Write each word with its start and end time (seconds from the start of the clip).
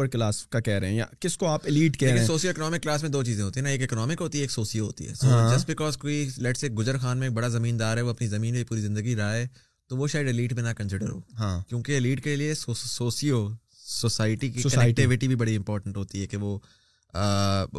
اپر 0.00 0.08
class 0.16 0.44
کا 0.50 0.60
کہہ 0.66 0.78
رہے 0.80 0.88
ہیں 0.88 0.96
یا 0.96 1.04
کس 1.20 1.36
کو 1.38 1.46
آپ 1.46 1.66
الیٹ 1.72 1.98
کہہ 2.00 2.10
رہے 2.10 2.18
ہیں 2.18 2.26
سوشیو 2.26 2.50
اکنامک 2.50 2.82
کلاس 2.82 3.02
میں 3.02 3.10
دو 3.10 3.22
چیزیں 3.24 3.42
ہوتی 3.44 3.60
ہیں 3.60 3.64
نا 3.64 3.70
ایک 3.70 3.82
اکنامک 3.82 4.20
ہوتی 4.20 4.38
ہے 4.38 4.42
ایک 4.42 4.50
سوسیو 4.52 4.84
ہوتی 4.86 5.08
ہے 5.08 5.12
جسٹ 5.56 5.66
بیکاز 5.68 5.96
ہاں۔ 5.96 6.00
کوئی 6.02 6.28
لیٹ 6.38 6.56
سے 6.56 6.68
گجر 6.78 6.98
خان 6.98 7.18
میں 7.18 7.26
ایک 7.28 7.34
بڑا 7.34 7.48
زمیندار 7.56 7.96
ہے 7.96 8.02
وہ 8.02 8.10
اپنی 8.10 8.26
زمین 8.28 8.54
میں 8.54 8.64
پوری 8.68 8.80
زندگی 8.80 9.16
رہا 9.16 9.34
ہے 9.34 9.46
تو 9.88 9.96
وہ 9.96 10.06
شاید 10.08 10.28
الیٹ 10.28 10.52
میں 10.52 10.62
نہ 10.62 10.72
کنسیڈر 10.78 11.10
ہو 11.10 11.20
ہاں 11.38 11.60
کیونکہ 11.68 11.96
الیٹ 11.96 12.22
کے 12.24 12.36
لیے 12.36 12.54
سوسیو 12.54 13.48
سوسائٹی 13.86 14.50
کی 14.52 14.62
کنیکٹیوٹی 14.62 15.28
بھی 15.28 15.36
بڑی 15.42 15.56
امپورٹنٹ 15.56 15.96
ہوتی 15.96 16.20
ہے 16.22 16.26
کہ 16.26 16.36
وہ 16.44 16.58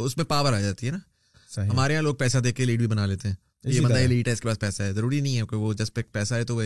اس 0.03 0.17
میں 0.17 0.25
پاور 0.33 0.53
آ 0.53 0.59
جاتی 0.61 0.87
ہے 0.87 0.91
نا 0.91 1.65
ہمارے 1.69 1.93
یہاں 1.93 2.03
لوگ 2.03 2.15
پیسہ 2.19 2.37
دے 2.43 2.51
کے 2.57 2.65
لیڈ 2.65 2.79
بھی 2.79 2.87
بنا 2.95 3.05
لیتے 3.05 3.27
ہیں 3.27 3.35
یہ 3.69 3.81
بندہ 3.81 3.95
ایلیٹ 3.97 4.27
ایلیٹ 4.27 4.27
ہے 4.27 4.33
ہے 4.33 4.33
ہے 4.33 4.33
ہے 4.33 4.33
ہے 4.33 4.33
اس 4.33 4.39
کے 4.41 4.47
پاس 4.51 4.59
پیسہ 4.59 4.81
پیسہ 4.81 4.83
پیسہ 4.83 4.93
ضروری 4.95 5.19
نہیں 5.21 5.41
کہ 5.49 5.55
وہ 5.55 5.65
وہ 5.67 5.73
جس 5.73 5.93
پہ 5.93 6.01
تو 6.47 6.59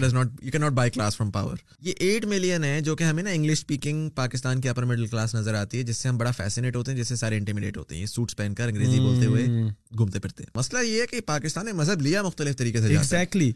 does 0.00 0.14
not 0.14 0.42
you 0.42 0.50
can 0.50 0.60
not 0.60 0.72
buy 0.72 0.90
class 0.90 1.16
from 1.16 1.30
power 1.30 1.56
یہ 1.86 1.92
ایٹ 2.00 2.24
ملین 2.32 2.64
ہے 2.64 2.80
جو 2.88 2.96
کہ 2.96 3.04
ہمیں 3.04 3.22
نا 3.22 3.30
انگلش 3.30 3.58
اسپیکنگ 3.58 4.08
پاکستان 4.20 4.60
کی 4.60 4.68
اپر 4.68 4.84
مڈل 4.92 5.06
کلاس 5.06 5.34
نظر 5.34 5.54
آتی 5.60 5.78
ہے 5.78 5.82
جس 5.90 5.96
سے 5.96 6.08
ہم 6.08 6.18
بڑا 6.18 6.30
فیسنیٹ 6.36 6.76
ہوتے 6.76 6.90
ہیں 6.92 6.98
جس 6.98 7.08
سے 7.08 7.16
سارے 7.16 7.36
انٹیمیڈیٹ 7.38 7.76
ہوتے 7.76 7.96
ہیں 7.98 8.06
سوٹس 8.14 8.36
پہن 8.36 8.54
کر 8.58 8.68
انگریزی 8.68 9.00
بولتے 9.00 9.26
ہوئے 9.26 9.44
hmm. 9.46 9.68
گھومتے 9.98 10.18
پھرتے 10.20 10.42
ہیں 10.44 10.58
مسئلہ 10.58 10.84
یہ 10.86 11.00
ہے 11.00 11.06
کہ 11.10 11.20
پاکستان 11.26 11.66
نے 11.66 11.72
مذہب 11.82 12.02
لیا 12.02 12.22
مختلف 12.22 12.56
طریقے 12.56 12.80
سے 12.80 12.88
ایگزیکٹلی 12.88 13.52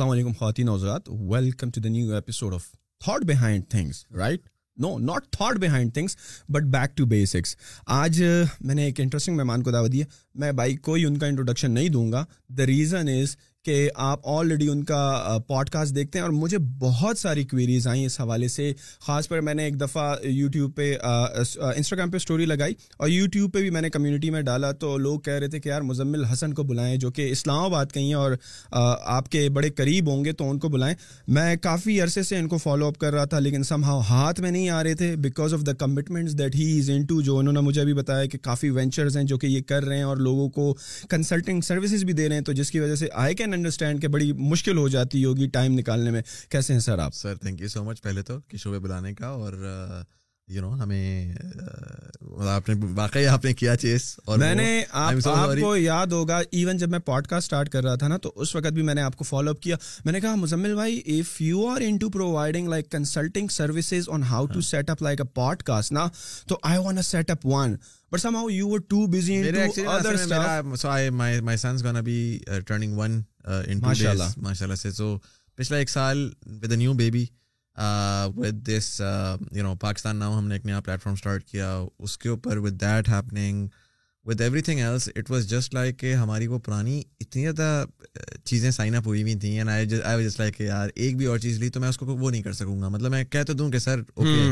السلام 0.00 0.12
علیکم 0.12 0.32
خواتین 0.32 0.68
حضرات 0.68 1.08
welcome 1.30 1.70
to 1.74 1.80
the 1.84 1.88
new 1.88 2.12
episode 2.14 2.54
of 2.54 2.66
thought 3.04 3.24
behind 3.30 3.64
things 3.70 3.96
right 4.16 4.40
no 4.80 4.96
not 4.98 5.24
thought 5.32 5.56
behind 5.62 5.92
things 5.94 6.16
but 6.52 6.66
back 6.74 6.96
to 6.96 7.04
basics 7.06 7.54
آج 7.96 8.22
میں 8.66 8.74
نے 8.74 8.84
ایک 8.84 9.00
انٹرسٹنگ 9.00 9.36
مہمان 9.36 9.62
کو 9.62 9.70
دی 9.70 9.88
دیا 9.96 10.04
میں 10.40 10.52
بھائی 10.60 10.76
کوئی 10.88 11.04
ان 11.06 11.18
کا 11.18 11.26
انٹروڈکشن 11.26 11.70
نہیں 11.70 11.88
دوں 11.98 12.10
گا 12.12 12.24
دا 12.58 12.66
ریزن 12.66 13.08
از 13.18 13.36
کہ 13.64 13.88
آپ 14.02 14.18
آلریڈی 14.28 14.68
ان 14.70 14.82
کا 14.84 15.36
پوڈ 15.48 15.68
کاسٹ 15.70 15.94
دیکھتے 15.94 16.18
ہیں 16.18 16.22
اور 16.24 16.32
مجھے 16.32 16.58
بہت 16.80 17.18
ساری 17.18 17.42
کوئریز 17.44 17.86
آئیں 17.88 18.04
اس 18.06 18.18
حوالے 18.20 18.46
سے 18.48 18.72
خاص 19.06 19.28
پر 19.28 19.40
میں 19.40 19.54
نے 19.54 19.64
ایک 19.64 19.80
دفعہ 19.80 20.04
یوٹیوب 20.26 20.74
پہ 20.76 20.90
انسٹاگرام 21.04 22.10
پہ 22.10 22.16
اسٹوری 22.16 22.44
لگائی 22.46 22.74
اور 22.98 23.08
یوٹیوب 23.08 23.52
پہ 23.54 23.60
بھی 23.60 23.70
میں 23.70 23.80
نے 23.82 23.90
کمیونٹی 23.90 24.30
میں 24.30 24.40
ڈالا 24.42 24.70
تو 24.80 24.96
لوگ 24.98 25.18
کہہ 25.24 25.32
رہے 25.32 25.48
تھے 25.50 25.60
کہ 25.60 25.68
یار 25.68 25.82
مزمل 25.88 26.24
حسن 26.32 26.54
کو 26.54 26.62
بلائیں 26.70 26.96
جو 27.00 27.10
کہ 27.10 27.28
اسلام 27.30 27.64
آباد 27.64 27.92
کہیں 27.94 28.14
اور 28.14 28.32
آپ 29.16 29.28
کے 29.32 29.48
بڑے 29.54 29.70
قریب 29.80 30.08
ہوں 30.10 30.24
گے 30.24 30.32
تو 30.40 30.48
ان 30.50 30.58
کو 30.58 30.68
بلائیں 30.76 30.94
میں 31.38 31.54
کافی 31.62 32.00
عرصے 32.00 32.22
سے 32.22 32.38
ان 32.38 32.48
کو 32.48 32.58
فالو 32.64 32.86
اپ 32.88 32.98
کر 33.00 33.12
رہا 33.14 33.24
تھا 33.34 33.38
لیکن 33.38 33.62
سم 33.72 33.84
ہاؤ 33.84 34.00
ہاتھ 34.10 34.40
میں 34.40 34.50
نہیں 34.50 34.68
آ 34.68 34.82
رہے 34.84 34.94
تھے 35.02 35.14
because 35.28 35.54
of 35.54 35.66
the 35.66 35.72
commitments 35.84 36.38
that 36.38 36.54
he 36.54 36.78
is 36.78 36.90
into 37.08 37.20
جو 37.28 37.36
انہوں 37.38 37.52
نے 37.52 37.60
مجھے 37.68 37.84
بھی 37.84 37.94
بتایا 38.02 38.24
کہ 38.32 38.38
کافی 38.42 38.70
وینچرز 38.80 39.16
ہیں 39.16 39.24
جو 39.34 39.38
کہ 39.38 39.46
یہ 39.46 39.62
کر 39.68 39.84
رہے 39.84 39.96
ہیں 39.96 40.04
اور 40.10 40.16
لوگوں 40.16 40.48
کو 40.58 40.72
کنسلٹنگ 41.10 41.60
سروسز 41.70 42.04
بھی 42.04 42.12
دے 42.12 42.28
رہے 42.28 42.36
ہیں 42.36 42.44
تو 42.44 42.52
جس 42.62 42.70
کی 42.70 42.80
وجہ 42.80 42.94
سے 43.04 43.08
آئی 43.12 43.34
کین 43.34 43.49
کین 43.50 43.54
انڈرسٹینڈ 43.58 44.00
کہ 44.02 44.08
بڑی 44.14 44.30
مشکل 44.52 44.78
ہو 44.78 44.88
جاتی 44.88 45.24
ہوگی 45.24 45.46
ٹائم 45.52 45.78
نکالنے 45.78 46.10
میں 46.10 46.22
کیسے 46.50 46.72
ہیں 46.72 46.80
سر 46.80 46.98
آپ 47.04 47.14
sir 47.14 47.34
thank 47.40 47.60
you 47.60 47.68
so 47.68 47.84
much 47.84 48.02
پہلے 48.02 48.22
تو 48.22 48.38
کشو 48.52 48.78
بلانے 48.80 49.14
کا 49.14 49.26
اور 49.42 49.52
یو 50.54 50.60
نو 50.60 50.72
ہمیں 50.82 51.34
آپ 52.50 52.68
نے 52.68 52.74
واقعی 52.94 53.26
آپ 53.26 53.44
نے 53.44 53.52
کیا 53.54 53.76
چیز 53.82 54.04
اور 54.24 54.38
میں 54.38 54.54
نے 54.54 54.82
آپ 55.02 55.10
کو 55.60 55.74
یاد 55.76 56.06
ہوگا 56.12 56.38
ایون 56.50 56.76
جب 56.78 56.88
میں 56.90 56.98
پوڈ 57.06 57.26
کاسٹ 57.26 57.44
اسٹارٹ 57.44 57.68
کر 57.72 57.82
رہا 57.84 57.94
تھا 58.00 58.08
نا 58.08 58.16
تو 58.22 58.32
اس 58.42 58.54
وقت 58.56 58.72
بھی 58.78 58.82
میں 58.88 58.94
نے 58.94 59.02
آپ 59.02 59.16
کو 59.16 59.24
فالو 59.24 59.50
اپ 59.50 59.60
کیا 59.62 59.76
میں 60.04 60.12
نے 60.12 60.20
کہا 60.20 60.34
مزمل 60.42 60.74
بھائی 60.74 60.98
if 61.18 61.40
you 61.42 61.66
are 61.74 61.82
into 62.00 62.10
providing 62.18 62.68
like 62.68 62.90
consulting 62.92 63.48
services 63.58 64.08
on 64.14 64.22
how 64.30 64.46
to 64.54 64.60
set 64.70 64.90
up 64.90 65.02
like 65.02 65.20
a 65.20 65.26
podcast 65.72 65.92
نا 65.92 66.06
تو 66.48 66.58
I 66.70 66.78
wanna 66.96 67.02
set 67.10 67.30
up 67.30 67.46
one 67.52 67.74
but 68.12 68.20
somehow 68.36 68.48
you 68.50 68.68
were 68.68 68.78
too 68.88 69.06
busy 69.18 69.36
into 69.74 69.88
other 69.90 70.16
stuff 70.24 70.78
so 70.80 70.88
I 70.88 71.10
my 71.22 71.40
my 71.50 71.56
son's 71.66 71.84
gonna 71.84 72.00
be 72.10 72.20
turning 72.66 72.98
one 72.98 73.20
Uh, 73.48 73.62
ماشاء 73.80 74.12
اللہ 74.64 74.74
سے 74.76 74.90
سو 74.90 75.16
پچھلا 75.56 75.76
ایک 75.78 75.90
سال 75.90 76.28
with 76.62 76.70
a 76.72 76.76
new 76.78 76.92
baby 76.94 77.24
with 78.36 78.56
this 78.66 78.88
you 79.56 79.62
know 79.62 79.74
Pakistan 79.80 80.16
now 80.16 80.36
ہم 80.38 80.46
نے 80.48 80.54
ایک 80.54 80.66
نیا 80.66 80.80
پلیٹ 80.84 81.02
فارم 81.02 81.12
اسٹارٹ 81.18 81.44
کیا 81.44 81.70
اس 81.98 82.16
کے 82.18 82.28
اوپر 82.28 82.56
with 82.64 82.80
that 82.80 83.08
happening 83.08 83.66
with 84.26 84.40
everything 84.62 84.80
else 84.84 85.08
it 85.16 85.30
was 85.30 85.48
just 85.50 85.74
like 85.74 85.98
کہ 85.98 86.14
ہماری 86.14 86.46
وہ 86.46 86.58
پرانی 86.64 87.00
اتنی 87.20 87.42
زیادہ 87.42 87.84
uh, 87.84 88.38
چیزیں 88.44 88.70
سائن 88.70 88.94
اپ 88.96 89.06
ہوئی 89.06 89.22
ہوئی 89.22 89.34
تھیں 89.38 89.56
and 89.58 89.70
I 89.70 90.02
I 90.02 90.24
just 90.28 90.40
like 90.40 90.56
کہ 90.58 90.62
یار 90.62 90.88
ایک 90.94 91.16
بھی 91.16 91.26
اور 91.26 91.38
چیز 91.44 91.58
لی 91.60 91.68
تو 91.70 91.80
میں 91.80 91.88
اس 91.88 91.98
کو 91.98 92.06
وہ 92.06 92.30
نہیں 92.30 92.42
کر 92.42 92.52
سکوں 92.60 92.80
گا 92.82 92.88
مطلب 92.88 93.10
میں 93.10 93.24
کہہ 93.24 93.42
تو 93.46 93.52
دوں 93.52 93.70
کہ 93.70 93.78
سر 93.78 94.00
اوکے 94.14 94.44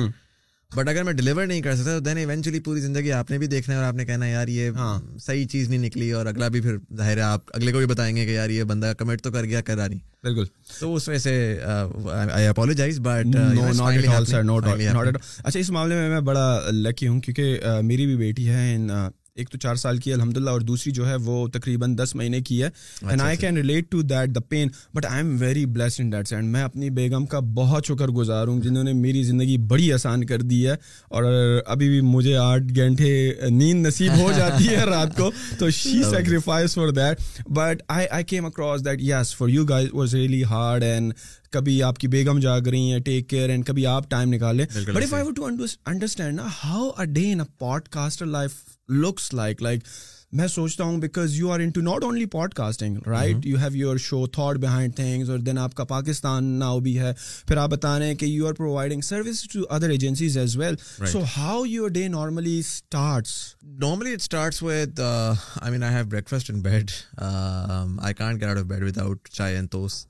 بٹ 0.76 0.88
اگر 0.88 1.02
میں 1.04 1.12
ڈلیور 1.18 1.46
نہیں 1.46 1.60
کر 1.62 1.74
سکتا 1.76 1.92
تو 1.98 2.00
دین 2.04 2.16
ایونچولی 2.18 2.58
پوری 2.64 2.80
زندگی 2.80 3.12
آپ 3.18 3.30
نے 3.30 3.36
بھی 3.38 3.46
دیکھنا 3.46 3.74
ہے 3.74 3.78
اور 3.80 3.86
آپ 3.88 3.94
نے 3.96 4.04
کہنا 4.06 4.26
ہے 4.26 4.30
یار 4.30 4.48
یہ 4.48 4.70
ہاں 4.76 4.98
صحیح 5.26 5.46
چیز 5.52 5.68
نہیں 5.68 5.78
نکلی 5.86 6.10
اور 6.14 6.26
اگلا 6.26 6.48
بھی 6.56 6.60
پھر 6.60 6.76
ظاہر 6.96 7.16
ہے 7.16 7.22
آپ 7.22 7.40
اگلے 7.54 7.72
کو 7.72 7.78
بھی 7.78 7.86
بتائیں 7.92 8.14
گے 8.16 8.24
کہ 8.26 8.30
یار 8.30 8.50
یہ 8.50 8.64
بندہ 8.72 8.92
کمٹ 8.98 9.22
تو 9.24 9.30
کر 9.32 9.44
گیا 9.44 9.60
کرا 9.70 9.86
نہیں 9.86 9.98
بالکل 10.26 10.44
تو 10.78 10.94
اس 10.94 11.08
وجہ 11.08 11.18
سے 11.18 11.60
آئی 12.32 12.46
اپالوجائز 12.46 12.98
بٹ 13.02 13.36
اچھا 15.44 15.58
اس 15.60 15.70
معاملے 15.70 15.94
میں 15.94 16.08
میں 16.10 16.20
بڑا 16.26 16.60
لکی 16.72 17.08
ہوں 17.08 17.20
کیونکہ 17.20 17.58
uh, 17.68 17.82
میری 17.82 18.06
بھی 18.06 18.16
بیٹی 18.16 18.48
ہے 18.48 18.74
ان 18.74 18.90
ایک 19.38 19.50
تو 19.50 19.58
چار 19.62 19.74
سال 19.76 19.98
کی 20.04 20.12
الحمد 20.12 20.36
للہ 20.36 20.50
اور 20.50 20.60
دوسری 20.68 20.90
جو 20.92 21.08
ہے 21.08 21.14
وہ 21.24 21.34
تقریباً 21.54 21.94
دس 21.98 22.14
مہینے 22.20 22.40
کی 22.46 22.60
ہے 22.62 22.68
and 23.08 23.20
I 23.22 23.36
can 23.40 23.56
relate 23.56 23.90
to 23.90 24.00
that 24.12 24.34
the 24.34 24.40
pain 24.48 24.68
but 24.94 25.04
I 25.06 25.16
am 25.22 25.36
very 25.40 25.64
blessed 25.74 25.98
in 26.00 26.10
that 26.12 26.28
sense 26.28 26.48
میں 26.52 26.62
اپنی 26.62 26.88
بیگم 26.98 27.26
کا 27.34 27.38
بہت 27.54 27.86
شکر 27.88 28.08
گزار 28.16 28.46
ہوں 28.48 28.60
جنہوں 28.60 28.82
نے 28.84 28.92
میری 29.02 29.22
زندگی 29.24 29.56
بڑی 29.72 29.92
آسان 29.92 30.24
کر 30.26 30.42
دی 30.52 30.66
ہے 30.68 30.74
اور 31.14 31.32
ابھی 31.74 31.88
بھی 31.88 32.00
مجھے 32.14 32.36
آٹھ 32.46 32.72
گھنٹے 32.76 33.10
نیند 33.50 33.86
نصیب 33.86 34.16
ہو 34.22 34.30
جاتی 34.36 34.68
ہے 34.68 34.84
رات 34.90 35.16
کو 35.16 35.30
تو 35.58 35.68
she 35.78 36.02
sacrifice 36.10 36.74
for 36.74 36.88
that 36.98 37.42
but 37.58 37.82
I 37.98 38.06
I 38.16 38.24
came 38.32 38.46
across 38.46 38.84
that 38.84 39.02
yes 39.10 39.34
for 39.36 39.48
you 39.48 39.64
guys 39.68 39.86
was 39.92 40.14
really 40.14 40.42
hard 40.50 40.82
and 40.84 41.12
کبھی 41.52 41.82
آپ 41.82 41.98
کی 41.98 42.08
بیگم 42.16 42.38
جاگ 42.40 42.66
رہی 42.70 42.90
ہیں 42.92 42.98
ٹیک 43.04 43.28
کیئر 43.30 43.48
اینڈ 43.50 43.66
کبھی 43.66 43.86
آپ 43.96 44.10
ٹائم 44.10 44.32
نکالیں 44.34 44.64
but 44.94 45.02
if 45.02 45.14
I 45.14 45.32
to 45.36 45.44
understand 45.46 46.36
نا 46.40 46.46
how 46.64 46.88
a 47.00 47.06
day 47.12 47.30
in 47.32 47.44
podcaster 47.98 48.26
life 48.26 48.52
looks 48.88 49.32
like 49.34 49.62
like 49.62 49.82
میں 50.38 50.46
سوچتا 50.48 50.84
ہوں 50.84 50.96
because 51.00 51.32
you 51.34 51.38
you 51.46 51.52
are 51.52 51.60
into 51.74 51.80
not 51.80 52.04
only 52.04 52.24
podcasting 52.54 52.96
right 53.08 53.46
have 53.60 53.76
your 53.76 53.96
show 54.06 54.26
thought 54.32 54.56
behind 54.60 54.94
things 54.96 55.30
اور 55.30 55.38
then 55.38 55.58
آپ 55.58 55.64
آپ 55.64 55.74
کا 55.74 55.84
Pakistan 55.84 56.44
now 56.58 56.80
بھی 56.86 56.98
ہے 56.98 57.12
پھر 57.48 57.66
بتا 57.70 57.98
رہے 57.98 58.06
ہیں 58.06 58.14
کہ 58.14 58.26
you 58.26 58.46
are 58.46 58.52
providing 58.58 59.00
service 59.08 59.42
to 59.42 59.58
to 59.58 59.66
other 59.74 59.88
agencies 59.90 60.36
as 60.38 60.56
well 60.56 60.74
so 61.12 61.22
how 61.36 61.64
your 61.66 61.90
day 61.90 62.06
normally 62.08 62.60
normally 62.92 64.14
starts 64.14 64.22
starts 64.22 64.62
it 64.62 64.68
with 64.68 64.98
with 64.98 64.98
I 64.98 65.16
I 65.16 65.62
I 65.62 65.70
mean 65.78 65.82
have 65.82 66.16
in 66.48 66.60
bed 66.60 66.90
bed 67.22 68.18
can't 68.18 68.42
get 68.42 68.56
out 68.58 68.98
out 68.98 68.98
of 69.28 69.32
chai 69.36 69.54
and 69.56 69.70
toast 69.70 70.04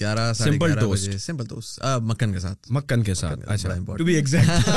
گیارہ 0.00 0.32
simple 0.38 0.74
simple 1.18 1.44
toast 1.46 1.50
toast 1.50 1.84
مکھن 2.02 2.34
مکھن 2.70 3.02
کے 3.02 3.10
کے 3.10 3.14
ساتھ 3.20 3.40
ساتھ 3.46 3.50
اچھا 3.50 3.94
be 4.04 4.14
exact 4.14 4.70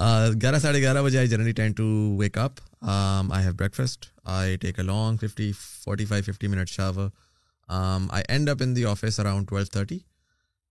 Uh, 0.00 0.30
گیارہ 0.42 0.58
ساڑھے 0.58 0.80
گیارہ 0.80 1.02
بجے 1.02 1.18
I 1.18 1.28
generally 1.28 1.52
tend 1.56 1.72
to 1.76 1.84
wake 2.18 2.38
up 2.38 2.60
I 2.86 3.44
have 3.44 3.52
breakfast 3.58 4.06
I 4.38 4.56
take 4.60 4.78
a 4.78 4.84
long 4.84 5.16
fifty 5.26 5.50
forty 5.60 6.04
five 6.12 6.32
fifty 6.32 6.46
minute 6.48 6.68
shower 6.68 7.08
I 8.16 8.22
end 8.28 8.48
up 8.50 8.62
in 8.64 8.74
the 8.76 8.84
office 8.90 9.20
around 9.20 9.48
twelve 9.48 9.64
thirty 9.72 9.98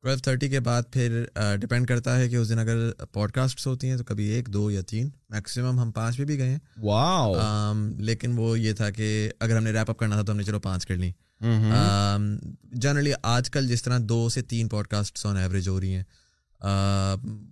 twelve 0.01 0.17
thirty 0.23 0.49
کے 0.49 0.59
بعد 0.59 0.83
پھر 0.93 1.23
depend 1.59 1.81
uh, 1.83 1.87
کرتا 1.87 2.17
ہے 2.19 2.27
کہ 2.29 2.35
اس 2.35 2.49
دن 2.49 2.59
اگر 2.59 2.89
pod 3.13 3.31
casts 3.31 3.67
ہوتی 3.67 3.89
ہیں 3.89 3.97
تو 3.97 4.03
کبھی 4.03 4.25
ایک 4.35 4.47
دو 4.53 4.69
یا 4.71 4.81
تین 4.87 5.09
میکسیمم 5.29 5.79
ہم 5.79 5.91
پانچ 5.91 6.15
بھی 6.15 6.25
بھی 6.25 6.37
گئے 6.39 6.49
ہیں 6.49 6.89
um, 6.93 7.89
لیکن 7.99 8.33
وہ 8.37 8.57
یہ 8.59 8.73
تھا 8.77 8.89
کہ 8.97 9.07
اگر 9.39 9.57
ہم 9.57 9.63
نے 9.63 9.71
ریپ 9.73 9.89
اپ 9.89 9.97
کرنا 9.99 10.15
تھا 10.15 10.23
تو 10.23 10.31
ہم 10.31 10.37
نے 10.37 10.43
چلو 10.43 10.59
پانچ 10.59 10.85
کر 10.85 10.95
لی 10.95 11.11
جنرلی 11.41 13.09
mm-hmm. 13.09 13.29
um, 13.29 13.35
آج 13.35 13.49
کل 13.51 13.67
جس 13.67 13.83
طرح 13.83 13.97
دو 14.09 14.27
سے 14.33 14.41
تین 14.53 14.67
پوڈ 14.69 14.87
کاسٹس 14.87 15.25
آن 15.25 15.37
ایوریج 15.37 15.69
ہو 15.69 15.79
رہی 15.79 15.95
ہیں 15.95 16.03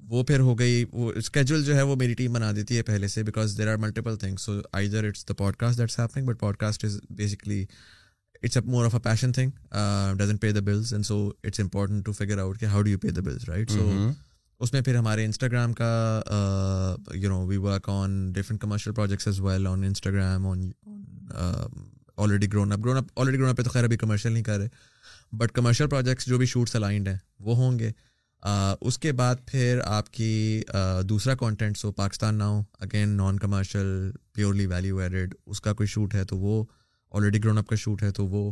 وہ 0.10 0.24
پھر 0.28 0.40
ہو 0.40 0.58
گئی 0.60 0.84
وہ 0.92 1.12
اسکیجول 1.16 1.64
جو 1.66 1.76
ہے 1.76 1.82
وہ 1.92 1.96
میری 2.00 2.14
ٹیم 2.14 2.34
بنا 2.34 2.52
دیتی 2.56 2.78
ہے 2.78 2.82
پہلے 2.84 3.08
سے 3.08 3.24
because 3.24 3.58
there 3.58 3.72
are 3.72 3.78
multiple 3.78 4.16
things 4.18 4.42
so 4.46 4.54
I 4.74 4.88
there 4.90 5.06
it's 5.08 5.28
the 5.30 5.34
podcast 5.60 5.80
that's 5.80 6.00
happening 6.00 6.26
but 6.26 6.40
podcast 6.58 6.86
is 6.86 7.00
basically 7.16 7.64
it's 8.44 8.58
a 8.58 8.64
more 8.72 8.86
of 8.86 8.94
a 8.96 9.00
passion 9.04 9.32
thing 9.32 9.50
doesn't 10.18 10.38
pay 10.42 10.52
the 10.52 10.60
bills 10.66 10.94
and 10.94 11.06
so 11.06 11.18
it's 11.44 11.60
important 11.60 12.06
to 12.06 12.12
figure 12.18 12.38
out 12.42 12.60
کہ 12.60 12.66
how 12.66 12.82
do 12.82 12.90
you 12.92 13.00
pay 13.02 13.10
the 13.10 13.22
bills 13.26 13.50
right 13.50 13.72
so 13.72 13.90
اس 14.64 14.74
میں 14.74 14.82
پھر 14.86 14.96
ہمارے 14.96 15.26
Instagram 15.26 15.74
کا 15.74 15.90
you 17.14 17.30
know 17.30 17.46
we 17.48 17.58
work 17.58 17.90
on 17.90 18.32
different 18.34 18.62
commercial 18.62 18.92
projects 18.94 19.28
as 19.28 19.40
well 19.44 19.68
on 19.68 19.84
Instagram 19.84 20.48
on 20.48 20.70
already 22.24 22.52
grown 22.54 22.72
up 22.74 22.84
grown 22.84 22.98
up 22.98 23.20
already 23.20 23.38
grown 23.38 23.50
up 23.50 23.58
پہ 23.58 23.64
تو 23.64 23.70
خیر 23.70 23.84
ابھی 23.84 23.98
commercial 23.98 24.32
نہیں 24.32 24.44
کر 24.44 24.58
رہے 24.60 25.36
بٹ 25.38 25.52
کمرشل 25.56 25.88
پروجیکٹس 25.90 26.26
جو 26.28 26.38
بھی 26.38 26.46
شوٹس 26.46 26.76
الائنڈ 26.76 27.08
ہیں 27.08 27.16
وہ 27.46 27.56
ہوں 27.56 27.78
گے 27.80 27.92
اس 28.44 28.98
کے 29.00 29.12
بعد 29.12 29.36
پھر 29.48 29.80
آپ 29.86 30.12
کی 30.14 30.62
دوسرا 31.10 31.36
content 31.40 31.78
so 31.78 31.92
Pakistan 31.92 32.36
now 32.38 32.60
again 32.82 33.10
non 33.18 33.38
commercial 33.40 33.88
purely 34.36 34.66
value 34.68 34.98
added 35.00 35.36
اس 35.46 35.62
کا 35.62 35.74
کوئی 35.74 35.88
شوٹ 35.88 36.16
ہے 36.16 36.24
تو 36.30 36.38
وہ 36.38 36.64
آلریڈی 37.18 37.44
گرون 37.44 37.58
اپ 37.58 37.68
کا 37.68 37.76
شوٹ 37.80 38.04
ہے 38.04 38.12
تو 38.22 38.26
وہ 38.28 38.52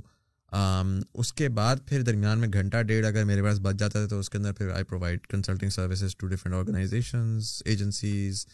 اس 1.20 1.32
کے 1.34 1.48
بعد 1.58 1.76
پھر 1.88 2.02
درمیان 2.02 2.40
میں 2.40 2.48
گھنٹہ 2.54 2.82
ڈیڑھ 2.88 3.06
اگر 3.08 3.24
میرے 3.26 3.44
پاس 3.44 3.60
بچ 3.62 3.76
جاتا 3.80 4.02
ہے 4.02 4.08
تو 4.08 4.20
اس 4.20 4.30
کے 4.30 4.38
اندر 4.38 4.54
پھر 4.58 4.70
I 4.76 4.84
provide 4.90 5.26
consulting 5.30 5.70
services 5.70 6.16
to 6.18 6.28
different 6.28 6.54
organisations 6.56 7.52
agencies 7.66 8.46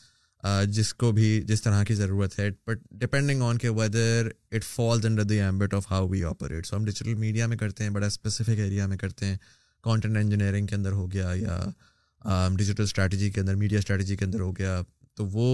جس 0.69 0.93
کو 0.93 1.11
بھی 1.11 1.41
جس 1.47 1.61
طرح 1.61 1.83
کی 1.83 1.93
ضرورت 1.95 2.37
ہے 2.39 2.49
بٹ 2.67 2.79
ڈپینڈنگ 3.01 3.41
آن 3.41 3.57
کے 3.57 3.69
whether 3.75 4.27
it 4.55 4.63
falls 4.63 5.05
under 5.05 5.23
the 5.23 5.39
ambit 5.41 5.73
of 5.73 5.91
how 5.91 6.07
we 6.09 6.23
operate 6.29 6.65
so 6.65 6.75
ہم 6.75 6.85
ڈیجیٹل 6.85 7.13
میڈیا 7.19 7.47
میں 7.47 7.57
کرتے 7.57 7.83
ہیں 7.83 7.89
بڑا 7.91 8.07
اسپیسیفک 8.07 8.59
ایریا 8.59 8.85
میں 8.87 8.97
کرتے 8.97 9.25
ہیں 9.25 9.37
کانٹینٹ 9.85 10.17
انجینئرنگ 10.17 10.67
کے 10.67 10.75
اندر 10.75 10.91
ہو 10.99 11.09
گیا 11.11 11.31
یا 11.39 12.49
ڈیجیٹل 12.57 12.83
اسٹریٹجی 12.83 13.29
کے 13.31 13.39
اندر 13.41 13.55
میڈیا 13.63 13.79
اسٹریٹجی 13.79 14.15
کے 14.17 14.25
اندر 14.25 14.39
ہو 14.39 14.51
گیا 14.57 14.79
تو 15.17 15.25
وہ 15.33 15.49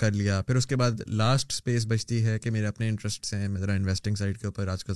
کر 0.00 0.10
لیا 0.18 0.40
پھر 0.46 0.56
اس 0.56 0.66
کے 0.66 0.76
بعد 0.82 1.00
لاسٹ 1.22 1.52
اسپیس 1.52 1.86
بچتی 1.88 2.24
ہے 2.26 2.38
کہ 2.44 2.50
میرے 2.50 2.66
اپنے 2.66 2.88
انٹرسٹس 2.88 3.32
ہیں 3.34 3.48
میں 3.54 3.60
ذرا 3.60 3.72
انویسٹنگ 3.80 4.14
سائڈ 4.20 4.38
کے 4.40 4.46
اوپر 4.46 4.68
آج 4.74 4.84
کل 4.84 4.92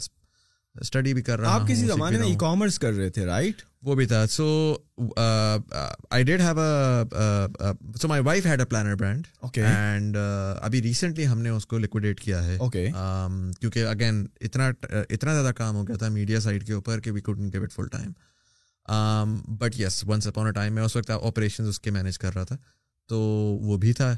اسٹڈی 0.80 1.12
بھی 1.14 1.22
کر 1.22 1.40
رہا 1.40 1.54
ہوں 1.54 1.60
آپ 1.60 1.66
کسی 1.68 1.86
زمانے 1.86 2.18
میں 2.18 2.26
ای 2.26 2.34
کامرس 2.40 2.78
کر 2.82 2.92
رہے 2.94 3.08
تھے 3.16 3.24
رائٹ 3.26 3.60
وہ 3.86 3.94
بھی 3.94 4.06
تھا 4.12 4.24
so 4.34 4.44
I 5.18 6.24
did 6.24 6.40
have 6.40 6.60
a 6.60 7.72
so 8.00 8.08
my 8.08 8.22
wife 8.26 8.46
had 8.46 8.60
a 8.60 8.66
planner 8.66 8.94
brand 8.98 9.26
okay 9.40 9.64
and 9.66 10.16
ابھی 10.68 10.82
ریسنٹلی 10.82 11.26
ہم 11.26 11.40
نے 11.42 11.48
اس 11.48 11.66
کو 11.72 11.78
لکوڈیٹ 11.78 12.20
کیا 12.20 12.44
ہے 12.46 12.56
اوکے 12.60 12.86
کیونکہ 13.60 13.86
اگین 13.86 14.24
اتنا 14.48 14.70
اتنا 15.16 15.32
زیادہ 15.40 15.52
کام 15.56 15.76
ہو 15.76 15.86
گیا 15.88 15.96
تھا 16.04 16.08
میڈیا 16.18 16.40
سائڈ 16.48 16.66
کے 16.66 16.72
اوپر 16.80 17.00
کہ 17.08 17.12
we 17.12 17.20
couldn't 17.28 17.52
give 17.52 17.62
it 17.62 17.72
full 17.72 17.88
time 17.96 18.10
but 19.58 19.78
yes 19.80 20.02
once 20.08 20.26
upon 20.26 20.42
a 20.42 20.46
a 20.46 20.52
time 20.54 20.74
میں 20.74 20.82
اس 20.82 20.96
وقت 20.96 21.10
آپریشن 21.22 21.68
اس 21.68 21.80
کے 21.80 21.90
مینیج 21.90 22.18
کر 22.18 22.34
رہا 22.34 22.44
تھا 22.44 22.56
تو 23.08 23.18
وہ 23.62 23.76
بھی 23.78 23.92
تھا 23.92 24.14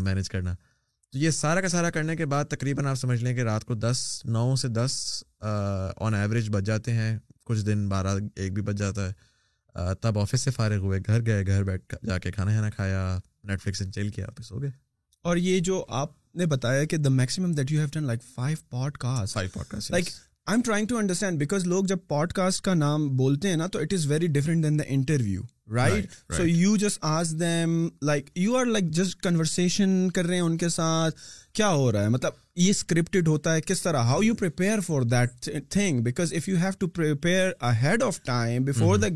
مینیج 0.00 0.24
uh, 0.24 0.30
کرنا 0.32 0.54
تو 1.12 1.18
یہ 1.18 1.30
سارا 1.30 1.60
کا 1.60 1.68
سارا 1.68 1.90
کرنے 1.90 2.16
کے 2.16 2.26
بعد 2.32 2.44
تقریباً 2.50 2.86
آپ 2.86 2.94
سمجھ 2.96 3.22
لیں 3.24 3.34
کہ 3.36 3.42
رات 3.42 3.64
کو 3.64 3.74
دس 3.74 4.06
نو 4.24 4.54
سے 4.60 4.68
دس 4.68 4.98
آن 6.04 6.14
ایوریج 6.14 6.48
بچ 6.52 6.64
جاتے 6.66 6.92
ہیں 6.92 7.16
کچھ 7.46 7.64
دن 7.66 7.88
بارہ 7.88 8.14
ایک 8.36 8.52
بھی 8.54 8.62
بچ 8.62 8.76
جاتا 8.78 9.08
ہے 9.08 9.12
uh, 9.80 9.94
تب 10.00 10.18
آفس 10.18 10.40
سے 10.44 10.50
فارغ 10.50 10.78
ہوئے 10.84 11.00
گھر 11.06 11.26
گئے 11.26 11.46
گھر 11.46 11.64
بیٹھ 11.64 11.94
جا 12.06 12.18
کے 12.18 12.32
کھانا 12.32 12.52
کھانا 12.52 12.70
کھایا 12.76 13.18
نیٹ 13.48 13.62
فلکس 13.62 13.82
چل 13.94 14.08
کیا 14.08 14.26
آپس 14.28 14.50
ہو 14.52 14.62
گئے 14.62 14.70
اور 15.28 15.36
یہ 15.36 15.60
جو 15.68 15.84
آپ 16.02 16.18
نے 16.36 16.46
بتایا 16.46 16.84
کہ 16.84 16.96
the 16.96 17.08
maximum 17.20 17.52
that 17.52 17.70
you 17.72 17.78
have 17.80 17.88
done 17.92 18.04
like 18.06 18.22
five 18.34 18.56
five 18.70 18.90
cast 19.00 19.34
cast 19.68 19.90
like 19.90 20.08
I 20.50 20.56
am 20.58 20.62
trying 20.64 20.86
to 20.88 20.96
understand 20.98 21.38
because 21.38 21.66
لوگ 21.66 21.84
جب 21.88 21.98
پوڈ 22.08 22.32
کاسٹ 22.34 22.60
کا 22.64 22.72
نام 22.74 23.06
بولتے 23.16 23.48
ہیں 23.48 23.56
نا 23.56 23.66
تو 23.72 23.78
it 23.78 23.92
is 23.94 24.06
very 24.10 24.26
different 24.36 24.64
than 24.64 24.78
the 24.78 24.84
interview 24.94 25.42
right 25.74 26.10
so 26.36 26.46
you 26.46 26.74
just 26.80 26.98
ask 27.10 27.30
them 27.40 27.76
like 28.08 28.30
you 28.42 28.56
are 28.58 28.64
like 28.66 28.88
just 28.98 29.20
conversation 29.22 29.90
کر 30.14 30.26
رہے 30.26 30.34
ہیں 30.34 30.42
ان 30.42 30.56
کے 30.62 30.68
ساتھ 30.76 31.18
کیا 31.56 31.70
ہو 31.72 31.90
رہا 31.92 32.02
ہے 32.02 32.08
مطلب 32.16 32.32
یہ 32.56 32.70
اسکرپٹڈ 32.70 33.28
ہوتا 33.28 33.54
ہے 33.54 33.60
کس 33.66 33.82
طرح 33.82 34.02
how 34.10 34.22
you 34.22 34.34
prepare 34.42 34.80
for 34.86 35.02
that 35.12 35.48
thing 35.72 36.02
because 36.04 36.32
if 36.36 36.48
you 36.48 36.56
have 36.62 36.70
to 36.78 36.86
prepare 36.98 37.50
ahead 37.82 38.02
of 38.06 38.20
time 38.24 38.64
before 38.64 38.96
the 39.04 39.08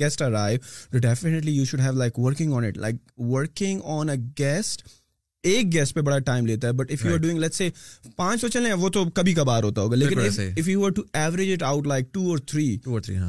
guest 0.00 0.22
arrive 0.22 0.98
definitely 0.98 1.52
you 1.56 1.64
should 1.70 1.80
have 1.80 1.92
like 1.98 2.18
working 2.18 2.52
on 2.52 2.64
it 2.64 2.78
like 2.86 2.96
working 3.34 3.80
on 3.98 4.10
a 4.10 4.16
guest 4.38 4.82
ایک 5.46 5.72
guest 5.72 5.92
پہ 5.94 6.00
بڑا 6.06 6.18
time 6.26 6.46
لیتا 6.46 6.68
ہے 6.68 6.72
but 6.78 6.90
if 6.92 7.04
you 7.04 7.12
are 7.14 7.18
doing 7.18 7.38
let's 7.38 7.54
say 7.54 7.68
پانچ 8.16 8.40
سو 8.40 8.48
چلیں 8.54 8.72
وہ 8.80 8.88
تو 8.94 9.04
کبھی 9.14 9.34
کبھار 9.34 9.62
ہوتا 9.62 9.82
ہوگا 9.82 9.96
لیکن 9.96 10.18
if 10.58 10.68
you 10.68 10.84
are 10.86 10.90
to 10.96 11.02
average 11.12 11.52
it 11.52 11.62
out 11.62 11.86
like 11.86 12.12
two 12.14 12.28
اور 12.30 12.38
تھری 12.52 12.76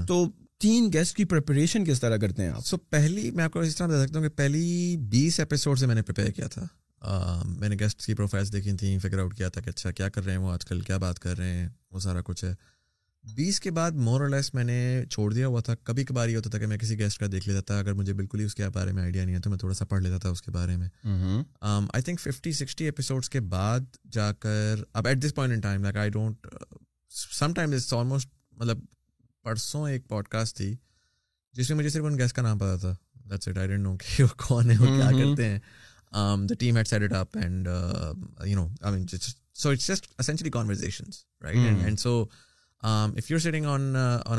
تو 0.08 0.24
تین 0.62 0.90
گیسٹ 0.94 1.16
کی 1.18 1.24
پریپریشن 1.26 1.86
کس 1.86 2.00
طرح 2.02 2.18
کرتے 2.22 2.44
ہیں 2.44 2.50
آپ 2.50 2.66
سو 2.66 2.78
پہلی 2.78 3.30
میں 3.36 3.44
آپ 3.44 3.52
کو 3.52 3.60
اس 3.60 3.76
طرح 3.76 3.88
بتا 3.88 4.04
سکتا 4.06 4.20
ہوں 4.20 4.28
کہ 4.28 4.36
پہلی 4.38 4.96
بیس 5.10 5.40
ایپیسوڈ 5.40 5.80
سے 5.80 5.86
میں 5.88 5.96
نے 5.96 6.02
پریپیئر 6.02 6.30
کیا 6.40 6.48
تھا 6.54 7.44
میں 7.60 7.70
نے 7.70 7.76
گیسٹ 7.80 8.06
کی 8.06 8.14
پروفائلس 8.14 8.52
دیکھی 8.54 8.72
تھیں 8.78 8.98
فگر 9.04 9.20
آؤٹ 9.20 9.36
کیا 9.36 9.50
تھا 9.50 9.62
کہ 9.62 9.70
اچھا 9.70 9.92
کیا 9.92 10.10
کر 10.10 10.24
رہے 10.26 10.32
ہیں 10.34 10.40
وہ 10.40 10.52
آج 10.52 10.66
کل 10.66 10.80
کیا 10.88 10.98
بات 11.06 11.20
کر 11.20 11.38
رہے 11.38 11.54
ہیں 11.54 11.68
وہ 11.92 12.00
سارا 12.00 12.22
کچھ 12.26 12.44
ہے 12.46 12.54
بیس 13.36 13.60
کے 13.60 13.72
بعد 13.72 13.92
مور 14.06 14.22
اور 14.22 14.30
لیس 14.30 14.54
میں 14.54 14.64
نے 14.64 15.04
چھوڑ 15.12 15.32
دیا 15.34 15.48
ہوا 15.48 15.62
تھا 15.62 15.74
کبھی 15.84 16.04
کبھار 16.06 16.30
یہ 16.30 16.36
ہوتا 16.36 16.50
تھا 16.50 16.60
کہ 16.60 16.66
میں 16.68 16.78
کسی 16.80 16.98
گیسٹ 17.00 17.20
کا 17.20 17.26
دیکھ 17.32 17.48
لیتا 17.48 17.62
تھا 17.68 17.78
اگر 17.80 17.94
مجھے 17.94 18.14
بالکل 18.14 18.40
ہی 18.40 18.46
اس 18.46 18.56
کے 18.56 18.70
بارے 18.74 18.92
میں 18.92 19.04
آئیڈیا 19.04 19.26
نہیں 19.26 19.36
ہے 19.36 19.40
تو 19.42 19.50
میں 19.50 19.58
تھوڑا 19.60 19.74
سا 19.76 19.86
پڑھ 19.90 20.02
لیتا 20.04 20.18
تھا 20.22 20.30
اس 20.30 20.42
کے 20.42 20.52
بارے 20.52 20.76
میں 20.78 20.88
I 21.94 22.02
think 22.02 22.20
fifty 22.20 22.52
sixty 22.62 22.86
episodes 22.86 23.30
کے 23.30 23.40
بعد 23.56 23.98
جا 24.12 24.32
کر 24.40 24.84
اب 24.94 25.08
at 25.08 25.24
this 25.26 25.36
point 25.36 25.54
in 25.54 25.60
time 25.62 25.84
like 25.84 25.98
I 25.98 26.10
don't 26.10 26.48
some 27.40 27.54
time 27.56 27.72
is 27.74 27.94
almost 27.98 28.30
مطلب 28.58 28.80
پرسوں 29.44 29.88
ایک 29.90 30.08
پوڈ 30.10 30.28
کاسٹ 30.28 30.56
تھی 30.58 30.74
جس 31.58 31.70
میں 31.70 31.78
مجھے 31.78 31.90
صرف 31.90 32.06
ان 32.06 32.18
گیسٹ 32.20 32.36
کا 32.36 32.42
نام 32.42 32.58
پتا 32.58 32.76
تھا 32.82 32.94
that's 33.32 33.48
it 33.48 33.58
I 33.58 33.68
don't 33.68 33.82
know 33.84 33.96
کہ 34.06 34.24
وہ 34.24 34.28
کون 34.48 34.72
ہے 34.72 34.78
وہ 34.80 34.96
کیا 34.98 35.10
کرتے 35.22 35.46
ہیں 35.50 35.60
the 36.50 36.54
team 36.60 36.78
head 36.78 36.88
set 36.88 37.02
it 37.04 37.14
up 37.14 37.38
and 37.38 37.68
you 38.48 38.56
know 38.60 38.68
I 38.82 38.94
mean 38.96 39.06
so 39.54 39.70
it's 39.70 39.88
just 39.88 40.08
essentially 40.20 40.50
conversations 40.52 41.18
right 41.44 41.58
and 41.84 42.00
so 42.00 42.24
دوست 42.84 43.46
نے 43.46 44.36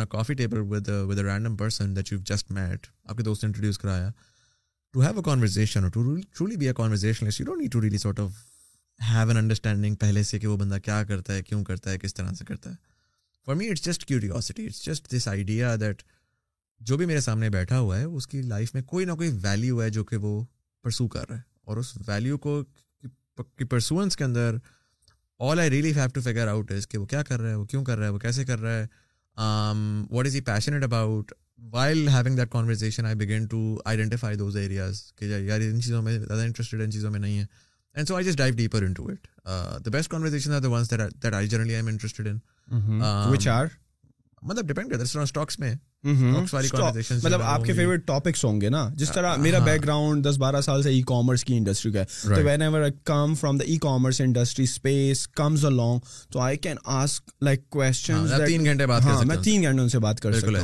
انٹروڈیوس 3.43 3.79
کرایا 3.79 4.11
to 4.93 5.01
have 5.03 5.21
a 5.21 5.91
truly 5.93 6.57
be 6.57 6.69
a 6.69 6.73
of 8.05 8.39
have 9.11 9.29
an 9.29 9.37
understanding 9.37 9.95
پہلے 10.01 10.23
سے 10.23 10.39
کہ 10.39 10.47
وہ 10.47 10.57
بندہ 10.57 10.79
کیا 10.85 11.03
کرتا 11.09 11.35
ہے 11.35 11.43
کیوں 11.43 11.63
کرتا 11.65 11.91
ہے 11.91 11.99
کس 11.99 12.15
طرح 12.15 12.33
سے 12.39 12.45
کرتا 12.45 12.71
ہے 12.71 12.75
for 13.47 13.55
me 13.57 13.69
it's 13.71 13.85
just 13.85 14.05
curiosity 14.07 14.65
it's 14.67 14.85
just 14.87 15.09
this 15.17 15.27
idea 15.29 15.75
that 15.81 16.03
جو 16.89 16.97
بھی 16.97 17.07
میرے 17.07 17.21
سامنے 17.21 17.49
بیٹھا 17.51 17.79
ہوا 17.79 17.99
ہے 17.99 18.05
اس 18.05 18.27
کی 18.27 18.43
لائف 18.43 18.75
میں 18.75 18.83
کوئی 18.91 19.05
نہ 19.05 19.13
کوئی 19.21 19.31
ویلیو 19.43 19.83
ہے 19.83 19.89
جو 19.97 20.05
کہ 20.05 20.17
وہ 20.25 20.33
پرسو 20.83 21.07
کر 21.15 21.29
رہا 21.29 21.37
ہے 21.37 21.41
اور 21.67 21.77
اس 21.77 21.97
ویلیو 22.09 22.39
کو 22.47 22.63
پرسوئنس 23.71 24.17
کے 24.17 24.25
اندر 24.25 24.57
all 25.49 25.61
I 25.61 25.71
really 25.71 25.91
have 25.97 26.09
to 26.15 26.21
figure 26.21 26.49
out 26.49 26.71
is 26.73 26.87
کہ 26.89 26.99
وہ 26.99 27.05
کیا 27.11 27.23
کر 27.29 27.41
رہا 27.41 27.51
ہے 27.51 27.55
وہ 27.55 27.65
کیوں 27.65 27.83
کر 27.85 27.99
رہا 27.99 28.07
ہے 28.07 28.11
وہ 28.13 28.19
کیسے 28.19 28.45
کر 28.45 28.59
رہا 28.61 28.79
ہے 28.79 28.87
what 30.13 30.27
is 30.27 30.35
he 30.35 30.41
passionate 30.49 30.83
about 30.85 31.33
while 31.73 32.09
having 32.15 32.37
that 32.37 32.51
conversation 32.53 33.07
I 33.07 33.15
begin 33.25 33.47
to 33.51 33.61
identify 33.85 34.37
those 34.37 34.57
areas 34.57 35.01
کہ 35.19 35.25
یار 35.37 35.61
ان 35.69 35.81
چیزوں 35.83 36.03
میں 36.03 36.19
زیادہ 36.19 36.41
انٹرسٹیڈ 36.45 36.83
ان 36.83 36.91
چیزوں 36.93 37.11
میں 37.11 37.21
نہیں 37.21 37.39
ہے 37.39 37.45
and 37.95 38.09
so 38.09 38.17
I 38.17 38.25
just 38.27 38.39
dive 38.39 38.55
deeper 38.57 38.83
into 38.97 39.09
it 39.11 39.27
the 39.87 39.91
best 39.93 40.11
conversation 40.11 40.53
are 40.55 40.61
the 40.61 40.71
ones 40.73 40.91
that 41.23 41.35
I 41.35 41.47
generally 41.49 41.75
I 41.75 41.83
am 41.85 41.87
interested 41.93 42.29
in 42.29 43.01
which 43.33 43.49
are 43.57 43.67
مطلب 44.49 44.67
ڈپینڈ 44.73 44.91
کرتا 44.91 45.05
ہے 45.17 45.23
اسٹاکس 45.23 45.59
میں 45.59 45.75
Mm-hmm. 46.09 46.45
مطلب 47.23 47.43
آپ 47.43 47.65
کے 47.65 47.73
فیوریٹ 47.75 48.07
ٹاپکس 48.07 48.45
ہوں 48.45 48.61
گے 48.61 48.69
نا 48.71 48.89
جس 48.99 49.11
طرح 49.15 49.27
ہاں، 49.29 49.37
میرا 49.43 49.59
بیک 49.65 49.79
ہاں۔ 49.79 49.83
گراؤنڈ 49.85 50.25
دس 50.27 50.37
بارہ 50.39 50.61
سال 50.65 50.83
سے 50.83 50.91
ای 50.91 51.01
کامرس 51.07 51.45
کی 51.45 51.57
انڈسٹری 51.57 51.91
کا 51.93 52.01
ہے 52.01 52.05
تو 52.35 52.41
whenever 52.63 52.89
come 53.11 53.35
from 53.41 53.55
the 53.59 53.65
e 53.71 53.77
commerce 53.83 54.21
industry 54.21 54.65
space 54.65 55.27
comes 55.43 55.65
along 55.71 55.99
تو 56.33 56.39
I 56.41 56.57
can 56.65 56.77
ask 57.01 57.23
like 57.45 57.61
question 57.77 58.27
تین 58.47 58.65
گھنٹے 58.65 58.87
بات 58.87 59.03
ہاں، 59.05 59.23
میں 59.27 59.37
تین 59.45 59.63
گھنٹے 59.63 59.83
ان 59.83 59.89
سے 59.89 59.99
بات 60.07 60.19
کر 60.21 60.33
سکتا 60.41 60.63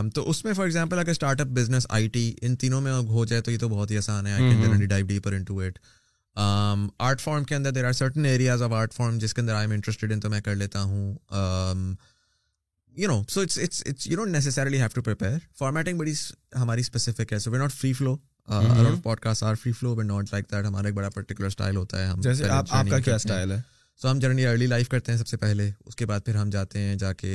ہوں 0.00 0.08
تو 0.14 0.20
اس 0.30 0.38
میں 0.44 0.52
فار 0.52 0.64
ایگزامپل 0.64 0.98
اگر 0.98 1.10
start 1.10 1.40
up 1.40 1.48
business 1.58 1.84
I 1.98 2.08
T 2.14 2.32
ان 2.42 2.56
تینوں 2.62 2.80
میں 2.80 2.92
ہو 3.10 3.24
جائے 3.24 3.42
تو 3.42 3.50
یہ 3.50 3.58
تو 3.58 3.68
بہت 3.68 3.90
ہی 3.90 3.96
آسان 3.98 4.26
ہے 4.26 4.38
mm-hmm. 4.38 5.60
آرٹ 7.00 7.20
فارم 7.20 7.44
کے 7.44 7.54
اندر 7.54 7.70
there 7.70 7.84
are 7.86 7.92
certain 7.92 8.24
areas 8.26 8.62
of 8.62 8.72
art 8.72 8.94
form 8.94 9.18
جس 9.22 9.34
کے 9.34 9.40
اندر 9.40 9.54
آئی 9.54 9.64
ایم 9.64 9.70
انٹرسٹیڈ 9.72 10.12
ان 10.12 10.20
تو 10.20 10.28
میں 10.30 10.40
کر 10.40 10.54
لیتا 10.56 10.82
ہوں 10.82 11.12
you 13.00 13.08
know 13.08 13.22
so 13.32 13.40
it's 13.40 13.58
it's 13.64 13.82
it's 13.90 14.06
you 14.06 14.16
don't 14.16 14.30
necessarily 14.32 14.78
have 14.80 14.88
to 14.94 15.02
prepare 15.02 15.36
formatting 15.58 15.98
بڑی 15.98 16.12
ہماری 16.60 16.80
اسپیسیفک 16.80 17.32
ہے 17.32 17.38
so 17.38 17.50
we 17.50 17.58
not 17.58 17.72
free 17.72 17.92
flow 17.98 18.14
podcast 19.20 19.42
are 19.42 19.54
free 19.62 19.72
flow 19.78 19.94
we 19.96 20.04
not 20.06 20.32
like 20.32 20.50
that 20.52 20.66
ہمارا 20.66 20.86
ایک 20.86 20.94
بڑا 20.94 21.08
پرٹیکولر 21.14 21.48
اسٹائل 21.48 21.76
ہوتا 21.76 22.00
ہے 22.02 22.06
ہم 22.06 22.20
جیسے 22.22 22.48
آپ 22.48 22.68
کا 22.90 22.98
کیا 23.04 23.14
اسٹائل 23.14 23.52
ہے 23.52 23.58
سو 24.02 24.10
ہم 24.10 24.18
جرنی 24.18 24.46
ارلی 24.46 24.66
لائف 24.66 24.88
کرتے 24.88 25.12
ہیں 25.12 25.18
سب 25.18 25.26
سے 25.26 25.36
پہلے 25.36 25.70
اس 25.86 25.96
کے 25.96 26.06
بعد 26.06 26.20
پھر 26.24 26.34
ہم 26.36 26.50
جاتے 26.50 26.78
ہیں 26.78 26.94
جا 27.02 27.12
کے 27.22 27.32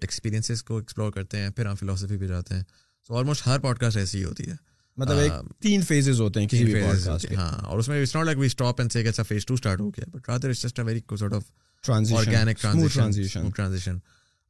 ایکسپیرینسز 0.00 0.62
کو 0.70 0.78
ایکسپلور 0.78 1.10
کرتے 1.12 1.38
ہیں 1.38 1.50
پھر 1.56 1.66
ہم 1.66 1.74
فلاسفی 1.80 2.16
پہ 2.18 2.26
جاتے 2.26 2.54
ہیں 2.54 2.62
سو 3.08 3.16
آلموسٹ 3.18 3.46
ہر 3.46 3.58
پوڈ 3.66 3.78
کاسٹ 3.78 3.96
ایسی 3.96 4.18
ہی 4.18 4.24
ہوتی 4.24 4.50
ہے 4.50 4.56
مطلب 4.96 5.18
ایک 5.18 5.32
تین 5.62 5.80
فیزز 5.88 6.20
ہوتے 6.20 6.40
ہیں 6.40 6.48
کسی 6.48 6.64
بھی 6.64 6.74
پوڈ 6.80 7.04
کاسٹ 7.04 7.26
کے 7.28 7.34
ہاں 7.36 7.50
اور 7.66 7.78
اس 7.78 7.88
میں 7.88 8.00
it's 8.00 8.14
not 8.16 8.24
like 8.26 8.38
we 8.38 8.48
stop 8.48 8.80
and 8.80 8.92
سے 8.92 9.02
کہ 9.02 9.08
ایسا 9.08 9.22
فیز 9.28 9.42
2 9.52 9.56
سٹارٹ 9.58 9.80
ہو 9.80 9.88
گیا 9.90 10.10
but 10.16 10.28
rather 10.28 10.48
it's 10.50 10.62
just 10.62 10.80
a 10.80 10.82
very 10.86 11.00
sort 11.20 11.32
of 11.34 11.44
transition 11.86 12.16
organic 12.34 12.60
transition 12.62 13.48
transition 13.56 13.96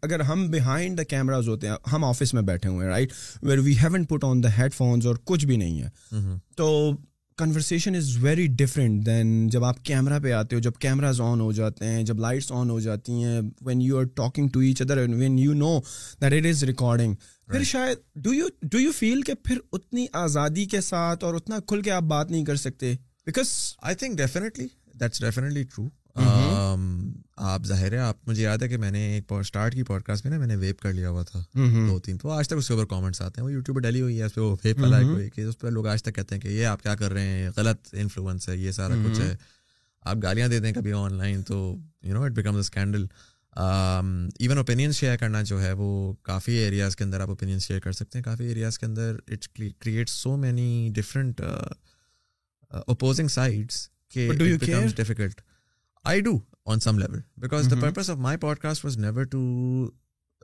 اگر 0.00 0.20
ہم 0.20 0.46
بہائنڈ 0.50 0.98
دا 0.98 1.02
کیمراز 1.02 1.48
ہوتے 1.48 1.68
ہیں 1.68 1.74
ہم 1.92 2.04
آفس 2.04 2.34
میں 2.34 2.42
بیٹھے 2.42 2.68
ہوئے 2.68 2.84
ہیں 2.86 2.92
right 2.92 3.12
where 3.42 3.58
we 3.64 3.74
haven't 3.82 4.04
put 4.10 4.24
on 4.24 4.42
the 4.42 4.56
headphones 4.74 5.06
اور 5.06 5.16
کچھ 5.32 5.46
بھی 5.46 5.56
نہیں 5.64 5.82
ہے 5.82 6.28
تو 6.56 6.70
conversation 7.40 7.94
is 7.96 8.16
very 8.24 8.46
different 8.58 9.04
than 9.04 9.48
جب 9.52 9.64
آپ 9.64 9.78
کیمرہ 9.84 10.18
پہ 10.22 10.32
آتے 10.38 10.56
ہو 10.56 10.60
جب 10.60 10.72
کیمراز 10.80 11.20
آن 11.24 11.40
ہو 11.40 11.52
جاتے 11.58 11.86
ہیں 11.90 12.02
جب 12.08 12.18
لائٹس 12.20 12.50
آن 12.52 12.70
ہو 12.70 12.78
جاتی 12.80 13.12
ہیں 13.24 13.40
when 13.66 13.80
you 13.82 13.98
are 13.98 14.04
talking 14.16 14.48
to 14.54 14.60
each 14.66 14.82
other 14.82 14.98
when 15.12 15.38
you 15.38 15.52
know 15.62 15.78
that 16.22 16.32
it 16.32 16.46
is 16.50 16.62
recording 16.72 17.14
پھر 17.52 17.62
شاید 17.70 17.98
do 18.24 18.30
do 18.32 18.78
you 18.78 18.80
you 18.80 18.92
feel 18.98 19.22
کہ 19.26 19.34
پھر 19.44 19.58
اتنی 19.72 20.06
آزادی 20.24 20.64
کے 20.74 20.80
ساتھ 20.90 21.24
اور 21.24 21.34
اتنا 21.34 21.58
کھل 21.68 21.82
کے 21.82 21.90
آپ 21.90 22.02
بات 22.14 22.30
نہیں 22.30 22.44
کر 22.44 22.56
سکتے 22.66 22.94
because 23.26 23.48
I 23.82 23.94
think 24.02 24.18
definitely 24.18 24.66
definitely 25.04 25.64
that's 25.64 25.76
true 25.76 25.88
Mm-hmm. 26.18 26.54
Um, 26.58 27.22
آپ 27.50 27.64
ظاہر 27.66 27.92
ہے 27.92 27.98
آپ 27.98 28.16
مجھے 28.28 28.42
یاد 28.42 28.62
ہے 28.62 28.68
کہ 28.68 28.76
میں 28.78 28.90
نے 28.90 29.00
ایک 29.14 29.32
اسٹارٹ 29.32 29.74
کی 29.74 29.82
پوڈ 29.88 30.02
کاسٹ 30.04 30.24
میں 30.24 30.32
نا 30.32 30.38
میں 30.38 30.46
نے 30.46 30.56
ویپ 30.60 30.80
کر 30.80 30.92
لیا 30.92 31.08
ہوا 31.10 31.22
تھا 31.30 31.38
mm-hmm. 31.58 31.88
دو 31.88 31.98
تین 32.04 32.18
تو 32.18 32.30
آج 32.30 32.48
تک 32.48 32.56
اس 32.58 32.68
کے 32.68 32.74
اوپر 32.74 32.86
کامنٹس 32.86 33.20
آتے 33.22 33.40
ہیں 33.40 33.46
وہ 33.46 33.52
یوٹیوب 33.52 33.76
پہ 33.76 33.80
ڈلی 33.88 34.00
ہوئی 34.00 34.18
ہے 34.18 34.24
اس 34.24 34.34
پہ 34.34 34.40
وہ 34.40 34.54
ویپ 34.64 34.78
mm-hmm. 34.80 35.26
کہ 35.34 35.40
اس 35.40 35.58
پہ 35.58 35.68
لوگ 35.70 35.86
آج 35.92 36.02
تک 36.02 36.14
کہتے 36.14 36.34
ہیں 36.34 36.42
کہ 36.42 36.48
یہ 36.48 36.66
آپ 36.66 36.82
کیا 36.82 36.94
کر 37.00 37.12
رہے 37.12 37.26
ہیں 37.26 37.50
غلط 37.56 37.88
انفلوئنس 38.00 38.48
ہے 38.48 38.56
یہ 38.56 38.70
سارا 38.78 38.94
کچھ 39.08 39.20
ہے 39.20 39.34
آپ 40.10 40.16
گالیاں 40.22 40.48
دے 40.48 40.58
دیں 40.60 40.72
کبھی 40.72 40.92
آن 40.98 41.14
لائن 41.18 41.42
تو 41.48 41.74
you 42.02 42.14
know 42.14 42.22
it 42.22 42.32
become 42.36 42.56
scandal 42.56 43.06
even 43.60 44.56
opinion 44.58 44.92
share 44.98 45.16
کرنا 45.20 45.42
جو 45.46 45.62
ہے 45.62 45.72
وہ 45.76 46.12
کافی 46.22 46.52
ایریاز 46.58 46.96
کے 46.96 47.04
اندر 47.04 47.20
آپ 47.20 47.28
اوپینین 47.28 47.58
شیئر 47.60 47.78
کر 47.84 47.92
سکتے 47.92 48.18
ہیں 48.18 48.24
کافی 48.24 48.44
ایریاز 48.48 48.78
کے 48.78 48.86
اندر 48.86 49.16
it 49.32 49.48
create 49.80 50.08
so 50.08 50.36
many 50.44 50.90
different 50.94 51.40
opposing 52.70 53.28
sides 53.34 53.86
کہ 54.12 54.28
difficult 54.36 55.40
I 56.08 56.20
do 56.22 56.30
on 56.72 56.80
some 56.80 56.98
level 56.98 57.20
because 57.40 57.66
the 57.70 57.76
purpose 57.80 58.08
of 58.10 58.16
my 58.26 58.36
podcast 58.58 58.84
was 58.84 58.96
never 58.98 59.24
to 59.32 59.38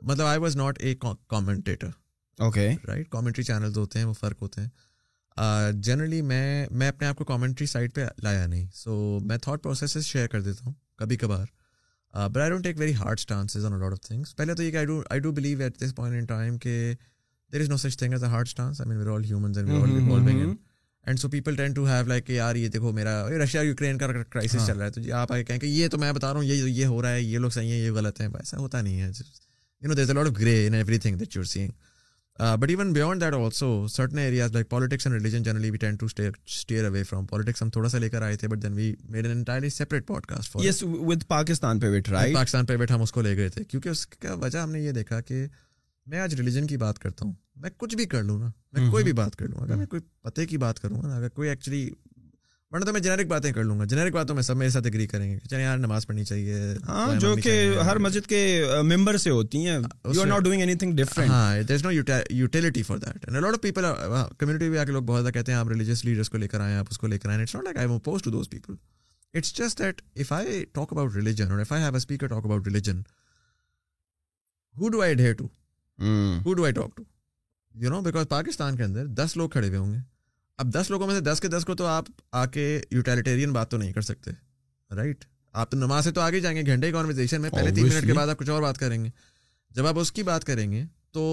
مطلب 0.07 0.25
I 0.25 0.39
was 0.39 0.55
not 0.55 0.79
a 0.81 0.93
commentator 1.29 1.89
okay 2.45 2.67
right 2.87 3.09
commentary 3.11 3.43
channel 3.43 3.71
ہوتے 3.77 3.99
ہیں 3.99 4.05
وہ 4.05 4.13
فرق 4.19 4.41
ہوتے 4.41 4.61
ہیں 4.61 5.71
generally 5.87 6.21
میں 6.31 6.67
میں 6.79 6.87
اپنے 6.87 7.07
آپ 7.07 7.15
کو 7.17 7.25
کامنٹری 7.31 7.65
سائٹ 7.71 7.95
پہ 7.95 8.05
لایا 8.23 8.45
نہیں 8.45 8.67
سو 8.73 9.17
میں 9.27 9.37
تھاٹ 9.43 9.63
پروسیسز 9.63 10.05
شیئر 10.05 10.27
کر 10.35 10.41
دیتا 10.41 10.63
ہوں 10.65 10.73
کبھی 10.97 11.17
کبھار 11.25 11.47
but 12.27 12.37
I 12.41 12.49
don't 12.49 12.63
take 12.63 12.79
very 12.79 12.93
hard 12.95 13.19
stances 13.19 13.65
on 13.65 13.79
lot 13.79 13.91
of 13.93 14.01
things 14.07 14.35
پہلے 14.35 14.53
تو 14.55 14.63
یہ 14.63 14.71
کہ 14.71 14.77
I 15.09 15.19
do 15.19 15.31
believe 15.39 15.61
at 15.61 15.81
this 15.81 15.95
point 15.95 16.17
in 16.19 16.25
time 16.37 16.57
کہ 16.65 16.93
there 17.53 17.61
is 17.61 17.69
no 17.69 17.77
such 17.87 17.97
thing 17.99 18.13
as 18.13 18.23
a 18.23 18.29
hard 18.29 18.47
stance 18.47 18.81
I 18.81 18.89
mean 18.89 18.97
we're 18.97 19.13
all 19.15 19.23
humans 19.29 19.57
and 19.57 20.57
and 21.07 21.19
so 21.19 21.29
people 21.29 21.55
tend 21.55 21.73
to 21.73 21.85
have 21.87 22.05
like 22.07 22.29
یار 22.29 22.55
یہ 22.55 22.67
دیکھو 22.69 22.91
میرا 22.93 23.11
رشیا 23.43 23.61
یوکرین 23.61 23.97
کا 23.97 24.07
کرائسس 24.21 24.65
چل 24.67 24.77
رہا 24.77 24.85
ہے 24.85 24.89
تو 24.91 25.01
جی 25.01 25.11
آپ 25.19 25.31
آگے 25.33 25.43
کہیں 25.49 25.59
کہ 25.59 25.65
یہ 25.65 25.87
تو 25.89 25.97
میں 25.97 26.11
بتا 26.13 26.31
رہا 26.33 26.39
ہوں 26.39 26.43
یہ 26.45 26.63
یہ 26.69 26.85
ہو 26.85 27.01
رہا 27.01 27.09
ہے 27.11 27.21
یہ 27.21 27.39
لوگ 27.39 27.49
صحیح 27.57 27.71
ہیں 27.71 27.79
یہ 27.79 27.91
غلط 27.97 28.19
ہیں 28.21 28.27
ایسا 28.39 28.57
ہوتا 28.57 28.81
نہیں 28.81 29.01
ہے 29.01 30.13
lot 30.13 30.27
of 30.27 30.39
grey 30.39 30.65
in 30.67 30.73
everything 31.05 31.17
that 31.17 31.35
you're 31.35 31.43
saying 31.53 31.69
but 32.59 32.69
even 32.69 32.91
beyond 32.93 33.21
that 33.21 33.33
also 33.33 33.69
certain 33.93 34.17
areas 34.19 34.51
like 34.53 34.69
politics 34.69 35.07
and 35.07 35.19
religion 35.21 35.43
generally 35.43 35.69
we 35.71 35.77
tend 35.85 35.95
to 35.95 36.05
steer 36.15 36.85
away 36.85 37.03
from 37.09 37.25
politics 37.27 37.61
ہم 37.61 37.69
تھوڑا 37.77 37.89
سا 37.89 37.97
لے 37.99 38.09
کر 38.09 38.21
آئے 38.21 38.35
تھے 38.43 38.47
but 38.47 38.63
then 38.63 38.73
we 38.73 38.93
made 39.09 39.25
an 39.25 39.35
entirely 39.37 39.69
separate 39.77 40.07
podcast 40.25 40.51
for 40.51 40.65
yes 40.65 40.83
with 40.83 41.27
Pakistan 41.27 41.79
پہ 41.79 41.89
wait 41.91 42.09
right 42.09 42.35
Pakistan 42.35 42.65
پہ 42.65 42.75
wait 42.79 42.91
ہم 42.91 43.01
اس 43.01 43.11
کو 43.11 43.21
لے 43.21 43.35
گئے 43.37 43.49
تھے 43.55 43.63
کیونکہ 43.69 43.89
اس 43.89 44.05
کا 44.07 44.33
وجہ 44.43 44.59
ہم 44.59 44.71
نے 44.71 44.81
یہ 44.81 44.91
دیکھا 45.01 45.21
کہ 45.29 45.45
میں 46.11 46.19
آج 46.19 46.35
ریلیجن 46.39 46.67
کی 46.67 46.77
بات 46.85 46.99
کرتا 46.99 47.25
ہوں 47.25 47.33
میں 47.61 47.69
کچھ 47.77 47.95
بھی 47.95 48.05
کر 48.05 48.23
لوں 48.23 48.37
نا 48.39 48.49
میں 48.77 48.89
کوئی 48.91 49.03
بھی 49.03 49.13
بات 49.19 49.35
کر 49.35 49.47
لوں 49.47 49.61
اگر 49.63 49.75
میں 49.75 49.85
کوئی 49.93 50.01
پتے 50.21 50.45
کی 50.45 50.57
بات 50.63 50.79
کروں 50.79 51.01
گا 51.01 51.07
نا 51.07 51.15
اگر 51.15 51.29
کوئی 51.37 51.49
ایکچولی 51.49 51.89
ورنہ 52.71 52.85
تو 52.85 52.91
میں 52.93 52.99
جنیرک 53.01 53.27
باتیں 53.27 53.51
کر 53.53 53.63
لوں 53.63 53.77
گا 53.79 53.85
جنیرک 53.91 54.13
باتوں 54.13 54.35
میں 54.35 54.43
سب 54.43 54.57
میرے 54.57 54.69
ساتھ 54.69 54.87
اگری 54.87 55.05
کریں 55.07 55.29
گے 55.29 55.37
چلے 55.49 55.61
یار 55.61 55.77
نماز 55.77 56.05
پڑھنی 56.07 56.23
چاہیے 56.31 56.73
ہاں 56.87 57.15
جو 57.19 57.33
کہ 57.43 57.53
ہر 57.85 57.97
مسجد 58.05 58.27
کے 58.29 58.39
ممبر 58.95 59.17
سے 59.25 59.29
ہوتی 59.29 59.65
ہیں 59.67 59.77
you 60.13 60.21
are 60.21 60.27
not 60.27 60.43
doing 60.43 60.61
anything 60.81 60.95
different 60.95 61.29
ہاں 61.29 61.61
there 61.67 61.75
is 61.75 61.83
no 61.85 61.91
utility 61.91 62.83
for 62.87 62.97
that 63.05 63.25
and 63.27 63.41
lot 63.45 63.53
of 63.53 63.61
people 63.61 63.85
community 64.37 64.69
بھی 64.69 64.77
آ 64.77 64.83
کے 64.83 64.91
لوگ 64.91 65.03
بہت 65.03 65.21
زیادہ 65.21 65.33
کہتے 65.33 65.51
ہیں 65.51 65.59
آپ 65.59 65.67
ریلیجیس 65.69 66.05
لیڈرس 66.05 66.29
کو 66.29 66.37
لے 66.37 66.47
کر 66.47 66.59
آئیں 66.59 66.75
آپ 66.77 66.87
اس 66.91 66.97
کو 66.97 67.07
لے 67.07 67.19
کر 67.19 67.29
آئیں 67.29 67.41
it's 67.41 67.55
not 67.55 67.63
like 67.63 67.77
I 67.77 67.85
am 67.87 67.95
oppose 67.95 68.21
to 68.23 68.31
those 68.31 68.49
people 68.49 68.73
it's 69.37 69.53
just 69.57 69.79
that 69.79 70.01
if 70.19 70.31
I 70.33 70.63
talk 70.73 70.93
about 70.93 71.15
religion 71.15 71.51
or 71.51 71.59
if 71.59 71.71
I 71.73 71.83
have 71.83 71.91
a 71.91 71.97
speaker 71.97 72.27
talk 72.27 72.45
about 72.45 72.67
religion 72.67 73.01
who 74.81 74.89
do 74.97 75.01
I 75.01 75.13
dare 75.23 75.33
to 75.37 75.47
who 76.45 76.53
do 76.53 76.63
I 76.65 76.73
talk 76.73 76.95
to 76.97 77.03
you 77.83 77.89
know 77.89 77.99
because 78.01 78.25
Pakistan 78.29 78.75
کے 78.77 78.83
اندر 78.83 79.05
دس 79.21 79.35
لوگ 79.37 79.49
کھڑے 79.49 79.67
ہوئے 79.67 79.79
ہوں 79.79 79.91
گے 79.93 79.97
اب 80.59 80.73
دس 80.73 80.89
لوگوں 80.89 81.07
میں 81.07 81.15
سے 81.15 81.21
دس 81.21 81.41
کے 81.41 81.47
دس 81.53 81.65
کو 81.65 81.75
تو 81.81 81.85
آپ 81.85 82.05
آ 82.41 82.45
کے 82.53 82.63
یوٹیلیٹیرین 82.91 83.51
بات 83.53 83.69
تو 83.71 83.77
نہیں 83.77 83.91
کر 83.93 84.01
سکتے 84.07 84.31
رائٹ 84.95 85.25
آپ 85.63 85.73
نماز 85.73 86.03
سے 86.03 86.11
تو 86.11 86.21
آگے 86.21 86.39
جائیں 86.39 86.55
گے 86.57 86.65
گھنٹے 86.73 86.91
کانورزیشن 86.91 87.41
میں 87.41 87.49
پہلے 87.55 87.71
تین 87.75 87.87
منٹ 87.89 88.05
کے 88.07 88.13
بعد 88.13 88.27
آپ 88.29 88.37
کچھ 88.39 88.49
اور 88.49 88.61
بات 88.61 88.77
کریں 88.77 89.03
گے 89.03 89.09
جب 89.75 89.85
آپ 89.87 89.99
اس 89.99 90.11
کی 90.11 90.23
بات 90.31 90.45
کریں 90.45 90.71
گے 90.71 90.83
تو 91.17 91.25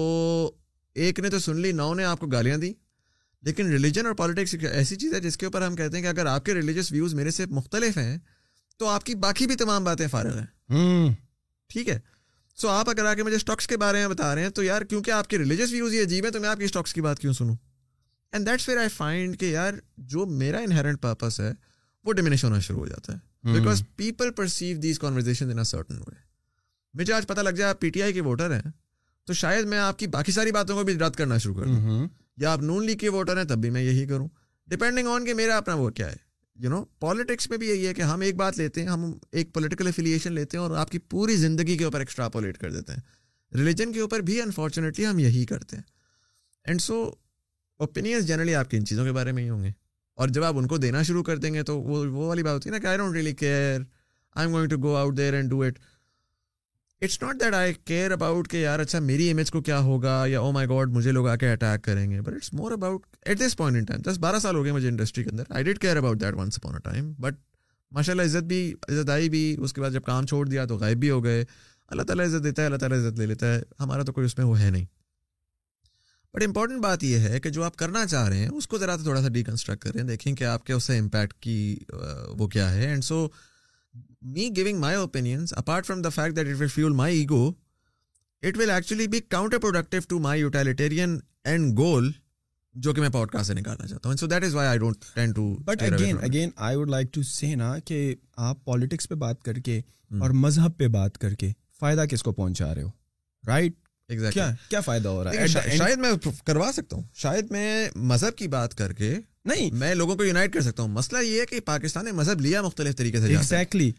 ایک 1.05 1.19
نے 1.19 1.29
تو 1.29 1.39
سن 1.45 1.57
لی 1.61 1.71
نو 1.81 1.93
نے 1.99 2.03
آپ 2.11 2.19
کو 2.19 2.27
گالیاں 2.37 2.57
دی 2.65 2.73
لیکن 3.45 3.67
ریلیجن 3.71 4.05
اور 4.07 4.13
پالیٹکس 4.21 4.55
ایسی 4.71 4.95
چیز 4.95 5.13
ہے 5.13 5.19
جس 5.21 5.37
کے 5.37 5.45
اوپر 5.45 5.65
ہم 5.65 5.75
کہتے 5.75 5.97
ہیں 5.97 6.03
کہ 6.03 6.07
اگر 6.09 6.25
آپ 6.25 6.45
کے 6.45 6.53
ریلیجس 6.53 6.91
ویوز 6.91 7.13
میرے 7.13 7.31
سے 7.31 7.45
مختلف 7.59 7.97
ہیں 7.97 8.17
تو 8.79 8.87
آپ 8.89 9.03
کی 9.05 9.15
باقی 9.25 9.47
بھی 9.47 9.55
تمام 9.65 9.83
باتیں 9.83 10.07
فارغ 10.11 10.39
ہیں 10.39 11.01
ٹھیک 11.73 11.89
ہے 11.89 11.99
سو 12.61 12.67
آپ 12.69 12.89
اگر 12.89 13.05
آ 13.05 13.13
کے 13.13 13.23
مجھے 13.23 13.35
اسٹاکس 13.35 13.67
کے 13.67 13.77
بارے 13.77 13.99
میں 13.99 14.07
بتا 14.07 14.33
رہے 14.35 14.41
ہیں 14.43 14.49
تو 14.57 14.63
یار 14.63 14.81
کیونکہ 14.89 15.11
آپ 15.11 15.27
کے 15.29 15.37
ریلیجیس 15.37 15.71
ویوز 15.71 15.93
ہی 15.93 16.01
عجیب 16.01 16.25
ہے 16.25 16.29
تو 16.31 16.39
میں 16.39 16.49
آپ 16.49 16.57
کی 16.57 16.65
اسٹاکس 16.65 16.93
کی 16.93 17.01
بات 17.01 17.19
کیوں 17.19 17.33
سنوں 17.33 17.55
and 18.33 18.47
that's 18.47 18.67
where 18.67 18.79
I 18.79 18.89
find 18.89 19.39
کہ 19.39 19.45
یار 19.45 19.73
جو 20.13 20.25
میرا 20.43 20.57
انہرنٹ 20.67 21.05
ہے 21.05 21.29
ہے 21.43 21.51
وہ 22.05 22.13
ہونا 22.43 22.59
شروع 22.59 22.79
ہو 22.79 22.85
جاتا 22.87 23.13
because 23.53 23.81
people 23.95 24.31
perceive 24.37 24.77
these 24.81 24.99
conversation 24.99 25.51
in 25.57 25.63
certain 25.71 25.95
way 25.97 26.15
مجھے 26.99 27.13
آج 27.13 27.27
پتہ 27.27 27.41
لگ 27.41 27.51
جائے 27.57 27.69
آپ 27.69 27.79
پی 27.79 27.89
ٹی 27.95 28.01
آئی 28.03 28.13
کے 28.13 28.21
ووٹر 28.27 28.51
ہیں 28.53 28.71
تو 29.27 29.33
شاید 29.41 29.65
میں 29.73 29.77
آپ 29.79 29.99
کی 29.99 30.07
باقی 30.15 30.31
ساری 30.31 30.51
باتوں 30.51 30.75
کو 30.77 30.83
بھی 30.83 30.97
رد 30.99 31.15
کرنا 31.15 31.37
شروع 31.37 31.53
کر 31.55 31.65
دوں 31.65 31.79
hmm. 31.87 32.07
یا 32.41 32.51
آپ 32.53 32.61
نون 32.61 32.85
لیگ 32.85 32.97
کے 32.97 33.09
ووٹر 33.17 33.37
ہیں 33.37 33.43
تب 33.49 33.57
بھی 33.61 33.69
میں 33.77 33.81
یہی 33.83 34.05
کروں 34.07 34.27
ڈپینڈنگ 34.71 35.07
آن 35.13 35.25
کہ 35.25 35.33
میرا 35.41 35.57
اپنا 35.57 35.73
وہ 35.81 35.89
کیا 35.99 36.11
ہے 36.11 36.23
یو 36.63 36.69
نو 36.69 36.83
پالیٹکس 36.99 37.49
میں 37.49 37.57
بھی 37.57 37.67
یہی 37.67 37.87
ہے 37.87 37.93
کہ 37.93 38.01
ہم 38.09 38.21
ایک 38.21 38.35
بات 38.35 38.57
لیتے 38.57 38.81
ہیں 38.81 38.87
ہم 38.87 39.11
ایک 39.37 39.53
پولیٹیکل 39.53 39.87
افیلیشن 39.87 40.33
لیتے 40.33 40.57
ہیں 40.57 40.63
اور 40.63 40.77
آپ 40.79 40.89
کی 40.91 40.99
پوری 41.09 41.35
زندگی 41.37 41.75
کے 41.77 41.83
اوپر 41.85 41.99
ایکسٹرا 41.99 42.27
پولیٹ 42.35 42.57
کر 42.57 42.71
دیتے 42.71 42.93
ہیں 42.93 43.57
ریلیجن 43.57 43.91
کے 43.93 43.99
اوپر 44.01 44.19
بھی 44.29 44.39
انفارچونیٹلی 44.41 45.07
ہم 45.07 45.19
یہی 45.19 45.45
کرتے 45.45 45.75
ہیں 45.75 45.83
اینڈ 46.67 46.81
سو 46.81 47.01
اوپینینس 47.85 48.27
جنرلی 48.27 48.55
آپ 48.55 48.69
کی 48.69 48.77
ان 48.77 48.85
چیزوں 48.85 49.05
کے 49.05 49.11
بارے 49.11 49.31
میں 49.31 49.43
ہی 49.43 49.49
ہوں 49.49 49.63
گے 49.63 49.71
اور 50.21 50.27
جب 50.35 50.43
آپ 50.43 50.57
ان 50.57 50.67
کو 50.67 50.77
دینا 50.77 51.01
شروع 51.09 51.23
کر 51.29 51.37
دیں 51.37 51.53
گے 51.53 51.63
تو 51.71 51.79
وہ 51.81 52.05
وہ 52.05 52.27
والی 52.27 52.43
بات 52.43 52.53
ہوتی 52.53 52.69
ہے 52.69 52.73
نا 52.73 52.79
کہ 52.79 52.87
I 52.87 52.97
don't 52.97 53.15
really 53.15 53.33
care 53.41 53.79
I 54.35 54.45
am 54.47 54.55
going 54.55 54.69
to 54.69 54.77
go 54.83 54.95
out 54.95 55.17
there 55.17 55.33
and 55.33 55.49
do 55.49 55.61
it 55.63 55.79
it's 57.05 57.21
not 57.21 57.39
that 57.39 57.53
I 57.53 57.73
care 57.85 58.11
about 58.11 58.47
کہ 58.49 58.57
یار 58.57 58.79
اچھا 58.79 58.99
میری 58.99 59.29
امیج 59.31 59.49
کو 59.51 59.61
کیا 59.67 59.77
ہوگا 59.83 60.23
یا 60.27 60.39
او 60.39 60.51
مائی 60.51 60.67
گاڈ 60.69 60.91
مجھے 60.93 61.11
لوگ 61.11 61.27
آ 61.27 61.35
کے 61.39 61.51
اٹیک 61.51 61.83
کریں 61.83 62.09
گے 62.11 62.21
but 62.21 62.33
it's 62.33 62.51
more 62.53 62.71
about 62.71 63.05
at 63.25 63.39
this 63.39 63.55
point 63.57 63.77
in 63.77 63.83
time 63.85 64.01
دس 64.11 64.17
بارہ 64.19 64.39
سال 64.41 64.55
ہو 64.55 64.63
گئے 64.63 64.71
مجھے 64.71 64.87
انڈسٹری 64.89 65.23
کے 65.23 65.29
اندر 65.33 65.43
I 65.55 65.63
date 65.63 65.79
care 65.81 65.97
about 65.97 66.19
that 66.21 66.35
once 66.37 66.57
upon 66.63 66.75
a 66.75 66.79
time 66.89 67.11
but 67.19 67.35
ماشاء 67.95 68.13
اللہ 68.13 68.21
عزت 68.21 68.43
بھی 68.53 68.61
عزت 68.87 69.09
آئی 69.09 69.29
بھی 69.29 69.45
اس 69.63 69.73
کے 69.73 69.81
بعد 69.81 69.91
جب 69.91 70.03
کام 70.05 70.25
چھوڑ 70.25 70.45
دیا 70.47 70.65
تو 70.71 70.77
غائب 70.77 70.97
بھی 70.99 71.09
ہو 71.09 71.23
گئے 71.23 71.43
اللہ 71.87 72.03
تعالیٰ 72.07 72.25
عزت 72.25 72.43
دیتا 72.43 72.61
ہے 72.61 72.65
اللہ 72.67 72.77
تعالیٰ 72.83 72.97
عزت 72.99 73.19
لے 73.19 73.25
لیتا 73.25 73.53
ہے 73.55 73.61
ہمارا 73.79 74.03
تو 74.07 74.13
کوئی 74.13 74.25
اس 74.25 74.37
میں 74.37 74.45
وہ 74.45 74.59
ہے 74.59 74.69
نہیں 74.69 74.85
بٹ 76.35 76.43
امپورٹنٹ 76.45 76.79
بات 76.83 77.03
یہ 77.03 77.19
ہے 77.29 77.39
کہ 77.39 77.49
جو 77.59 77.63
آپ 77.63 77.75
کرنا 77.83 78.05
چاہ 78.05 78.27
رہے 78.29 78.37
ہیں 78.37 78.47
اس 78.53 78.67
کو 78.67 78.77
ذرا 78.77 78.95
تھوڑا 79.03 79.21
سا 79.21 79.27
ڈیکنسٹرکٹ 79.39 79.81
کریں 79.83 80.03
دیکھیں 80.07 80.33
کہ 80.35 80.43
آپ 80.57 80.63
کے 80.65 80.73
اس 80.73 80.83
سے 80.83 80.97
امپیکٹ 80.99 81.33
کی 81.43 81.75
وہ 82.39 82.47
کیا 82.57 82.73
ہے 82.73 82.87
and 82.89 83.03
so 83.03 83.27
me 84.21 84.49
giving 84.55 84.75
my 84.79 84.95
opinions 84.97 85.53
apart 85.57 85.85
from 85.85 86.01
the 86.01 86.09
fact 86.09 86.35
that 86.35 86.47
it 86.47 86.61
will 86.61 86.67
fuel 86.73 86.93
my 86.95 87.19
ego 87.19 87.45
it 88.47 88.57
will 88.57 88.69
actually 88.71 89.07
be 89.07 89.19
counterproductive 89.59 89.99
to 90.09 90.19
my 90.19 90.39
utilitarian 90.41 91.17
end 91.51 91.77
goal 91.77 92.11
جو 92.85 92.93
کہ 92.93 93.01
میں 93.01 93.09
پاؤڈ 93.09 93.31
کاسٹ 93.31 93.47
سے 93.47 93.53
نکالنا 93.53 93.87
چاہتا 93.87 94.09
ہوں 94.09 94.15
so 94.19 94.27
that 94.27 94.43
is 94.43 94.55
why 94.55 94.67
I 94.69 94.79
don't 94.79 95.05
tend 95.13 95.31
to 95.35 95.47
but 95.65 95.81
again 95.91 96.17
again 96.23 96.49
I 96.67 96.75
would 96.77 96.89
like 96.89 97.13
to 97.13 97.21
see 97.33 97.53
نا 97.55 97.73
کہ 97.85 98.03
آپ 98.49 98.63
پالیٹکس 98.65 99.09
پہ 99.09 99.15
بات 99.25 99.41
کر 99.43 99.59
کے 99.67 99.79
اور 100.21 100.29
مذہب 100.45 100.77
پہ 100.77 100.87
بات 100.99 101.17
کر 101.17 101.33
کے 101.43 101.51
فائدہ 101.79 102.05
کس 102.09 102.23
کو 102.23 102.31
پہنچا 102.31 102.73
رہے 102.75 102.83
ہو 102.83 102.89
رائٹ 103.47 103.73
کیا 104.33 104.49
کیا 104.69 104.79
فائدہ 104.85 105.09
ہو 105.09 105.23
رہا 105.23 105.31
ہے 105.41 105.47
شاید 105.77 105.99
میں 105.99 106.09
کروا 106.45 106.69
سکتا 106.73 106.95
ہوں 106.95 107.03
شاید 107.21 107.51
میں 107.51 107.87
مذہب 108.09 108.35
کی 108.37 108.47
بات 108.47 108.75
کر 108.77 108.91
کے 108.93 109.13
نہیں 109.51 109.71
میں 109.79 109.93
لوگوں 109.95 110.15
کو 110.15 110.23
یونائٹ 110.25 110.53
کر 110.53 110.61
سکتا 110.61 110.83
ہوں 110.83 110.89
مسئلہ 110.89 111.17
یہ 111.23 111.39
ہے 111.39 111.45
کہ 111.45 111.59
پاکستان 111.65 112.05
نے 112.05 112.11
مذہب 112.19 112.41
لیا 112.41 112.61
مختلف 112.61 112.95
طریقے 112.97 113.19
سے 113.21 113.27
ایگزیکٹلی 113.27 113.89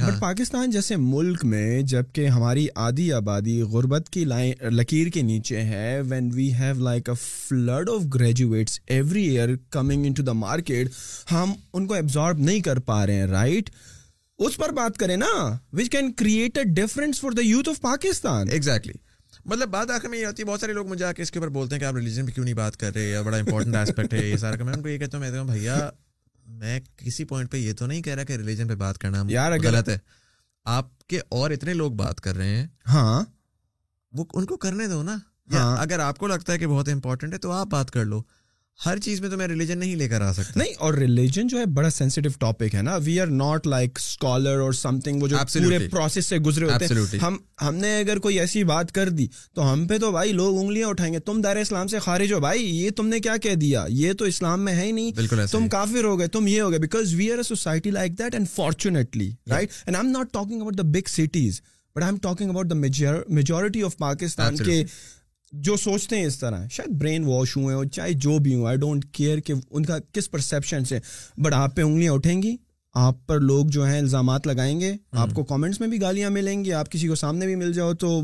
ہاں. 0.00 0.20
پاکستان 0.20 0.70
جیسے 0.70 0.96
ملک 0.98 1.44
میں 1.44 1.80
جب 1.92 2.04
کہ 2.14 2.26
ہماری 2.36 2.66
آدھی 2.86 3.12
آبادی 3.12 3.60
غربت 3.72 4.08
کی 4.12 4.24
لائن 4.24 4.66
لکیر 4.74 5.08
کے 5.14 5.22
نیچے 5.22 5.60
ہے 5.64 6.00
when 6.08 6.30
we 6.34 6.52
have 6.60 6.82
like 6.84 7.08
a 7.08 7.14
flood 7.24 7.90
of 7.94 8.06
graduates 8.14 8.78
every 8.86 9.24
year 9.36 9.54
coming 9.78 10.06
into 10.16 10.22
the 10.22 10.32
market 10.44 10.88
ہم 11.32 11.52
ان 11.72 11.86
کو 11.86 11.94
ایبزارب 11.94 12.38
نہیں 12.50 12.60
کر 12.70 12.78
پا 12.90 13.04
رہے 13.06 13.14
ہیں 13.14 13.26
رائٹ 13.26 13.70
اس 14.46 14.56
پر 14.56 14.72
بات 14.72 14.96
کریں 14.98 15.16
نا 15.16 15.34
which 15.76 15.90
can 15.90 16.12
create 16.12 16.58
a 16.58 16.64
difference 16.82 17.20
for 17.20 17.30
the 17.36 17.42
youth 17.44 17.68
of 17.68 17.80
Pakistan 17.80 18.50
exactly 18.52 19.06
مطلب 19.48 19.68
بات 19.70 19.90
آخر 19.90 20.08
میں 20.08 20.18
یہ 20.18 20.26
ہوتی 20.26 20.42
ہے 20.42 20.46
بہت 20.48 20.60
سارے 20.60 20.72
لوگ 20.72 20.86
مجھے 20.86 21.04
آ 21.04 21.10
کے 21.16 21.22
اس 21.22 21.30
کے 21.32 21.38
اوپر 21.38 21.50
بولتے 21.50 21.74
ہیں 21.74 21.80
کہ 21.80 21.84
آپ 21.86 21.94
ریلیجن 21.96 22.26
پہ 22.26 22.32
کیوں 22.32 22.44
نہیں 22.44 22.54
بات 22.54 22.76
کر 22.80 22.92
رہے 22.94 23.22
بڑا 23.24 23.36
امپورٹنٹ 23.36 23.76
آسپیکٹ 23.76 24.14
ہے 24.14 24.24
یہ 24.26 24.36
سارا 24.42 24.56
کا 24.56 24.64
میں 24.64 24.72
ان 24.74 24.82
کو 24.82 24.88
یہ 24.88 24.98
کہتا 24.98 25.18
ہوں 25.18 25.24
میں 25.24 25.44
بھیا 25.58 25.78
میں 26.64 26.78
کسی 26.96 27.24
پوائنٹ 27.30 27.50
پہ 27.52 27.56
یہ 27.56 27.72
تو 27.78 27.86
نہیں 27.86 28.02
کہہ 28.02 28.14
رہا 28.14 28.24
کہ 28.24 28.32
ریلیجن 28.32 28.68
پہ 28.68 28.74
بات 28.82 28.98
کرنا 28.98 29.22
یار 29.28 29.52
غلط 29.62 29.88
ہے 29.88 29.96
آپ 30.74 30.98
کے 31.08 31.20
اور 31.38 31.50
اتنے 31.50 31.74
لوگ 31.74 31.92
بات 32.02 32.20
کر 32.26 32.36
رہے 32.36 32.56
ہیں 32.56 32.66
ہاں 32.92 33.22
وہ 34.18 34.24
ان 34.32 34.44
کو 34.52 34.56
کرنے 34.66 34.86
دو 34.88 35.02
نا 35.02 35.16
ہاں۔ 35.52 35.76
اگر 35.82 35.98
آپ 36.08 36.18
کو 36.18 36.26
لگتا 36.26 36.52
ہے 36.52 36.58
کہ 36.58 36.66
بہت 36.66 36.88
امپورٹنٹ 36.92 37.32
ہے 37.32 37.38
تو 37.44 37.50
آپ 37.60 37.66
بات 37.72 37.90
کر 37.90 38.04
لو 38.04 38.20
ہر 38.86 38.98
چیز 39.04 39.20
میں 39.20 39.28
تو 39.30 39.36
میں 39.36 39.46
ریلیجن 39.48 39.78
نہیں 39.78 39.94
لے 39.96 40.06
کر 40.08 40.20
آ 40.22 40.32
سکتا 40.32 40.58
نہیں 40.60 40.72
اور 40.86 40.94
ریلیجن 40.94 41.46
جو 41.48 41.58
ہے 41.58 41.64
بڑا 41.74 41.88
سینسیٹیو 41.90 42.32
ٹاپک 42.40 42.74
ہے 42.74 42.82
نا 42.82 42.94
we 43.04 43.18
are 43.20 43.26
not 43.26 43.66
like 43.66 43.98
scholar 43.98 44.60
or 44.60 44.72
something 45.04 45.22
وہ 45.22 45.28
جو 45.28 45.36
پورے 45.52 45.78
پروسیس 45.90 46.26
سے 46.26 46.38
گزرے 46.46 46.66
ہوتے 46.70 46.86
ہیں 46.92 47.18
ہم 47.24 47.36
ہم 47.62 47.74
نے 47.74 47.98
اگر 48.00 48.18
کوئی 48.26 48.38
ایسی 48.40 48.62
بات 48.64 48.92
کر 48.98 49.08
دی 49.18 49.26
تو 49.54 49.72
ہم 49.72 49.86
پہ 49.88 49.98
تو 50.00 50.10
بھائی 50.12 50.32
لوگ 50.32 50.58
انگلیاں 50.60 50.88
اٹھائیں 50.88 51.12
گے 51.14 51.20
تم 51.30 51.40
دار 51.42 51.56
اسلام 51.62 51.86
سے 51.94 51.98
خارج 52.04 52.32
ہو 52.32 52.40
بھائی 52.40 52.64
یہ 52.84 52.90
تم 52.96 53.06
نے 53.08 53.20
کیا 53.20 53.36
کہہ 53.42 53.54
دیا 53.64 53.84
یہ 54.02 54.12
تو 54.18 54.24
اسلام 54.34 54.64
میں 54.64 54.74
ہے 54.76 54.84
ہی 54.84 54.92
نہیں 54.92 55.46
تم 55.52 55.68
کافر 55.72 56.04
ہو 56.04 56.18
گئے 56.18 56.28
تم 56.38 56.46
یہ 56.46 56.60
ہو 56.60 56.70
گئے 56.70 56.78
because 56.86 57.14
we 57.14 57.30
are 57.32 57.38
a 57.38 57.42
society 57.48 57.90
like 57.98 58.18
that 58.18 58.34
and 58.34 58.48
fortunately 58.54 59.30
right 59.50 59.70
and 59.86 59.96
I 59.96 60.06
am 60.06 60.16
not 60.16 60.32
talking 60.32 60.60
about 60.60 60.78
the 60.78 60.86
big 60.98 61.08
cities 61.16 61.60
but 61.96 62.02
I 62.02 62.12
am 62.12 62.18
talking 62.22 62.50
about 62.50 62.70
the 62.70 62.74
majority 63.28 63.82
of 63.82 63.96
Pakistan 63.98 64.56
کے 64.64 64.82
جو 65.52 65.76
سوچتے 65.82 66.16
ہیں 66.18 66.24
اس 66.26 66.38
طرح 66.38 66.66
شاید 66.70 66.98
برین 67.00 67.24
واش 67.24 67.56
ہوئے 67.56 67.74
ہوں 67.74 67.84
چاہے 67.92 68.12
جو 68.12 68.38
بھی 68.42 68.54
ہوں 68.54 68.66
آئی 68.68 68.76
ڈونٹ 68.78 69.04
کیئر 69.12 69.38
کہ 69.46 69.54
ان 69.70 69.84
کا 69.86 69.98
کس 70.12 70.30
پرسیپشن 70.30 70.84
سے 70.84 70.98
بٹ 71.44 71.52
آپ 71.54 71.74
پہ 71.76 71.82
انگلیاں 71.82 72.12
اٹھیں 72.12 72.42
گی 72.42 72.56
آپ 73.00 73.14
پر 73.26 73.40
لوگ 73.40 73.66
جو 73.72 73.84
ہیں 73.84 73.98
الزامات 73.98 74.46
لگائیں 74.46 74.78
گے 74.80 74.92
آپ 75.22 75.30
کو 75.34 75.44
کامنٹس 75.44 75.80
میں 75.80 75.88
بھی 75.88 76.00
گالیاں 76.00 76.30
ملیں 76.30 76.64
گی 76.64 76.72
آپ 76.72 76.90
کسی 76.92 77.08
کو 77.08 77.14
سامنے 77.14 77.46
بھی 77.46 77.54
مل 77.56 77.72
جاؤ 77.72 77.92
تو 78.02 78.20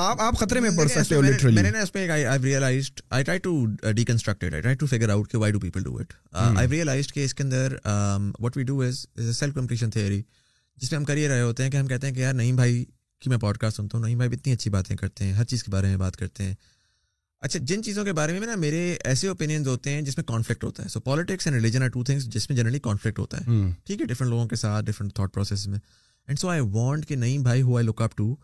آپ 0.00 0.20
آپ 0.20 0.36
خطرے 0.38 0.60
میں 0.60 0.70
پڑ 0.76 0.86
سکتے 0.94 1.14
ہو 1.14 1.20
لٹرلی 1.22 1.54
میں 1.54 1.62
نے 1.62 1.70
نا 1.70 1.80
اس 1.82 1.94
میں 1.94 2.08
I 2.08 2.24
I 2.24 2.38
realised 2.42 3.00
I 3.10 3.24
try 3.24 3.38
to 3.42 3.64
deconstructed 3.96 4.52
I 4.54 4.62
try 4.62 4.76
to 4.80 4.86
figure 4.90 5.08
out 5.12 5.30
کہ 5.30 5.38
why 5.38 5.52
do 5.52 5.58
people 5.60 5.82
do 5.82 5.96
it 6.00 6.12
I 6.58 6.68
realised 6.68 7.12
کہ 7.12 7.24
اس 7.24 7.34
کے 7.34 7.42
اندر 7.42 7.76
what 7.84 8.56
we 8.56 8.62
do 8.64 8.80
is 8.86 9.04
self 9.38 9.54
competition 9.54 9.90
theory 9.90 10.20
جس 10.80 10.92
میں 10.92 10.98
ہم 10.98 11.04
کر 11.04 11.16
ہی 11.16 11.28
رہے 11.28 11.40
ہوتے 11.42 11.62
ہیں 11.62 11.70
کہ 11.70 11.76
ہم 11.76 11.86
کہتے 11.86 12.06
ہیں 12.06 12.14
کہ 12.14 12.20
یار 12.20 12.34
نہیں 12.34 12.52
بھائی 12.62 12.84
کہ 13.20 13.30
میں 13.30 13.38
پوڈ 13.38 13.58
کاسٹ 13.58 13.76
سنتا 13.76 13.96
ہوں 13.96 14.04
نہیں 14.04 14.14
بھائی 14.16 14.30
اتنی 14.32 14.52
اچھی 14.52 14.70
باتیں 14.70 14.96
کرتے 14.96 15.24
ہیں 15.24 15.32
ہر 15.32 15.44
چیز 15.44 15.64
کے 15.64 15.70
بارے 15.70 15.86
میں 15.88 15.96
بات 16.02 16.16
کرتے 16.16 16.44
ہیں 16.44 16.54
اچھا 17.46 17.58
جن 17.68 17.82
چیزوں 17.82 18.04
کے 18.04 18.12
بارے 18.12 18.38
میں 18.38 18.46
نا 18.46 18.54
میرے 18.60 18.80
ایسے 19.10 19.28
اوپینینز 19.28 19.68
ہوتے 19.68 19.90
ہیں 19.90 20.02
جس 20.02 20.16
میں 20.16 20.24
کانفلکٹ 20.26 20.64
ہوتا 20.64 20.82
ہے 20.82 20.88
so 20.88 21.00
politics 21.00 21.46
and 21.46 21.56
religion 21.56 21.82
are 21.82 21.88
two 21.94 22.04
things 22.04 22.26
جس 22.34 22.48
میں 22.50 22.56
جنرلی 22.58 22.78
کانفلکٹ 22.88 23.18
ہوتا 23.18 23.38
ہے 23.46 23.70
ٹھیک 23.86 24.00
ہے 24.00 24.06
ڈفرنٹ 24.06 24.30
لوگوں 24.30 24.46
کے 24.48 24.56
ساتھ 24.62 24.84
ڈفرنٹ 24.86 25.14
تھاٹ 25.14 25.32
پروسیس 25.34 25.66
میں 25.66 25.78
اینڈ 26.28 26.38
سو 26.38 26.48
آئی 26.48 26.60
وانٹ 26.72 27.06
کہ 27.08 27.16
نہیں 27.16 27.38
بھائی 27.48 27.62
who 27.62 27.76
I 27.76 27.86
look 27.86 28.00
up 28.02 28.14
to 28.16 28.34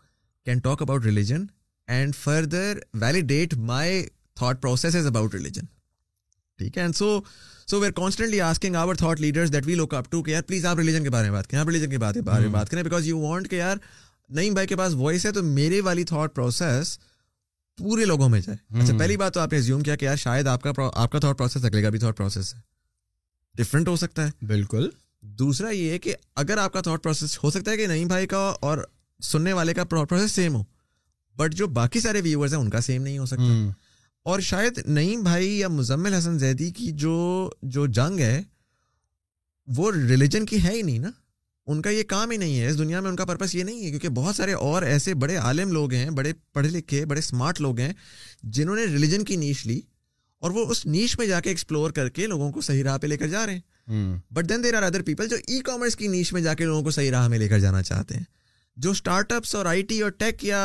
can 0.45 0.59
talk 0.67 0.81
about 0.81 1.05
religion 1.05 1.45
and 1.87 2.15
further 2.15 2.79
validate 3.01 3.53
my 3.73 4.05
thought 4.39 4.61
process 4.61 4.95
is 4.95 5.05
about 5.07 5.33
religion 5.35 5.65
ٹھیک 6.57 6.77
ہے 6.77 6.81
and 6.81 6.95
so 6.95 7.19
so 7.67 7.79
we 7.79 7.85
are 7.87 7.91
constantly 7.95 8.41
asking 8.41 8.75
our 8.75 8.95
thought 8.95 9.19
leaders 9.21 9.53
that 9.53 9.65
we 9.67 9.75
look 9.75 9.93
up 9.93 10.09
to 10.11 10.21
کہ 10.23 10.31
یار 10.31 10.41
please 10.47 10.65
آپ 10.65 10.79
religion 10.79 11.03
کے 11.03 11.09
بارے 11.09 11.29
میں 11.29 11.35
بات 11.37 11.47
کریں 11.49 11.61
آپ 11.61 11.67
ریلیجن 11.69 11.89
کے 11.89 11.97
بارے 11.97 12.21
میں 12.21 12.49
بات 12.49 12.69
کریں 12.69 12.83
بیکاز 12.83 13.07
یو 13.07 13.17
وانٹ 13.19 13.49
کہ 13.49 13.55
یار 13.55 13.77
نعیم 14.35 14.53
بھائی 14.53 14.67
کے 14.67 14.75
پاس 14.75 14.93
وائس 14.99 15.25
ہے 15.25 15.31
تو 15.31 15.43
میرے 15.43 15.79
والی 15.81 16.03
تھاٹ 16.05 16.33
پروسیس 16.35 16.97
پورے 17.77 18.05
لوگوں 18.05 18.27
میں 18.29 18.39
جائے 18.41 18.57
اچھا 18.81 18.97
پہلی 18.97 19.17
بات 19.17 19.33
تو 19.33 19.39
آپ 19.39 19.53
نے 19.53 19.59
زیوم 19.61 19.81
کیا 19.83 19.95
کہ 19.95 20.05
یار 20.05 20.15
شاید 20.23 20.47
آپ 20.47 20.61
کا 20.63 20.71
آپ 20.93 21.11
کا 21.11 21.19
تھاٹ 21.19 21.37
پروسیس 21.37 21.65
اگلے 21.65 21.81
کا 21.81 21.89
بھی 21.89 21.99
تھاٹ 21.99 22.17
پروسیس 22.17 22.53
ہے 22.55 22.59
ڈفرینٹ 23.57 23.87
ہو 23.87 23.95
سکتا 23.95 24.25
ہے 24.27 24.45
بالکل 24.47 24.89
دوسرا 25.39 25.69
یہ 25.71 25.97
کہ 25.97 26.15
اگر 26.43 26.57
آپ 26.57 26.73
کا 26.73 26.81
تھاٹ 26.87 27.03
پروسیس 27.03 27.37
ہو 27.43 27.49
سکتا 27.51 27.71
ہے 27.71 27.77
کہ 27.77 27.87
نعیم 27.87 28.07
بھائی 28.07 28.27
کا 28.33 28.39
اور 28.69 28.77
سننے 29.31 29.53
والے 29.53 29.73
کا 29.73 29.83
پروسیس 29.91 30.31
سیم 30.31 30.55
ہو 30.55 30.63
بٹ 31.37 31.53
جو 31.55 31.67
باقی 31.81 31.99
سارے 31.99 32.21
ویورز 32.23 32.53
ہیں 32.53 32.59
ان 32.61 32.69
کا 32.69 32.81
سیم 32.81 33.01
نہیں 33.03 33.17
ہو 33.17 33.25
سکتا 33.25 33.71
اور 34.31 34.39
شاید 34.49 34.79
نعیم 34.85 35.21
بھائی 35.23 35.47
یا 35.59 35.67
مزمل 35.77 36.13
حسن 36.13 36.37
زیدی 36.39 36.69
کی 36.77 36.91
جو 37.05 37.17
جو 37.75 37.85
جنگ 37.99 38.19
ہے 38.19 38.41
وہ 39.75 39.91
ریلیجن 39.95 40.45
کی 40.45 40.63
ہے 40.63 40.73
ہی 40.73 40.81
نہیں 40.81 40.99
نا 40.99 41.09
ان 41.71 41.81
کا 41.81 41.89
یہ 41.89 42.03
کام 42.07 42.31
ہی 42.31 42.37
نہیں 42.37 42.59
ہے 42.59 42.67
اس 42.69 42.77
دنیا 42.77 42.99
میں 43.01 43.09
ان 43.09 43.15
کا 43.15 43.25
پرپس 43.25 43.53
یہ 43.55 43.63
نہیں 43.63 43.83
ہے 43.83 43.89
کیونکہ 43.89 44.09
بہت 44.19 44.35
سارے 44.35 44.53
اور 44.67 44.81
ایسے 44.91 45.13
بڑے 45.23 45.35
عالم 45.37 45.71
لوگ 45.71 45.93
ہیں 45.93 46.09
بڑے 46.19 46.31
پڑھے 46.53 46.69
لکھے 46.69 47.03
بڑے 47.05 47.19
اسمارٹ 47.19 47.61
لوگ 47.61 47.79
ہیں 47.79 47.91
جنہوں 48.57 48.75
نے 48.75 48.83
ریلیجن 48.93 49.23
کی 49.31 49.35
نیچ 49.41 49.65
لی 49.67 49.79
اور 50.43 50.51
وہ 50.57 50.65
اس 50.71 50.85
نیچ 50.85 51.17
میں 51.19 51.25
جا 51.27 51.39
کے 51.41 51.49
ایکسپلور 51.49 51.91
کر 51.97 52.09
کے 52.17 52.27
لوگوں 52.27 52.51
کو 52.51 52.61
صحیح 52.61 52.83
راہ 52.83 52.97
پہ 53.01 53.07
لے 53.07 53.17
کر 53.17 53.27
جا 53.27 53.45
رہے 53.45 53.57
ہیں 53.89 54.15
but 54.33 54.49
then 54.49 54.63
there 54.63 54.73
are 54.77 54.83
other 54.83 55.01
people 55.05 55.27
جو 55.29 55.35
ای 55.47 55.59
کامرس 55.65 55.95
کی 55.95 56.07
نیچ 56.07 56.33
میں 56.33 56.41
جا 56.41 56.53
کے 56.61 56.65
لوگوں 56.65 56.83
کو 56.83 56.91
صحیح 56.91 57.11
راہ 57.11 57.27
میں 57.27 57.37
لے 57.39 57.47
کر 57.49 57.59
جانا 57.59 57.81
چاہتے 57.89 58.15
ہیں 58.17 58.23
جو 58.85 58.91
اسٹارٹ 58.91 59.31
اپس 59.33 59.55
اور 59.55 59.65
آئی 59.65 59.81
ٹی 59.89 60.01
اور 60.01 60.11
ٹیک 60.19 60.43
یا 60.45 60.61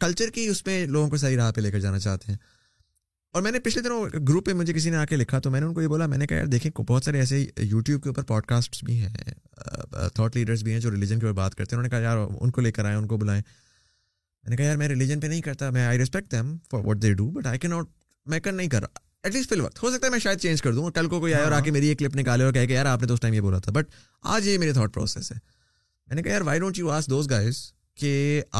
کلچر 0.00 0.30
کی 0.34 0.46
اس 0.48 0.64
میں 0.66 0.84
لوگوں 0.86 1.08
کو 1.10 1.16
صحیح 1.24 1.36
راہ 1.36 1.50
پہ 1.54 1.60
لے 1.60 1.70
کر 1.70 1.80
جانا 1.80 1.98
چاہتے 1.98 2.32
ہیں 2.32 2.38
اور 3.34 3.42
میں 3.42 3.50
نے 3.52 3.58
پچھلے 3.64 3.82
دنوں 3.82 4.06
گروپ 4.28 4.44
پہ 4.46 4.52
مجھے 4.52 4.72
کسی 4.72 4.90
نے 4.90 4.96
آ 4.96 5.04
کے 5.08 5.16
لکھا 5.16 5.38
تو 5.40 5.50
میں 5.50 5.58
نے 5.60 5.66
ان 5.66 5.74
کو 5.74 5.82
یہ 5.82 5.88
بولا 5.88 6.06
میں 6.12 6.16
نے 6.18 6.26
کہا 6.26 6.36
یار 6.36 6.46
دیکھیں 6.54 6.70
بہت 6.88 7.04
سارے 7.04 7.18
ایسے 7.18 7.38
یوٹیوب 7.62 8.02
کے 8.02 8.08
اوپر 8.08 8.22
پوڈ 8.28 8.46
کاسٹ 8.46 8.82
بھی 8.84 8.98
ہیں 9.00 9.10
تھاٹ 10.14 10.36
لیڈرس 10.36 10.62
بھی 10.62 10.72
ہیں 10.72 10.80
جو 10.80 10.90
ریلیجن 10.90 11.18
کے 11.18 11.26
اوپر 11.26 11.36
بات 11.38 11.54
کرتے 11.54 11.74
ہیں 11.74 11.78
انہوں 11.78 11.82
نے 11.82 11.90
کہا 11.90 12.08
یار 12.08 12.24
ان 12.40 12.50
کو 12.50 12.60
لے 12.60 12.72
کر 12.72 12.84
آئیں 12.84 12.96
ان 12.96 13.06
کو 13.08 13.16
بلائیں 13.16 13.40
میں 13.42 14.50
نے 14.50 14.56
کہا 14.56 14.64
یار 14.66 14.76
میں 14.76 14.88
ریلیجن 14.88 15.20
پہ 15.20 15.26
نہیں 15.26 15.40
کرتا 15.48 15.68
میں 15.76 15.84
I 15.86 15.98
respect 16.02 16.30
them 16.32 16.56
for 16.70 16.84
what 16.86 17.02
they 17.02 17.12
do 17.14 17.28
but 17.32 17.46
I 17.46 17.58
can 17.58 17.68
not 17.68 17.86
میں 18.30 18.40
کر 18.40 18.52
نہیں 18.52 18.68
کر 18.68 18.80
رہا 18.82 18.98
ایٹ 19.22 19.34
لیسٹ 19.34 19.48
فل 19.50 19.60
وقت 19.60 19.82
ہو 19.82 19.90
سکتا 19.90 20.06
ہے 20.06 20.10
میں 20.10 20.18
شاید 20.18 20.38
چینج 20.40 20.62
کر 20.62 20.72
دوں 20.74 20.90
کل 20.94 21.08
کو 21.08 21.20
کوئی 21.20 21.34
آیا 21.34 21.44
اور 21.44 21.52
آ 21.52 21.60
کے 21.60 21.68
ہاں۔ 21.70 21.74
میری 21.74 21.88
ایک 21.88 21.98
کلپ 21.98 22.16
نکالے 22.16 22.44
اور 22.44 22.52
کہے 22.52 22.66
کہ 22.66 22.72
یار 22.72 22.86
آپ 22.86 23.00
نے 23.00 23.06
تو 23.08 23.14
اس 23.14 23.20
ٹائم 23.20 23.34
یہ 23.34 23.40
بولا 23.40 23.58
تھا 23.66 23.72
بٹ 23.74 23.90
آج 24.34 24.48
یہ 24.48 24.58
میرے 24.58 24.72
تھاٹ 24.72 24.94
پروسیس 24.94 25.30
ہے 25.32 25.38
میں 26.06 26.16
نے 26.16 26.22
کہا 26.22 26.32
یار 26.32 26.40
why 26.50 26.60
don't 26.60 26.78
you 26.78 26.90
ask 26.90 27.08
those 27.10 27.30
guys 27.30 27.60
کہ 28.00 28.12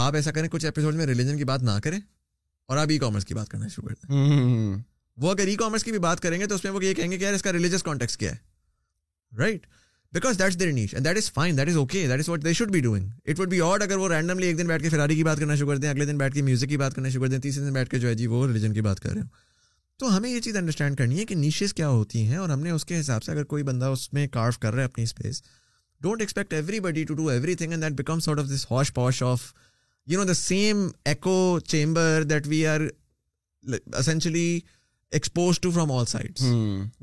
آپ 0.06 0.14
ایسا 0.14 0.32
کریں 0.32 0.48
کچھ 0.52 0.64
ایپیسوڈ 0.64 0.94
میں 0.94 1.06
ریلیجن 1.06 1.38
کی 1.38 1.44
بات 1.54 1.62
نہ 1.62 1.78
کریں 1.82 1.98
اور 2.70 2.78
آپ 2.78 2.86
ای 2.90 2.96
کامرس 2.98 3.24
کی 3.26 3.34
بات 3.34 3.48
کرنا 3.50 3.68
شروع 3.68 3.86
کرتے 3.88 4.14
ہیں 4.14 4.76
وہ 5.22 5.30
اگر 5.30 5.46
ای 5.48 5.54
کامرس 5.60 5.84
کی 5.84 5.90
بھی 5.90 5.98
بات 6.00 6.20
کریں 6.22 6.38
گے 6.40 6.46
تو 6.48 6.54
اس 6.54 6.64
میں 6.64 6.70
وہ 6.72 6.84
یہ 6.84 6.92
کہیں 6.94 7.10
گے 7.10 7.16
کہ 7.18 7.24
یار 7.24 7.32
اس 7.34 7.42
کا 7.42 7.52
ریلیجیس 7.52 7.82
کانٹیکس 7.82 8.16
کیا 8.16 8.30
ہے 8.32 9.38
right 9.38 9.64
because 10.12 10.38
that's 10.38 10.58
their 10.60 10.70
niche 10.72 10.94
and 10.94 11.06
that 11.06 11.16
is 11.16 11.30
fine 11.38 11.56
that 11.58 11.68
is 11.68 11.76
okay 11.76 12.06
that 12.08 12.18
is 12.20 12.28
what 12.28 12.44
they 12.44 12.52
should 12.60 12.70
be 12.72 12.80
doing 12.80 13.08
it 13.28 13.40
would 13.40 13.48
be 13.50 13.60
odd 13.66 13.82
اگر 13.82 13.96
وہ 13.98 14.08
رینڈملی 14.08 14.46
ایک 14.46 14.58
دن 14.58 14.66
بیٹھ 14.66 14.82
کے 14.82 14.88
فراری 14.88 15.14
کی 15.16 15.24
بات 15.24 15.38
کرنا 15.38 15.54
شروع 15.56 15.68
کر 15.70 15.76
دیں 15.84 15.90
اگلے 15.90 16.04
دن 16.12 16.18
بیٹھ 16.18 16.34
کے 16.34 16.42
میوزک 16.48 16.68
کی 16.68 16.76
بات 16.82 16.94
کرنا 16.94 17.08
شروع 17.08 17.22
کر 17.24 17.30
دیں 17.30 17.38
تیسرے 17.48 17.64
دن 17.64 17.72
بیٹھ 17.72 17.90
کے 17.90 17.98
جو 17.98 18.08
ہے 18.08 18.14
جی 18.22 18.26
وہ 18.34 18.46
ریلیجن 18.46 18.74
کی 18.74 18.80
بات 18.88 19.00
کر 19.00 19.12
رہے 19.12 19.20
ہوں 19.20 19.28
تو 20.00 20.16
ہمیں 20.16 20.28
یہ 20.30 20.40
چیز 20.46 20.56
انڈرسٹینڈ 20.56 20.98
کرنی 20.98 21.18
ہے 21.18 21.24
کہ 21.26 21.34
نیشز 21.34 21.74
کیا 21.80 21.88
ہوتی 21.88 22.22
ہیں 22.26 22.36
اور 22.36 22.48
ہم 22.50 22.60
نے 22.62 22.70
اس 22.70 22.84
کے 22.92 23.00
حساب 23.00 23.22
سے 23.22 23.32
اگر 23.32 23.44
کوئی 23.54 23.62
بندہ 23.72 23.86
اس 23.96 24.12
میں 24.12 24.26
کارو 24.38 24.52
کر 24.60 24.72
رہا 24.74 24.80
ہے 24.82 24.86
اپنی 24.88 25.04
space 25.04 25.42
don't 26.06 26.20
expect 26.20 26.52
everybody 26.88 27.04
to 27.10 27.14
do 27.14 27.28
everything 27.62 27.72
and 27.72 27.84
that 27.84 27.92
becomes 27.98 28.28
out 28.28 28.38
of 28.38 28.46
this 28.54 28.66
hotchpotch 28.94 29.22
of 29.22 29.52
you 30.10 30.18
know 30.18 30.24
the 30.26 30.34
same 30.34 30.78
echo 31.10 31.34
chamber 31.70 32.22
that 32.30 32.46
we 32.48 32.66
are 32.66 32.80
essentially 33.98 34.46
expose 35.18 35.58
to 35.62 35.70
from 35.74 35.90
all 35.92 36.04
side 36.10 36.40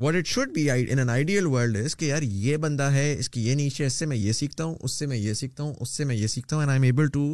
what 0.02 0.14
it 0.14 0.26
should 0.26 0.48
be 0.54 0.66
in 0.70 1.08
ideal 1.10 1.46
world 1.54 1.76
is 1.84 1.96
کہ 1.96 2.04
یار 2.06 2.22
یہ 2.46 2.56
بندہ 2.64 2.90
ہے 2.92 3.06
اس 3.18 3.30
کی 3.30 3.46
یہ 3.46 3.54
نیچے 3.54 3.86
اس 3.86 3.92
سے 3.98 4.06
میں 4.06 4.16
یہ 4.16 4.32
سیکھتا 4.40 4.64
ہوں 4.64 4.74
اس 4.84 4.98
سے 4.98 5.06
میں 5.06 5.16
یہ 5.16 5.32
سیکھتا 5.40 5.62
ہوں 5.62 5.74
اس 5.80 5.90
سے 5.96 6.04
میں 6.10 6.16
یہ 6.16 6.26
سیکھتا 6.34 6.56
ہوں 6.56 6.62
and 6.62 6.70
I 6.70 6.78
am 6.78 6.84
able 6.90 7.08
to 7.12 7.24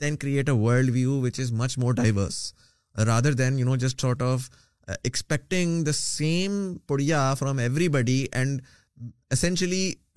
then 0.00 0.16
create 0.24 0.48
a 0.48 0.54
world 0.64 0.90
view 0.94 1.20
which 1.22 1.40
is 1.40 1.52
much 1.62 1.78
more 1.78 1.94
diverse 2.02 2.42
rather 3.06 3.32
than 3.42 3.58
you 3.58 3.66
know 3.66 3.76
just 3.86 4.00
short 4.02 4.22
of 4.32 4.48
expecting 5.04 5.82
the 5.84 5.92
same 5.98 6.62
پڑیا 6.86 7.32
from 7.38 7.58
everybody 7.98 8.24
and 8.32 8.60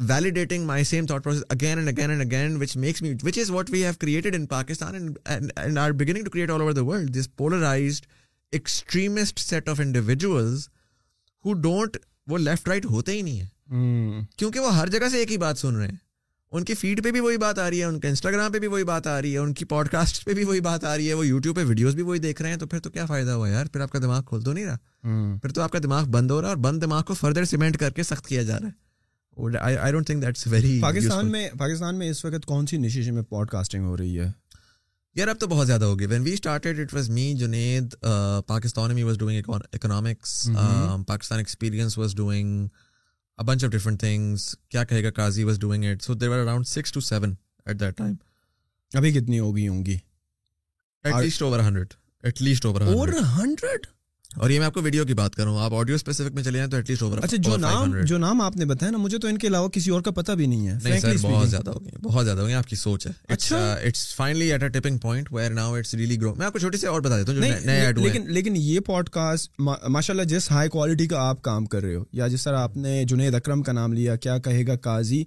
validating 0.09 0.65
my 0.65 0.83
same 0.83 1.05
thought 1.07 1.23
process 1.23 1.43
again 1.49 1.87
and 2.09 2.57
me 3.01 3.13
which 3.23 3.37
is 3.39 3.49
what 3.51 3.69
we 3.71 3.83
have 3.85 3.93
created 3.99 4.35
in 4.35 4.45
Pakistan 4.47 4.95
ہوتے 12.89 13.11
ہی 13.11 13.21
نہیں 13.21 13.39
ہے 13.39 13.47
کیونکہ 14.37 14.59
وہ 14.59 14.75
ہر 14.77 14.87
جگہ 14.91 15.09
سے 15.11 15.17
ایک 15.17 15.31
ہی 15.31 15.37
بات 15.37 15.57
سن 15.57 15.75
رہے 15.75 15.87
ہیں 15.87 16.03
ان 16.57 16.63
کی 16.65 16.73
فیڈ 16.75 17.03
پہ 17.03 17.11
بھی 17.11 17.19
وہی 17.19 17.37
بات 17.37 17.57
آ 17.59 17.69
رہی 17.69 17.79
ہے 17.79 17.85
ان 17.85 17.99
کے 17.99 18.07
انسٹاگرام 18.07 18.51
پہ 18.51 18.59
بھی 18.59 18.67
وہی 18.67 18.83
بات 18.89 19.07
آ 19.07 19.21
رہی 19.21 19.31
ہے 19.33 19.37
ان 19.37 19.53
کی 19.53 19.65
پوڈ 19.71 19.87
کاسٹ 19.91 20.23
پہ 20.25 20.33
بھی 20.33 20.43
وہی 20.43 20.59
بات 20.67 20.83
آ 20.85 20.95
رہی 20.97 21.07
ہے 21.09 21.13
وہ 21.13 21.25
یوٹیوب 21.27 21.55
پہ 21.55 21.63
ویڈیوز 21.67 21.95
بھی 21.95 22.03
وہی 22.03 22.19
دیکھ 22.19 22.41
رہے 22.41 22.49
ہیں 22.49 22.57
تو 22.57 22.67
پھر 22.67 22.79
تو 22.85 22.89
کیا 22.89 23.05
فائدہ 23.05 23.31
ہوا 23.31 23.49
یار 23.49 23.65
پھر 23.73 23.81
آپ 23.81 23.91
کا 23.91 23.99
دماغ 24.03 24.21
کھول 24.27 24.41
تو 24.43 24.53
نہیں 24.53 24.65
رہا 24.65 25.37
پھر 25.41 25.51
تو 25.55 25.61
آپ 25.61 25.71
کا 25.71 25.79
دماغ 25.83 26.05
بند 26.11 26.31
ہو 26.31 26.39
رہا 26.41 26.47
ہے 26.49 26.53
اور 26.53 26.61
بند 26.63 26.83
دماغ 26.83 27.01
کو 27.07 27.13
فردر 27.13 27.45
سیمنٹ 27.53 27.77
کر 27.79 27.91
کے 27.95 28.03
سخت 28.03 28.27
کیا 28.27 28.43
جا 28.43 28.59
رہا 28.59 29.49
ہے 29.49 30.79
پاکستان 30.81 31.31
میں 31.31 31.49
پاکستان 31.59 31.95
میں 31.99 32.09
اس 32.09 32.23
وقت 32.25 32.45
کون 32.45 32.65
سی 32.67 32.77
نشیشے 32.85 33.11
میں 33.11 33.21
پوڈ 33.29 33.49
کاسٹنگ 33.51 33.85
ہو 33.85 33.97
رہی 33.97 34.19
ہے 34.19 34.31
یار 35.15 35.27
اب 35.27 35.39
تو 35.39 35.47
بہت 35.47 35.67
زیادہ 35.67 35.85
ہوگی 35.85 36.05
when 36.05 36.21
we 36.23 36.33
started 36.33 36.79
it 36.79 36.93
was 36.93 37.09
me 37.17 37.33
Junaid 37.39 37.95
Pakistan 38.47 38.95
میں 38.95 39.03
was 39.03 39.17
doing 39.19 39.49
economics 39.73 40.39
Pakistan 41.07 41.39
experience 41.39 41.97
was 41.97 42.15
doing 42.15 42.67
bunch 43.43 43.63
of 43.63 43.71
different 43.71 43.99
things 43.99 44.55
کیا 44.69 44.83
کہے 44.89 45.03
گا 45.03 45.09
Qazi 45.15 45.43
was 45.43 45.59
doing 45.59 45.83
it 45.91 46.01
so 46.03 46.13
there 46.13 46.31
around 46.39 46.65
six 46.67 46.91
to 46.91 46.99
seven 47.09 47.33
eight 47.67 47.79
that 47.79 47.97
time 47.97 48.13
ابھی 48.97 49.11
کتنی 49.13 49.39
ہوگی 49.39 49.67
ہوں 49.67 49.85
گی 49.85 49.97
at 51.05 51.13
least 51.23 51.41
over 51.41 51.59
hundred 51.67 51.93
at 52.25 52.41
least 52.41 52.65
over 52.65 52.81
hundred 53.37 53.87
اور 54.41 54.49
یہ 54.49 54.57
میں 54.59 54.65
آپ 54.65 54.73
کو 54.73 54.81
ویڈیو 54.81 55.03
کی 55.05 55.13
بات 55.13 55.35
کروں 55.35 55.57
آپ 55.63 55.73
آڈیو 55.73 55.95
اسپیسیفک 55.95 56.33
میں 56.35 56.43
چلے 56.43 56.57
جائیں 56.57 56.69
تو 56.71 56.77
ایٹ 56.77 56.89
لیسٹ 56.89 57.03
اوور 57.03 57.17
اچھا 57.23 57.37
جو 57.45 57.55
نام 57.57 57.91
جو 58.07 58.17
نام 58.17 58.41
آپ 58.41 58.55
نے 58.57 58.65
بتایا 58.71 58.91
نا 58.91 58.97
مجھے 58.97 59.17
تو 59.17 59.27
ان 59.27 59.37
کے 59.37 59.47
علاوہ 59.47 59.67
کسی 59.73 59.91
اور 59.91 60.01
کا 60.07 60.11
پتہ 60.17 60.31
بھی 60.39 60.45
نہیں 60.45 60.67
ہے 60.67 60.77
نہیں 60.83 60.99
سر 60.99 61.15
بہت 61.21 61.49
زیادہ 61.49 61.69
ہو 61.69 61.83
گئے 61.83 61.99
بہت 62.07 62.25
زیادہ 62.25 62.39
ہو 62.41 62.45
گئے 62.45 62.53
آپ 62.53 62.67
کی 62.67 62.75
سوچ 62.75 63.07
ہے 63.07 63.11
اچھا 63.33 63.71
it's 63.73 64.13
finally 64.15 64.51
at 64.51 64.63
a 64.63 64.67
tipping 64.79 64.97
point 65.01 65.27
where 65.33 65.51
now 65.51 65.73
it's 65.75 65.93
really 65.93 66.19
grow 66.21 66.33
میں 66.37 66.45
آپ 66.45 66.53
کو 66.53 66.59
چھوٹے 66.59 66.77
سے 66.77 66.87
اور 66.87 67.01
بتا 67.01 67.19
دیتا 67.19 67.31
ہوں 67.33 67.39
نئے 67.65 67.79
ایڈ 67.85 67.99
لیکن 67.99 68.31
لیکن 68.33 68.55
یہ 68.57 68.79
پوڈ 68.87 69.09
کاسٹ 69.19 69.51
ماشاء 69.59 70.13
اللہ 70.13 70.25
جس 70.35 70.51
ہائی 70.51 70.69
کوالٹی 70.69 71.07
کا 71.15 71.27
آپ 71.29 71.41
کام 71.41 71.65
کر 71.73 71.83
رہے 71.83 71.95
ہو 71.95 72.03
یا 72.19 72.27
جس 72.35 72.43
طرح 72.43 72.63
آپ 72.63 72.77
نے 72.77 73.03
جنید 73.09 73.35
اکرم 73.35 73.63
کا 73.63 73.71
نام 73.81 73.93
لیا 73.93 74.15
کیا 74.27 74.37
کہے 74.49 74.67
گا 74.67 74.75
قاضی 74.83 75.23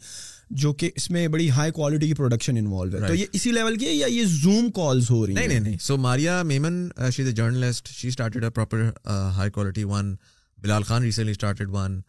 جو 0.62 0.72
کہ 0.78 0.90
اس 0.96 1.11
میں 1.11 1.26
بڑی 1.28 1.48
ہائی 1.50 1.72
کوالٹی 1.72 2.06
کی 2.06 2.14
پروڈکشن 2.14 2.56
انوالو 2.56 3.00
ہے 3.02 3.06
تو 3.08 3.14
یہ 3.14 3.26
اسی 3.32 3.50
لیول 3.52 3.76
کی 3.78 3.87
ہے 3.87 3.92
یا 3.92 4.06
یہ 4.06 4.24
زوم 4.28 4.70
کالز 4.74 5.11
ہو 5.11 5.24
رہی 5.26 5.37
ہیں 5.37 5.46
نہیں 5.48 5.61
نہیں 5.61 5.76
so 5.80 5.96
Maria 5.96 6.42
Memon 6.46 6.88
she 7.14 7.22
is 7.22 7.28
a 7.28 7.34
journalist 7.34 7.88
she 7.98 8.08
started 8.08 8.44
a 8.44 8.50
proper 8.50 8.88
high 9.37 9.50
quality 9.50 9.84
one 9.90 10.14
Bilal 10.62 10.82
Khan 10.82 11.02
recently 11.02 11.30
started 11.32 11.68
one 11.72 12.00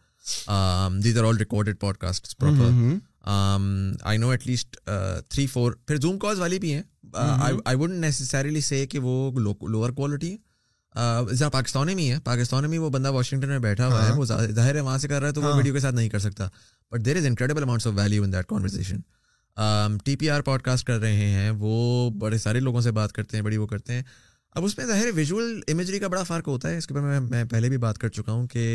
these 1.04 1.18
are 1.18 1.24
all 1.24 1.36
recorded 1.38 1.80
podcast 2.00 2.36
proper 2.38 3.30
I 4.08 4.18
know 4.18 4.30
at 4.30 4.46
least 4.46 4.76
three 5.30 5.46
four 5.52 5.72
پھر 5.86 6.00
zoom 6.02 6.18
calls 6.18 6.38
والی 6.40 6.58
بھی 6.58 6.72
ہیں 6.74 6.82
I 7.26 7.76
would 7.76 7.90
necessarily 7.94 8.60
سے 8.60 8.86
کہ 8.86 8.98
وہ 9.02 9.30
lower 9.40 9.90
quality 9.90 10.32
ہے 10.34 10.48
پاکستان 11.52 11.86
میں 11.94 12.02
ہی 12.04 12.10
ہے 12.10 12.18
پاکستان 12.24 12.68
میں 12.70 12.78
وہ 12.78 12.88
بندہ 12.90 13.10
واشنگٹن 13.12 13.48
میں 13.48 13.58
بیٹھا 13.58 13.86
ہوا 13.88 14.06
ہے 14.06 14.12
وہ 14.12 14.24
ظاہر 14.24 14.74
ہے 14.74 14.80
وہاں 14.80 14.96
سے 14.98 15.08
کر 15.08 15.20
رہا 15.20 15.28
ہے 15.28 15.32
تو 15.32 15.42
وہ 15.42 15.52
ویڈیو 15.56 15.72
کے 15.74 15.80
ساتھ 15.80 15.94
نہیں 15.94 16.08
کر 16.08 16.18
سکتا 16.18 16.48
but 16.92 17.04
there 17.04 17.16
is 17.16 17.26
incredible 17.26 17.62
amounts 17.62 17.86
of 17.86 17.92
value 17.96 18.22
in 18.24 18.32
that 18.32 18.46
conversation 18.48 19.00
T 20.04 20.14
P 20.20 20.30
R 20.30 20.40
podcast 20.62 20.86
کر 20.86 20.98
رہے 21.00 21.26
ہیں 21.30 21.50
وہ 21.58 22.08
بڑے 22.20 22.38
سارے 22.38 22.60
لوگوں 22.60 22.80
سے 22.80 22.90
بات 22.92 23.12
کرتے 23.12 23.36
ہیں 23.36 23.44
بڑی 23.44 23.56
وہ 23.56 23.66
کرتے 23.66 23.92
ہیں 23.92 24.02
اب 24.56 24.64
اس 24.64 24.76
میں 24.78 24.86
ظاہر 24.86 25.10
ویژول 25.14 25.60
امیجری 25.72 25.98
کا 25.98 26.08
بڑا 26.14 26.22
فرق 26.30 26.48
ہوتا 26.48 26.70
ہے 26.70 26.78
اس 26.78 26.86
کے 26.86 26.94
اوپر 26.94 27.06
میں 27.06 27.20
میں 27.28 27.44
پہلے 27.50 27.68
بھی 27.68 27.76
بات 27.84 27.98
کر 27.98 28.08
چکا 28.16 28.32
ہوں 28.32 28.46
کہ 28.52 28.66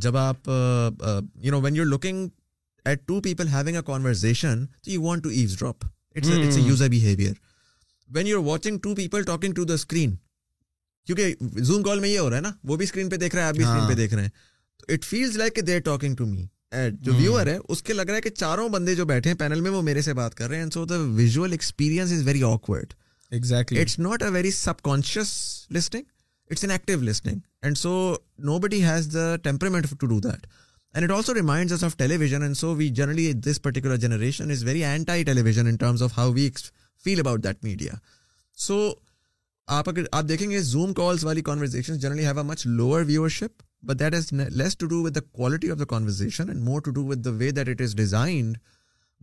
جب 0.00 0.16
آپ 0.16 0.48
you 1.42 1.50
know 1.54 1.60
when 1.60 1.76
you 1.76 1.84
looking 1.84 2.28
at 2.88 3.06
two 3.06 3.20
people 3.20 3.48
having 3.48 3.68
a 3.74 3.76
a 3.76 3.82
conversation 3.86 4.64
تو 4.82 4.90
you 4.90 5.02
want 5.02 5.22
to 5.24 5.28
drop 5.58 5.84
it's 6.16 6.58
behaviour 6.90 7.32
when 8.14 8.26
you 8.26 8.40
are 8.40 8.46
watching 8.46 8.78
two 8.82 8.94
people 8.94 9.22
talking 9.32 9.54
to 9.54 9.64
the 9.64 9.74
screen 9.74 10.14
کیونکہ 11.06 11.60
زوم 11.64 11.82
کال 11.82 12.00
میں 12.00 12.08
یہ 12.08 12.18
ہو 12.18 12.28
رہا 12.30 12.36
ہے 12.36 12.42
نا 12.42 12.52
وہ 12.68 12.76
بھی 12.76 12.84
اسکرین 12.84 13.08
پہ 13.10 13.16
دیکھ 13.16 13.34
رہا 13.36 13.42
ہے 13.42 13.48
آپ 13.48 13.54
بھی 13.54 13.64
اسکرین 13.64 13.88
پہ 13.88 13.94
دیکھ 14.00 14.14
رہے 14.14 14.22
ہیں 14.22 14.92
it 14.94 15.04
feels 15.04 15.36
like 15.36 15.60
they 15.66 15.74
are 15.74 15.80
talking 15.84 16.14
to 16.16 16.26
me 16.26 16.46
جو 17.02 17.12
ویور 17.18 17.46
ہے 17.46 17.52
ہے 17.52 17.58
اس 17.72 17.82
کے 17.82 17.92
لگ 17.92 18.10
رہا 18.10 18.20
کہ 18.20 18.30
چاروں 18.30 18.68
بندے 18.68 18.94
جو 18.94 19.04
بیٹھے 19.06 19.30
ہیں 19.30 19.36
پینل 19.38 19.60
میں 19.60 19.70
وہ 19.70 19.80
میرے 19.82 20.02
سے 20.02 20.14
بات 20.14 20.34
کر 20.34 20.48
رہے 20.48 20.58
ہیں 20.62 20.70
so 20.72 20.84
so 20.86 20.86
so 20.88 21.26
so 21.32 21.46
the 21.46 21.46
the 21.46 21.52
experience 21.52 22.12
is 22.12 22.18
is 22.18 22.24
very 22.24 22.24
very 22.38 22.42
very 22.44 22.52
awkward 22.52 22.92
exactly 23.30 23.80
it's 23.80 23.90
it's 23.98 23.98
not 23.98 24.22
a 24.22 24.40
a 24.42 24.50
subconscious 24.88 25.30
listening 25.74 26.02
listening 26.52 26.70
an 26.70 26.70
active 26.70 27.00
and 27.00 27.28
and 27.28 27.76
and 27.86 28.44
nobody 28.62 28.82
has 28.84 29.08
temperament 29.44 29.86
to 29.98 30.06
do 30.06 30.20
that 30.28 30.46
that 30.46 31.02
it 31.02 31.10
also 31.16 31.34
remind 31.34 31.72
of 31.72 31.84
of 31.84 31.96
tele 31.96 32.16
television 32.24 32.42
vision 32.42 32.66
we 32.66 32.74
we 32.84 32.88
generally 32.90 33.24
generally 33.32 33.50
this 33.52 33.62
particular 33.62 33.96
generation 34.04 34.50
entire 34.82 35.24
in 35.36 35.76
terms 35.76 36.02
how 36.16 36.32
feel 37.04 37.20
about 37.20 37.46
media 37.62 37.92
آپ 39.74 39.88
آپ 39.88 39.88
اگر 39.88 40.22
دیکھیں 40.22 40.50
گے 40.50 40.58
zoom 40.62 40.92
calls 40.94 41.24
والی 41.24 41.42
conversation 41.42 42.18
have 42.22 42.42
much 42.44 42.66
lower 42.66 43.02
But 43.86 43.98
that 43.98 44.12
has 44.12 44.32
less 44.32 44.74
to 44.76 44.88
do 44.88 45.00
with 45.00 45.14
the 45.14 45.22
quality 45.22 45.68
of 45.68 45.78
the 45.78 45.86
conversation 45.86 46.50
and 46.50 46.62
more 46.62 46.80
to 46.80 46.92
do 46.92 47.02
with 47.02 47.22
the 47.22 47.32
way 47.32 47.52
that 47.52 47.68
it 47.68 47.80
is 47.80 47.94
designed, 47.94 48.58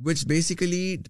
which 0.02 0.26
basically, 0.26 1.04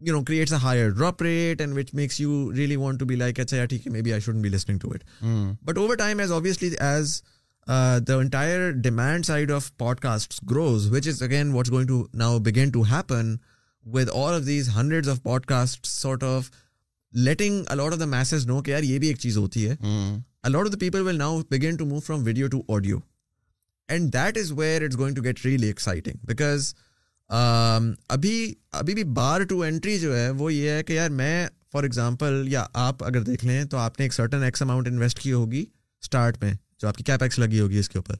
you 0.00 0.12
know, 0.12 0.24
creates 0.24 0.50
a 0.50 0.58
higher 0.58 0.90
drop 0.90 1.20
rate 1.20 1.60
and 1.60 1.74
which 1.74 1.94
makes 1.94 2.18
you 2.18 2.52
really 2.52 2.76
want 2.76 2.98
to 2.98 3.06
be 3.06 3.16
like, 3.16 3.38
maybe 3.86 4.12
I 4.12 4.18
shouldn't 4.18 4.42
be 4.42 4.50
listening 4.50 4.80
to 4.80 4.90
it. 4.90 5.04
Hmm. 5.20 5.52
But 5.62 5.78
over 5.78 5.96
time, 5.96 6.18
as 6.18 6.32
obviously 6.32 6.76
as 6.80 7.22
uh, 7.68 8.00
the 8.00 8.18
entire 8.18 8.72
demand 8.72 9.24
side 9.24 9.50
of 9.50 9.74
podcasts 9.76 10.44
grows, 10.44 10.90
which 10.90 11.06
is 11.06 11.22
again 11.22 11.52
what's 11.54 11.70
going 11.70 11.86
to 11.86 12.08
now 12.12 12.40
begin 12.40 12.72
to 12.72 12.82
happen 12.82 13.40
with 13.84 14.08
all 14.08 14.28
of 14.28 14.44
these 14.44 14.66
hundreds 14.66 15.06
of 15.08 15.22
podcasts 15.22 15.86
sort 15.86 16.24
of 16.24 16.50
letting 17.16 17.64
a lot 17.70 17.92
of 17.92 17.98
the 17.98 18.04
masses 18.14 18.46
know 18.46 18.60
کہ 18.62 18.70
یار 18.70 18.82
یہ 18.82 18.98
بھی 18.98 19.08
ایک 19.08 19.18
چیز 19.20 19.36
ہوتی 19.38 19.68
ہے 19.68 19.74
a lot 19.80 20.66
of 20.66 20.72
the 20.72 20.78
people 20.80 21.06
will 21.06 21.18
now 21.18 21.40
begin 21.50 21.76
to 21.78 21.84
move 21.86 22.00
from 22.06 22.22
video 22.24 22.46
to 22.52 22.60
audio 22.74 22.98
and 23.88 24.12
that 24.14 24.38
is 24.38 24.50
where 24.58 24.82
it's 24.84 24.96
going 24.98 25.14
to 25.16 25.22
get 25.24 25.44
really 25.44 25.66
exciting 25.66 26.24
because 26.28 26.74
ابھی 28.14 28.52
ابھی 28.80 28.94
بھی 28.94 29.04
بار 29.20 29.40
ٹو 29.48 29.60
اینٹری 29.62 29.98
جو 29.98 30.16
ہے 30.16 30.28
وہ 30.38 30.52
یہ 30.52 30.70
ہے 30.70 30.82
کہ 30.84 30.92
یار 30.92 31.10
میں 31.22 31.46
فار 31.72 31.82
ایگزامپل 31.84 32.44
یا 32.52 32.66
آپ 32.88 33.04
اگر 33.04 33.22
دیکھ 33.22 33.44
لیں 33.46 33.62
تو 33.70 33.76
آپ 33.78 33.98
نے 33.98 34.04
ایک 34.06 34.14
سرٹن 34.14 34.42
ایکس 34.44 34.62
اماؤنٹ 34.62 34.88
انویسٹ 34.88 35.20
کی 35.20 35.32
ہوگی 35.32 35.64
اسٹارٹ 36.02 36.42
میں 36.42 36.52
جو 36.82 36.88
آپ 36.88 36.96
کی 36.96 37.04
کیپ 37.04 37.22
ایکس 37.22 37.38
لگی 37.38 37.60
ہوگی 37.60 37.78
اس 37.78 37.88
کے 37.88 37.98
اوپر 37.98 38.14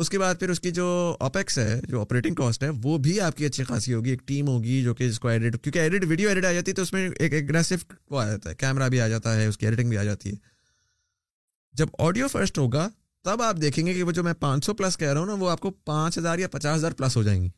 اس 0.00 0.08
کے 0.10 0.18
بعد 0.18 0.34
پھر 0.38 0.50
اس 0.50 0.60
کی 0.60 0.70
جو 0.76 0.84
اوپیکس 1.20 1.58
ہے 1.58 1.80
جو 1.88 2.00
آپریٹنگ 2.00 2.34
کاسٹ 2.34 2.62
ہے 2.62 2.68
وہ 2.82 2.96
بھی 3.02 3.18
آپ 3.20 3.36
کی 3.36 3.44
اچھی 3.46 3.64
خاصی 3.64 3.92
ہوگی 3.94 4.10
ایک 4.10 4.26
ٹیم 4.28 4.48
ہوگی 4.48 4.82
جو 4.82 4.94
کہ 4.94 5.04
اس 5.08 5.18
کو 5.20 5.28
ایڈٹ 5.28 5.56
کیونکہ 5.62 5.78
ایڈٹ 5.78 6.04
ویڈیو 6.08 6.28
ایڈٹ 6.28 6.44
آ 6.44 6.52
جاتی 6.52 6.70
ہے 6.70 6.74
تو 6.76 6.82
اس 6.82 6.92
میں 6.92 7.08
ایک 7.20 7.34
اگریسو 7.42 7.74
وہ 8.10 8.20
آ 8.20 8.26
جاتا 8.30 8.48
ہے 8.50 8.54
کیمرہ 8.58 8.88
بھی 8.90 9.00
آ 9.00 9.06
جاتا 9.08 9.34
ہے 9.36 9.46
اس 9.46 9.58
کی 9.58 9.66
ایڈیٹنگ 9.66 9.88
بھی 9.88 9.98
آ 9.98 10.02
جاتی 10.04 10.30
ہے 10.30 10.34
جب 11.78 11.86
آڈیو 12.06 12.28
فرسٹ 12.32 12.58
ہوگا 12.58 12.88
تب 13.24 13.42
آپ 13.42 13.56
دیکھیں 13.60 13.86
گے 13.86 13.92
کہ 13.94 14.02
وہ 14.02 14.12
جو 14.12 14.22
میں 14.24 14.32
پانچ 14.40 14.64
سو 14.64 14.74
پلس 14.74 14.96
کہہ 14.98 15.12
رہا 15.12 15.20
ہوں 15.20 15.26
نا 15.26 15.34
وہ 15.38 15.50
آپ 15.50 15.60
کو 15.60 15.70
پانچ 15.84 16.18
ہزار 16.18 16.38
یا 16.38 16.48
پچاس 16.52 16.74
ہزار 16.76 16.92
پلس 16.98 17.16
ہو 17.16 17.22
جائیں 17.22 17.40
گی 17.42 17.48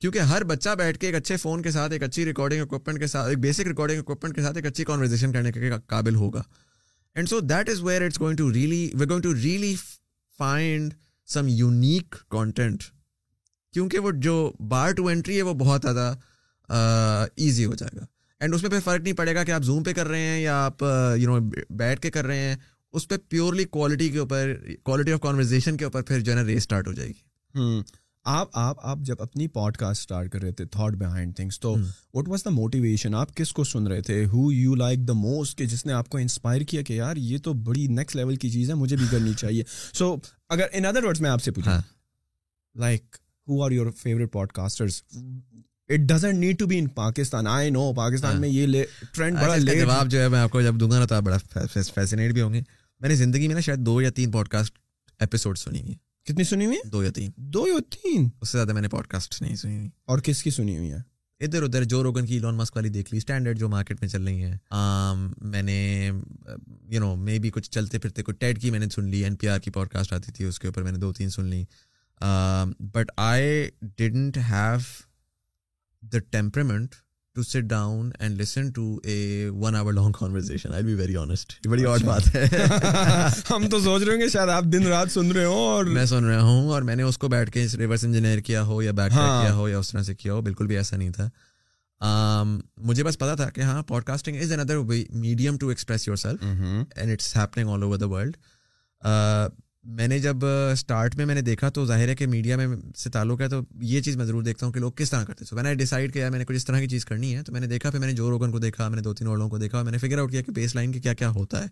کیونکہ 0.00 0.18
ہر 0.32 0.44
بچہ 0.50 0.74
بیٹھ 0.78 0.98
کے 0.98 1.06
ایک 1.06 1.14
اچھے 1.16 1.36
فون 1.44 1.62
کے 1.62 1.70
ساتھ 1.70 1.92
ایک 1.92 2.02
اچھی 2.02 2.24
ریکارڈنگ 2.26 2.60
اکوپمنٹ 2.62 2.98
کے 2.98 3.06
ساتھ 3.06 3.28
ایک 3.28 3.38
بیسک 3.38 3.66
ریکارڈنگ 3.68 3.98
اکوپمنٹ 3.98 4.34
کے 4.34 4.42
ساتھ 4.42 4.56
ایک 4.56 4.66
اچھی 4.66 4.84
کانورزیشن 4.90 5.32
کرنے 5.32 5.52
کے 5.52 5.70
قابل 5.86 6.14
ہوگا 6.24 6.42
and 7.14 7.28
so 7.28 7.40
that 7.40 7.68
is 7.70 7.82
where 7.84 8.02
it's 8.06 8.20
going 8.20 8.36
to 8.36 8.52
really 8.52 8.86
we 9.00 9.08
going 9.08 9.22
to 9.22 9.34
really 9.42 9.74
find 10.38 10.94
some 11.32 11.46
unique 11.48 12.14
content 12.30 12.82
کیونکہ 13.72 13.98
وہ 13.98 14.10
جو 14.22 14.50
بار 14.68 14.90
ٹو 14.96 15.06
انٹری 15.08 15.36
ہے 15.36 15.42
وہ 15.42 15.54
بہت 15.64 15.82
زیادہ 15.90 16.12
ایزی 17.44 17.64
ہو 17.64 17.74
جائے 17.78 17.98
گا 18.00 18.04
اینڈ 18.40 18.54
اس 18.54 18.62
میں 18.62 18.70
پھر 18.70 18.80
فرق 18.84 19.02
نہیں 19.02 19.14
پڑے 19.16 19.34
گا 19.34 19.44
کہ 19.44 19.52
آپ 19.52 19.62
زوم 19.64 19.82
پہ 19.82 19.92
کر 19.94 20.08
رہے 20.08 20.26
ہیں 20.26 20.40
یا 20.40 20.64
آپ 20.64 20.82
یو 21.20 21.38
نو 21.38 21.50
بیٹھ 21.76 22.00
کے 22.00 22.10
کر 22.10 22.26
رہے 22.26 22.48
ہیں 22.48 22.54
اس 22.96 23.08
پہ 23.08 23.16
پیورلی 23.28 23.64
کوالٹی 23.64 24.08
کے 24.08 24.18
اوپر 24.18 24.52
کوالٹی 24.84 25.12
آف 25.12 25.20
کانورزیشن 25.20 25.76
کے 25.76 25.84
اوپر 25.84 26.02
پھر 26.08 26.20
جو 26.20 26.32
ہے 26.32 26.36
نا 26.36 26.44
ریس 26.46 26.56
اسٹارٹ 26.62 26.88
ہو 26.88 26.92
جائے 26.92 27.08
گی 27.08 27.80
آپ 28.32 28.48
آپ 28.58 28.76
آپ 28.90 28.98
جب 29.06 29.22
اپنی 29.22 29.46
پوڈ 29.54 29.76
کاسٹ 29.76 30.00
اسٹارٹ 30.00 30.30
کر 30.32 30.40
رہے 30.42 30.52
تھے 30.58 30.64
تھاٹ 30.72 30.92
بہائنڈ 30.98 31.34
تھنگس 31.36 31.58
تو 31.60 31.74
وٹ 32.14 32.28
واز 32.28 32.44
دا 32.44 32.50
موٹیویشن 32.50 33.14
آپ 33.14 33.34
کس 33.36 33.52
کو 33.52 33.64
سن 33.64 33.86
رہے 33.86 34.00
تھے 34.02 34.24
who 34.32 34.50
you 34.52 34.74
like 34.74 35.06
the 35.08 35.12
most 35.16 35.58
کہ 35.58 35.64
جس 35.72 35.84
نے 35.86 35.92
آپ 35.92 36.08
کو 36.10 36.18
انسپائر 36.18 36.60
کیا 36.70 36.82
کہ 36.82 36.92
یار 36.92 37.16
یہ 37.16 37.38
تو 37.44 37.52
بڑی 37.66 37.86
نیکسٹ 37.96 38.16
لیول 38.16 38.36
کی 38.44 38.50
چیز 38.50 38.70
ہے 38.70 38.74
مجھے 38.84 38.96
بھی 38.96 39.06
کرنی 39.10 39.32
چاہیے 39.38 39.62
سو 39.98 40.14
دو 40.56 40.80
یا 40.82 40.90
تین 41.20 41.34
دو 57.52 57.62
یا 57.68 57.80
تین 57.90 58.28
اس 58.40 58.48
سے 58.48 58.56
زیادہ 58.58 58.72
میں 58.72 58.82
نے 58.82 58.90
اور 60.04 60.18
کس 60.24 60.38
کی 60.42 60.50
سنی 60.50 60.76
ہوئی 60.76 60.90
ہے 60.92 61.00
ادھر 61.44 61.62
ادھر 61.62 61.84
جو 61.92 62.02
روگن 62.02 62.26
کی 62.26 62.38
لون 62.38 62.56
ماسک 62.56 62.76
والی 62.76 62.88
دیکھ 62.88 63.08
لی 63.12 63.18
اسٹینڈرڈ 63.18 63.58
جو 63.58 63.68
مارکیٹ 63.68 64.00
میں 64.02 64.08
چل 64.08 64.22
رہی 64.24 64.42
ہیں 64.44 64.56
میں 65.52 65.62
نے 65.62 65.76
یو 66.90 67.00
نو 67.00 67.14
مے 67.24 67.38
بی 67.42 67.50
کچھ 67.54 67.68
چلتے 67.70 67.98
پھرتے 68.04 68.22
ٹیڈ 68.38 68.60
کی 68.60 68.70
میں 68.70 68.78
نے 68.80 68.88
سن 68.94 69.08
لی 69.10 69.22
این 69.24 69.34
پی 69.40 69.48
آر 69.48 69.58
کی 69.64 69.70
پوڈ 69.70 69.88
کاسٹ 69.92 70.12
آتی 70.12 70.32
تھی 70.36 70.44
اس 70.44 70.58
کے 70.60 70.66
اوپر 70.68 70.82
میں 70.82 70.92
نے 70.92 70.98
دو 70.98 71.12
تین 71.18 71.30
سن 71.36 71.44
لی 71.54 71.62
but 72.94 73.10
I 73.26 73.66
didn't 73.96 74.36
have 74.50 74.78
the 76.12 76.18
temperament 76.30 76.94
to 77.34 77.42
sit 77.42 77.62
down 77.68 78.10
and 78.18 78.40
listen 78.40 78.68
to 78.74 78.82
a 79.04 79.14
one 79.60 79.76
hour 79.76 79.92
long 79.92 80.12
conversation 80.18 80.74
I 80.74 80.82
be 80.84 80.94
very 80.94 81.16
honest 81.16 81.52
یہ 81.64 81.70
بڑی 81.70 81.84
اور 81.84 82.00
بات 82.06 82.34
ہے 82.34 82.46
ہم 83.50 83.66
تو 83.70 83.78
سوچ 83.84 84.02
رہے 84.02 84.12
ہوں 84.12 84.20
گے 84.20 84.28
شاید 84.32 84.48
آپ 84.56 84.64
دن 84.72 84.86
رات 84.88 85.10
سن 85.12 85.32
رہے 85.32 85.44
ہوں 85.44 85.66
اور 85.68 85.84
میں 85.96 86.04
سن 86.06 86.24
رہا 86.24 86.42
ہوں 86.42 86.68
اور 86.72 86.82
میں 86.88 86.96
نے 86.96 87.02
اس 87.02 87.18
کو 87.18 87.28
بیٹھ 87.28 87.50
کے 87.52 87.66
ریورس 87.78 88.04
انجینئر 88.04 88.40
کیا 88.48 88.62
ہو 88.66 88.80
یا 88.82 88.92
بیٹھ 89.00 89.14
کیا 89.14 89.52
ہو 89.54 89.68
یا 89.68 89.78
اس 89.78 89.90
طرح 89.90 90.02
سے 90.10 90.14
کیا 90.14 90.32
ہو 90.34 90.40
بالکل 90.48 90.66
بھی 90.66 90.76
ایسا 90.76 90.96
نہیں 90.96 91.10
تھا 91.16 92.44
مجھے 92.86 93.04
بس 93.04 93.18
پتا 93.18 93.34
تھا 93.34 93.50
کہ 93.54 93.60
ہاں 93.60 93.82
podcasting 94.04 94.40
is 94.42 94.52
another 94.58 94.78
medium 95.22 95.56
to 95.60 95.68
express 95.68 96.06
yourself 96.24 96.44
and 96.96 97.10
it's 97.12 97.36
happening 97.36 97.68
all 97.70 97.82
over 97.82 97.96
the 97.98 98.08
world 98.12 98.36
میں 99.96 100.06
نے 100.08 100.18
جب 100.18 100.44
اسٹارٹ 100.72 101.14
میں 101.16 101.24
میں 101.26 101.34
نے 101.34 101.40
دیکھا 101.46 101.68
تو 101.76 101.84
ظاہر 101.86 102.08
ہے 102.08 102.14
کہ 102.16 102.26
میڈیا 102.26 102.56
میں 102.56 102.66
سے 102.96 103.10
تعلق 103.10 103.40
ہے 103.40 103.48
تو 103.48 103.60
یہ 103.88 104.00
چیز 104.02 104.16
میں 104.16 104.24
ضرور 104.24 104.42
دیکھتا 104.42 104.66
ہوں 104.66 104.72
کہ 104.72 104.80
لوگ 104.80 104.92
کس 104.96 105.10
طرح 105.10 105.24
کرتے 105.24 105.44
تو 105.48 105.56
میں 105.56 105.62
نے 105.62 105.74
ڈیسائڈ 105.74 106.12
کیا 106.12 106.28
میں 106.30 106.38
نے 106.38 106.44
کچھ 106.44 106.56
اس 106.56 106.64
طرح 106.64 106.80
کی 106.80 106.88
چیز 106.88 107.04
کرنی 107.06 107.34
ہے 107.36 107.42
تو 107.42 107.52
میں 107.52 107.60
نے 107.60 107.66
دیکھا 107.66 107.90
پھر 107.90 107.98
میں 107.98 108.06
نے 108.08 108.12
جو 108.14 108.30
روگن 108.30 108.50
کو 108.52 108.58
دیکھا 108.58 108.88
میں 108.88 108.96
نے 108.96 109.02
دو 109.02 109.12
تین 109.14 109.28
اور 109.28 109.36
لوگوں 109.36 109.50
کو 109.50 109.58
دیکھا 109.58 109.82
میں 109.82 109.92
نے 109.92 109.98
فگر 109.98 110.18
آؤٹ 110.18 110.30
کیا 110.30 110.42
کہ 110.42 110.52
بیس 110.52 110.74
لائن 110.74 110.92
کے 110.92 111.00
کیا 111.00 111.14
کیا 111.14 111.28
ہوتا 111.34 111.62
ہے 111.62 111.66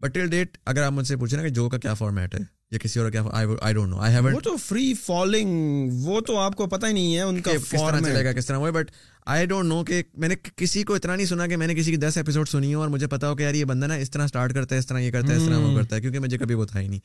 بٹ 0.00 0.14
ٹل 0.14 0.26
ڈیٹ 0.30 0.56
اگر 0.72 0.82
آپ 0.82 0.92
مجھ 0.92 1.06
سے 1.08 1.16
پوچھیں 1.16 1.36
نا 1.38 1.42
کہ 1.44 1.48
جو 1.54 1.68
کا 1.68 1.78
کیا 1.84 1.94
فارمیٹ 2.00 2.34
ہے 2.34 2.40
یا 2.70 2.78
کسی 2.82 3.00
اور 3.00 3.10
کیا 3.10 3.22
آئی 3.30 3.46
آئی 3.60 3.74
ڈونٹ 3.74 3.90
نو 4.32 4.40
تو 4.44 4.56
فری 4.64 4.92
فالنگ 5.04 5.90
وہ 6.04 6.20
تو 6.26 6.36
آپ 6.38 6.56
کو 6.56 6.66
پتہ 6.74 6.86
ہی 6.86 6.92
نہیں 6.92 7.14
ہے 7.16 7.20
ان 7.20 7.40
کا 7.42 8.32
کس 8.36 8.46
طرح 8.46 8.56
ہوئے 8.56 8.72
بٹ 8.72 8.90
آئی 9.34 9.46
ڈونٹ 9.46 9.68
نو 9.68 9.82
کہ 9.84 10.02
میں 10.18 10.28
نے 10.28 10.34
کسی 10.56 10.82
کو 10.82 10.94
اتنا 10.94 11.14
نہیں 11.16 11.26
سنا 11.26 11.46
کہ 11.46 11.56
میں 11.56 11.66
نے 11.66 11.74
کسی 11.74 11.90
کی 11.90 11.96
دس 12.06 12.16
ایپیسوڈ 12.16 12.48
سنی 12.48 12.74
ہو 12.74 12.80
اور 12.80 12.88
مجھے 12.90 13.06
پتا 13.14 13.30
ہو 13.30 13.36
کہ 13.36 13.42
یار 13.42 13.54
یہ 13.54 13.64
بندہ 13.72 13.86
نا 13.86 13.94
اس 13.94 14.10
طرح 14.10 14.24
اسٹارٹ 14.24 14.54
کرتا 14.54 14.74
ہے 14.74 14.78
اس 14.80 14.86
طرح 14.86 14.98
یہ 14.98 15.10
کرتا 15.10 15.32
ہے 15.32 15.36
اس 15.36 15.46
طرح 15.46 15.58
وہ 15.60 15.74
کرتا 15.76 15.96
ہے 15.96 16.00
کیونکہ 16.00 16.18
مجھے 16.18 16.38
کبھی 16.38 16.54
وہ 16.54 16.64
تھا 16.66 16.80
ہی 16.80 16.86
نہیں 16.88 17.00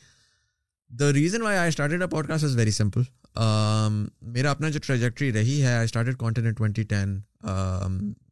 the 1.00 1.10
reason 1.14 1.42
why 1.42 1.58
I 1.58 1.68
start 1.70 1.92
a 2.02 2.08
podcast 2.28 2.44
is 2.44 2.56
very 2.58 2.72
simple 2.72 3.02
میرا 4.36 4.52
اپنا 4.52 4.70
جو 4.70 4.80
ٹریجیکٹری 4.86 5.32
رہی 5.34 5.62
ہے 5.62 5.74
I 5.76 5.86
start 5.86 6.18
content 6.20 6.48
in 6.48 6.54
twenty 6.58 6.84
ten 6.92 7.18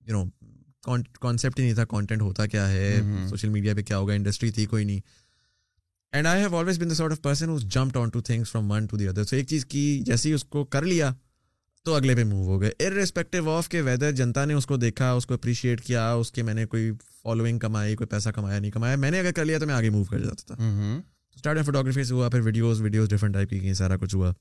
you 0.08 0.22
know 0.24 0.96
concept 1.22 1.60
ہی 1.60 1.64
نہیں 1.64 1.74
تھا 1.76 1.86
کانٹینٹ 1.90 2.22
ہوتا 2.22 2.46
کیا 2.46 2.68
ہے 2.72 2.92
سوشل 3.30 3.36
mm-hmm. 3.36 3.54
میڈیا 3.54 3.74
پہ 3.76 3.82
کیا 3.82 3.98
ہوگا 3.98 4.14
انڈسٹری 4.14 4.52
تھی 4.52 4.66
کوئی 4.74 4.86
نہیں 4.86 5.00
and 6.14 6.28
I 6.28 6.42
have 6.42 6.56
always 6.58 6.80
been 6.80 6.90
the 6.90 6.94
sort 6.96 7.12
of 7.12 7.22
person 7.22 7.50
us 7.50 7.64
jump 7.74 7.98
on 7.98 8.10
to 8.14 8.22
things 8.30 8.52
from 8.52 8.72
one 8.72 8.86
to 8.92 8.98
the 8.98 9.08
other 9.08 9.24
so 9.24 9.36
ایک 9.36 9.48
چیز 9.48 9.66
کی 9.70 9.84
جیسے 10.06 10.30
ہی 10.30 10.34
اس 10.34 10.44
کو 10.50 10.64
کر 10.76 10.86
لیا 10.86 11.12
تو 11.86 11.96
اگلے 11.96 12.16
پہ 12.16 12.24
موو 12.32 12.46
ہو 12.54 12.60
گئے 12.62 12.72
ار 12.88 12.92
رسپیکٹو 12.96 13.50
آف 13.52 13.70
کہ 13.70 13.82
ویدر 13.86 14.12
جنتا 14.22 14.44
نے 14.46 14.54
اس 14.54 14.66
کو 14.68 14.78
دیکھا 14.78 15.12
اس 15.12 15.26
کو 15.26 15.34
اپریشیٹ 15.34 15.82
کیا 15.86 16.12
اس 16.14 16.32
کے 16.32 16.44
میں 16.50 16.54
نے 16.54 16.66
کوئی 16.74 16.92
فالوئنگ 17.24 17.60
کمائی 17.60 17.96
کوئی 17.96 18.08
پیسہ 18.08 18.30
کمایا 18.36 18.60
نہیں 18.60 18.72
کمایا 18.72 18.96
میں 19.06 19.12
نے 19.12 19.20
اگر 19.20 19.32
کر 19.36 19.46
لیا 19.46 19.60
تو 19.60 19.66
میں 19.68 19.76
آگے 19.76 19.90
موو 19.90 20.04
کر 20.10 20.20
جاتا 20.20 20.54
تھا 20.54 20.64
mm-hmm. 20.64 21.00
اسٹارٹ 21.36 21.56
میں 21.58 21.64
فوٹوگرافی 21.64 22.04
سے 22.04 22.14
ہوا 22.14 22.30
پھر 22.30 22.40
ویڈیوز 22.44 22.82
ویڈیوز 22.82 23.10
ڈفرنٹ 23.10 23.34
ٹائپ 23.34 23.50
کی 23.50 23.74
سارا 23.74 23.98
کچھ 24.02 24.16
ہوا 24.16 24.32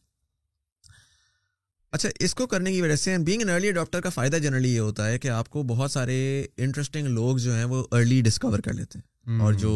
اچھا 1.92 2.08
اس 2.24 2.34
کو 2.34 2.46
کرنے 2.46 2.72
کی 2.72 2.80
وجہ 2.82 2.94
سے 2.96 3.16
بینگ 3.26 3.40
این 3.42 3.50
ارلی 3.50 3.70
ڈاکٹر 3.72 4.00
کا 4.00 4.08
فائدہ 4.14 4.36
جنرلی 4.42 4.74
یہ 4.74 4.80
ہوتا 4.80 5.06
ہے 5.08 5.18
کہ 5.18 5.28
آپ 5.36 5.48
کو 5.50 5.62
بہت 5.70 5.90
سارے 5.90 6.16
انٹرسٹنگ 6.66 7.06
لوگ 7.14 7.36
جو 7.46 7.54
ہیں 7.56 7.64
وہ 7.72 7.84
ارلی 7.98 8.20
ڈسکور 8.24 8.58
کر 8.64 8.72
لیتے 8.72 8.98
ہیں 8.98 9.38
اور 9.44 9.52
جو 9.62 9.70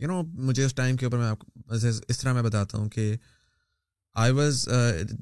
یو 0.00 0.08
نو 0.08 0.20
مجھے 0.48 0.64
اس 0.64 0.74
ٹائم 0.74 0.96
کے 0.96 1.06
اوپر 1.06 1.18
میں 1.18 1.26
آپ 1.26 1.38
کو 1.38 1.46
اس 1.84 2.18
طرح 2.20 2.32
میں 2.32 2.42
بتاتا 2.42 2.78
ہوں 2.78 2.88
کہ 2.90 3.12
آئی 4.24 4.32
واز 4.32 4.68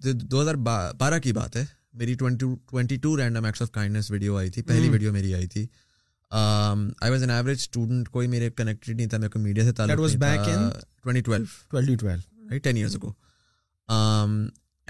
دو 0.07 0.43
ہزار 0.43 0.55
بارہ 1.01 1.19
کی 1.23 1.33
بات 1.33 1.57
ہے 1.57 1.65
میری 1.99 2.15
twenty 2.19 2.47
twenty 2.71 2.97
two 3.03 3.17
random 3.17 3.45
acts 3.45 3.63
of 3.63 3.71
kindness 3.73 4.11
video 4.11 4.37
آئی 4.39 4.51
تھی 4.51 4.63
پہلی 4.63 4.89
ویڈیو 4.89 5.13
میری 5.13 5.35
آئی 5.35 5.47
تھی 5.55 5.67
I 6.31 7.11
was 7.11 7.23
an 7.23 7.31
average 7.31 7.59
student 7.61 8.09
کوئی 8.13 8.29
میرے 8.29 8.49
کنیکٹڈ 8.57 8.97
نہیں 8.97 9.07
تھا 9.09 9.19
میرے 9.19 9.29
کو 9.31 9.39
میڈیا 9.39 9.65
سے 9.65 9.73
تعلق 9.73 10.17
تھا 10.19 11.07
ٹین 12.63 12.77
ایئرس 12.77 12.97
کو 13.01 13.13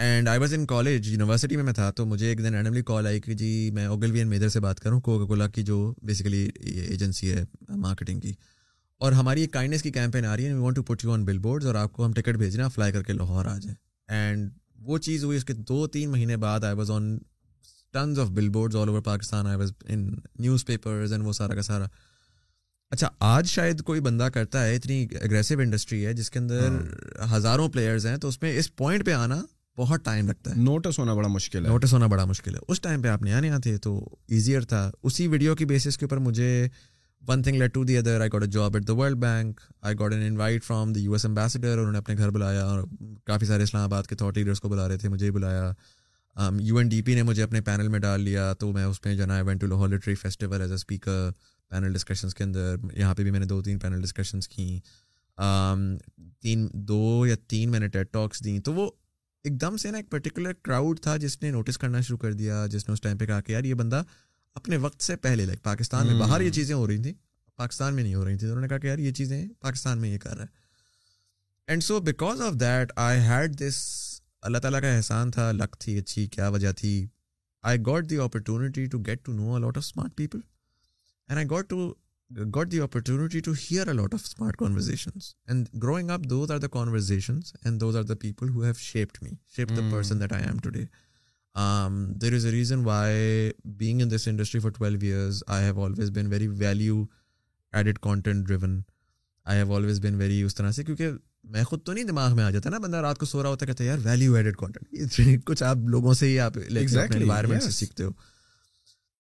and 0.01 0.29
I 0.29 0.38
was 0.40 0.53
in 0.55 0.64
college 0.66 1.09
university 1.09 1.57
میں 1.57 1.64
میں 1.64 1.72
تھا 1.74 1.90
تو 1.96 2.05
مجھے 2.07 2.27
ایک 2.29 2.38
دن 2.42 2.55
رینڈملی 2.55 2.83
کال 2.87 3.07
آئی 3.07 3.20
کہ 3.20 3.35
جی 3.35 3.70
میں 3.74 3.87
اوگل 3.87 4.03
وی 4.03 4.07
اوگلوین 4.07 4.29
میدر 4.29 4.48
سے 4.48 4.61
بات 4.61 4.81
کروں 4.81 5.01
کوکا 5.01 5.24
کولا 5.27 5.46
کی 5.55 5.62
جو 5.70 5.79
بیسیکلی 6.07 6.42
یہ 6.74 6.83
ایجنسی 6.83 7.33
ہے 7.33 7.44
مارکیٹنگ 7.79 8.20
کی 8.20 8.33
اور 9.01 9.12
ہماری 9.12 9.40
ایک 9.40 9.53
کائنڈنیس 9.53 9.83
کی 9.83 9.90
کیمپین 9.92 10.24
آ 10.24 10.37
رہی 10.37 10.46
ہے 10.46 10.53
we 10.53 10.61
want 10.61 10.77
to 10.77 10.83
put 10.92 11.05
you 11.05 11.12
on 11.12 11.24
billboards 11.48 11.66
اور 11.66 11.74
آپ 11.83 11.92
کو 11.92 12.05
ہم 12.07 12.12
ٹکٹ 12.12 12.37
بھیجنا 12.38 12.68
فلائی 12.74 12.92
کر 12.92 13.03
کے 13.07 13.12
لاہور 13.12 13.46
آ 13.46 13.57
جائیں 13.62 13.74
اینڈ 14.20 14.48
وہ 14.87 14.98
چیز 15.09 15.24
ہوئی 15.24 15.37
اس 15.37 15.44
کے 15.44 15.53
دو 15.68 15.87
تین 15.98 16.11
مہینے 16.11 16.37
بعد 16.46 16.64
I 16.64 16.77
was 16.77 16.90
on 16.90 17.16
tons 17.92 18.18
of 18.20 18.31
billboards 18.57 18.77
all 18.77 18.88
over 18.88 19.01
Pakistan 19.05 19.46
I 19.46 19.57
was 19.59 19.72
in 19.90 20.09
newspapers 20.66 21.12
and 21.12 21.27
وہ 21.27 21.33
سارا 21.33 21.55
کا 21.55 21.62
سارا 21.62 21.87
اچھا 22.92 23.09
آج 23.35 23.46
شاید 23.48 23.83
کوئی 23.85 24.01
بندہ 24.01 24.29
کرتا 24.35 24.64
ہے 24.64 24.74
اتنی 24.77 25.03
اگریسو 25.20 25.59
انڈسٹری 25.61 26.05
ہے 26.07 26.12
جس 26.14 26.31
کے 26.31 26.38
اندر 26.38 26.77
ہزاروں 27.33 27.68
پلیئرز 27.72 28.07
ہیں 28.07 28.16
تو 28.22 28.29
اس 28.29 28.40
میں 28.42 28.53
اس 28.59 28.74
پوائنٹ 28.77 29.05
پہ 29.07 29.12
آنا 29.12 29.40
بہت 29.79 30.05
ٹائم 30.05 30.29
لگتا 30.29 30.51
ہے 30.51 30.61
نوٹس 30.61 30.98
ہونا 30.98 31.14
بڑا 31.14 31.29
مشکل 31.29 31.64
ہے 31.64 31.70
نوٹس 31.70 31.92
ہونا 31.92 32.07
بڑا 32.14 32.24
مشکل 32.24 32.55
ہے 32.55 32.61
اس 32.72 32.81
ٹائم 32.81 33.03
پہ 33.03 33.09
آپ 33.09 33.22
نیا 33.22 33.37
آنے 33.37 33.51
آتے 33.51 33.77
تو 33.83 33.98
ایزیئر 34.37 34.62
تھا 34.70 34.90
اسی 35.03 35.27
ویڈیو 35.35 35.55
کی 35.57 35.64
بیسس 35.74 35.98
کے 35.98 36.05
اوپر 36.05 36.18
مجھے 36.29 36.68
one 37.29 37.42
thing 37.42 37.57
led 37.59 37.74
to 37.74 37.83
the 37.85 37.96
other 37.98 38.20
I 38.20 38.31
got 38.33 38.42
a 38.42 38.48
job 38.57 38.74
at 38.77 38.87
the 38.88 38.94
World 38.98 39.16
Bank 39.20 39.61
I 39.83 39.98
got 40.01 40.12
an 40.12 40.22
invite 40.27 40.64
from 40.64 40.92
the 40.92 41.01
U 41.01 41.12
S 41.12 41.24
ambassador 41.27 41.79
انہوں 41.79 41.92
نے 41.92 41.98
اپنے 41.98 42.16
گھر 42.18 42.31
بلایا 42.38 42.64
اور 42.66 42.83
کافی 43.27 43.46
سارے 43.46 43.62
اسلام 43.62 43.85
آباد 43.85 44.07
کے 44.09 44.16
تھاٹ 44.16 44.37
لیڈرس 44.38 44.61
کو 44.61 44.68
بلا 44.68 44.88
رہے 44.88 44.98
تھے 44.98 45.09
مجھے 45.09 45.31
بلایا 45.33 45.72
یو 46.38 46.77
این 46.79 46.88
ڈی 46.88 47.01
پی 47.07 47.14
نے 47.14 47.22
مجھے 47.22 47.42
اپنے 47.42 47.61
پینل 47.66 47.88
میں 47.88 47.98
ڈال 48.01 48.20
لیا 48.22 48.53
تو 48.59 48.70
میں 48.72 48.85
اس 48.85 49.05
میں 49.05 49.14
جو 49.16 49.27
نا 49.27 49.40
went 49.46 49.59
to 49.59 49.66
Lahore 49.66 49.87
literary 49.88 50.14
festival 50.14 50.61
as 50.62 50.70
a 50.70 50.74
speaker 50.74 51.31
panel 51.70 51.92
discussions 51.92 52.35
کے 52.35 52.44
اندر 52.44 52.74
یہاں 52.96 53.14
پہ 53.14 53.22
بھی 53.22 53.31
میں 53.31 53.40
نے 53.40 53.46
دو 53.46 53.61
تین 53.62 53.79
پینل 53.79 54.03
ڈسکشنس 54.03 54.48
کیں 54.48 54.79
تین 56.42 56.66
دو 56.88 57.24
یا 57.29 57.35
تین 57.48 57.70
میں 57.70 57.81
نے 57.81 57.88
ٹیٹ 57.96 58.12
ٹاکس 58.12 58.44
دیں 58.44 58.59
تو 58.64 58.72
وہ 58.74 58.90
ایک 59.44 59.61
دم 59.61 59.77
سے 59.83 59.90
نا 59.90 59.96
ایک 59.98 60.11
پرٹیکولر 60.11 60.53
کراؤڈ 60.62 61.01
تھا 61.03 61.16
جس 61.22 61.40
نے 61.42 61.51
نوٹس 61.51 61.79
کرنا 61.79 62.01
شروع 62.01 62.18
کر 62.18 62.33
دیا 62.33 62.64
جس 62.72 62.87
نے 62.88 62.92
اس 62.94 63.01
ٹائم 63.01 63.18
پہ 63.18 63.27
کہا 63.27 63.40
کہ 63.40 63.53
یار 63.53 63.64
یہ 63.64 63.74
بندہ 63.83 64.03
اپنے 64.57 64.77
وقت 64.87 65.03
سے 65.05 65.16
پہلے 65.27 65.44
لائک 65.46 65.62
پاکستان 65.62 66.07
میں 66.07 66.18
باہر 66.20 66.40
یہ 66.40 66.51
چیزیں 66.59 66.74
ہو 66.74 66.87
رہی 66.87 67.03
تھیں 67.03 67.12
پاکستان 67.57 67.94
میں 67.94 68.03
نہیں 68.03 68.14
ہو 68.14 68.24
رہی 68.24 68.37
تھیں 68.38 68.48
انہوں 68.48 68.62
نے 68.62 68.68
کہا 68.68 68.79
کہ 68.79 68.87
یار 68.87 68.98
یہ 68.98 69.12
چیزیں 69.20 69.46
پاکستان 69.61 69.98
میں 70.01 70.11
یہ 70.11 70.18
کر 70.18 70.37
رہا 70.37 70.44
ہے 70.44 70.57
and 71.68 71.83
so 71.85 72.01
because 72.01 72.40
of 72.42 72.55
that 72.61 72.92
I 72.96 73.20
had 73.27 73.59
this 73.61 73.83
اللہ 74.46 74.59
تعالیٰ 74.64 74.81
کا 74.81 74.88
احسان 74.96 75.31
تھا 75.31 75.51
لک 75.53 75.77
تھی 75.81 75.98
اچھی 75.98 76.27
کیا 76.35 76.48
وجہ 76.57 76.72
تھی 76.81 76.90
I 77.68 77.79
got 77.87 78.11
the 78.11 78.16
opportunity 78.24 78.85
to 78.90 78.98
get 79.07 79.24
to 79.24 79.33
know 79.33 79.55
a 79.55 79.61
lot 79.61 79.77
of 79.79 79.85
smart 79.87 80.16
people 80.16 80.40
and 81.29 81.38
I 81.38 81.46
got 81.51 81.68
to 81.70 81.88
got 82.55 82.70
the 82.72 82.81
opportunity 82.81 83.40
to 83.40 83.53
hear 83.62 83.88
a 83.88 83.92
lot 83.94 84.14
of 84.14 84.22
smart 84.27 84.57
conversations 84.59 85.33
and 85.48 85.68
growing 85.83 86.11
up 86.11 86.24
those 86.31 86.51
are 86.51 86.59
the 86.59 86.68
conversations 86.72 87.53
and 87.64 87.81
those 87.81 87.96
are 87.96 88.03
the 88.03 88.14
people 88.20 88.48
who 88.55 88.62
have 88.64 88.72
shaped 88.79 89.22
me 89.22 89.31
shape 89.57 89.68
the 89.77 89.88
person 89.92 90.20
that 90.20 90.33
I 90.33 90.44
am 90.46 90.59
today 90.70 90.85
there 92.22 92.35
is 92.35 92.46
a 92.46 92.53
reason 92.53 92.85
why 92.85 93.51
being 93.79 94.03
in 94.03 94.11
this 94.11 94.29
industry 94.29 94.61
for 94.61 94.70
twelve 94.79 94.98
years 95.05 95.42
I 95.57 95.64
have 95.64 95.85
always 95.85 96.11
been 96.18 96.27
very 96.33 96.46
value 96.64 97.05
added 97.77 97.98
content 98.03 98.46
driven 98.46 98.81
I 99.51 99.59
have 99.62 99.74
always 99.77 100.01
been 100.01 100.14
very 100.16 100.42
اس 100.42 100.55
طرح 100.55 100.70
سے 100.77 100.85
کیونکہ 100.85 101.11
میں 101.52 101.62
خود 101.64 101.80
تو 101.84 101.92
نہیں 101.92 102.04
دماغ 102.04 102.34
میں 102.37 102.44
آ 102.44 102.50
جاتا 102.50 102.70
نا 102.70 102.78
بندہ 102.78 102.96
رات 103.06 103.18
کو 103.18 103.26
سو 103.26 103.42
رہا 103.42 103.50
ہوتا 103.50 103.66
کہتا 103.66 103.84
یار 103.84 103.98
ویلیو 104.04 104.34
ایڈیڈ 104.37 104.56
کانٹینٹ 104.56 105.44
کچھ 105.46 105.62
آپ 105.62 105.76
لوگوں 105.94 106.14
سے 106.20 106.28
ہی 106.28 106.38
آپ 106.46 106.58
انوائرمنٹ 106.74 107.62
سے 107.62 107.70
سیکھتے 107.78 108.04
ہو 108.04 108.11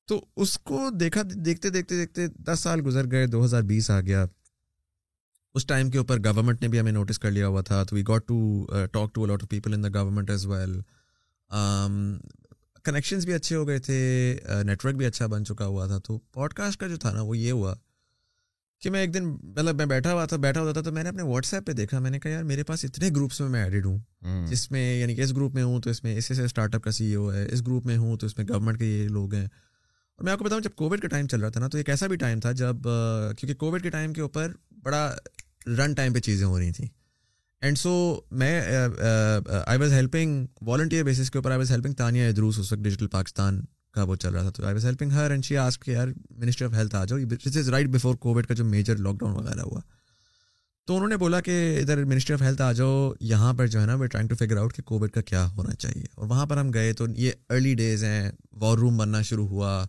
تو 0.08 0.20
اس 0.42 0.56
کو 0.68 0.88
دیکھا 1.00 1.22
دیکھتے 1.44 1.70
دیکھتے 1.70 1.96
دیکھتے 1.98 2.26
دس 2.46 2.60
سال 2.62 2.80
گزر 2.86 3.10
گئے 3.10 3.26
دو 3.34 3.44
ہزار 3.44 3.62
بیس 3.72 3.90
آ 3.90 4.00
گیا 4.00 4.24
اس 5.56 5.66
ٹائم 5.66 5.90
کے 5.90 5.98
اوپر 5.98 6.18
گورنمنٹ 6.24 6.62
نے 6.62 6.68
بھی 6.68 6.80
ہمیں 6.80 6.92
نوٹس 6.92 7.18
کر 7.18 7.30
لیا 7.30 7.46
ہوا 7.46 7.60
تھا 7.70 7.82
تو 7.88 7.96
we 7.96 8.02
got 8.08 8.26
to 8.28 8.66
talk 8.92 9.14
to 9.14 9.24
a lot 9.24 9.42
of 9.42 9.48
people 9.50 9.74
in 9.74 9.84
the 9.84 9.88
government 9.94 10.30
as 10.30 10.46
well 10.46 10.80
connections 12.84 13.24
بھی 13.26 13.34
اچھے 13.34 13.56
ہو 13.56 13.66
گئے 13.68 13.78
تھے 13.86 13.98
نیٹورک 14.66 14.92
uh, 14.92 14.98
بھی 14.98 15.06
اچھا 15.06 15.26
بن 15.34 15.44
چکا 15.44 15.66
ہوا 15.66 15.86
تھا 15.86 15.98
تو 16.06 16.18
پوڈ 16.32 16.52
کاسٹ 16.60 16.80
کا 16.80 16.86
جو 16.88 16.96
تھا 17.04 17.12
نا 17.12 17.22
وہ 17.22 17.36
یہ 17.38 17.52
ہوا 17.52 17.74
کہ 18.82 18.90
میں 18.90 19.00
ایک 19.00 19.12
دن 19.14 19.24
مطلب 19.30 19.76
میں 19.76 19.84
بیٹھا 19.86 20.12
ہوا 20.12 20.24
تھا 20.30 20.36
بیٹھا 20.42 20.60
ہوتا 20.60 20.72
تھا 20.72 20.80
تو 20.88 20.90
میں 20.92 21.02
نے 21.02 21.08
اپنے 21.08 21.22
واٹس 21.28 21.52
ایپ 21.54 21.66
پہ 21.66 21.72
دیکھا 21.78 21.98
میں 22.00 22.10
نے 22.10 22.18
کہا 22.20 22.30
یار 22.30 22.42
میرے 22.50 22.64
پاس 22.64 22.84
اتنے 22.84 23.08
گروپس 23.16 23.40
میں 23.40 23.48
میں 23.48 23.62
ایڈڈ 23.62 23.86
ہوں 23.86 23.98
جس 24.50 24.70
میں 24.70 24.84
یعنی 24.98 25.14
کہ 25.14 25.20
اس 25.22 25.32
گروپ 25.36 25.54
میں 25.54 25.62
ہوں 25.62 25.80
تو 25.82 25.90
اس 25.90 26.02
میں 26.04 26.16
اس 26.18 26.26
سے 26.36 26.44
اسٹارٹ 26.44 26.74
اپ 26.74 26.82
کا 26.84 26.90
سی 26.98 27.12
او 27.14 27.32
ہے 27.34 27.44
اس 27.52 27.62
گروپ 27.66 27.86
میں 27.86 27.96
ہوں 27.98 28.16
تو 28.18 28.26
اس 28.26 28.36
میں 28.38 28.44
گورنمنٹ 28.48 28.78
کے 28.78 28.84
یہ 28.84 29.08
لوگ 29.18 29.34
ہیں 29.34 29.44
اور 29.44 30.24
میں 30.24 30.32
آپ 30.32 30.38
کو 30.38 30.44
بتاؤں 30.44 30.60
جب 30.60 30.74
کووڈ 30.76 31.00
کا 31.00 31.08
ٹائم 31.08 31.26
چل 31.26 31.40
رہا 31.40 31.48
تھا 31.50 31.60
نا 31.60 31.68
تو 31.72 31.78
ایک 31.78 31.90
ایسا 31.90 32.06
بھی 32.12 32.16
ٹائم 32.20 32.40
تھا 32.40 32.52
جب 32.60 32.82
کیونکہ 32.82 33.54
کووڈ 33.58 33.82
کے 33.82 33.90
ٹائم 33.90 34.12
کے 34.12 34.20
اوپر 34.22 34.52
بڑا 34.82 35.04
رن 35.78 35.92
ٹائم 35.96 36.12
پہ 36.12 36.20
چیزیں 36.28 36.46
ہو 36.46 36.58
رہی 36.58 36.70
تھیں 36.72 36.86
اینڈ 37.62 37.78
سو 37.78 37.94
میں 38.40 38.60
I 39.66 39.78
was 39.78 39.92
helping 39.92 40.46
volunteer 40.66 41.02
basis 41.04 41.30
کے 41.30 41.38
اوپر 41.38 41.50
I 41.50 41.58
was 41.58 41.70
helping 41.70 41.92
Tania 42.04 42.28
Aidrus 42.28 42.58
اس 42.58 42.72
وقت 42.72 42.82
ڈیجیٹل 42.82 43.06
پاکستان 43.18 43.60
کا 43.94 44.02
وہ 44.08 44.14
چل 44.22 44.32
رہا 44.34 44.42
تھا 44.42 44.50
تو 44.56 44.64
I 44.66 44.74
was 44.74 44.84
helping 44.86 45.12
her 45.12 45.30
and 45.30 45.44
she 45.44 45.54
یار 45.54 46.08
منسٹری 46.38 46.66
آف 46.66 46.74
ہیلتھ 46.76 46.94
آ 46.96 47.04
جاؤ 47.10 47.18
از 47.58 47.68
رائٹ 47.68 47.88
بفور 47.92 48.14
کووڈ 48.24 48.46
کا 48.46 48.54
جو 48.54 48.64
میجر 48.64 48.96
لاک 49.06 49.18
ڈاؤن 49.20 49.32
وغیرہ 49.36 49.62
ہوا 49.70 49.80
تو 50.86 50.96
انہوں 50.96 51.08
نے 51.08 51.16
بولا 51.22 51.40
کہ 51.46 51.54
ادھر 51.80 52.04
منسٹری 52.10 52.34
آف 52.34 52.42
ہیلتھ 52.42 52.62
آ 52.62 52.70
جاؤ 52.72 53.12
یہاں 53.32 53.52
پر 53.54 53.66
جو 53.72 53.80
ہے 53.80 53.86
نا 53.86 53.94
we 54.00 54.06
trying 54.12 54.28
to 54.28 54.34
figure 54.44 54.56
out 54.56 54.72
کہ 54.74 54.82
کووڈ 54.90 55.10
کا 55.12 55.20
کیا 55.30 55.44
ہونا 55.56 55.74
چاہیے 55.74 56.04
اور 56.14 56.26
وہاں 56.28 56.46
پر 56.46 56.56
ہم 56.58 56.70
گئے 56.74 56.92
تو 57.00 57.06
یہ 57.16 57.32
ارلی 57.54 57.74
ڈیز 57.80 58.04
ہیں 58.04 58.30
وار 58.60 58.76
روم 58.78 58.96
بننا 58.98 59.22
شروع 59.30 59.46
ہوا 59.48 59.84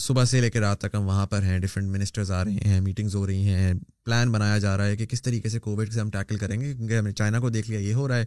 صبح 0.00 0.24
سے 0.24 0.40
لے 0.40 0.50
کے 0.50 0.60
رات 0.60 0.80
تک 0.80 0.94
ہم 0.94 1.06
وہاں 1.06 1.26
پر 1.32 1.42
ہیں 1.42 1.58
ڈفرینٹ 1.60 1.88
منسٹرز 1.96 2.30
آ 2.38 2.42
رہے 2.44 2.68
ہیں 2.68 2.80
میٹنگز 2.80 3.14
ہو 3.14 3.26
رہی 3.26 3.48
ہیں 3.48 3.72
پلان 4.04 4.32
بنایا 4.32 4.58
جا 4.58 4.76
رہا 4.76 4.86
ہے 4.86 4.96
کہ 4.96 5.06
کس 5.06 5.22
طریقے 5.22 5.48
سے 5.48 5.58
کووڈ 5.66 5.92
سے 5.92 6.00
ہم 6.00 6.10
ٹیکل 6.10 6.36
کریں 6.38 6.60
گے 6.60 6.72
کیونکہ 6.74 6.98
ہم 6.98 7.06
نے 7.06 7.12
چائنا 7.22 7.40
کو 7.40 7.50
دیکھ 7.56 7.70
لیا 7.70 7.80
یہ 7.80 7.94
ہو 7.94 8.08
رہا 8.08 8.16
ہے 8.16 8.24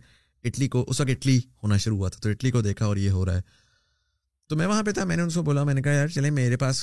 اٹلی 0.49 0.67
کو 0.75 0.85
اس 0.89 1.01
وقت 1.01 1.09
اٹلی 1.09 1.37
ہونا 1.63 1.77
شروع 1.83 1.97
ہوا 1.97 2.09
تھا 2.09 2.19
تو 2.23 2.29
اٹلی 2.29 2.51
کو 2.51 2.61
دیکھا 2.61 2.85
اور 2.85 2.97
یہ 2.97 3.09
ہو 3.09 3.25
رہا 3.25 3.35
ہے 3.35 3.41
تو 4.49 4.55
میں 4.55 4.65
وہاں 4.67 4.81
پہ 4.83 4.91
تھا 4.93 5.03
میں 5.09 5.15
نے 5.15 5.21
ان 5.23 5.29
سے 5.35 5.41
بولا 5.41 5.63
میں 5.63 5.73
نے 5.73 5.81
کہا 5.81 5.91
یار 5.91 6.07
چلے 6.15 6.29
میرے 6.31 6.57
پاس 6.57 6.81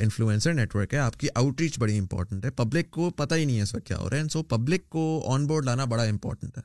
انفلوئنسر 0.00 0.52
نیٹ 0.54 0.74
ورک 0.76 0.92
ہے 0.94 0.98
آپ 1.04 1.16
کی 1.20 1.28
آؤٹ 1.36 1.60
ریچ 1.60 1.78
بڑی 1.78 1.96
امپورٹنٹ 1.98 2.44
ہے 2.44 2.50
پبلک 2.56 2.90
کو 2.90 3.08
پتہ 3.20 3.34
ہی 3.34 3.44
نہیں 3.44 3.56
ہے 3.56 3.62
اس 3.62 3.74
وقت 3.74 3.86
کیا 3.86 3.96
ہو 3.98 4.10
رہا 4.10 4.16
ہے 4.22 4.28
سو 4.32 4.42
پبلک 4.52 4.88
کو 4.90 5.02
آن 5.32 5.46
بورڈ 5.46 5.64
لانا 5.64 5.84
بڑا 5.94 6.02
امپورٹنٹ 6.02 6.58
ہے 6.58 6.62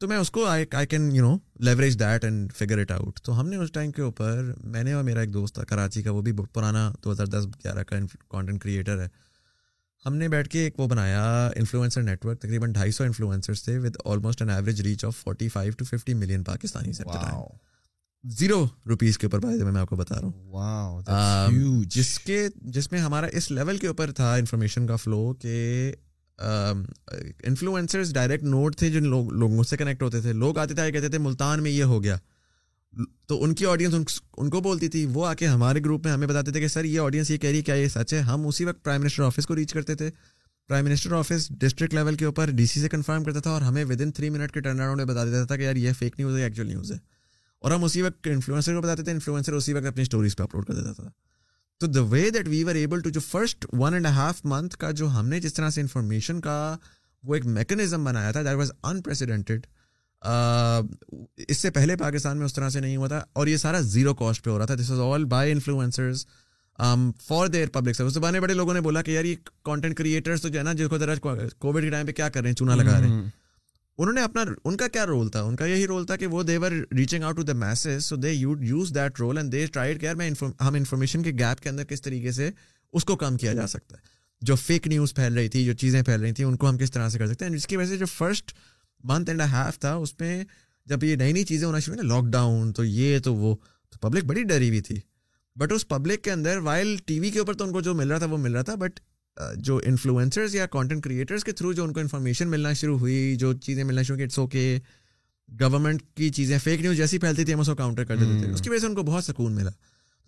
تو 0.00 0.08
میں 0.08 0.16
اس 0.18 0.30
کو 0.30 0.44
I 0.46 0.64
I 0.76 0.86
can 0.86 1.10
you 1.14 1.28
know 1.28 1.36
leverage 1.64 1.98
that 2.00 2.24
and 2.24 2.52
figure 2.54 2.78
it 2.78 2.90
out 2.92 3.20
تو 3.24 3.38
ہم 3.40 3.48
نے 3.48 3.56
اس 3.56 3.72
ٹائم 3.72 3.90
کے 3.98 4.02
اوپر 4.02 4.50
میں 4.72 4.82
نے 4.84 4.92
اور 4.92 5.04
میرا 5.04 5.20
ایک 5.20 5.32
دوست 5.34 5.54
تھا 5.54 5.64
کراچی 5.68 6.02
کا 6.02 6.10
وہ 6.14 6.20
بھی 6.22 6.32
بہت 6.40 6.52
پرانا 6.54 6.90
دو 7.04 7.12
ہزار 7.12 7.26
دس 7.36 7.46
گیارہ 7.64 7.82
کا 7.90 7.96
کانٹینٹ 8.30 8.62
کریٹر 8.62 9.00
ہے 9.02 9.06
ہم 10.06 10.16
نے 10.16 10.28
بیٹھ 10.36 10.48
کے 10.48 10.58
ایک 10.64 10.80
وہ 10.80 10.86
بنایا 10.88 11.22
انفلوئنسر 11.56 12.02
نیٹ 12.02 12.24
ورک 12.26 12.40
تقریباً 12.40 12.72
ڈھائی 12.72 12.90
سو 12.98 13.04
انفلوئنسر 13.04 13.54
تھے 13.64 13.78
with 13.86 13.96
almost 14.12 14.42
an 14.42 14.50
average 14.50 14.80
reach 14.86 15.04
of 15.04 15.16
forty 15.22 15.48
five 15.56 15.72
to 15.78 15.84
fifty 15.84 16.14
million 16.24 16.44
Pakistani 16.44 16.92
sector 17.00 17.30
zero 18.38 18.64
rupees 18.90 19.16
کے 19.18 19.26
اوپر 19.26 19.38
بات 19.40 19.60
میں 19.64 19.82
بتا 19.98 20.14
رہا 20.20 21.46
ہوں 21.46 21.82
جس 21.94 22.18
کے 22.20 22.46
جس 22.72 22.90
میں 22.92 23.00
ہمارا 23.00 23.26
اس 23.38 23.50
لیول 23.50 23.76
کے 23.78 23.86
اوپر 23.86 24.10
تھا 24.20 24.34
انفارمیشن 24.34 24.86
کا 24.86 24.96
فلو 25.02 25.32
کہ 25.42 25.92
انفلوئنسرز 27.48 28.12
ڈائریکٹ 28.14 28.42
نوٹ 28.44 28.76
تھے 28.78 28.90
جن 28.92 29.06
لوگ 29.08 29.30
لوگوں 29.32 29.62
سے 29.64 29.76
کنیکٹ 29.76 30.02
ہوتے 30.02 30.20
تھے 30.20 30.32
لوگ 30.42 30.58
آتے 30.58 30.74
تھے 30.74 30.90
کہتے 30.92 31.08
تھے 31.08 31.18
ملتان 31.18 31.62
میں 31.62 31.70
یہ 31.70 31.84
ہو 31.94 32.02
گیا 32.02 32.16
تو 33.28 33.42
ان 33.44 33.54
کی 33.54 33.66
آڈینس 33.66 34.20
ان 34.36 34.50
کو 34.50 34.60
بولتی 34.60 34.88
تھی 34.94 35.04
وہ 35.12 35.26
آ 35.26 35.32
کے 35.38 35.46
ہمارے 35.46 35.80
گروپ 35.84 36.04
میں 36.06 36.12
ہمیں 36.12 36.26
بتاتے 36.26 36.52
تھے 36.52 36.60
کہ 36.60 36.68
سر 36.74 36.84
یہ 36.84 37.00
آڈینس 37.00 37.30
یہ 37.30 37.38
کہہ 37.38 37.48
رہی 37.50 37.58
ہے 37.58 37.62
کیا 37.62 37.74
یہ 37.74 37.88
سچ 37.94 38.12
ہے 38.14 38.20
ہم 38.32 38.46
اسی 38.46 38.64
وقت 38.64 38.84
پرائم 38.84 39.00
منسٹر 39.02 39.22
آفس 39.22 39.46
کو 39.46 39.56
ریچ 39.56 39.72
کرتے 39.74 39.94
تھے 39.94 40.10
prime 40.68 40.84
minister 40.84 41.12
office 41.18 41.48
district 41.60 41.94
level 41.94 42.14
کے 42.20 42.24
اوپر 42.24 42.50
ڈی 42.58 42.66
سی 42.66 42.80
سے 42.80 42.88
کنفرم 42.88 43.24
کرتا 43.24 43.40
تھا 43.40 43.50
اور 43.50 43.62
ہمیں 43.62 43.84
ود 43.88 44.00
ان 44.00 44.10
تھری 44.12 44.30
منٹ 44.30 44.52
کے 44.52 44.60
ٹرن 44.60 44.80
اراؤنڈ 44.80 44.96
میں 45.00 45.06
بتا 45.14 45.24
دیتا 45.24 45.44
تھا 45.44 45.56
کہ 45.56 45.62
یار 45.62 45.76
یہ 45.76 45.92
فیک 45.98 46.18
نیوز 46.18 46.38
ہے 46.38 46.42
ایکچوئل 46.44 46.68
نیوز 46.68 46.92
ہے 46.92 46.98
اور 47.60 47.70
ہم 47.70 47.84
اسی 47.84 48.02
وقت 48.02 48.26
انفلوئنسر 48.32 48.74
کو 48.74 48.80
بتاتے 48.80 49.02
تھے 49.02 49.12
انفلوئنسر 49.12 49.52
اسی 49.56 49.72
وقت 49.74 49.86
اپنی 49.86 50.02
اسٹوریز 50.02 50.36
پہ 50.36 50.42
اپلوڈ 50.42 50.66
کر 50.66 50.74
دیتا 50.74 50.92
تھا 50.96 51.08
تو 51.80 51.86
the 51.86 52.00
way 52.10 52.28
that 52.34 52.48
we 52.48 52.62
are 52.70 53.08
first 53.30 53.66
one 53.78 53.94
and 53.94 54.06
half 54.16 54.44
month 54.54 54.76
کا 54.78 54.90
جو 55.00 55.08
ہم 55.18 55.28
نے 55.28 55.40
جس 55.40 55.54
طرح 55.54 55.70
سے 55.70 55.80
انفارمیشن 55.80 56.40
کا 56.40 56.56
وہ 57.28 57.34
ایک 57.34 57.46
میکنزم 57.60 58.04
بنایا 58.04 58.30
تھا 58.32 58.42
دیٹ 58.42 58.56
واز 58.56 58.72
انپریسیڈنٹڈ 58.92 59.66
اس 61.48 61.58
سے 61.58 61.70
پہلے 61.70 61.96
پاکستان 61.96 62.38
میں 62.38 62.46
اس 62.46 62.54
طرح 62.54 62.68
سے 62.74 62.80
نہیں 62.80 62.96
ہوا 62.96 63.08
تھا 63.08 63.24
اور 63.38 63.46
یہ 63.46 63.56
سارا 63.64 63.80
زیرو 63.94 64.14
کاسٹ 64.24 64.44
پہ 64.44 64.50
ہو 64.50 64.58
رہا 64.58 64.66
تھا 64.66 64.74
this 64.82 64.90
is 64.90 65.00
all 65.12 65.24
by 65.36 65.52
influencers 65.52 66.24
for 67.26 67.46
their 67.52 67.68
public 67.72 67.96
service 67.96 68.16
بانے 68.24 68.40
بڑے 68.40 68.54
لوگوں 68.54 68.74
نے 68.74 68.80
بولا 68.86 69.02
کہ 69.02 69.10
یار 69.10 69.24
یہ 69.24 69.36
کانٹینٹ 69.64 69.96
کریٹرس 69.98 70.42
تو 70.42 70.48
جو 70.48 70.58
ہے 70.58 70.64
نا 70.64 70.72
جس 70.80 70.88
کو 70.90 70.98
ذرا 70.98 71.14
کووڈ 71.22 71.82
کے 71.82 71.90
ٹائم 71.90 72.06
پہ 72.06 72.12
کیا 72.12 72.28
کر 72.28 72.40
رہے 72.40 72.48
ہیں 72.48 72.56
چونا 72.56 72.74
لگا 72.74 73.00
رہے 73.00 73.08
ہیں 73.08 73.22
انہوں 73.98 74.14
نے 74.14 74.20
اپنا 74.20 74.42
ان 74.64 74.76
کا 74.76 74.86
کیا 74.94 75.04
رول 75.06 75.28
تھا 75.34 75.40
ان 75.42 75.54
کا 75.56 75.66
یہی 75.66 75.86
رول 75.86 76.04
تھا 76.06 76.16
کہ 76.22 76.26
وہ 76.32 76.42
they were 76.42 76.72
reaching 76.96 77.22
out 77.24 77.36
to 77.36 77.42
the 77.42 77.52
masses 77.66 78.04
so 78.06 78.16
they 78.16 78.32
you 78.32 78.54
use 78.62 78.92
that 78.94 79.20
role 79.20 79.38
and 79.38 79.52
they 79.52 79.64
tried 79.72 80.04
میں 80.16 80.28
ہم 80.66 80.74
انفارمیشن 80.78 81.22
کے 81.22 81.30
گیپ 81.38 81.60
کے 81.62 81.68
اندر 81.68 81.84
کس 81.92 82.02
طریقے 82.02 82.32
سے 82.38 82.50
اس 82.96 83.04
کو 83.04 83.16
کم 83.22 83.36
کیا 83.44 83.52
جا 83.60 83.66
سکتا 83.74 83.96
ہے 83.96 84.14
جو 84.48 84.54
فیک 84.64 84.86
نیوز 84.88 85.14
پھیل 85.14 85.38
رہی 85.38 85.48
تھی 85.48 85.64
جو 85.64 85.72
چیزیں 85.82 86.02
پھیل 86.08 86.20
رہی 86.20 86.32
تھیں 86.38 86.46
ان 86.46 86.56
کو 86.62 86.68
ہم 86.68 86.78
کس 86.78 86.90
طرح 86.92 87.08
سے 87.08 87.18
کر 87.18 87.26
سکتے 87.32 87.44
ہیں 87.44 87.52
جس 87.52 87.66
کی 87.66 87.76
وجہ 87.76 87.88
سے 87.90 87.96
جو 87.98 88.06
first 88.16 88.52
month 89.10 89.30
and 89.30 89.40
a 89.40 89.46
half 89.52 89.78
تھا 89.80 89.94
اس 90.04 90.14
میں 90.20 90.32
جب 90.92 91.04
یہ 91.04 91.16
نئی 91.16 91.32
نئی 91.32 91.44
چیزیں 91.44 91.66
ہونا 91.66 91.78
شروع 91.78 91.96
ہوئی 91.96 92.06
نا 92.06 92.14
لاک 92.14 92.30
ڈاؤن 92.32 92.72
تو 92.72 92.84
یہ 92.84 93.18
تو 93.24 93.34
وہ 93.34 93.54
تو 93.90 93.98
پبلک 94.06 94.24
بڑی 94.24 94.42
ڈری 94.52 94.68
ہوئی 94.68 94.80
تھی 94.90 95.00
بٹ 95.58 95.72
اس 95.72 95.88
پبلک 95.88 96.22
کے 96.24 96.32
اندر 96.32 96.58
وائل 96.68 96.96
ٹی 97.06 97.18
وی 97.20 97.30
کے 97.30 97.38
اوپر 97.38 97.54
تو 97.54 97.64
ان 97.64 97.72
کو 97.72 97.80
جو 97.88 97.94
مل 97.94 98.10
رہا 98.10 98.18
تھا 98.18 98.26
وہ 98.30 98.38
مل 98.38 98.52
رہا 98.54 98.62
تھا 98.70 98.74
بٹ 98.84 99.00
جو 99.66 99.78
انفلوئنسرز 99.84 100.54
یا 100.54 100.66
کانٹینٹ 100.72 101.02
کریٹرز 101.04 101.44
کے 101.44 101.52
تھرو 101.52 101.72
جو 101.72 101.84
ان 101.84 101.92
کو 101.92 102.00
انفارمیشن 102.00 102.48
ملنا 102.50 102.72
شروع 102.80 102.98
ہوئی 102.98 103.34
جو 103.40 103.52
چیزیں 103.66 103.82
ملنا 103.84 104.02
شروع 104.02 104.22
اٹس 104.24 104.38
اوکے 104.38 104.78
گورنمنٹ 105.60 106.02
کی 106.16 106.28
چیزیں 106.38 106.56
فیک 106.62 106.80
نیوز 106.80 106.96
جیسی 106.96 107.18
پھیلتی 107.18 107.44
تھی 107.44 107.54
ہم 107.54 107.60
اس 107.60 107.66
کو 107.68 107.74
کاؤنٹر 107.76 108.04
کر 108.04 108.16
دیتے 108.16 108.38
تھے 108.44 108.52
اس 108.52 108.62
کی 108.62 108.70
وجہ 108.70 108.78
سے 108.80 108.86
ان 108.86 108.94
کو 108.94 109.02
بہت 109.10 109.24
سکون 109.24 109.54
ملا 109.56 109.70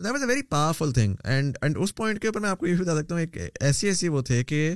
that 0.05 0.13
was 0.13 0.23
a 0.23 0.29
very 0.29 0.43
powerful 0.51 0.93
thing 0.93 1.15
and 1.25 1.57
and 1.63 1.77
us 1.83 1.95
point 1.95 2.21
کے 2.23 2.27
اوپر 2.29 2.41
میں 2.41 2.51
آپ 2.51 2.59
کو 2.59 2.67
یہ 2.67 2.75
بھی 2.75 2.83
بتا 2.85 2.97
سکتا 3.01 3.15
ہوں 3.15 3.23
ایک 3.23 3.39
ایسی 3.61 3.87
ایسی 3.87 4.09
وہ 4.09 4.21
تھے 4.27 4.43
کہ 4.45 4.75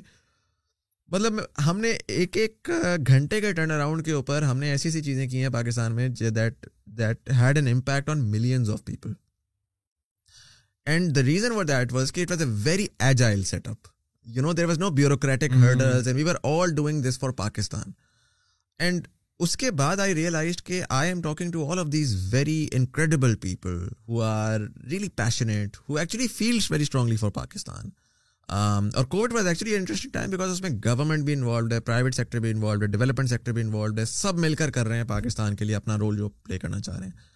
مطلب 1.12 1.40
ہم 1.66 1.80
نے 1.80 1.88
ایک 2.18 2.36
ایک 2.36 2.70
گھنٹے 3.06 3.40
کے 3.40 3.52
ٹرن 3.52 3.70
اراؤنڈ 3.70 4.04
کے 4.04 4.12
اوپر 4.12 4.42
ہم 4.50 4.58
نے 4.58 4.70
ایسی 4.70 4.88
ایسی 4.88 5.02
چیزیں 5.02 5.26
کی 5.28 5.42
ہیں 5.42 5.48
پاکستان 5.52 5.94
میں 5.94 6.08
that 6.34 6.66
that 6.98 7.30
had 7.40 7.56
an 7.58 7.68
impact 7.72 8.08
on 8.10 8.30
millions 8.30 8.70
of 8.70 8.84
people 8.84 9.12
and 10.92 11.14
the 11.16 11.22
reason 11.24 11.54
for 11.54 11.64
that 11.64 11.92
was 11.92 12.12
کہ 12.12 12.20
it 12.22 12.30
was 12.30 12.42
a 12.42 12.46
very 12.64 12.86
agile 13.08 13.42
set 13.50 13.68
up 13.68 13.91
you 14.24 14.42
know 14.42 14.48
no 14.48 14.52
there 14.54 14.64
was 14.66 14.78
bureaucratic 14.96 15.52
hurdles 15.62 16.06
and 16.06 16.06
and 16.10 16.16
we 16.18 16.28
are 16.30 16.34
are 16.34 16.46
all 16.50 16.60
all 16.62 16.74
doing 16.74 17.02
this 17.02 17.18
for 17.18 17.30
Pakistan 17.42 18.92
اس 19.44 19.56
کے 19.56 19.70
بعد 19.70 20.00
I 20.00 20.06
I 20.10 20.14
realise 20.14 20.62
کہ 20.64 20.82
am 20.94 21.20
talking 21.22 21.50
to 21.52 21.80
of 21.80 21.86
these 21.92 22.14
very 22.34 22.66
incredible 22.72 23.34
people 23.42 23.78
who 24.08 24.22
who 24.22 24.56
really 24.90 25.08
passionate 25.16 25.76
actually 26.00 26.26
feels 26.34 26.70
very 26.70 26.82
strongly 26.82 27.16
for 27.20 27.30
Pakistan 27.40 27.88
اور 28.54 29.04
COVID 29.10 29.32
was 29.32 29.46
actually 29.46 29.74
interesting 29.76 30.10
time 30.12 30.30
because 30.30 30.50
اس 30.50 30.60
میں 30.62 30.70
government 30.84 31.24
بھی 31.24 31.32
involved 31.34 31.72
ہے 31.72 31.80
private 31.80 32.14
sector 32.14 32.40
بھی 32.40 32.50
involved 32.50 32.82
ہے 32.82 32.88
development 32.98 33.28
sector 33.28 33.52
بھی 33.52 33.62
involved 33.62 33.98
ہے 33.98 34.04
سب 34.06 34.38
مل 34.44 34.54
کر 34.60 34.70
کر 34.78 34.88
رہے 34.88 34.96
ہیں 34.96 35.04
پاکستان 35.08 35.56
کے 35.56 35.64
لیے 35.64 35.74
اپنا 35.76 35.98
رول 35.98 36.16
جو 36.18 36.28
پلے 36.44 36.58
کرنا 36.58 36.80
چاہ 36.80 36.96
رہے 36.98 37.04
ہیں 37.06 37.30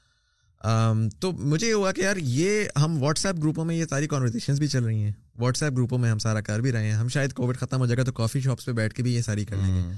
تو 1.20 1.30
مجھے 1.38 1.66
یہ 1.68 1.72
ہوا 1.72 1.92
کہ 1.92 2.00
یار 2.00 2.16
یہ 2.20 2.78
ہم 2.82 3.02
واٹس 3.02 3.26
ایپ 3.26 3.36
گروپوں 3.42 3.64
میں 3.64 3.74
یہ 3.76 3.84
ساری 3.90 4.06
کانورزیشنس 4.08 4.58
بھی 4.58 4.66
چل 4.68 4.84
رہی 4.84 5.02
ہیں 5.02 5.12
واٹس 5.38 5.62
ایپ 5.62 5.72
گروپوں 5.76 5.98
میں 5.98 6.10
ہم 6.10 6.18
سارا 6.18 6.40
کر 6.40 6.60
بھی 6.60 6.72
رہے 6.72 6.86
ہیں 6.86 6.94
ہم 6.96 7.08
شاید 7.14 7.32
کووڈ 7.34 7.58
ختم 7.58 7.80
ہو 7.80 7.86
جائے 7.86 7.96
گا 7.98 8.04
تو 8.04 8.12
کافی 8.12 8.40
شاپس 8.40 8.64
پہ 8.66 8.72
بیٹھ 8.72 8.94
کے 8.94 9.02
بھی 9.02 9.14
یہ 9.14 9.22
ساری 9.22 9.44
کر 9.44 9.56
لیں 9.56 9.74
گے 9.74 9.90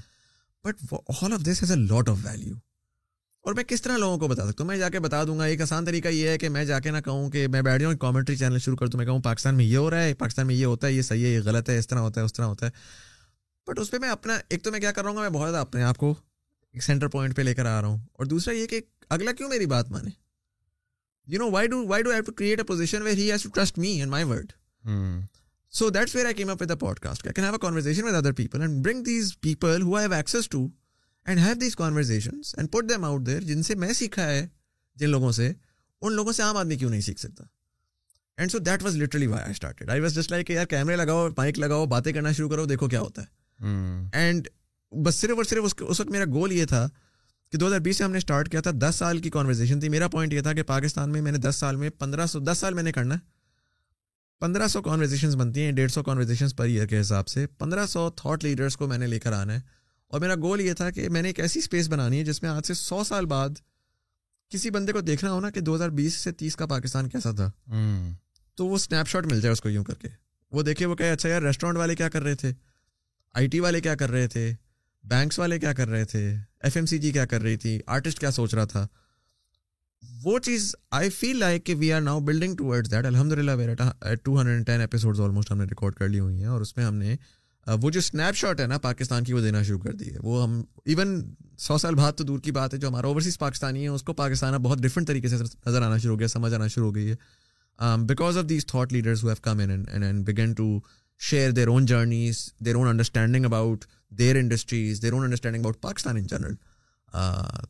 but 0.65 0.93
all 1.25 1.33
of 1.33 1.43
this 1.51 1.63
has 1.63 1.71
a 1.71 1.77
lot 1.85 2.09
of 2.09 2.17
value 2.23 2.55
اور 3.47 3.55
میں 3.55 3.63
کس 3.65 3.83
طرح 3.83 3.97
لوگوں 3.97 4.17
کو 4.19 4.29
بتا 4.29 4.47
سکتا 4.51 4.63
ہوں 4.63 4.69
میں 4.71 4.77
جا 4.79 4.89
کے 4.91 5.01
بتا 5.01 5.23
دوں 5.25 5.39
گا 5.39 5.45
ایک 5.45 5.61
آسان 5.63 5.85
طریقہ 5.85 6.09
یہ 6.09 6.29
ہے 6.29 6.39
کہ 6.39 6.49
میں 6.55 6.65
جا 6.65 6.79
کے 6.81 6.91
نہ 6.91 6.99
کہوں 7.05 7.29
کہ 7.31 7.47
میں 7.49 7.63
بیٹھ 7.63 7.83
جاؤں 7.83 7.95
کامنٹری 8.01 8.37
چینل 8.37 8.59
شروع 8.59 8.77
کر 8.77 8.87
دوں 8.87 8.99
میں 8.99 9.07
کہوں 9.07 9.21
پاکستان 9.25 9.55
میں 9.57 9.65
یہ 9.65 9.77
ہو 9.77 9.91
رہا 9.91 10.03
ہے 10.03 10.15
پاکستان 10.19 10.47
میں 10.47 10.55
یہ 10.55 10.65
ہوتا 10.65 10.87
ہے 10.87 10.93
یہ 10.93 11.03
صحیح 11.03 11.25
ہے 11.27 11.31
یہ 11.31 11.41
غلط 11.45 11.69
ہے 11.71 11.79
اس 11.79 11.89
طرح 11.89 11.99
ہوتا 12.09 12.21
ہے 12.21 12.27
اس 12.27 12.33
طرح 12.33 12.47
ہوتا 12.47 12.67
ہے 12.67 12.71
بٹ 13.71 13.79
اس 13.81 13.91
پہ 13.91 13.99
میں 14.01 14.09
اپنا 14.11 14.37
ایک 14.49 14.65
تو 14.65 14.71
میں 14.73 14.81
کیا 14.81 14.93
کر 14.93 15.03
رہا 15.03 15.11
ہوں 15.11 15.17
گا 15.17 15.21
میں 15.23 15.31
بہت 15.39 15.51
زیادہ 15.51 15.61
اپنے 15.63 15.83
آپ 15.83 15.97
کو 15.99 16.15
ایک 16.73 16.83
سینٹر 16.85 17.09
پوائنٹ 17.09 17.37
پہ 17.37 17.43
لے 17.43 17.55
کر 17.55 17.67
آ 17.67 17.81
رہا 17.81 17.89
ہوں 17.89 17.99
اور 18.19 18.27
دوسرا 18.27 18.55
یہ 18.55 18.67
کہ 18.67 18.81
اگلا 19.09 19.33
کیوں 19.39 19.49
میری 19.49 19.67
بات 19.75 19.91
مانے 19.91 20.11
بس 45.07 45.15
صرف 45.21 45.37
اور 45.37 45.45
صرف 45.45 45.65
اس 45.89 46.01
وقت 46.01 46.11
میرا 46.11 46.25
گول 46.33 46.53
یہ 46.53 46.65
تھا 46.69 46.87
کہ 47.53 47.59
دو 47.59 47.67
ہزار 47.67 47.79
بیس 47.81 48.01
میں 48.01 48.05
ہم 48.05 48.13
نے 48.13 48.19
اسٹارٹ 48.19 48.51
کیا 48.51 48.61
تھا 48.61 48.71
دس 48.81 48.97
سال 48.99 49.19
کی 49.23 49.31
کانورزیشن 49.31 49.81
تھی 49.81 49.89
میرا 49.89 50.09
پوائنٹ 50.15 50.33
یہ 50.33 50.41
تھا 50.43 50.53
کہ 50.53 50.63
پاکستان 50.73 51.11
میں 51.13 51.21
میں 51.23 51.33
نے 51.33 51.39
دس 51.49 51.57
سال 51.61 51.77
میں 51.77 51.91
پندرہ 51.99 52.27
سو 52.33 52.41
دس 52.41 52.59
سال 52.61 52.75
میں 52.75 52.83
نے 52.83 52.93
کرنا 52.93 53.15
ہے 53.15 53.21
پندرہ 54.41 54.67
سو 54.69 54.83
کانورزیشنز 54.83 55.37
بنتی 55.37 55.63
ہیں 55.65 55.73
ڈیڑھ 55.79 55.91
سو 55.93 56.03
کانورزیشنز 56.03 56.55
پر 56.57 56.65
ایئر 56.67 56.87
کے 56.87 57.01
حساب 57.01 57.29
سے 57.29 57.47
پندرہ 57.59 57.87
سو 57.95 58.09
تھاٹ 58.17 58.45
لیڈرس 58.45 58.77
کو 58.77 58.87
میں 58.89 58.99
نے 58.99 59.07
لے 59.07 59.19
کر 59.21 59.33
آنا 59.33 59.55
ہے 59.55 59.61
اور 60.11 60.21
میرا 60.21 60.35
گول 60.43 60.61
یہ 60.61 60.75
تھا 60.75 60.91
کہ 60.91 61.09
میں 61.13 61.23
نے 61.23 61.29
ایک 61.29 61.41
ایسی 61.41 61.59
اسپیس 61.61 61.89
بنانی 61.91 62.19
ہے 62.19 62.25
جس 62.25 62.43
میں 62.43 62.51
آج 62.51 62.67
سے 62.67 62.75
سو 62.75 63.03
سال 63.05 63.27
بعد 63.33 63.55
کسی 64.51 64.71
بندے 64.71 64.93
کو 64.93 65.01
دیکھنا 65.01 65.33
ہونا 65.33 65.51
کہ 65.55 65.61
دو 65.61 65.75
ہزار 65.75 65.89
بیس 65.97 66.15
سے 66.25 66.33
تیس 66.43 66.57
کا 66.57 66.67
پاکستان 66.67 67.09
کیسا 67.09 67.31
تھا 67.41 67.51
تو 68.57 68.67
وہ 68.67 68.75
اسنیپ 68.77 69.09
شاٹ 69.09 69.27
مل 69.33 69.41
جائے 69.41 69.53
اس 69.53 69.61
کو 69.61 69.69
یوں 69.69 69.85
کر 69.85 69.95
کے 70.03 70.09
وہ 70.57 70.63
دیکھے 70.63 70.87
وہ 70.87 70.95
کہے 70.97 71.11
اچھا 71.13 71.29
یار 71.29 71.43
ریسٹورینٹ 71.43 71.79
والے 71.79 71.95
کیا 71.97 72.09
کر 72.09 72.23
رہے 72.23 72.35
تھے 72.43 72.53
آئی 73.41 73.47
ٹی 73.49 73.61
والے 73.61 73.81
کیا 73.81 73.95
کر 74.03 74.11
رہے 74.11 74.29
تھے 74.37 74.53
بینکس 75.09 75.39
والے 75.39 75.59
کیا 75.59 75.73
کر 75.81 75.89
رہے 75.89 76.05
تھے 76.05 76.29
ایف 76.65 76.77
ایم 76.77 76.87
سی 76.87 76.99
جی 76.99 77.11
کیا 77.13 77.25
کر 77.27 77.43
رہی 77.43 77.57
تھی 77.65 77.79
آرٹسٹ 77.95 78.19
کیا 78.19 78.31
سوچ 78.31 78.55
رہا 78.55 78.65
تھا 78.73 78.87
وہ 80.23 80.39
چیز 80.45 80.75
آئی 80.99 81.11
فیل 81.11 81.39
لائک 81.39 81.65
کہ 81.67 81.75
we 81.79 81.93
are 81.93 82.01
now 82.01 82.21
building 82.27 82.55
towards 82.67 82.91
that 82.91 83.07
الحمد 83.07 83.33
للہ 83.39 83.85
two 84.25 84.39
hundred 84.41 84.67
ten 84.67 84.81
episodes 84.81 85.21
almost 85.21 85.51
ہم 85.53 85.59
نے 85.59 85.65
ریکارڈ 85.71 85.95
کر 85.95 86.09
لی 86.09 86.19
ہوئی 86.21 86.39
ہیں 86.41 86.49
اور 86.55 86.61
اس 86.61 86.77
میں 86.77 86.85
ہم 86.85 86.95
نے 86.95 87.17
وہ 87.83 87.91
جو 87.91 87.99
اسنیپ 87.99 88.37
شاٹ 88.37 88.61
ہے 88.61 88.67
نا 88.67 88.79
پاکستان 88.83 89.25
کی 89.25 89.33
وہ 89.33 89.41
دینا 89.41 89.63
شروع 89.63 89.79
کر 89.81 89.93
دی 90.01 90.11
ہے 90.13 90.19
وہ 90.23 90.43
ہم 90.43 90.61
ایون 90.85 91.21
سو 91.61 91.77
سال 91.79 91.95
بعد 91.95 92.13
تو 92.19 92.25
دور 92.25 92.39
کی 92.41 92.53
بات 92.59 92.75
ہے 92.75 92.79
جو 92.79 92.89
ہمارا 92.89 93.07
اوورسیز 93.07 93.39
پاکستانی 93.39 93.83
ہے 93.83 93.89
اس 93.89 94.03
کو 94.03 94.13
پاکستان 94.23 94.55
بہت 94.63 94.79
ڈفرنٹ 94.83 95.07
طریقے 95.09 95.29
سے 95.29 95.37
نظر 95.67 95.83
آنا 95.83 95.97
شروع 95.99 96.15
ہو 96.15 96.19
گیا 96.19 96.29
سمجھ 96.29 96.53
آنا 96.55 96.67
شروع 96.75 96.87
ہو 96.87 96.95
گئی 96.95 97.11
ہے 97.11 97.97
because 98.09 98.39
of 98.39 98.49
these 98.49 98.67
thought 98.67 98.93
leaders 98.93 99.23
who 99.25 99.29
have 99.29 99.37
come 99.43 99.59
in 99.69 100.23
begin 100.27 100.53
to 100.57 100.79
share 101.31 101.51
their 101.51 101.69
own 101.69 101.87
journeys 101.87 102.47
their 102.65 102.75
own 102.75 102.89
understanding 102.89 103.45
about 103.45 103.85
their 104.19 104.37
industries 104.37 105.03
their 105.03 105.13
own 105.13 105.23
understanding 105.25 105.61
about 105.65 105.81
Pakistan 105.81 106.17
in 106.17 106.27
general 106.27 106.55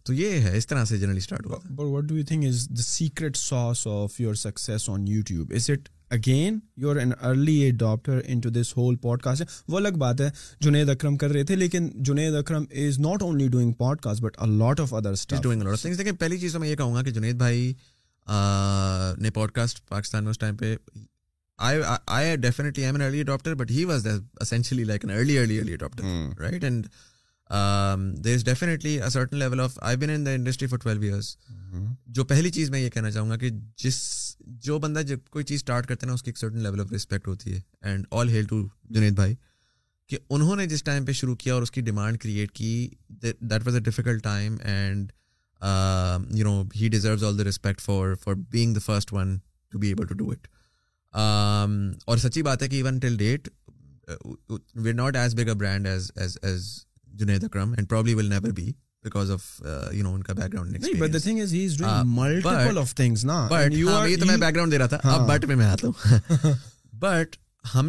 تو 0.04 0.12
یہ 0.12 0.38
ہے 0.40 0.56
اس 0.58 0.66
طرح 0.66 0.84
سے 0.84 0.96
جنرلی 0.98 1.18
اسٹارٹ 1.18 1.46
ہوا 1.46 1.58
but 1.82 2.08
do 2.08 2.16
you 2.16 2.24
think 2.28 2.44
is 2.46 2.68
the 3.50 3.58
of 4.02 4.20
your 4.20 4.34
success 4.34 4.88
on 4.90 5.06
YouTube 5.28 5.52
again 6.10 6.58
you 6.76 6.90
are 6.90 6.96
an 6.96 7.10
early 7.28 7.56
in 7.82 8.40
to 8.44 8.50
this 8.50 8.76
whole 8.76 8.94
podcast 9.22 9.42
وہ 9.68 9.78
الگ 9.78 9.96
بات 9.98 10.20
ہے 10.20 10.28
جنید 10.64 10.88
اکرم 10.90 11.16
کر 11.16 11.30
رہے 11.32 11.44
تھے 11.44 11.56
لیکن 11.56 11.88
Junaid 12.08 12.34
Akram 12.36 12.64
is 12.86 12.98
not 13.00 13.22
only 13.22 13.48
doing 13.56 13.72
podcast 14.02 14.22
but 14.22 14.80
of 14.80 14.94
others 14.94 15.26
پہلی 16.20 16.38
چیز 16.40 16.52
تو 16.52 16.60
میں 16.60 16.68
یہ 16.68 16.76
کہوں 16.76 16.94
گا 16.94 17.02
کہ 17.02 17.10
جنید 17.10 17.36
بھائی 17.44 17.72
نے 19.22 19.30
پوڈ 19.34 19.50
کاسٹ 19.54 19.86
پاکستان 19.88 20.24
میں 20.24 20.30
اس 20.30 20.38
ٹائم 20.38 20.56
پہ 20.56 20.74
انڈسٹری 21.60 23.26
فار 30.66 30.78
ٹویلو 30.78 31.02
ایئرس 31.02 31.36
جو 32.14 32.24
پہلی 32.24 32.50
چیز 32.50 32.70
میں 32.70 32.80
یہ 32.80 32.90
کہنا 32.90 33.10
چاہوں 33.10 33.30
گا 33.30 33.36
کہ 33.38 33.50
جس 33.82 33.96
جو 34.64 34.78
بندہ 34.78 35.02
جب 35.06 35.18
کوئی 35.30 35.44
چیز 35.44 35.56
اسٹارٹ 35.58 35.86
کرتا 35.86 36.00
ہے 36.02 36.08
نا 36.08 36.14
اس 36.14 36.22
کی 36.22 36.30
ایک 36.30 36.38
سرٹن 36.38 36.60
لیول 36.62 36.80
آف 36.80 36.92
ہوتی 37.26 37.52
ہے 37.52 37.60
and 37.90 38.06
all 38.20 38.28
hail 38.28 38.44
to 38.50 38.62
Junaid 38.94 39.14
بھائی 39.14 39.34
کہ 40.08 40.18
انہوں 40.34 40.56
نے 40.56 40.66
جس 40.66 40.82
ٹائم 40.82 41.04
پہ 41.04 41.12
شروع 41.12 41.34
کیا 41.36 41.54
اور 41.54 41.62
اس 41.62 41.70
کی 41.70 41.80
ڈیمانڈ 41.88 42.18
کریٹ 42.18 42.52
کی 42.56 42.70
that 43.22 43.66
was 43.66 43.74
a 43.74 43.80
difficult 43.88 44.22
time 44.24 44.56
and 44.74 45.10
you 46.38 46.44
know 46.44 46.62
he 46.80 46.88
deserves 46.88 47.24
all 47.24 47.38
the 47.38 47.70
for 47.82 48.14
for 48.22 48.34
being 48.50 48.74
the 48.74 48.78
first 48.84 49.12
one 49.12 49.34
to 49.36 49.70
to 49.72 49.78
be 49.78 49.88
able 49.88 50.16
do 50.16 50.30
it 50.30 50.46
Um, 51.16 51.74
اور 52.06 52.18
سچی 52.18 52.42
بات 52.42 52.62
ہے 52.62 52.68
کہ 52.68 52.82
ہم 52.84 53.06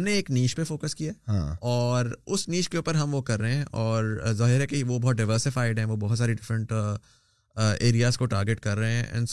نے 0.02 0.12
ایک 0.12 0.30
نیچ 0.30 0.54
پہ 0.56 0.64
فوکس 0.64 0.94
کیا 0.94 1.12
اور 1.60 2.06
اس 2.26 2.48
نیچ 2.48 2.68
کے 2.68 2.76
اوپر 2.76 2.94
ہم 2.94 3.14
وہ 3.14 3.20
کر 3.22 3.38
رہے 3.40 3.54
ہیں 3.54 3.64
اور 3.82 4.04
ظاہر 4.36 4.60
ہے 4.60 4.66
کہ 4.66 4.82
وہ 4.86 4.98
بہت 4.98 5.16
ڈائیورسفائڈ 5.16 5.78
ہیں 5.78 5.84
وہ 5.86 5.96
بہت 6.08 6.22
ڈفرینٹ 6.38 6.72
ایریاز 7.80 8.18
کو 8.18 8.26
ٹارگیٹ 8.34 8.60
کر 8.68 8.78
رہے 8.78 9.02
ہیں 9.02 9.24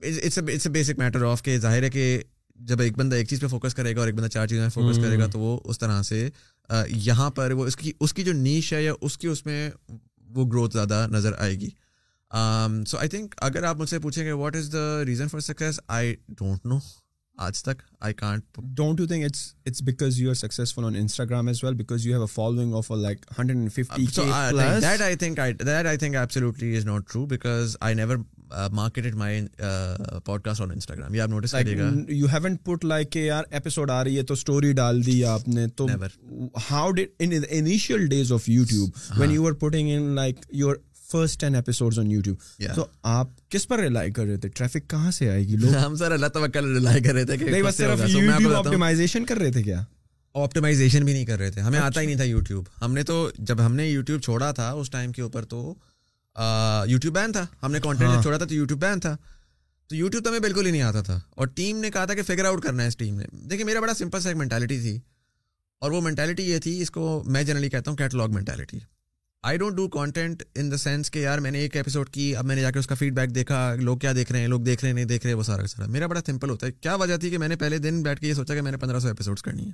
بیسک 0.00 0.98
میٹر 0.98 1.22
آف 1.24 1.42
کہ 1.42 1.58
ظاہر 1.60 1.82
ہے 1.82 1.90
کہ 1.90 2.22
جب 2.68 2.80
ایک 2.80 2.96
بندہ 2.98 3.16
ایک 3.16 3.28
چیز 3.28 3.40
پہ 3.40 3.46
فوکس 3.50 3.74
کرے 3.74 3.94
گا 3.96 4.00
اور 4.00 4.06
ایک 4.08 4.16
بندہ 4.16 4.28
چار 4.32 4.46
چیزوں 4.46 4.64
پہ 4.64 4.80
فوکس 4.80 4.96
کرے 5.02 5.18
گا 5.18 5.22
hmm. 5.24 5.30
تو 5.32 5.38
وہ 5.38 5.58
اس 5.70 5.78
طرح 5.78 6.02
سے 6.08 6.28
یہاں 7.06 7.30
پر 7.36 7.50
وہ 7.58 7.64
اس 7.66 7.76
کی 7.76 7.92
اس 8.00 8.14
کی 8.14 8.22
جو 8.22 8.32
نیش 8.32 8.72
ہے 8.72 8.82
یا 8.82 8.92
اس 9.00 9.16
کی 9.18 9.28
اس 9.28 9.44
میں 9.46 9.70
وہ 10.34 10.46
گروتھ 10.52 10.72
زیادہ 10.72 11.06
نظر 11.12 11.32
آئے 11.38 11.54
گی 11.60 11.68
سو 12.86 12.98
آئی 12.98 13.08
تھنک 13.08 13.34
اگر 13.42 13.62
آپ 13.68 13.76
مجھ 13.80 13.88
سے 13.90 13.98
پوچھیں 13.98 14.24
گے 14.24 14.32
what 14.42 14.56
is 14.56 14.72
the 14.72 15.04
reason 15.06 15.28
for 15.28 15.40
success 15.50 15.80
I 15.98 16.14
don't 16.38 16.66
know 16.66 16.78
آج 17.46 17.62
تک 17.64 17.82
I 18.06 18.14
can't 18.14 18.58
don't 18.76 18.98
you 19.00 19.06
think 19.06 19.24
it's 19.24 19.38
it's 19.66 19.82
because 19.82 20.18
you 20.20 20.28
are 20.30 20.34
successful 20.34 20.84
on 20.84 20.96
Instagram 20.96 21.46
as 21.48 21.62
well 21.64 21.74
because 21.74 22.06
you 22.06 22.12
have 22.12 22.22
a 22.22 22.26
following 22.32 22.74
of 22.76 22.90
like 23.02 23.24
hundred 23.38 23.56
and 23.58 23.72
fifty 23.72 24.04
that 24.80 25.00
I 25.02 25.16
think 25.22 25.38
I 25.40 25.52
that 25.66 25.86
I 25.86 25.96
think 25.98 26.16
absolutely 26.16 26.76
is 26.76 26.84
not 26.86 27.08
true 27.12 27.24
because 27.26 27.76
I 27.88 27.94
never 27.94 28.16
marketed 28.72 29.14
my 29.14 29.40
podcast 30.44 30.60
on 30.60 30.70
Instagram 30.72 31.14
یہ 31.14 31.22
آپ 31.22 31.28
notice 31.28 31.52
کریے 31.52 31.78
گا 31.78 31.88
you 32.12 32.26
haven't 32.32 32.56
put 32.64 32.84
like 32.84 33.10
کہ 33.12 33.18
یار 33.24 33.44
episode 33.50 33.90
آ 33.90 34.02
رہی 34.04 34.18
ہے 34.18 34.22
تو 34.22 34.34
story 34.34 34.72
ڈال 34.82 35.04
دی 35.06 35.24
آپ 35.34 35.48
نے 35.48 35.66
تو 35.76 35.86
how 36.70 36.90
did 37.00 37.34
initial 37.58 38.06
days 38.08 38.32
of 38.32 38.48
YouTube 38.48 39.20
when 39.20 39.30
you 39.30 39.46
are 39.48 39.52
putting 39.64 39.96
in 39.96 40.14
like 40.14 40.44
you 40.58 40.68
are 40.70 40.76
first 41.10 41.40
ten 41.40 41.54
episode 41.56 41.98
on 41.98 42.10
YouTube 42.10 42.62
تو 42.74 42.84
آپ 43.16 43.28
کس 43.50 43.66
پر 43.68 43.78
ریلائی 43.80 44.10
کر 44.16 44.26
رہے 44.26 44.36
تھے 44.44 44.48
ٹریفک 44.58 44.88
کہاں 44.90 45.10
سے 45.18 45.30
آئے 45.30 45.42
گی 45.48 45.56
لوگ 45.64 45.74
ہم 45.84 45.94
سر 46.02 46.12
اللہ 46.12 46.26
تعالیٰ 46.34 46.50
کر 46.54 46.64
ریلائی 46.74 47.02
کر 47.02 47.14
رہے 47.14 47.24
تھے 47.30 47.36
کہ 47.38 47.62
بس 47.62 47.76
صرف 47.76 48.00
یوٹیوب 48.10 48.52
آپٹیمائزیشن 48.56 49.24
کر 49.30 49.38
رہے 49.38 49.52
تھے 49.52 49.62
کیا 49.62 49.82
آپٹیمائزیشن 50.42 51.04
بھی 51.04 51.12
نہیں 51.12 51.24
کر 51.26 51.38
رہے 51.38 51.50
تھے 51.50 51.60
ہمیں 51.68 51.78
آتا 51.78 52.00
ہی 52.00 52.06
نہیں 52.06 52.16
تھا 52.16 52.24
یوٹیوب 52.24 52.64
اچھا. 52.66 52.84
ہم 52.84 52.92
نے 52.94 53.02
تو 53.02 53.30
جب 53.50 53.64
ہم 53.66 53.74
نے 53.74 53.88
یوٹیوب 53.88 54.20
چھوڑا 54.28 54.50
تھا 54.60 54.70
اس 54.80 54.90
ٹائم 54.90 55.12
کے 55.12 55.22
اوپر 55.22 55.44
تو 55.52 55.74
یوٹیوب 56.88 57.14
بین 57.14 57.32
تھا 57.32 57.46
ہم 57.62 57.72
نے 57.72 57.80
کانٹینٹ 57.82 58.10
ہاں. 58.10 58.22
چھوڑا 58.22 58.36
تھا 58.36 58.46
تو 58.46 58.54
یوٹیوب 58.54 58.80
بین 58.80 59.00
تھا 59.06 59.16
تو 59.88 59.96
یوٹیوب 59.96 60.24
تو 60.24 60.30
ہمیں 60.30 60.40
بالکل 60.40 60.66
ہی 60.66 60.70
نہیں 60.70 60.82
آتا 60.82 61.00
تھا 61.06 61.18
اور 61.36 61.46
ٹیم 61.60 61.76
نے 61.86 61.90
کہا 61.90 62.04
تھا 62.10 62.14
کہ 62.14 62.22
فگر 62.26 62.44
آؤٹ 62.52 62.62
کرنا 62.62 62.82
ہے 62.82 62.88
اس 62.88 62.96
ٹیم 62.96 63.16
نے 63.20 63.24
دیکھیے 63.50 63.64
میرا 63.66 63.80
بڑا 63.80 63.94
سمپل 64.00 64.20
سا 64.20 64.28
ایک 64.28 64.36
مینٹیلٹی 64.38 64.78
تھی 64.80 64.98
اور 65.84 65.90
وہ 65.90 66.00
مینٹیلٹی 66.10 66.42
یہ 66.50 66.58
تھی 66.62 66.80
اس 66.82 66.90
کو 66.98 67.22
میں 67.34 67.42
جنرلی 67.50 67.70
کہتا 67.70 67.90
ہوں 67.90 67.96
catalogue 67.98 68.28
mentality 68.38 68.78
I 69.48 69.58
don't 69.58 69.76
do 69.76 69.86
content 69.88 70.42
in 70.54 70.70
the 70.70 70.76
sense 70.76 71.10
کہ 71.10 71.18
یار 71.18 71.38
میں 71.40 71.50
نے 71.50 71.58
ایک 71.58 71.76
ایپیسوڈ 71.76 72.08
کی 72.12 72.34
اب 72.36 72.44
میں 72.46 72.54
نے 72.56 72.62
جا 72.62 72.70
کے 72.70 72.78
اس 72.78 72.86
کا 72.86 72.94
فیڈ 72.94 73.14
بیک 73.14 73.34
دیکھا 73.34 73.74
لوگ 73.78 73.96
کیا 73.98 74.12
دیکھ 74.16 74.32
رہے 74.32 74.40
ہیں 74.40 74.48
لوگ 74.48 74.60
دیکھ 74.62 74.80
رہے 74.82 74.88
ہیں 74.88 74.94
نہیں 74.94 75.04
دیکھ 75.04 75.26
رہے 75.26 75.34
وہ 75.34 75.42
سارا 75.42 75.66
سارا 75.66 75.86
میرا 75.90 76.06
بڑا 76.06 76.20
سمپل 76.26 76.50
ہوتا 76.50 76.66
ہے 76.66 76.72
کیا 76.72 76.94
وجہ 77.02 77.16
تھی 77.20 77.30
کہ 77.30 77.38
میں 77.38 77.48
نے 77.48 77.56
پہلے 77.62 77.78
دن 77.86 78.02
بیٹھ 78.02 78.20
کے 78.20 78.26
یہ 78.28 78.34
سوچا 78.34 78.54
کہ 78.54 78.60
میں 78.62 78.72
نے 78.72 78.76
پندرہ 78.78 78.98
سو 79.00 79.08
ایپیسوڈس 79.08 79.42
کرنی 79.42 79.66
ہے 79.66 79.70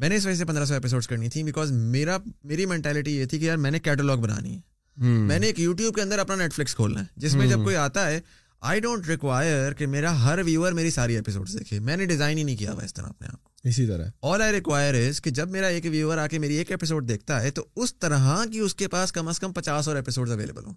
میں 0.00 0.08
نے 0.08 0.16
اس 0.16 0.26
وجہ 0.26 0.34
سے 0.36 0.44
پندرہ 0.44 0.64
سو 0.64 0.74
ایپیسوڈس 0.74 1.08
کرنی 1.08 1.28
تھی 1.30 1.42
بیکاز 1.44 1.72
میرا 1.72 2.16
میری 2.44 2.66
مینٹیلٹی 2.66 3.16
یہ 3.16 3.26
تھی 3.30 3.38
کہ 3.38 3.44
یار 3.44 3.56
میں 3.66 3.70
نے 3.70 3.78
کیٹلاگ 3.80 4.18
بنانی 4.18 4.56
ہے 4.56 5.06
میں 5.26 5.38
نے 5.38 5.46
ایک 5.46 5.60
یوٹیوب 5.60 5.94
کے 5.94 6.02
اندر 6.02 6.18
اپنا 6.18 6.36
نیٹ 6.42 6.54
فلکس 6.54 6.74
کھولنا 6.74 7.00
ہے 7.00 7.06
جس 7.22 7.34
میں 7.36 7.46
جب 7.46 7.64
کوئی 7.64 7.76
آتا 7.76 8.06
ہے 8.10 8.20
آئی 8.68 8.80
ڈونٹ 8.80 9.08
ریکوائر 9.08 9.72
کہ 9.78 9.86
میرا 9.94 10.10
ہر 10.22 10.38
ویور 10.44 10.72
میری 10.72 10.90
ساری 10.90 11.14
ایپیسوڈ 11.14 11.48
دیکھے 11.58 11.78
میں 11.86 11.96
نے 11.96 12.04
ڈیزائن 12.10 12.38
ہی 12.38 12.42
نہیں 12.42 12.56
کیا 12.56 12.72
ہوا 12.72 12.82
اس 12.84 12.94
طرح 12.94 13.06
اپنے 13.06 13.26
آپ 13.32 13.42
کو 13.44 13.50
اسی 13.68 13.86
طرح 13.86 14.06
آل 14.30 14.42
آئی 14.42 14.52
ریکوائر 14.52 14.94
از 15.00 15.20
کہ 15.22 15.30
جب 15.38 15.48
میرا 15.56 15.66
ایک 15.74 15.86
ویور 15.90 16.18
آ 16.18 16.26
کے 16.34 16.38
میری 16.44 16.54
ایک 16.58 16.70
ایپیسوڈ 16.72 17.08
دیکھتا 17.08 17.40
ہے 17.42 17.50
تو 17.58 17.64
اس 17.82 17.94
طرح 17.94 18.24
کی 18.52 18.58
اس 18.66 18.74
کے 18.74 18.88
پاس 18.94 19.12
کم 19.12 19.28
از 19.28 19.40
کم 19.40 19.52
پچاس 19.58 19.88
اور 19.88 19.96
ایپیسوڈ 19.96 20.30
اویلیبل 20.30 20.64
ہوں 20.66 20.74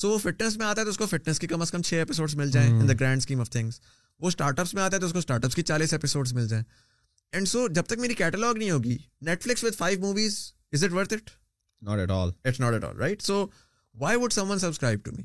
سو 0.00 0.10
وہ 0.10 0.18
فٹنس 0.24 0.56
میں 0.58 0.66
آتا 0.66 0.80
ہے 0.80 0.84
تو 0.86 0.90
اس 0.90 0.98
کو 0.98 1.06
فٹنس 1.14 1.38
کی 1.38 1.46
کم 1.54 1.60
از 1.62 1.70
کم 1.72 1.82
چھ 1.88 1.94
ایپیسوڈ 1.98 2.34
مل 2.42 2.50
جائیں 2.50 2.68
in 2.72 2.88
the 2.88 2.94
grand 3.00 3.20
scheme 3.22 3.40
of 3.40 3.50
things 3.50 3.80
وہ 4.20 4.28
اسٹارٹ 4.28 4.60
اپس 4.60 4.74
میں 4.74 4.82
آتا 4.82 4.96
ہے 4.96 5.00
تو 5.00 5.06
اس 5.06 5.12
کو 5.12 5.18
اسٹارٹ 5.18 5.44
اپس 5.44 5.54
کی 5.54 5.62
چالیس 5.72 5.92
ایپیسوڈ 5.92 6.32
مل 6.40 6.48
جائیں 6.48 6.62
اینڈ 7.32 7.48
سو 7.48 7.66
جب 7.78 7.86
تک 7.88 7.98
میری 8.00 8.14
کیٹلاگ 8.22 8.54
نہیں 8.58 8.70
ہوگی 8.70 8.96
Netflix 9.44 9.64
with 9.64 9.76
five 9.76 10.00
movies 10.02 10.38
is 10.72 10.84
it 10.84 10.92
worth 10.92 11.12
it 11.14 11.30
not 11.88 11.98
at 11.98 12.10
all 12.20 12.30
it's 12.44 12.60
not 12.60 12.72
at 12.74 12.84
all 12.84 12.96
right 13.06 13.22
so 13.30 13.44
why 14.00 14.18
would 14.22 14.32
someone 14.50 14.58
subscribe 14.58 15.00
to 15.04 15.12
me 15.16 15.22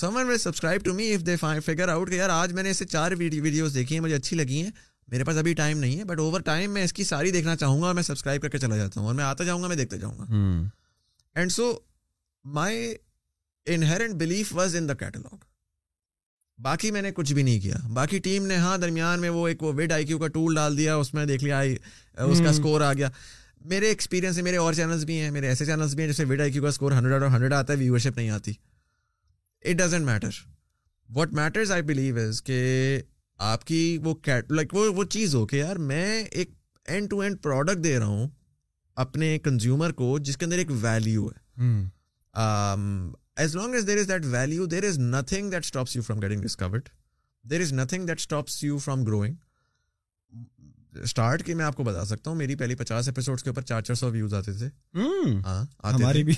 someone 0.00 0.24
will 0.28 0.36
subscribe 0.42 0.80
to 0.84 0.92
me 0.94 1.06
if 1.14 1.20
they 1.26 1.34
find 1.40 1.80
out 1.90 2.10
کہ 2.10 2.14
یار 2.14 2.30
آج 2.32 2.52
میں 2.52 2.62
نے 2.62 2.70
اسے 2.70 2.84
چار 2.84 3.12
videos 3.18 3.74
دیکھی 3.74 3.94
ہیں 3.96 4.02
مجھے 4.02 4.14
اچھی 4.14 4.36
لگی 4.36 4.62
ہیں 4.62 4.70
میرے 5.12 5.24
پاس 5.24 5.36
ابھی 5.38 5.52
ٹائم 5.54 5.78
نہیں 5.78 5.98
ہے 5.98 6.04
بٹ 6.04 6.18
اوور 6.20 6.40
ٹائم 6.48 6.70
میں 6.74 6.82
اس 6.84 6.92
کی 6.92 7.04
ساری 7.04 7.30
دیکھنا 7.30 7.54
چاہوں 7.56 7.80
گا 7.82 7.86
اور 7.86 7.94
میں 7.94 8.02
سبسکرائب 8.02 8.42
کر 8.42 8.48
کے 8.50 8.58
چلا 8.58 8.76
جاتا 8.76 9.00
ہوں 9.00 9.06
اور 9.08 9.14
میں 9.14 9.24
آتا 9.24 9.44
جاؤں 9.44 9.62
گا 9.62 9.68
میں 9.68 9.76
دیکھتا 9.76 9.96
جاؤں 9.96 10.18
گا 10.18 10.24
and 11.40 11.52
so 11.52 11.70
my 12.58 12.92
inherent 13.74 14.14
belief 14.22 14.52
was 14.56 14.76
in 14.76 14.88
the 14.88 14.94
catalogue 15.04 15.36
باقی 16.62 16.90
میں 16.92 17.02
نے 17.02 17.12
کچھ 17.14 17.32
بھی 17.34 17.42
نہیں 17.42 17.60
کیا 17.60 17.76
باقی 17.94 18.18
ٹیم 18.26 18.46
نے 18.46 18.56
ہاں 18.66 18.76
درمیان 18.78 19.20
میں 19.20 19.30
وہ 19.36 19.46
ایک 19.48 19.62
وہ 19.62 19.72
ویڈ 19.76 19.92
آئی 19.92 20.06
کیو 20.06 20.18
کا 20.18 20.28
ٹول 20.34 20.54
ڈال 20.54 20.78
دیا 20.78 20.96
اس 20.96 21.14
میں 21.14 21.26
دیکھ 21.26 21.44
لیا 21.44 21.58
آئی 21.58 21.76
اس 22.32 22.40
کا 22.44 22.50
اسکور 22.50 22.80
آ 22.80 22.92
گیا 22.92 23.10
میرے 23.70 23.86
ایکسپیرینس 23.88 24.38
میرے 24.48 24.56
اور 24.64 24.74
چینلس 24.74 25.04
بھی 25.04 25.20
ہیں 25.20 25.30
میرے 25.38 25.48
ایسے 25.48 25.64
چینلس 25.66 25.94
بھی 25.94 26.02
ہیں 26.02 26.10
جیسے 26.10 26.24
ویڈ 26.28 26.40
آئی 26.40 26.52
کیو 26.52 26.62
کا 26.62 26.68
اسکور 26.68 26.92
ہنڈریڈ 26.92 27.22
اور 27.22 27.30
ہنڈریڈ 27.30 27.52
آتا 27.52 27.72
ہے 27.72 27.78
ویورشپ 27.78 28.16
نہیں 28.16 28.30
آتی 28.30 28.52
it 29.70 29.76
doesn't 29.78 30.04
matter 30.06 30.28
what 31.16 31.32
matters 31.34 31.70
I 31.72 31.82
believe 31.82 32.16
is 32.28 32.42
کہ 32.44 32.56
آپ 33.52 33.64
کی 33.66 33.78
وہ 34.04 34.14
کیٹ 34.24 34.50
لائک 34.52 34.74
وہ 34.74 34.84
وہ 34.96 35.04
چیز 35.14 35.34
ہو 35.34 35.44
کہ 35.46 35.56
یار 35.56 35.76
میں 35.90 36.22
ایک 36.32 36.50
اینڈ 36.94 37.10
ٹو 37.10 37.20
اینڈ 37.20 37.40
پروڈکٹ 37.42 37.84
دے 37.84 37.98
رہا 37.98 38.06
ہوں 38.06 38.28
اپنے 39.04 39.38
کنزیومر 39.44 39.92
کو 40.00 40.18
جس 40.24 40.36
کے 40.38 40.44
اندر 40.44 40.58
ایک 40.58 40.70
ویلیو 40.82 41.26
ہے 41.28 42.44
as 43.42 43.56
long 43.56 43.74
as 43.74 43.86
there 43.86 43.98
is 43.98 44.08
that 44.08 44.24
value 44.32 44.66
there 44.74 44.84
is 44.88 44.98
nothing 44.98 45.50
that 45.50 45.64
stops 45.64 45.96
you 45.96 46.02
from 46.02 46.20
getting 46.22 46.42
discouraged 46.42 46.88
there 47.50 47.60
is 47.60 47.72
nothing 47.72 48.06
that 48.06 48.18
stops 48.20 48.62
you 48.64 48.78
from 48.84 49.04
growing 49.06 49.34
start 51.02 51.42
کی 51.46 51.54
میں 51.54 51.64
آپ 51.64 51.76
کو 51.76 51.84
بتا 51.84 52.04
سکتا 52.04 52.30
ہوں 52.30 52.36
میری 52.38 52.54
پہلی 52.56 52.74
پچاس 52.76 53.08
اپیسوڈ 53.08 53.40
کے 53.40 53.50
اوپر 53.50 53.62
چار 53.62 53.80
چار 53.82 53.94
سو 53.94 54.10
ویوز 54.10 54.34
ہاں، 54.34 54.40
آتے 54.42 54.52
تھے 54.58 54.68
ہماری 55.92 56.22
بھی 56.24 56.34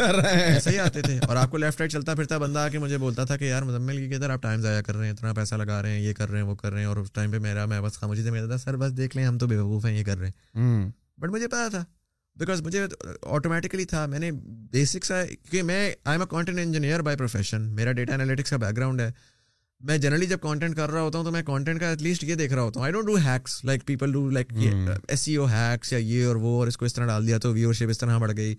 ایسے 0.00 0.70
ہی 0.70 0.78
آتے 0.78 1.02
تھے 1.02 1.18
اور 1.28 1.36
آپ 1.36 1.50
کو 1.50 1.56
لیفٹ 1.58 1.80
رائٹ 1.80 1.92
چلتا 1.92 2.14
پھرتا 2.14 2.38
بندہ 2.38 2.58
آ 2.58 2.68
کے 2.68 2.78
مجھے 2.78 2.98
بولتا 2.98 3.24
تھا 3.24 3.36
کہ 3.36 3.44
یار 3.44 3.62
مزمل 3.62 4.08
کی 4.08 4.14
ادھر 4.14 4.30
آپ 4.30 4.42
ٹائم 4.42 4.60
ضائع 4.60 4.80
کر 4.86 4.96
رہے 4.96 5.06
ہیں 5.06 5.12
اتنا 5.12 5.32
پیسہ 5.36 5.54
لگا 5.54 5.80
رہے 5.82 5.90
ہیں 5.92 6.00
یہ 6.00 6.12
کر 6.14 6.28
رہے 6.30 6.38
ہیں 6.40 6.46
وہ 6.46 6.54
کر 6.56 6.72
رہے 6.72 6.80
ہیں 6.80 6.86
اور 6.86 6.96
اس 6.96 7.12
ٹائم 7.12 7.30
پہ 7.32 7.38
میرا 7.46 7.64
میں 7.66 7.80
بس 7.80 7.98
خاموشی 7.98 8.22
سے 8.24 8.30
میرا 8.30 8.46
تھا 8.46 8.56
سر 8.58 8.76
بس 8.76 8.96
دیکھ 8.96 9.16
لیں 9.16 9.24
ہم 9.26 9.38
تو 9.38 9.46
بے 9.46 9.56
وقوف 9.58 9.84
ہیں 9.86 9.96
یہ 9.98 10.04
کر 10.04 10.18
رہے 10.18 10.28
ہیں 10.54 10.90
بٹ 11.20 11.30
مجھے 11.30 11.46
پتا 11.48 11.68
تھا 11.70 11.84
بیکاز 12.38 12.60
مجھے 12.62 12.84
آٹومیٹکلی 13.34 13.84
تھا 13.92 14.04
میں 14.06 14.18
نے 14.18 14.30
بیسک 14.72 15.04
سا 15.04 15.24
کیونکہ 15.24 15.62
میں 15.62 15.80
I 15.88 16.14
am 16.18 16.20
a 16.20 16.26
content 16.30 16.58
engineer 16.62 17.02
by 17.02 17.16
profession 17.16 17.62
میرا 17.76 17.92
ڈیٹا 17.98 18.14
انالیٹکس 18.14 18.50
کا 18.50 18.56
بیک 18.56 18.76
گراؤنڈ 18.76 19.00
ہے 19.00 19.10
میں 19.86 19.96
جنرلی 19.98 20.26
جب 20.26 20.38
کانٹینٹ 20.42 20.76
کر 20.76 20.90
رہا 20.90 21.00
ہوتا 21.02 21.18
ہوں 21.18 21.24
تو 21.24 21.30
میں 21.32 21.42
کانٹینٹ 21.46 21.80
کا 21.80 21.88
ایٹ 21.88 22.00
لیسٹ 22.02 22.22
یہ 22.24 22.34
دیکھ 22.34 22.52
رہا 22.52 22.62
ہوتا 22.62 22.80
ہوں 22.80 22.84
I 22.84 22.92
don't 22.92 23.06
do 23.06 23.14
hacks 23.26 23.64
like 23.64 23.84
people 23.86 24.12
do 24.12 24.28
like 24.30 24.52
S 25.08 25.20
E 25.20 25.34
O 25.36 25.44
hacks 25.50 25.92
یا 25.92 25.98
یہ 25.98 26.24
اور 26.26 26.34
اور 26.36 26.40
وہ 26.42 26.64
اس 26.66 26.76
کو 26.76 26.84
اس 26.84 26.94
طرح 26.94 27.06
ڈال 27.06 27.26
دیا 27.26 27.36
تو 27.42 27.72
شپ 27.72 27.90
اس 27.90 27.98
طرح 27.98 28.18
بڑھ 28.18 28.32
گئی 28.36 28.54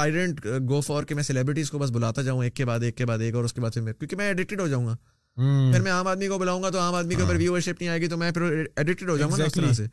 آئی 0.00 0.12
ڈونٹ 0.12 0.44
گو 0.68 0.80
فار 0.86 1.02
کہ 1.04 1.14
میں 1.14 1.22
سیلیبریٹیز 1.22 1.70
کو 1.70 1.78
بس 1.78 1.90
بلاتا 1.92 2.22
جاؤں 2.22 2.42
ایک 2.44 2.54
کے 2.56 2.64
بعد 2.64 2.80
ایک 2.82 2.96
کے 2.96 3.06
بعد 3.06 3.18
ایک 3.20 3.34
اور 3.34 3.44
اس 3.44 3.52
کے 3.52 3.60
بعد 3.60 3.70
پھر 3.74 3.82
میں 3.82 3.92
کیونکہ 3.92 4.16
میں 4.16 4.26
ایڈکٹڈ 4.26 4.60
ہو 4.60 4.66
جاؤں 4.68 4.86
گا 4.86 4.94
hmm. 5.40 5.72
پھر 5.72 5.80
میں 5.82 5.92
عام 5.92 6.06
آدمی 6.06 6.26
کو 6.28 6.38
بلاؤں 6.38 6.62
گا 6.62 6.70
تو 6.70 6.78
عام 6.80 6.94
آدمی 6.94 7.14
کو 7.46 7.60
شپ 7.60 7.66
ہاں. 7.68 7.74
نہیں 7.80 7.88
آئے 7.88 8.00
گی 8.00 8.08
تو 8.08 8.16
میں 8.16 8.30
پھر 8.32 8.64
ایڈکٹڈ 8.76 9.10
ہو 9.10 9.16
جاؤں 9.16 9.32
گا 9.38 9.44
اس 9.44 9.54
طرح 9.54 9.72
سے 9.76 9.86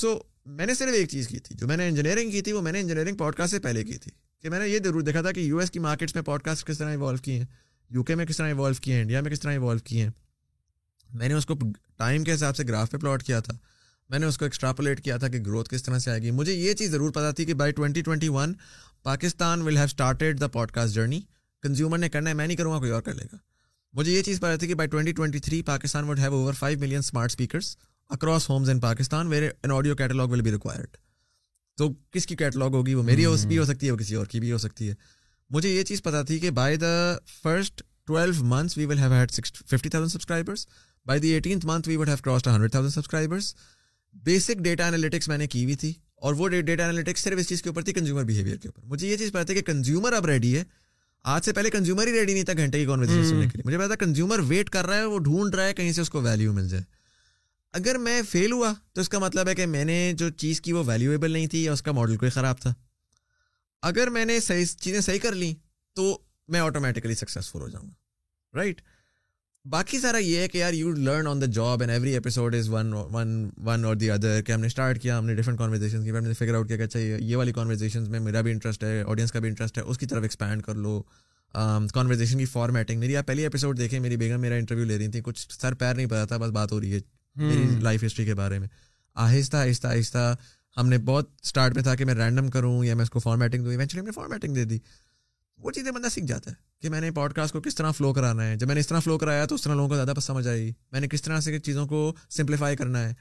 سو 0.00 0.18
میں 0.58 0.66
نے 0.66 0.74
صرف 0.74 0.94
ایک 0.96 1.08
چیز 1.10 1.28
کی 1.28 1.38
تھی 1.46 1.56
جو 1.58 1.66
میں 1.66 1.76
نے 1.76 1.88
انجینئرنگ 1.88 2.30
کی 2.30 2.40
تھی 2.42 2.52
وہ 2.52 2.60
میں 2.62 2.72
نے 2.72 2.80
انجینئرنگ 2.80 3.16
پوڈ 3.16 3.34
کاسٹ 3.36 3.50
سے 3.54 3.58
پہلے 3.68 3.84
کی 3.84 3.96
تھی 3.98 4.10
کہ 4.42 4.50
میں 4.50 4.58
نے 4.58 4.68
یہ 4.68 4.78
ضرور 4.84 5.00
دیکھا 5.08 5.22
تھا 5.22 5.32
کہ 5.32 5.40
یو 5.40 5.58
ایس 5.58 5.70
کی 5.70 5.78
مارکیٹس 5.88 6.14
میں 6.14 6.22
پوڈ 6.24 6.42
کاسٹ 6.42 6.66
کس 6.66 6.78
طرح 6.78 6.94
انوالو 6.94 7.18
کی 7.22 7.38
ہیں 7.38 7.44
یو 7.94 8.02
کے 8.04 8.14
میں 8.14 8.24
کس 8.26 8.36
طرح 8.36 8.46
ایوالو 8.46 8.74
کیے 8.82 8.94
ہیں 8.94 9.00
انڈیا 9.00 9.20
میں 9.20 9.30
کس 9.30 9.40
طرح 9.40 9.52
ایوالو 9.52 9.78
کیے 9.84 10.02
ہیں 10.02 10.10
میں 11.20 11.28
نے 11.28 11.34
اس 11.34 11.46
کو 11.46 11.54
ٹائم 11.98 12.24
کے 12.24 12.34
حساب 12.34 12.56
سے 12.56 12.64
گراف 12.68 12.90
پہ 12.90 12.96
پلاٹ 13.02 13.22
کیا 13.24 13.38
تھا 13.46 13.56
میں 14.10 14.18
نے 14.18 14.26
اس 14.26 14.38
کو 14.38 14.44
ایکسٹراپولیٹ 14.44 15.02
کیا 15.04 15.16
تھا 15.18 15.28
کہ 15.28 15.38
گروتھ 15.46 15.68
کس 15.74 15.82
طرح 15.82 15.98
سے 16.04 16.10
آئے 16.10 16.20
گی 16.22 16.30
مجھے 16.30 16.52
یہ 16.52 16.72
چیز 16.80 16.90
ضرور 16.90 17.10
پتا 17.12 17.30
تھی 17.36 17.44
کہ 17.44 17.54
by 17.62 17.72
twenty 17.80 18.02
twenty 18.02 18.28
one 18.34 18.52
Pakistan 19.02 19.62
will 19.62 19.76
have 19.76 19.84
started 19.84 20.40
the 20.40 20.46
podcast 20.78 20.94
journey 20.94 21.20
consumer 21.62 21.98
نے 21.98 22.08
کرنا 22.08 22.30
ہے 22.30 22.34
میں 22.34 22.46
نہیں 22.46 22.56
کروں 22.56 22.72
گا 22.72 22.78
کوئی 22.78 22.90
اور 22.90 23.02
کر 23.02 23.14
لے 23.14 23.24
گا 23.32 23.36
مجھے 23.98 24.12
یہ 24.12 24.22
چیز 24.22 24.40
پتا 24.40 24.56
تھی 24.56 24.68
کہ 24.68 24.74
by 24.74 24.88
twenty 24.88 25.12
twenty 25.20 25.38
three 25.46 25.60
Pakistan 25.66 26.08
would 26.08 26.18
have 26.18 26.34
over 26.34 26.54
five 26.58 26.78
million 26.80 26.98
smart 26.98 27.30
speakers 27.30 27.76
across 28.10 28.48
homes 28.50 28.70
in 28.70 28.80
Pakistan 28.80 29.32
an 29.32 29.72
audio 29.76 29.94
catalogue 29.96 30.28
will 30.28 30.42
be 30.42 30.52
required 30.52 30.96
تو 31.78 31.92
کس 32.12 32.26
کی 32.26 32.36
کیٹلاگ 32.36 32.70
ہوگی 32.74 32.94
وہ 32.94 33.02
میری 33.02 33.24
hmm۔ 33.26 33.44
بھی 33.48 33.58
ہو 33.58 33.64
سکتی 33.64 33.86
ہے 33.86 33.90
وہ 33.92 33.96
کسی 33.96 34.14
اور 34.14 34.26
کی 34.26 34.40
بھی 34.40 34.50
ہو 34.52 34.58
سکتی 34.58 34.88
ہے 34.88 34.94
مجھے 35.56 35.68
یہ 35.68 35.82
چیز 35.88 36.02
پتا 36.02 36.22
تھی 36.28 36.38
کہ 36.38 36.50
by 36.56 36.76
the 36.76 36.94
first 37.42 37.82
twelve 38.06 38.44
months 38.46 38.76
we 38.78 38.84
will 38.86 38.98
have 38.98 39.12
had 39.12 39.30
fifty 39.70 39.88
thousand 39.90 40.10
subscribers 40.12 40.66
by 41.06 41.20
the 41.20 41.28
eighteenth 41.34 41.66
month 41.66 41.88
we 41.88 41.96
would 41.96 42.08
have 42.08 42.16
cross 42.24 42.46
hundred 42.46 42.70
thousand 42.72 42.92
subscribers 42.94 43.54
basic 44.24 44.58
data 44.64 44.86
analytics 44.88 45.28
میں 45.28 45.38
نے 45.38 45.46
کی 45.54 45.62
ہوئی 45.64 45.74
تھی 45.84 45.92
اور 46.26 46.34
وہ 46.38 46.48
ڈیٹا 46.48 46.82
انالیٹکس 46.84 47.22
صرف 47.24 47.38
اس 47.40 47.48
چیز 47.48 47.62
کے 47.62 47.68
اوپر 47.68 47.82
تھی 47.82 47.92
کنزیومر 47.92 48.24
بہیویئر 48.24 48.56
کے 48.56 48.68
اوپر 48.68 48.86
مجھے 48.90 49.08
یہ 49.08 49.16
چیز 49.16 49.32
پتا 49.32 49.54
کہ 49.54 49.62
کنزیومر 49.66 50.12
اب 50.12 50.26
ریڈی 50.26 50.56
ہے 50.56 50.62
آج 51.34 51.44
سے 51.44 51.52
پہلے 51.52 51.70
کنزیومر 51.70 52.06
ہی 52.06 52.12
ریڈی 52.18 52.32
نہیں 52.34 52.44
تھا 52.44 52.52
گھنٹے 52.56 52.78
کی 52.80 52.84
کانورزیشن 52.86 53.48
کے 53.48 53.58
لیے 53.58 53.62
مجھے 53.64 53.78
پتا 53.78 53.94
کنزیومر 54.04 54.38
ویٹ 54.48 54.70
کر 54.70 54.86
رہا 54.86 54.96
ہے 54.96 55.04
وہ 55.14 55.18
ڈھونڈ 55.28 55.54
رہا 55.54 55.64
ہے 55.66 55.74
کہیں 55.74 55.92
سے 55.92 56.00
اس 56.00 56.10
کو 56.10 56.20
ویلیو 56.22 56.52
مل 56.52 56.68
جائے 56.68 56.82
اگر 57.80 57.98
میں 58.08 58.20
فیل 58.28 58.52
ہوا 58.52 58.72
تو 58.94 59.00
اس 59.00 59.08
کا 59.08 59.18
مطلب 59.18 59.48
ہے 59.48 59.54
کہ 59.54 59.66
میں 59.76 59.84
نے 59.84 59.96
جو 60.18 60.28
چیز 60.44 60.60
کی 60.60 60.72
وہ 60.72 60.82
ویلیویبل 60.86 61.30
نہیں 61.32 61.46
تھی 61.54 61.62
یا 61.64 61.72
اس 61.72 61.82
کا 61.82 61.92
ماڈل 62.00 62.16
کوئی 62.16 62.30
خراب 62.30 62.60
تھا 62.60 62.72
اگر 63.86 64.08
میں 64.10 64.24
نے 64.24 64.38
صحیح 64.40 64.64
چیزیں 64.80 65.00
صحیح 65.00 65.18
کر 65.22 65.32
لیں 65.34 65.52
تو 65.96 66.16
میں 66.52 66.60
آٹومیٹکلی 66.60 67.14
سکسیزفل 67.14 67.60
ہو 67.60 67.68
جاؤں 67.68 67.86
گا 67.88 68.56
رائٹ 68.56 68.80
باقی 69.70 69.98
سارا 70.00 70.18
یہ 70.18 70.38
ہے 70.40 70.48
کہ 70.48 70.58
یار 70.58 70.72
you 70.72 70.90
learn 70.96 71.26
on 71.26 71.40
the 71.40 71.46
job 71.54 71.80
and 71.82 71.92
every 71.92 72.12
episode 72.14 72.54
is 72.54 72.68
one 72.72 72.92
one 73.14 73.48
one 73.64 73.84
اور 73.84 73.96
دی 73.96 74.10
ادر 74.10 74.40
کہ 74.46 74.52
ہم 74.52 74.54
ہم 74.56 74.60
نے 74.60 74.66
نے 74.66 74.66
اسٹارٹ 74.66 75.00
کیا 75.02 75.20
ڈفرنٹ 75.38 75.58
کانورزیشن 75.58 76.04
کی 76.04 76.10
ہم 76.10 76.24
نے 76.26 76.34
فگر 76.38 76.54
آؤٹ 76.54 76.68
کیا 76.68 76.76
کہ 76.76 76.82
اچھا 76.82 76.98
یہ 77.00 77.36
والی 77.36 77.52
کانورزیشن 77.52 78.10
میں 78.10 78.20
میرا 78.20 78.40
بھی 78.48 78.52
انٹرسٹ 78.52 78.84
ہے 78.84 79.02
آڈینس 79.10 79.32
کا 79.32 79.38
بھی 79.38 79.48
انٹرسٹ 79.48 79.78
ہے 79.78 79.82
اس 79.82 79.98
کی 79.98 80.06
طرف 80.06 80.22
ایکسپینڈ 80.22 80.62
کر 80.64 80.74
لو 80.84 81.00
کانورزیشن 81.94 82.38
کی 82.38 82.44
فارمیٹنگ 82.44 83.00
میری 83.00 83.16
آپ 83.16 83.26
پہلی 83.26 83.46
اپیسوڈ 83.46 83.78
دیکھیں 83.78 83.98
میری 84.00 84.16
بیگم 84.16 84.40
میرا 84.40 84.54
انٹرویو 84.54 84.84
لے 84.84 84.98
رہی 84.98 85.08
تھیں 85.10 85.22
کچھ 85.24 85.46
سر 85.60 85.74
پیر 85.82 85.94
نہیں 85.94 86.06
پتا 86.06 86.24
تھا 86.26 86.36
بس 86.46 86.50
بات 86.52 86.72
ہو 86.72 86.80
رہی 86.80 86.92
ہے 86.94 86.98
میری 87.48 87.66
لائف 87.82 88.04
ہسٹری 88.06 88.24
کے 88.24 88.34
بارے 88.34 88.58
میں 88.58 88.68
آہستہ 89.26 89.56
آہستہ 89.56 89.86
آہستہ 89.88 90.34
ہم 90.78 90.88
نے 90.88 90.98
بہت 91.04 91.30
اسٹارٹ 91.44 91.74
میں 91.74 91.82
تھا 91.82 91.94
کہ 91.96 92.04
میں 92.04 92.14
رینڈم 92.14 92.48
کروں 92.56 92.84
یا 92.84 92.94
میں 92.96 93.02
اس 93.02 93.10
کو 93.10 93.18
فارمیٹنگ 93.20 93.64
دوں 93.64 93.70
ایونچولی 93.70 94.00
ہم 94.00 94.06
نے 94.06 94.12
فارمیٹنگ 94.12 94.54
دے 94.54 94.64
دی 94.72 94.78
وہ 95.62 95.70
چیزیں 95.76 95.90
بندہ 95.92 96.08
سیکھ 96.10 96.26
جاتا 96.26 96.50
ہے 96.50 96.54
کہ 96.82 96.88
میں 96.90 97.00
نے 97.00 97.10
پوڈ 97.12 97.32
کاسٹ 97.34 97.52
کو 97.52 97.60
کس 97.60 97.74
طرح 97.74 97.90
فلو 97.98 98.12
کرانا 98.14 98.46
ہے 98.48 98.56
جب 98.56 98.66
میں 98.66 98.74
نے 98.74 98.80
اس 98.80 98.86
طرح 98.88 99.00
فلو 99.04 99.16
کرایا 99.18 99.46
تو 99.46 99.54
اس 99.54 99.62
طرح 99.62 99.74
لوگوں 99.74 99.88
کو 99.88 99.94
زیادہ 99.94 100.20
سمجھ 100.22 100.46
آئی 100.48 100.70
میں 100.92 101.00
نے 101.00 101.08
کس 101.14 101.22
طرح 101.22 101.40
سے 101.46 101.58
چیزوں 101.58 101.86
کو 101.94 102.02
سمپلیفائی 102.36 102.76
کرنا 102.76 103.04
ہے 103.08 103.14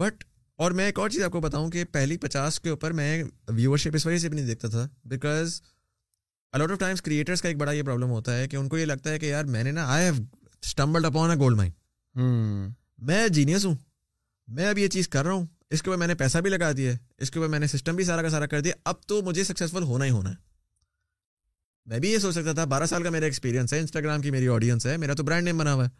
بٹ 0.00 0.24
اور 0.64 0.70
میں 0.78 0.84
ایک 0.86 0.98
اور 0.98 1.08
چیز 1.10 1.22
آپ 1.24 1.32
کو 1.32 1.40
بتاؤں 1.40 1.70
کہ 1.70 1.84
پہلی 1.92 2.16
پچاس 2.24 2.60
کے 2.64 2.70
اوپر 2.70 2.92
میں 2.98 3.08
ویورشپ 3.54 3.94
اس 3.94 4.06
وجہ 4.06 4.18
سے 4.24 4.28
بھی 4.28 4.36
نہیں 4.38 4.46
دیکھتا 4.46 4.68
تھا 4.76 4.86
because 5.14 5.60
a lot 6.52 6.70
of 6.70 6.78
times 6.78 7.02
creators 7.08 7.42
کا 7.42 7.48
ایک 7.48 7.56
بڑا 7.58 7.72
یہ 7.72 7.82
پرابلم 7.82 8.10
ہوتا 8.16 8.36
ہے 8.38 8.46
کہ 8.48 8.56
ان 8.56 8.68
کو 8.68 8.78
یہ 8.78 8.84
لگتا 8.92 9.10
ہے 9.10 9.18
کہ 9.18 9.26
یار 9.26 9.44
میں 9.56 9.64
نے 9.64 9.70
نا 9.80 9.86
I 9.94 10.04
have 10.08 10.22
stumbled 10.62 11.06
upon 11.06 11.30
a 11.30 11.36
gold 11.38 11.56
mine 11.56 12.68
میں 13.06 13.26
جینیس 13.38 13.66
ہوں 13.66 13.74
میں 14.56 14.68
اب 14.68 14.78
یہ 14.78 14.88
چیز 14.98 15.08
کر 15.08 15.24
رہا 15.24 15.32
ہوں 15.32 15.46
اس 15.72 15.82
کے 15.82 15.90
اوپر 15.90 15.98
میں 15.98 16.06
نے 16.06 16.14
پیسہ 16.14 16.38
بھی 16.42 16.50
لگا 16.50 16.70
دیا 16.76 16.92
اس 17.22 17.30
کے 17.30 17.38
اوپر 17.38 17.50
میں 17.50 17.58
نے 17.58 17.66
سسٹم 17.66 17.96
بھی 17.96 18.04
سارا 18.04 18.22
کا 18.22 18.28
سارا 18.30 18.46
کر 18.46 18.60
دیا 18.60 18.72
اب 18.90 19.02
تو 19.08 19.20
مجھے 19.24 19.44
سکسیزفل 19.44 19.82
ہونا 19.82 20.04
ہی 20.04 20.10
ہونا 20.10 20.30
ہے 20.30 20.34
میں 21.88 21.98
بھی 22.00 22.10
یہ 22.10 22.18
سوچ 22.18 22.34
سکتا 22.34 22.52
تھا 22.54 22.64
بارہ 22.64 22.86
سال 22.86 23.02
کا 23.02 23.10
میرا 23.10 23.24
ایکسپیرینس 23.24 23.72
ہے 23.72 23.78
انسٹاگرام 23.80 24.20
کی 24.22 24.30
میری 24.30 24.48
آڈینس 24.48 24.86
ہے 24.86 24.96
میرا 24.96 25.14
تو 25.14 25.22
برانڈ 25.24 25.44
نیم 25.46 25.58
بنا 25.58 25.72
ہوا 25.74 25.84
ہے 25.84 25.90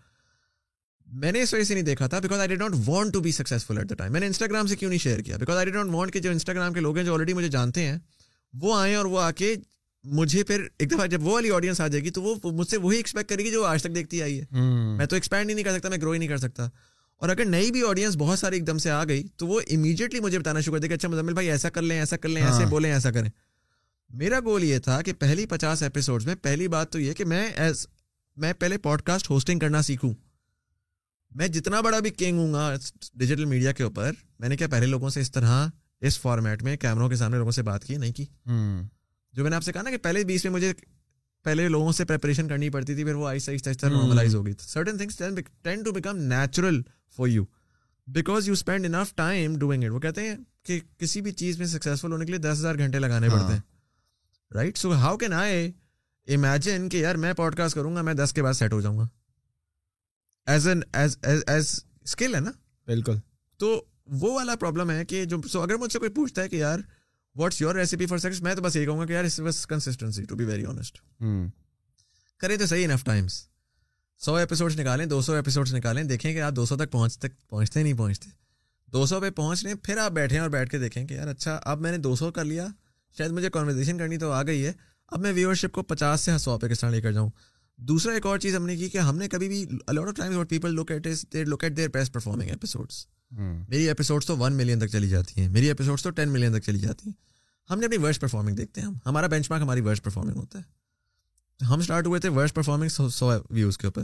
میں 1.22 1.32
نے 1.32 1.42
اس 1.42 1.52
وجہ 1.54 1.64
سے 1.64 1.74
نہیں 1.74 1.84
دیکھا 1.84 2.06
تھا 2.12 2.18
because 2.20 2.38
I 2.40 2.48
d 2.48 2.54
don't 2.56 2.74
want 2.86 3.12
to 3.12 3.20
be 3.20 3.32
successful 3.32 3.78
at 3.78 3.90
the 3.90 3.94
time 3.94 4.12
میں 4.12 4.20
نے 4.20 4.26
انسٹاگرام 4.26 4.66
سے 4.66 4.76
کیوں 4.76 4.88
نہیں 4.90 4.98
شیئر 4.98 5.18
کیا 5.26 5.36
because 5.40 5.56
I 5.56 5.66
d 5.66 5.72
don't 5.72 5.94
want 5.94 6.12
کہ 6.12 6.20
جو 6.20 6.30
انسٹاگرام 6.30 6.72
کے 6.74 6.80
لوگ 6.80 6.96
ہیں 6.96 7.04
جو 7.04 7.14
آلریڈی 7.14 7.32
مجھے 7.34 7.48
جانتے 7.56 7.84
ہیں 7.86 7.98
وہ 8.60 8.76
آئیں 8.78 8.94
اور 8.96 9.04
وہ 9.14 9.20
آ 9.20 9.30
کے 9.38 9.54
مجھے 10.18 10.44
پھر 10.44 10.66
ایک 10.78 10.90
دفعہ 10.90 11.06
جب 11.06 11.22
وہ 11.26 11.32
والی 11.34 11.50
آڈینس 11.56 11.80
آ 11.80 11.86
جائے 11.88 12.02
گی 12.04 12.10
تو 12.18 12.22
وہ 12.22 12.34
مجھ 12.58 12.68
سے 12.70 12.76
وہی 12.76 12.96
ایکسپیکٹ 12.96 13.28
کرے 13.30 13.44
گی 13.44 13.50
جو 13.50 13.64
آج 13.64 13.82
تک 13.82 13.94
دیکھتی 13.94 14.22
آئی 14.22 14.40
ہے 14.40 14.60
میں 14.96 15.06
تو 15.06 15.16
ایکسپینڈ 15.16 15.50
ہی 15.50 15.54
نہیں 15.54 15.64
کر 15.64 15.76
سکتا 15.78 15.88
میں 15.88 15.98
گرو 16.02 16.10
ہی 16.12 16.18
نہیں 16.18 16.28
کر 16.28 16.38
سکتا 16.38 16.68
اور 17.20 17.28
اگر 17.28 17.44
نئی 17.44 17.70
بھی 17.72 17.82
آڈینس 17.88 18.16
بہت 18.18 18.38
ساری 18.38 18.56
ایک 18.56 18.66
دم 18.66 18.78
سے 18.84 18.90
آ 18.90 19.02
گئی 19.08 19.22
تو 19.38 19.46
وہ 19.46 19.60
امیڈیٹلی 19.74 20.20
مجھے 20.20 20.38
بتانا 20.38 20.60
شروع 20.60 20.74
کر 20.76 20.80
دے 20.82 20.88
کہ 20.88 20.94
اچھا 20.94 21.08
مزمل 21.08 21.32
بھائی 21.34 21.50
ایسا 21.50 21.70
کر 21.70 21.82
لیں 21.82 21.98
ایسا 21.98 22.16
کر 22.22 22.28
لیں 22.28 22.42
ایسے 22.42 22.62
ہاں۔ 22.62 22.70
بولیں 22.70 22.90
ایسا 22.92 23.10
کریں 23.12 23.28
میرا 24.22 24.40
گول 24.44 24.64
یہ 24.64 24.78
تھا 24.86 25.00
کہ 25.06 25.12
پہلی 25.18 25.46
پچاس 25.52 25.82
ایپیسوڈ 25.82 26.24
میں 26.26 26.34
پہلی 26.42 26.68
بات 26.74 26.90
تو 26.92 27.00
یہ 27.00 27.12
کہ 27.18 27.24
میں 27.32 27.44
ایز 27.62 27.86
میں 28.44 28.52
پہلے 28.58 28.78
پوڈ 28.86 29.02
کاسٹ 29.06 29.30
ہوسٹنگ 29.30 29.58
کرنا 29.58 29.82
سیکھوں 29.90 30.12
میں 31.38 31.48
جتنا 31.56 31.80
بڑا 31.86 31.98
بھی 32.00 32.10
کنگ 32.18 32.38
ہوں 32.38 32.52
گا 32.52 32.74
ڈیجیٹل 33.18 33.44
میڈیا 33.52 33.72
کے 33.78 33.82
اوپر 33.82 34.10
میں 34.40 34.48
نے 34.48 34.56
کیا 34.56 34.68
پہلے 34.70 34.86
لوگوں 34.86 35.08
سے 35.10 35.20
اس 35.20 35.30
طرح 35.32 35.66
اس 36.06 36.18
فارمیٹ 36.20 36.62
میں 36.62 36.76
کیمروں 36.76 37.08
کے 37.08 37.16
سامنے 37.16 37.36
لوگوں 37.38 37.52
سے 37.52 37.62
بات 37.70 37.84
کی 37.84 37.96
نہیں 37.96 38.12
کی 38.12 38.24
جو 39.36 39.42
میں 39.42 39.50
نے 39.50 39.56
آپ 39.56 39.62
سے 39.64 39.72
کہا 39.72 39.82
نا 39.82 39.90
کہ 39.90 39.96
پہلے 40.02 40.22
بیس 40.24 40.44
میں 40.44 40.52
مجھے 40.52 40.72
پہلے 41.44 41.68
لوگوں 41.68 41.92
سے 41.92 42.04
پریپریشن 42.06 42.48
کرنی 42.48 42.68
پڑتی 42.74 42.94
تھی 42.94 43.04
پھر 43.04 43.14
وہ 43.14 43.26
آہستہ 43.28 43.50
آہستہ 43.50 43.68
آہستہ 43.70 43.86
نارملائز 43.86 44.34
ہو 44.34 44.44
گئی 44.44 44.52
certain 44.60 44.98
things 44.98 45.16
tend 45.62 45.82
to 45.84 45.92
become 45.92 46.16
natural 46.32 46.80
for 47.16 47.26
you 47.28 47.44
because 48.14 48.46
you 48.48 48.52
spend 48.52 48.86
enough 48.86 49.14
time 49.16 49.56
doing 49.58 49.84
it 49.84 49.90
وہ 49.92 49.98
کہتے 50.00 50.28
ہیں 50.28 50.36
کہ 50.66 50.78
کسی 50.98 51.20
بھی 51.26 51.32
چیز 51.42 51.58
میں 51.58 51.66
سکسیزفل 51.66 52.12
ہونے 52.12 52.24
کے 52.26 52.32
لیے 52.32 52.40
دس 52.40 52.58
ہزار 52.58 52.74
گھنٹے 52.84 52.98
لگانے 52.98 53.26
ہاں۔ 53.28 53.38
پڑتے 53.42 53.52
ہیں 53.52 53.60
right 54.54 54.78
so 54.78 54.92
how 55.02 55.16
can 55.22 55.32
I 55.42 55.70
imagine 56.34 56.88
کہ 56.88 56.96
یار 57.02 57.14
میں 57.26 57.32
پوڈ 57.42 57.56
کاسٹ 57.56 57.74
کروں 57.74 57.94
گا 57.96 58.02
میں 58.08 58.14
دس 58.24 58.32
کے 58.34 58.42
بعد 58.42 58.52
سیٹ 58.60 58.72
ہو 58.72 58.80
جاؤں 58.80 58.98
گا 58.98 59.06
as 60.52 60.68
an 60.68 60.80
as 61.02 61.16
as 61.26 61.74
skill 62.04 62.34
ہے 62.34 62.40
نا 62.40 62.50
بالکل 62.86 63.18
تو 63.60 63.78
وہ 64.20 64.32
والا 64.34 64.56
پرابلم 64.60 64.90
ہے 64.90 65.04
کہ 65.12 65.24
جو 65.24 65.36
سو 65.52 65.62
اگر 65.62 65.76
مجھ 65.82 65.92
سے 65.92 65.98
کوئی 65.98 66.10
پوچھتا 66.14 66.42
ہے 66.42 66.48
کہ 66.48 66.56
یار 66.56 66.78
what's 67.36 67.60
your 67.60 67.74
recipe 67.74 68.06
for 68.06 68.18
success 68.18 68.40
میں 68.42 68.54
تو 68.54 68.62
بس 68.62 68.76
یہ 68.76 68.84
کہوں 68.84 68.98
گا 69.00 69.04
کہ 69.06 69.12
یار 69.12 69.24
اس 69.24 69.38
بس 69.44 69.66
consistency 69.66 70.22
to 70.28 70.36
be 70.36 70.44
very 70.44 70.64
honest 70.70 70.98
کریں 72.40 72.56
تو 72.58 72.66
صحیح 72.66 72.86
انف 72.88 73.04
ٹائمس 73.04 73.42
سو 74.24 74.34
ایپیسوڈس 74.34 74.78
نکالیں 74.78 75.04
دو 75.06 75.20
سو 75.22 75.32
ایپیسوڈس 75.34 75.74
نکالیں 75.74 76.02
دیکھیں 76.04 76.32
کہ 76.32 76.40
آپ 76.40 76.52
دو 76.56 76.66
سو 76.66 76.76
تک 76.76 76.92
پہنچ 76.92 77.18
تک 77.18 77.32
پہنچتے 77.50 77.82
نہیں 77.82 77.94
پہنچتے 77.98 78.28
دو 78.92 79.04
سو 79.06 79.20
پہ 79.20 79.30
پہنچ 79.36 79.64
لیں 79.64 79.74
پھر 79.82 79.96
آپ 79.98 80.12
بیٹھیں 80.12 80.38
اور 80.38 80.50
بیٹھ 80.50 80.70
کے 80.70 80.78
دیکھیں 80.78 81.04
کہ 81.06 81.14
یار 81.14 81.28
اچھا 81.28 81.58
اب 81.72 81.80
میں 81.80 81.92
نے 81.92 81.98
دو 82.06 82.14
سو 82.16 82.30
کر 82.32 82.44
لیا 82.44 82.66
شاید 83.18 83.32
مجھے 83.32 83.50
کانورزیشن 83.50 83.98
کرنی 83.98 84.16
تو 84.18 84.30
آ 84.32 84.42
گئی 84.46 84.64
ہے 84.66 84.72
اب 85.12 85.20
میں 85.20 85.32
ویور 85.34 85.54
شپ 85.54 85.72
کو 85.72 85.82
پچاس 85.92 86.20
سے 86.20 86.36
سو 86.38 86.58
پہ 86.58 86.68
کس 86.68 86.80
طرح 86.80 86.90
لے 86.90 87.00
کر 87.00 87.12
جاؤں 87.12 87.30
دوسرا 87.90 88.12
ایک 88.14 88.26
اور 88.26 88.38
چیز 88.38 88.56
ہم 88.56 88.66
نے 88.66 88.76
کی 88.76 88.88
کہ 88.88 88.98
ہم 89.08 89.16
نے 89.18 89.28
کبھی 89.28 89.48
بھی 89.48 89.64
a lot 89.86 90.06
of 90.08 90.14
time 90.16 90.44
people 90.50 90.74
look 90.74 90.90
at 90.90 91.06
look 91.36 91.64
at 91.64 91.76
their 91.76 91.88
best 91.94 92.12
performing 92.12 92.50
episodes 92.50 93.04
میری 93.38 93.88
ایپیسوڈس 93.88 94.26
تو 94.26 94.36
ون 94.38 94.52
ملین 94.56 94.78
تک 94.80 94.90
چلی 94.92 95.08
جاتی 95.08 95.40
ہیں 95.40 95.48
میری 95.52 95.68
ایپیسوڈس 95.68 96.02
تو 96.02 96.10
ٹین 96.18 96.28
ملین 96.32 96.52
تک 96.58 96.62
چلی 96.64 96.78
جاتی 96.78 97.08
ہیں 97.08 97.12
ہم 97.70 97.78
نے 97.80 97.86
اپنی 97.86 97.98
ورسٹ 98.04 98.20
پرفارمنگ 98.20 98.56
دیکھتے 98.56 98.80
ہیں 98.80 98.88
ہمارا 99.06 99.26
بینچ 99.32 99.50
مارک 99.50 99.62
ہماری 99.62 99.80
ورسٹ 99.84 100.04
پرفارمنگ 100.04 100.36
ہوتا 100.36 100.58
ہے 100.58 101.64
ہم 101.70 101.78
اسٹارٹ 101.80 102.06
ہوئے 102.06 102.20
تھے 102.20 102.28
ورسٹ 102.38 102.58
سو 102.90 103.08
سو 103.18 103.30
ویوز 103.50 103.78
کے 103.78 103.86
اوپر 103.86 104.02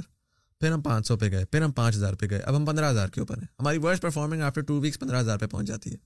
پھر 0.60 0.72
ہم 0.72 0.80
پانچ 0.82 1.06
سو 1.06 1.16
پہ 1.16 1.30
گئے 1.30 1.44
پھر 1.50 1.62
ہم 1.62 1.72
پانچ 1.72 1.94
ہزار 1.96 2.14
پہ 2.20 2.26
گئے 2.30 2.38
اب 2.44 2.56
ہم 2.56 2.64
پندرہ 2.64 2.90
ہزار 2.90 3.08
کے 3.10 3.20
اوپر 3.20 3.38
ہیں 3.38 3.46
ہماری 3.60 3.78
worst 3.82 4.02
performing 4.02 4.42
after 4.42 4.60
two 4.70 4.80
weeks 4.80 4.98
پندرہ 5.00 5.20
ہزار 5.20 5.38
پہ 5.38 5.46
پہنچ 5.50 5.66
جاتی 5.68 5.92
ہے 5.92 5.96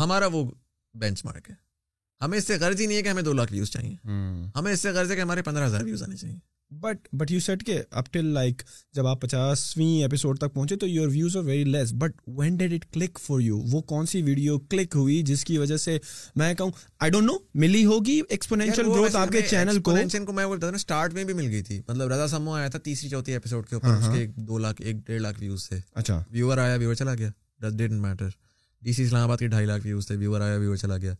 ہمارا 0.00 0.26
وہ 0.32 0.44
بینچ 1.00 1.24
مارک 1.24 1.48
ہے 1.50 1.54
ہمیں 2.24 2.36
اس 2.38 2.46
سے 2.46 2.56
غرض 2.60 2.80
ہی 2.80 2.86
نہیں 2.86 2.96
ہے 2.96 3.02
کہ 3.02 3.08
ہمیں 3.08 3.22
دو 3.22 3.32
لاکھ 3.32 3.52
ویوز 3.52 3.70
چاہیے 3.70 3.94
ہمیں 4.56 4.72
اس 4.72 4.80
سے 4.80 4.90
غرض 4.92 5.10
ہے 5.10 5.16
کہ 5.16 5.20
ہمارے 5.20 5.42
پندرہ 5.42 5.66
ہزار 5.66 5.80
ویوز 5.84 6.02
آنے 6.02 6.16
چاہیے 6.16 6.36
بٹ 6.80 7.08
بٹ 7.20 7.30
یو 7.30 7.38
سیٹ 7.40 7.64
کہ 7.66 7.78
اپ 8.00 8.12
ٹل 8.12 8.24
لائک 8.34 8.62
جب 8.94 9.06
آپ 9.06 9.20
پچاسویں 9.20 10.02
ایپیسوڈ 10.02 10.38
تک 10.38 10.52
پہنچے 10.54 10.76
تو 10.80 10.86
your 10.88 11.08
views 11.12 11.36
are 11.36 11.42
very 11.44 11.64
less 11.64 11.92
but 11.98 12.20
when 12.38 12.56
did 12.56 12.72
it 12.74 12.84
click 12.94 13.18
for 13.20 13.40
you 13.40 13.58
وہ 13.70 13.80
کون 13.92 14.06
سی 14.06 14.22
ویڈیو 14.22 14.58
کلک 14.70 14.96
ہوئی 14.96 15.20
جس 15.30 15.44
کی 15.44 15.58
وجہ 15.58 15.76
سے 15.84 15.98
میں 16.42 16.52
کہوں 16.58 16.70
آئی 17.00 17.10
ڈونٹ 17.10 17.26
نو 17.26 17.36
ملی 17.62 17.84
ہوگی 17.86 18.20
ایکسپونینشیل 18.28 18.86
گروتھ 18.88 19.16
آپ 19.16 19.30
کے 19.32 19.40
چینل 19.50 19.80
کو 19.80 19.92
میں 20.32 20.46
بولتا 20.46 20.66
ہوں 20.66 20.74
اسٹارٹ 20.74 21.14
میں 21.14 21.24
بھی 21.24 21.34
مل 21.34 21.48
گئی 21.50 21.62
تھی 21.62 21.80
مطلب 21.88 22.12
رضا 22.12 22.28
سمو 22.36 22.54
آیا 22.56 22.68
تھا 22.68 22.78
تیسری 22.84 23.08
چوتھی 23.10 23.32
ایپیسوڈ 23.32 23.66
کے 23.68 23.74
اوپر 23.76 24.24
دو 24.48 24.58
لاکھ 24.58 24.82
ایک 24.82 24.96
ڈیڑھ 25.06 25.20
لاکھ 25.22 25.40
ویوز 25.40 25.68
تھے 25.68 25.80
اچھا 26.00 26.22
ویور 26.32 26.58
آیا 26.58 26.74
ویور 26.82 26.94
چلا 26.94 27.14
گیا 27.18 27.30
this 27.62 27.76
didn't 27.78 28.00
matter 28.02 28.28
D 28.82 28.92
C 28.92 29.02
Islamabad 29.24 29.38
کے 29.38 29.48
ڈھائی 29.48 29.66
لاکھ 29.66 29.86
ویوز 29.86 30.06
تھے 30.06 30.16
ویور 30.16 30.40
آیا 30.40 30.56
ویور 30.58 30.76
چلا 30.76 30.96
گیا 31.02 31.14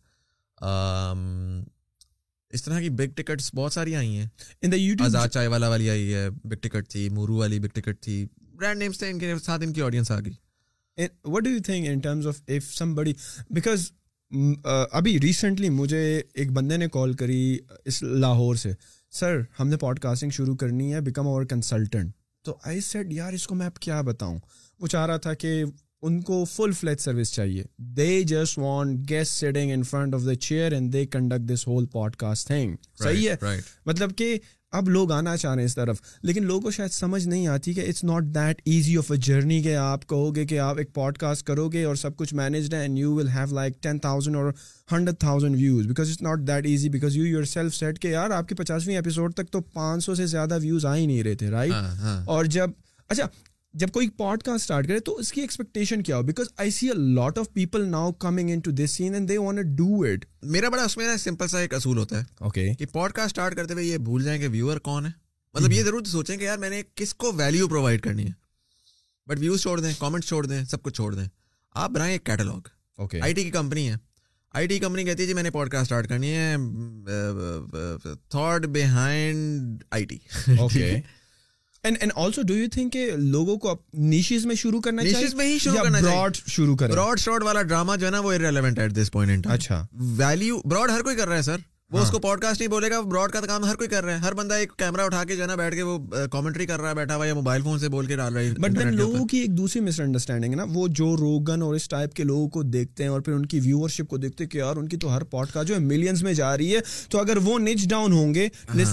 اس 2.53 2.63
طرح 2.63 2.79
کی 2.81 2.89
بگ 2.89 3.09
ٹکٹس 3.15 3.49
بہت 3.55 3.73
ساری 3.73 3.95
آئی 3.95 4.17
ہیں 4.17 4.25
ان 4.61 4.71
دا 4.71 4.75
یوٹیوب 4.75 5.05
آزاد 5.07 5.27
چائے 5.33 5.47
والا 5.53 5.67
والی 5.69 5.89
آئی 5.89 6.13
ہے 6.13 6.27
بگ 6.29 6.55
ٹکٹ 6.61 6.89
تھی 6.91 7.07
مورو 7.17 7.35
والی 7.35 7.59
بگ 7.59 7.75
ٹکٹ 7.79 8.01
تھی 8.03 8.25
برانڈ 8.59 8.79
نیمس 8.81 8.97
تھے 8.99 9.09
ان 9.09 9.19
کے 9.19 9.33
ساتھ 9.43 9.63
ان 9.65 9.73
کی 9.73 9.81
آڈینس 9.81 10.11
آ 10.11 10.19
گئی 10.25 11.03
what 11.31 11.43
do 11.43 11.49
you 11.49 11.61
think 11.65 11.87
in 11.89 11.99
terms 12.03 12.27
of 12.27 12.41
if 12.57 12.73
some 12.75 12.93
بڑی 12.95 13.13
بیکاز 13.55 13.89
ابھی 14.91 15.17
ریسنٹلی 15.23 15.69
مجھے 15.69 16.01
ایک 16.33 16.51
بندے 16.53 16.77
نے 16.77 16.87
کال 16.93 17.13
کری 17.21 17.41
اس 17.85 18.01
لاہور 18.03 18.55
سے 18.65 18.71
سر 19.19 19.39
ہم 19.59 19.67
نے 19.67 19.77
پوڈ 19.77 19.99
کاسٹنگ 19.99 20.29
شروع 20.37 20.55
کرنی 20.55 20.93
ہے 20.93 21.01
بیکم 21.07 21.27
اوور 21.27 21.45
کنسلٹنٹ 21.53 22.11
تو 22.45 22.57
آئی 22.65 22.81
سیٹ 22.81 23.11
یار 23.13 23.33
اس 23.33 23.47
کو 23.47 23.55
میں 23.55 23.65
اب 23.65 23.79
کیا 23.79 24.01
بتاؤں 24.11 24.37
وہ 24.79 24.87
چاہ 24.87 25.05
رہا 25.07 25.17
تھا 25.25 25.33
کہ 25.43 25.63
ان 26.07 26.19
کو 26.27 26.43
فل 26.53 26.71
فلیج 26.77 26.99
سروس 26.99 27.31
چاہیے 27.33 27.63
they 27.97 28.21
just 28.27 28.57
want 28.59 29.09
guest 29.09 29.31
sitting 29.39 29.71
in 29.71 29.83
front 29.89 30.13
of 30.15 30.25
the 30.25 30.33
chair 30.45 30.71
and 30.73 30.91
they 30.93 31.05
conduct 31.05 31.51
this 31.53 31.67
whole 31.67 31.85
podcast 32.23 32.47
thing 32.47 32.75
صحیح 33.03 33.29
ہے 33.43 33.55
مطلب 33.85 34.15
کہ 34.17 34.37
اب 34.79 34.89
لوگ 34.89 35.11
آنا 35.11 35.35
چاہ 35.37 35.53
رہے 35.53 35.61
ہیں 35.61 35.65
اس 35.67 35.75
طرف 35.75 36.01
لیکن 36.23 36.43
لوگوں 36.45 36.61
کو 36.61 36.71
شاید 36.71 36.91
سمجھ 36.93 37.27
نہیں 37.27 37.47
آتی 37.53 37.73
کہ 37.73 37.85
it's 37.89 38.03
not 38.03 38.23
that 38.35 38.61
easy 38.69 38.95
of 38.97 39.11
a 39.11 39.17
journey 39.27 39.61
کہ 39.63 39.75
آپ 39.75 40.07
کہو 40.09 40.33
گے 40.35 40.45
کہ 40.47 40.59
آپ 40.59 40.77
ایک 40.77 40.93
پوڈ 40.93 41.17
کاسٹ 41.23 41.45
کرو 41.47 41.67
گے 41.71 41.83
اور 41.85 41.95
سب 42.03 42.15
کچھ 42.17 42.33
مینجڈ 42.41 42.73
ہے 42.73 42.79
and 42.81 42.99
you 42.99 43.13
will 43.15 43.29
have 43.35 43.55
like 43.55 43.81
ten 43.83 43.99
thousand 44.07 44.35
اور 44.37 44.51
hundred 44.91 45.19
thousand 45.19 45.55
views 45.59 45.87
because 45.87 46.09
it's 46.11 46.21
not 46.21 46.47
that 46.47 46.65
easy 46.67 46.89
because 46.89 47.17
you 47.17 47.25
yourself 47.53 47.75
set 47.75 47.99
کہ 48.01 48.07
یار 48.07 48.29
آپ 48.37 48.47
کے 48.49 48.55
پچاسویں 48.63 48.95
ایپیسوڈ 48.95 49.33
تک 49.41 49.51
تو 49.51 49.61
پانچ 49.73 50.03
سو 50.05 50.15
سے 50.15 50.25
زیادہ 50.35 50.57
ویوز 50.61 50.85
آ 50.85 50.95
ہی 50.95 51.05
نہیں 51.05 51.23
رہے 51.23 51.35
تھے 51.43 51.49
رائٹ 51.51 51.71
ہاں، 51.71 51.95
ہاں۔ 52.03 52.23
اور 52.27 52.45
جب 52.57 52.69
اچھا 53.07 53.25
جب 53.79 53.87
کوئی 53.93 54.09
پوڈ 54.17 54.41
کاسٹ 54.43 54.61
اسٹارٹ 54.61 54.87
کرے 54.87 54.99
تو 54.99 55.15
اس 55.19 55.31
کی 55.33 55.41
ایکسپیکٹیشن 55.41 56.01
کیا 56.03 56.17
ہو 56.17 56.21
because 56.23 56.47
I 56.59 56.71
see 56.77 56.87
a 56.89 56.93
lot 57.15 57.37
of 57.37 57.51
people 57.53 57.87
now 57.91 58.11
coming 58.19 58.49
in 58.53 58.59
to 58.63 58.71
this 58.83 58.91
scene 58.97 59.13
and 59.13 59.29
they 59.29 59.37
want 59.37 59.65
do 59.77 60.01
it 60.09 60.25
میرا 60.55 60.69
بڑا 60.69 60.83
اس 60.83 60.95
میں 60.97 61.05
نا 61.07 61.15
سمپل 61.17 61.47
سا 61.47 61.59
ایک 61.59 61.73
اصول 61.73 61.97
ہوتا 61.97 62.19
ہے 62.19 62.23
اوکے 62.43 62.67
کہ 62.79 62.85
پوڈ 62.93 63.11
کاسٹ 63.11 63.25
اسٹارٹ 63.27 63.55
کرتے 63.55 63.73
ہوئے 63.73 63.85
یہ 63.85 63.97
بھول 64.09 64.23
جائیں 64.23 64.39
کہ 64.41 64.47
ویور 64.55 64.77
کون 64.89 65.05
ہے 65.05 65.11
مطلب 65.53 65.71
یہ 65.71 65.77
hmm. 65.79 65.85
ضرور 65.87 66.03
سوچیں 66.11 66.35
کہ 66.37 66.43
یار 66.43 66.57
میں 66.57 66.69
نے 66.69 66.81
کس 66.95 67.13
کو 67.23 67.31
ویلیو 67.35 67.67
پرووائڈ 67.67 68.01
کرنی 68.01 68.25
ہے 68.25 68.31
بٹ 69.29 69.39
ویوز 69.39 69.61
چھوڑ 69.61 69.79
دیں 69.79 69.93
کامنٹس 69.99 70.27
چھوڑ 70.29 70.45
دیں 70.47 70.63
سب 70.71 70.81
کچھ 70.83 70.93
چھوڑ 70.95 71.13
دیں 71.15 71.27
آپ 71.83 71.89
بنائیں 71.91 72.11
ایک 72.13 72.25
کیٹلاگ 72.25 72.67
اوکے 72.99 73.21
آئی 73.21 73.33
ٹی 73.33 73.43
کی 73.43 73.51
کمپنی 73.51 73.89
ہے 73.89 73.95
آئی 74.57 74.67
ٹی 74.67 74.79
کمپنی 74.79 75.03
کہتی 75.05 75.21
ہے 75.23 75.27
جی 75.27 75.33
میں 75.33 75.43
نے 75.43 75.51
پوڈ 75.51 75.69
کاسٹ 75.71 75.91
اسٹارٹ 75.91 76.07
کرنی 76.09 76.31
ہے 76.35 76.55
thought 78.31 78.65
behind 78.73 79.83
I 79.91 80.05
T 80.05 80.17
okay 80.59 80.93
لوگوں 83.17 83.55
کو 83.59 83.75
نیشز 83.97 84.45
میں 84.45 84.55
شروع 84.55 84.81
کرنا 84.81 85.03
براڈ 90.65 90.75
ہے 90.75 90.75
وہ 90.75 90.75
ہر 90.75 90.89
ہر 90.89 91.01
کوئی 91.03 91.15
کر 91.15 91.27
رہا 91.27 91.41
سر 91.45 91.69
اس 92.01 92.09
کو 92.11 92.19
پوڈ 92.21 92.39
کاسٹ 92.41 92.59
نہیں 92.59 92.69
بولے 92.71 92.89
گا 92.89 93.25
کا 93.31 93.39
کام 93.45 94.35
بندہ 94.35 94.53
ایک 94.55 94.73
کیمرہ 94.77 95.01
اٹھا 95.05 95.23
کے 95.27 95.35
جو 95.35 95.41
ہے 95.41 95.47
نا 95.47 95.55
بیٹھ 95.55 95.75
کے 95.75 95.81
وہ 95.83 95.97
کامنٹری 96.31 96.65
کر 96.65 96.81
رہا 96.81 96.89
ہے 96.89 96.95
بیٹھا 96.95 97.15
ہوا 97.15 97.25
یا 97.27 97.33
موبائل 97.33 97.61
فون 97.63 97.79
سے 97.79 97.89
بول 97.95 98.05
کے 98.07 98.15
ڈال 98.15 98.33
رہا 98.33 98.41
ہے 98.41 98.53
بٹ 98.61 98.77
دین 98.79 98.95
لوگوں 98.95 99.25
کی 99.31 99.37
ایک 99.37 99.57
دوسری 99.57 99.81
مس 99.81 99.99
انڈرسٹینڈنگ 99.99 100.51
ہے 100.51 100.57
نا 100.57 100.65
وہ 100.73 100.87
جو 100.99 101.15
روگن 101.19 101.61
اور 101.61 101.75
اس 101.75 101.87
ٹائپ 101.89 102.13
کے 102.15 102.23
لوگوں 102.23 102.47
کو 102.49 102.61
دیکھتے 102.63 103.03
ہیں 103.03 103.09
اور 103.11 103.21
پھر 103.21 103.33
ان 103.33 103.45
کی 103.53 103.59
ویورشپ 103.65 104.09
کو 104.09 104.17
دیکھتے 104.17 104.43
ہیں 104.43 104.51
کہ 104.51 104.57
یار 104.57 104.75
ان 104.77 104.87
کی 104.89 104.97
تو 104.97 105.15
ہر 105.15 105.23
پوڈ 105.31 105.47
کاسٹ 105.53 105.67
جو 105.67 105.73
ہے 105.75 105.79
ملینس 105.87 106.23
میں 106.23 106.33
جا 106.33 106.55
رہی 106.57 106.73
ہے 106.75 106.79
تو 107.09 107.19
اگر 107.19 107.37
وہ 107.43 107.57
نچ 107.59 107.87
ڈاؤن 107.89 108.11
ہوں 108.13 108.33
گے 108.35 108.47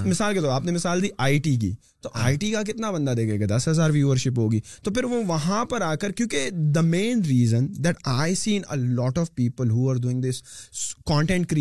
مثال 0.05 0.35
کے 0.35 0.41
طور 0.41 0.51
آپ 0.55 0.65
نے 0.65 0.73
مثال 0.73 1.03
دی 1.03 1.09
آئی 1.29 1.39
ٹی 1.45 1.57
کی 1.59 1.73
تو 2.03 2.09
آئی 2.25 2.37
ٹی 2.41 2.51
کا 2.51 2.63
کتنا 2.67 2.91
بندہ 2.91 3.13
گا 3.41 3.47
دس 3.57 3.67
ہزار 3.69 3.91
ویورشپ 3.91 4.39
ہوگی 4.39 4.61
تو 4.83 4.91
پھر 4.91 5.05
وہ 5.13 5.23
وہاں 5.27 5.65
پر 5.71 5.81
آ 5.83 5.95
کر 6.03 6.13
کیونکہ 6.21 6.49
the 6.75 6.81
main 6.81 7.23
reason 7.29 7.67
that 7.85 7.97
I 8.09 8.59
lot 8.75 9.19
of 9.19 9.35
people 9.35 9.71
who 9.71 9.89
are 9.91 9.97
this 10.29 10.43
content 11.07 11.55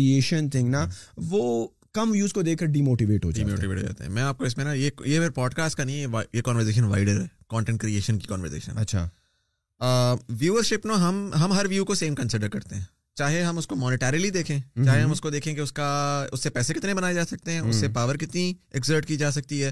thing 0.52 0.68
نا 0.70 0.86
وہ 1.30 1.66
کم 1.94 2.10
ویوز 2.12 2.32
کو 2.32 2.42
دیکھ 2.42 2.58
کر 2.60 2.66
ڈیموٹیویٹ 2.72 3.24
ہو 3.24 3.30
جاتے 3.30 4.02
ہیں 4.04 4.10
میں 4.14 4.22
آپ 4.22 4.38
کو 4.38 4.44
اس 4.44 4.56
میں 4.56 4.64
نا 4.64 4.72
یہ 4.72 4.90
میرے 5.04 5.30
پوڈ 5.34 5.54
کاسٹ 5.54 5.76
کا 5.76 5.84
نہیں 5.84 6.04
ہے 6.06 6.22
یہ 6.36 6.42
کانورزیشن 6.44 6.84
وائڈر 6.90 7.20
ہے 7.20 7.26
کانٹینٹ 7.50 7.80
کریشن 7.80 8.18
کی 8.18 8.26
کانورزیشن 8.28 8.78
اچھا 8.78 9.08
ویورشپ 10.40 10.86
ہم 11.00 11.28
ہم 11.44 11.52
ہر 11.58 11.66
ویو 11.70 11.84
کو 11.84 11.94
سیم 11.94 12.14
کنسیڈر 12.14 12.48
کرتے 12.48 12.74
ہیں 12.74 12.84
چاہے 13.18 13.42
ہم 13.42 13.58
اس 13.58 13.66
کو 13.66 13.76
مانیٹریلی 13.76 14.30
دیکھیں 14.30 14.58
چاہے 14.84 15.00
ہم 15.00 15.10
اس 15.10 15.20
کو 15.20 15.30
دیکھیں 15.30 15.54
کہ 15.54 15.60
اس 15.60 15.66
اس 15.68 15.72
کا 15.72 16.26
سے 16.42 16.50
پیسے 16.50 16.74
کتنے 16.74 16.94
بنائے 16.94 17.14
جا 17.14 17.24
سکتے 17.26 17.52
ہیں 17.52 17.60
اس 17.60 17.76
سے 17.76 17.88
پاور 17.94 18.14
کتنی 18.24 18.52
ایکزرٹ 18.72 19.06
کی 19.06 19.16
جا 19.16 19.30
سکتی 19.30 19.62
ہے 19.62 19.70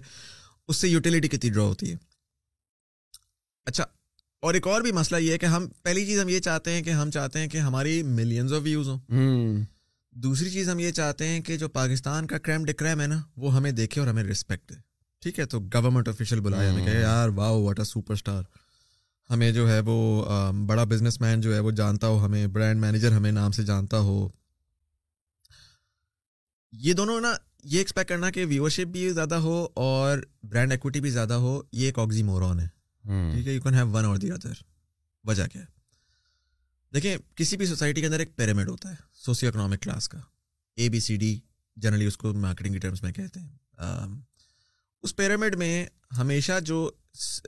اس 0.70 0.76
سے 0.76 0.88
یوٹیلیٹی 0.88 1.28
کتنی 1.28 1.50
ڈرا 1.50 1.62
ہوتی 1.62 1.90
ہے 1.90 1.96
اچھا 3.66 3.84
اور 4.46 4.54
ایک 4.54 4.66
اور 4.66 4.80
بھی 4.82 4.92
مسئلہ 4.92 5.18
یہ 5.20 5.32
ہے 5.32 5.38
کہ 5.38 5.46
ہم 5.54 5.66
پہلی 5.82 6.04
چیز 6.06 6.20
ہم 6.20 6.28
یہ 6.28 6.40
چاہتے 6.48 6.72
ہیں 6.72 6.82
کہ 6.84 6.90
ہم 7.00 7.10
چاہتے 7.10 7.38
ہیں 7.38 7.48
کہ 7.48 7.58
ہماری 7.68 8.02
ملینز 8.18 8.52
آف 8.52 8.60
ویوز 8.62 8.88
ہوں 8.88 9.62
دوسری 10.26 10.50
چیز 10.50 10.68
ہم 10.70 10.78
یہ 10.78 10.90
چاہتے 10.98 11.26
ہیں 11.28 11.40
کہ 11.46 11.56
جو 11.58 11.68
پاکستان 11.68 12.26
کا 12.26 12.38
کریم 12.38 12.64
ڈکریم 12.64 13.00
ہے 13.00 13.06
نا 13.06 13.20
وہ 13.44 13.54
ہمیں 13.56 13.70
دیکھے 13.80 14.00
اور 14.00 14.08
ہمیں 14.08 14.22
رسپیکٹ 14.24 14.70
دے 14.70 14.74
ٹھیک 15.22 15.38
ہے 15.40 15.44
تو 15.54 15.60
گورنمنٹ 15.74 16.08
آفیشیل 16.08 16.40
بلایا 16.40 16.70
ہمیں 16.72 16.84
کہ 16.84 16.96
یار 17.00 17.28
wow 17.34 17.62
what 17.64 17.78
a 17.78 17.84
super 17.84 18.12
star 18.12 18.42
ہمیں 19.30 19.50
جو 19.52 19.68
ہے 19.70 19.78
وہ 19.86 19.96
بڑا 20.66 20.84
بزنس 20.90 21.20
مین 21.20 21.40
جو 21.40 21.54
ہے 21.54 21.58
وہ 21.60 21.70
جانتا 21.80 22.08
ہو 22.08 22.24
ہمیں 22.24 22.46
برانڈ 22.46 22.80
مینیجر 22.80 23.12
ہمیں 23.12 23.30
نام 23.32 23.52
سے 23.52 23.62
جانتا 23.70 23.98
ہو 24.08 24.28
یہ 26.82 26.92
دونوں 26.92 27.20
نا 27.20 27.34
یہ 27.70 27.78
ایکسپیکٹ 27.78 28.08
کرنا 28.08 28.30
کہ 28.30 28.44
ویورشپ 28.48 28.88
بھی 28.92 29.08
زیادہ 29.12 29.34
ہو 29.44 29.54
اور 29.84 30.18
برانڈ 30.50 30.72
ایکوٹی 30.72 31.00
بھی 31.00 31.10
زیادہ 31.10 31.34
ہو 31.44 31.60
یہ 31.78 31.86
ایک 31.86 31.98
آگزی 31.98 32.22
مورون 32.22 32.60
ہے 32.60 32.66
ٹھیک 33.32 33.46
ہے 33.46 33.52
یو 33.52 33.60
کین 33.62 33.74
ہیو 33.74 33.88
ون 33.94 34.04
اور 34.04 34.16
دی 34.24 34.30
ادر 34.32 34.60
وجہ 35.28 35.46
کیا 35.52 35.60
ہے 35.62 35.66
دیکھیں 36.94 37.16
کسی 37.36 37.56
بھی 37.56 37.66
سوسائٹی 37.66 38.00
کے 38.00 38.06
اندر 38.06 38.18
ایک 38.26 38.34
پیرامڈ 38.36 38.68
ہوتا 38.68 38.90
ہے 38.90 38.94
سوسیو 39.24 39.48
اکنامک 39.48 39.82
کلاس 39.82 40.08
کا 40.08 40.18
A 40.78 40.88
B 40.88 41.00
C 41.06 41.16
D 41.22 41.38
generally 41.86 42.06
اس 42.06 42.16
کو 42.18 42.32
مارکیٹنگ 42.46 42.72
کے 42.72 42.78
ٹرمس 42.84 43.02
میں 43.02 43.12
کہتے 43.12 43.40
ہیں 43.40 44.14
اس 45.04 45.16
پیرامڈ 45.16 45.56
میں 45.64 45.74
ہمیشہ 46.18 46.58
جو 46.70 46.78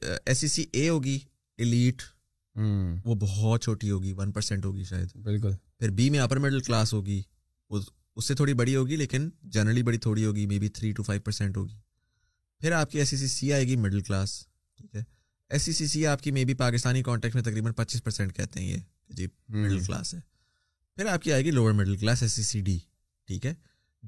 ایس 0.02 0.38
سی 0.38 0.48
سی 0.48 0.64
اے 0.72 0.88
ہوگی 0.88 1.18
ایلیٹ 1.58 2.02
وہ 3.04 3.14
بہت 3.20 3.62
چھوٹی 3.64 3.90
ہوگی 3.90 4.12
ون 4.16 4.32
پرسینٹ 4.32 4.64
ہوگی 4.64 4.84
شاید 4.90 5.16
بالکل 5.30 5.52
پھر 5.78 5.90
بی 6.00 6.10
میں 6.10 6.18
اپر 6.20 6.38
مڈل 6.46 6.60
کلاس 6.70 6.92
ہوگی 6.94 7.22
اس 8.18 8.24
سے 8.28 8.34
تھوڑی 8.34 8.52
بڑی 8.58 8.74
ہوگی 8.76 8.96
لیکن 8.96 9.28
جنرلی 9.56 9.82
بڑی 9.88 9.98
تھوڑی 10.04 10.24
ہوگی 10.24 10.44
maybe 10.58 10.68
three 10.76 10.90
to 10.96 11.02
five 11.02 11.20
percent 11.24 11.56
ہوگی 11.56 11.74
پھر 12.60 12.72
آپ 12.78 12.90
کی 12.90 12.98
ایس 12.98 13.08
سی 13.10 13.16
سی 13.16 13.26
سی 13.34 13.52
آئے 13.52 13.64
گی 13.66 13.76
مڈل 13.82 14.00
کلاس 14.08 14.32
ٹھیک 14.78 14.94
ہے 14.96 15.02
ایس 15.54 15.62
سی 15.62 15.72
سی 15.72 15.86
سی 15.92 16.04
آپ 16.12 16.22
کی 16.22 16.30
می 16.38 16.44
بی 16.44 16.54
پاکستانی 16.62 17.02
کانٹیکٹ 17.08 17.34
میں 17.34 17.42
تقریباً 17.42 17.72
پچیس 17.76 18.02
پرسینٹ 18.04 18.34
کہتے 18.36 18.60
ہیں 18.60 18.66
یہ 18.68 18.78
جی 19.16 19.26
مڈل 19.56 19.78
کلاس 19.84 20.12
ہے 20.14 20.18
پھر 20.96 21.12
آپ 21.12 21.22
کی 21.22 21.32
آئے 21.32 21.44
گی 21.44 21.50
lower 21.50 21.72
middle 21.80 21.96
class 21.96 22.22
S 22.22 22.32
C 22.32 22.42
C 22.50 22.60
D 22.68 22.78
ٹھیک 23.26 23.46
ہے 23.46 23.54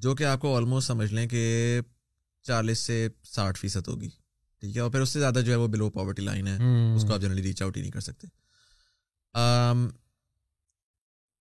جو 0.06 0.14
کہ 0.14 0.24
آپ 0.32 0.40
کو 0.40 0.56
آلموسٹ 0.56 0.86
سمجھ 0.88 1.12
لیں 1.14 1.26
کہ 1.28 1.80
چالیس 2.46 2.78
سے 2.90 2.98
ساٹھ 3.34 3.58
فیصد 3.60 3.88
ہوگی 3.88 4.08
ٹھیک 4.60 4.76
ہے 4.76 4.80
اور 4.82 4.90
پھر 4.90 5.00
اس 5.00 5.08
سے 5.12 5.18
زیادہ 5.20 5.40
جو 5.44 5.52
ہے 5.52 5.56
وہ 5.56 5.66
بلو 5.76 5.90
پاورٹی 5.90 6.22
لائن 6.22 6.46
ہے 6.46 6.56
اس 6.94 7.04
کو 7.06 7.14
آپ 7.14 7.20
جنرلی 7.20 7.42
ریچ 7.42 7.62
آؤٹ 7.62 7.76
ہی 7.76 7.82
نہیں 7.82 7.92
کر 7.92 8.00
سکتے 8.10 8.26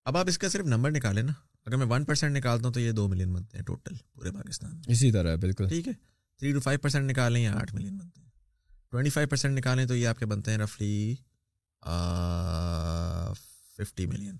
اب 0.04 0.16
آپ 0.16 0.28
اس 0.28 0.38
کا 0.38 0.48
صرف 0.48 0.66
نمبر 0.66 0.90
نکالیں 0.90 1.22
نا 1.22 1.32
اگر 1.66 1.76
میں 1.76 1.86
ون 1.90 2.04
پرسینٹ 2.04 2.36
نکالتا 2.36 2.66
ہوں 2.66 2.72
تو 2.74 2.80
یہ 2.80 2.92
دو 2.98 3.06
ملین 3.08 3.32
بنتے 3.32 3.58
ہیں 3.58 3.64
ٹوٹل 3.64 3.94
پورے 4.14 4.30
پاکستان 4.32 4.74
میں 4.74 4.92
اسی 4.94 5.10
طرح 5.12 5.34
بالکل 5.40 5.68
ٹھیک 5.68 5.88
ہے 5.88 5.92
تھری 6.38 6.52
ٹو 6.52 6.60
فائیو 6.60 6.78
پرسینٹ 6.82 7.10
نکالیں 7.10 7.40
یا 7.42 7.52
آٹھ 7.60 7.74
ملین 7.74 7.96
بنتے 7.96 8.20
ہیں 8.20 8.28
ٹوئنٹی 8.90 9.10
فائیو 9.16 9.28
پرسینٹ 9.28 9.58
نکالیں 9.58 9.84
تو 9.86 9.96
یہ 9.96 10.06
آپ 10.08 10.18
کے 10.18 10.26
بنتے 10.26 10.50
ہیں 10.50 10.58
رفلی 10.58 11.14
fifty 13.82 14.06
million 14.06 14.36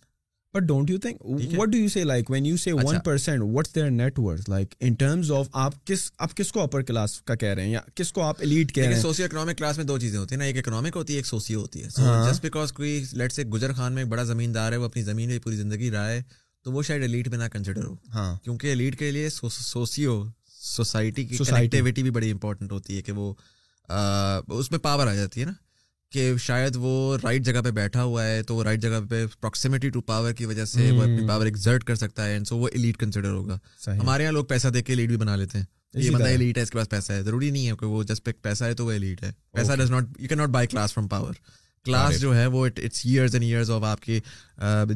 but 0.54 0.62
don't 0.68 0.90
you 0.90 0.98
think 1.00 1.24
what 1.58 1.68
do 1.72 1.78
you 1.78 1.88
see 1.88 2.02
like 2.04 2.30
when 2.30 2.46
you 2.46 2.56
see 2.62 2.72
one 2.82 2.98
percent 3.04 3.42
what 3.54 3.68
their 3.74 3.90
network 4.18 4.48
like 4.50 4.74
in 4.80 4.94
terms 5.04 5.30
of 5.32 5.48
آپ 5.64 5.74
کس 5.86 6.10
آپ 6.18 6.34
کس 6.36 6.50
کو 6.52 6.62
اپر 6.62 6.82
کلاس 6.88 7.20
کا 7.22 7.34
کہہ 7.42 7.54
رہے 7.54 7.62
ہیں 7.64 7.70
یا 7.72 7.80
کس 7.94 8.12
کو 8.12 8.22
آپ 8.22 8.42
لیڈ 8.42 8.72
کہہ 8.74 8.84
رہے 8.84 8.94
ہیں 8.94 9.02
سوشیو 9.02 9.24
اکنامک 9.26 9.58
کلاس 9.58 9.76
میں 9.76 9.84
دو 9.86 9.98
چیزیں 9.98 10.18
ہوتی 10.18 10.34
ہیں 10.34 10.38
نا 10.38 10.46
ایک 10.46 10.56
اکنامک 10.58 10.96
ہوتی 10.96 11.12
ہے 11.12 11.18
ایک 11.18 11.26
سوسیو 11.26 11.60
ہوتی 11.60 11.82
ہے 11.82 11.88
جسٹ 12.30 12.42
بیکاز 12.42 12.70
ہاں۔ 12.72 12.76
کوئی 12.76 13.02
لیٹ 13.12 13.32
سے 13.32 13.44
گجر 13.54 13.72
خان 13.76 13.92
میں 13.92 14.02
ایک 14.02 14.10
بڑا 14.12 14.22
زمیندار 14.32 14.72
ہے 14.72 14.76
وہ 14.76 14.84
اپنی 14.84 15.02
زمین 15.02 15.28
پہ 15.30 15.38
پوری 15.44 15.56
زندگی 15.56 15.90
رہا 15.90 16.10
ہے 16.10 16.22
تو 16.64 16.72
وہ 16.72 16.82
شاید 16.82 17.02
ایلیٹ 17.02 17.28
میں 17.28 17.38
نہ 17.38 17.44
کنسیڈر 17.52 17.84
ہو 17.84 17.94
ہاں 18.14 18.36
کیونکہ 18.44 18.66
ایلیٹ 18.66 18.98
کے 18.98 19.10
لیے 19.10 19.28
سوسیو 19.50 20.22
سوسائٹی 20.62 21.24
کی 21.26 21.36
سوسائٹیوٹی 21.36 22.02
بھی 22.02 22.10
بڑی 22.16 22.30
امپورٹنٹ 22.30 22.72
ہوتی 22.72 22.96
ہے 22.96 23.02
کہ 23.02 23.12
وہ 23.20 23.32
اس 24.58 24.70
میں 24.70 24.78
پاور 24.88 25.06
آ 25.06 25.14
جاتی 25.14 25.40
ہے 25.40 25.46
نا 25.46 25.52
کہ 26.12 26.30
شاید 26.44 26.76
وہ 26.80 27.16
رائٹ 27.22 27.42
جگہ 27.44 27.60
پہ 27.64 27.70
بیٹھا 27.72 28.02
ہوا 28.04 28.24
ہے 28.26 28.42
تو 28.42 28.54
وہ 28.56 28.62
رائٹ 28.64 28.80
جگہ 28.82 29.00
پہ 29.10 29.22
اپروکسیمیٹی 29.24 29.88
ٹو 29.96 30.00
پاور 30.10 30.32
کی 30.38 30.44
وجہ 30.52 30.64
سے 30.64 30.90
وہ 30.90 31.02
اپنی 31.02 31.26
پاور 31.26 31.40
hmm. 31.46 31.50
ایگزرٹ 31.50 31.84
کر 31.84 31.94
سکتا 31.96 32.26
ہے 32.26 32.38
سو 32.48 32.56
وہ 32.58 32.68
ایلیٹ 32.72 32.96
کنسیڈر 33.00 33.32
ہوگا 33.32 33.58
ہمارے 33.86 34.22
یہاں 34.22 34.32
لوگ 34.32 34.44
پیسہ 34.54 34.68
دے 34.74 34.82
کے 34.82 34.92
ایلیٹ 34.92 35.08
بھی 35.08 35.16
بنا 35.16 35.36
لیتے 35.36 35.58
ہیں 35.58 35.64
یہ 36.02 36.10
بندہ 36.10 36.26
ایلیٹ 36.28 36.58
ہے 36.58 36.62
اس 36.62 36.70
کے 36.70 36.78
پاس 36.78 36.88
پیسہ 36.90 37.12
ہے 37.12 37.22
ضروری 37.22 37.50
نہیں 37.50 37.68
ہے 37.70 37.76
کہ 37.80 37.86
وہ 37.86 38.02
جس 38.08 38.22
پہ 38.24 38.32
پیسہ 38.42 38.64
ہے 38.64 38.74
تو 38.80 38.86
وہ 38.86 38.92
ایلیٹ 38.92 39.22
ہے 39.24 39.30
پیسہ 39.52 39.72
does 39.78 39.90
not 39.90 40.20
you 40.20 40.28
can 40.28 40.38
not 40.38 40.48
buy 40.58 40.66
class 40.66 40.94
from 40.94 41.08
power 41.08 41.34
class 41.86 42.18
جو 42.20 42.34
ہے 42.36 42.46
وہ 42.54 42.66
it's 42.66 43.00
years 43.04 43.34
years 43.40 43.70
end 43.70 43.70
of 43.70 43.84
آپ 43.90 44.00
کی 44.00 44.18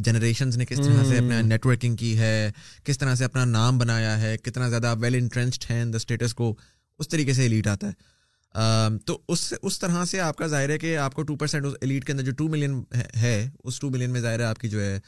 جنریشنز 0.04 0.56
نے 0.56 0.64
کس 0.68 0.78
طرح 0.80 1.04
سے 1.08 1.18
اپنا 1.18 1.56
hmm. 1.66 1.96
کی 1.98 2.18
ہے 2.18 2.50
کس 2.84 2.98
طرح 2.98 3.14
سے 3.20 3.24
اپنا 3.24 3.44
نام 3.44 3.78
بنایا 3.78 4.20
ہے 4.20 4.36
کتنا 4.44 4.68
زیادہ 4.68 4.94
ویل 5.00 5.14
انٹرنسڈ 5.20 5.64
ہیں 5.70 5.84
دا 5.84 5.96
اسٹیٹس 5.96 6.34
کو 6.40 6.54
اس 7.00 7.08
طریقے 7.08 7.32
سے 7.34 7.42
ایلیٹ 7.42 7.66
آتا 7.76 7.88
ہے 7.90 8.96
تو 9.06 9.18
اس 9.32 9.52
اس 9.60 9.78
طرح 9.78 10.04
سے 10.10 10.20
آپ 10.20 10.36
کا 10.38 10.46
ظاہر 10.46 10.70
ہے 10.70 10.78
کہ 10.78 10.96
آپ 11.06 11.14
کو 11.14 11.22
ٹو 11.30 11.36
پرسینٹ 11.36 11.66
ایلیٹ 11.80 12.04
کے 12.06 12.12
اندر 12.12 12.24
جو 12.24 12.32
ٹو 12.38 12.48
ملین 12.48 12.80
ہے 13.20 13.34
اس 13.64 13.78
ٹو 13.80 13.90
ملین 13.90 14.10
میں 14.10 14.20
ظاہر 14.20 14.40
ہے 14.40 14.44
آپ 14.44 14.58
کی 14.58 14.68
جو 14.68 14.80
ہے 14.84 14.98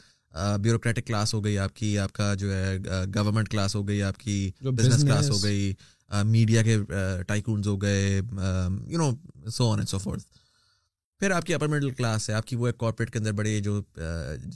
بیوروکریٹک 0.63 1.07
کلاس 1.07 1.33
ہو 1.33 1.43
گئی 1.43 1.57
آپ 1.57 1.75
کی 1.75 1.97
آپ 1.99 2.13
کا 2.13 2.33
جو 2.41 2.53
ہے 2.53 2.77
گورنمنٹ 3.15 3.49
کلاس 3.49 3.75
ہو 3.75 3.87
گئی 3.87 4.01
آپ 4.03 4.17
کی 4.19 4.49
بزنس 4.63 5.03
کلاس 5.03 5.29
ہو 5.29 5.41
گئی 5.43 5.71
میڈیا 6.25 6.61
کے 6.63 6.77
ٹائکونز 7.27 7.67
ہو 7.67 7.81
گئے 7.81 8.03
you 8.17 8.97
know 8.97 9.09
so 9.43 9.49
so 9.55 9.71
on 9.71 9.79
and 9.79 10.01
forth 10.03 10.37
پھر 11.19 11.31
آپ 11.31 11.45
کی 11.45 11.53
اپر 11.53 11.67
مڈل 11.67 11.89
کلاس 11.97 12.29
ہے 12.29 12.33
آپ 12.35 12.45
کی 12.47 12.55
وہ 12.55 12.65
ایک 12.67 12.77
کارپوریٹ 12.79 13.11
کے 13.13 13.19
اندر 13.19 13.31
بڑے 13.33 13.59
جو 13.67 13.79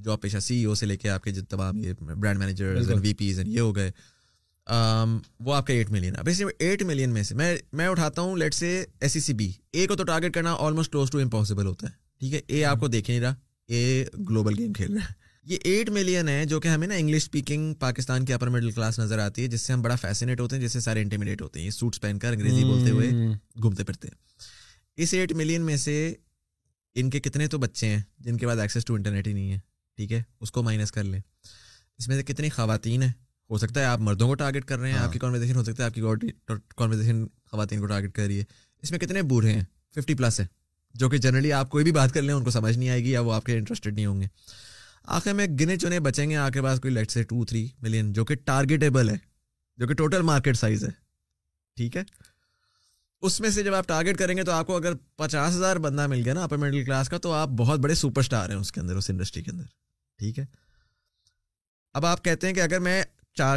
جاب 0.03 0.21
پیشہ 0.21 0.37
سی 0.47 0.55
ای 0.55 0.63
او 0.65 0.73
سے 0.75 0.85
لے 0.85 0.97
کے 0.97 1.09
آپ 1.09 1.23
کے 1.23 1.31
جو 1.31 1.41
تمام 1.49 1.77
یہ 1.83 1.93
برانڈ 1.99 2.39
مینیجر 2.39 2.93
وی 3.03 3.13
پیز 3.17 3.39
ہیں 3.39 3.47
یہ 3.51 3.59
ہو 3.59 3.75
گئے 3.75 3.89
وہ 5.43 5.53
آپ 5.53 5.67
کا 5.67 5.73
ایٹ 5.73 5.89
ملین 5.91 6.15
ہے 6.15 6.23
بیسکلی 6.25 6.65
ایٹ 6.67 6.83
ملین 6.91 7.13
میں 7.13 7.23
سے 7.29 7.35
میں 7.35 7.53
میں 7.77 7.87
اٹھاتا 7.87 8.21
ہوں 8.21 8.37
let's 8.37 8.53
say 8.53 8.69
S 9.01 9.13
C 9.13 9.19
C 9.19 9.33
B 9.39 9.51
A 9.71 9.87
کو 9.87 9.95
تو 9.95 10.03
ٹارگیٹ 10.11 10.33
کرنا 10.33 10.55
آلموسٹ 10.65 10.91
کلوز 10.91 11.09
ٹو 11.11 11.19
امپاسبل 11.19 11.65
ہوتا 11.65 11.87
ہے 11.89 11.93
ٹھیک 12.19 12.33
ہے 12.33 12.41
اے 12.47 12.63
ہاں۔ 12.63 12.71
آپ 12.71 12.79
کو 12.79 12.87
دیکھ 12.97 13.09
نہیں 13.09 13.19
رہا 13.21 13.33
اے 13.69 14.05
گلوبل 14.29 14.59
گیم 14.59 14.73
کھیل 14.73 14.93
رہا 14.95 15.01
ہے 15.09 15.19
یہ 15.53 15.57
ایٹ 15.65 15.89
ملین 15.89 16.27
ہے 16.29 16.43
جو 16.45 16.59
کہ 16.59 16.67
ہمیں 16.67 16.87
نا 16.87 16.95
انگلش 16.95 17.21
اسپیکنگ 17.23 17.73
پاکستان 17.79 18.25
کی 18.25 18.33
اپر 18.33 18.49
مڈل 18.49 18.71
کلاس 18.71 18.99
نظر 18.99 19.19
آتی 19.19 19.41
ہے 19.43 19.47
جس 19.55 19.61
سے 19.61 19.73
ہم 19.73 19.81
بڑا 19.81 19.95
فیسنیٹ 20.01 20.39
ہوتے 20.39 20.55
ہیں 20.55 20.63
جس 20.63 20.73
سے 20.73 20.79
سارے 20.79 21.01
انٹیمیڈیٹ 21.01 21.41
ہوتے 21.41 21.59
ہیں 21.59 21.65
یہ 21.65 21.71
سوٹس 21.71 22.01
پہن 22.01 22.19
کر 22.19 22.33
انگریزی 22.33 22.63
بولتے 22.63 22.91
ہوئے 22.91 23.11
گھومتے 23.61 23.83
پھرتے 23.83 24.07
ہیں 24.07 25.03
اس 25.03 25.13
ایٹ 25.13 25.31
ملین 25.41 25.61
میں 25.65 25.77
سے 25.85 25.97
ان 26.99 27.09
کے 27.09 27.19
کتنے 27.21 27.47
تو 27.47 27.57
بچے 27.57 27.87
ہیں 27.87 27.99
جن 28.23 28.37
کے 28.37 28.47
پاس 28.47 28.59
ایکسیس 28.59 28.85
ٹو 28.85 28.93
انٹرنیٹ 28.95 29.27
ہی 29.27 29.33
نہیں 29.33 29.51
ہے 29.51 29.59
ٹھیک 29.97 30.11
ہے 30.13 30.21
اس 30.41 30.51
کو 30.51 30.63
مائنس 30.63 30.91
کر 30.91 31.03
لیں 31.03 31.19
اس 31.97 32.07
میں 32.07 32.15
سے 32.17 32.23
کتنی 32.33 32.49
خواتین 32.49 33.03
ہیں 33.03 33.11
ہو 33.49 33.57
سکتا 33.57 33.79
ہے 33.81 33.85
آپ 33.85 33.99
مردوں 33.99 34.27
کو 34.27 34.33
ٹارگیٹ 34.41 34.65
کر 34.65 34.79
رہے 34.79 34.91
ہیں 34.91 34.97
ہاں۔ 34.97 35.03
آپ 35.07 35.13
کی 35.13 35.19
کانورزیشن 35.19 35.55
ہو 35.55 35.63
سکتا 35.63 35.83
ہے 35.83 35.87
آپ 35.87 35.93
کی 35.95 36.31
کانورزیشن 36.75 37.25
خواتین 37.51 37.79
کو 37.79 37.85
ٹارگیٹ 37.87 38.13
کر 38.15 38.25
رہی 38.27 38.37
ہے 38.39 38.43
اس 38.81 38.91
میں 38.91 38.99
کتنے 38.99 39.21
بوڑھے 39.31 39.51
ہیں 39.51 39.63
ففٹی 39.99 40.13
پلس 40.15 40.39
ہیں 40.39 40.47
جو 40.99 41.09
کہ 41.09 41.17
جنرلی 41.25 41.51
آپ 41.53 41.69
کوئی 41.69 41.83
بھی 41.83 41.91
بات 41.97 42.13
کر 42.13 42.21
لیں 42.21 42.33
ان 42.35 42.43
کو 42.43 42.51
سمجھ 42.51 42.77
نہیں 42.77 42.89
آئے 42.89 43.03
گی 43.03 43.11
یا 43.11 43.19
وہ 43.27 43.33
آپ 43.33 43.43
کے 43.45 43.57
انٹرسٹیڈ 43.57 43.95
نہیں 43.95 44.05
ہوں 44.05 44.21
گے 44.21 44.27
آخر 45.17 45.33
میں 45.33 45.45
گنے 45.61 45.77
چنے 45.77 45.99
بچیں 46.07 46.29
گے 46.29 46.35
آپ 46.35 46.53
کے 46.53 46.61
پاس 46.61 46.79
کوئی 46.81 46.93
let's 46.93 47.11
say 47.11 47.23
two 47.31 47.45
three 47.45 47.67
million 47.81 48.11
جو 48.13 48.25
کہ 48.25 48.35
ٹارگیٹیبل 48.45 49.09
ہے 49.09 49.15
جو 49.79 49.87
کہ 49.87 49.93
ٹوٹل 50.01 50.21
مارکیٹ 50.31 50.57
سائز 50.57 50.83
ہے 50.85 50.89
ٹھیک 51.77 51.97
ہے 51.97 52.03
اس 53.27 53.39
میں 53.41 53.49
سے 53.55 53.63
جب 53.63 53.73
آپ 53.75 53.87
ٹارگیٹ 53.87 54.17
کریں 54.17 54.35
گے 54.37 54.43
تو 54.43 54.51
آپ 54.51 54.67
کو 54.67 54.75
اگر 54.75 54.93
پچاس 55.17 55.53
ہزار 55.55 55.75
بندہ 55.85 56.05
مل 56.07 56.21
گیا 56.25 56.33
نا 56.33 56.43
اپر 56.43 56.57
مڈل 56.57 56.83
کلاس 56.83 57.09
کا 57.09 57.17
تو 57.23 57.31
آپ 57.33 57.49
بہت 57.57 57.79
بڑے 57.79 57.95
سپر 57.95 58.19
اسٹار 58.21 58.49
ہیں 58.49 58.55
اس 58.57 58.71
کے 58.71 58.79
اندر 58.81 58.95
اس 58.97 59.09
انڈسٹری 59.09 59.43
کے 59.43 59.51
اندر 59.51 59.63
ٹھیک 60.19 60.39
ہے 60.39 60.45
اب 61.99 62.05
آپ 62.05 62.23
کہتے 62.23 62.47
ہیں 62.47 62.53
کہ 62.53 62.61
اگر 62.61 62.79
میں 62.87 63.01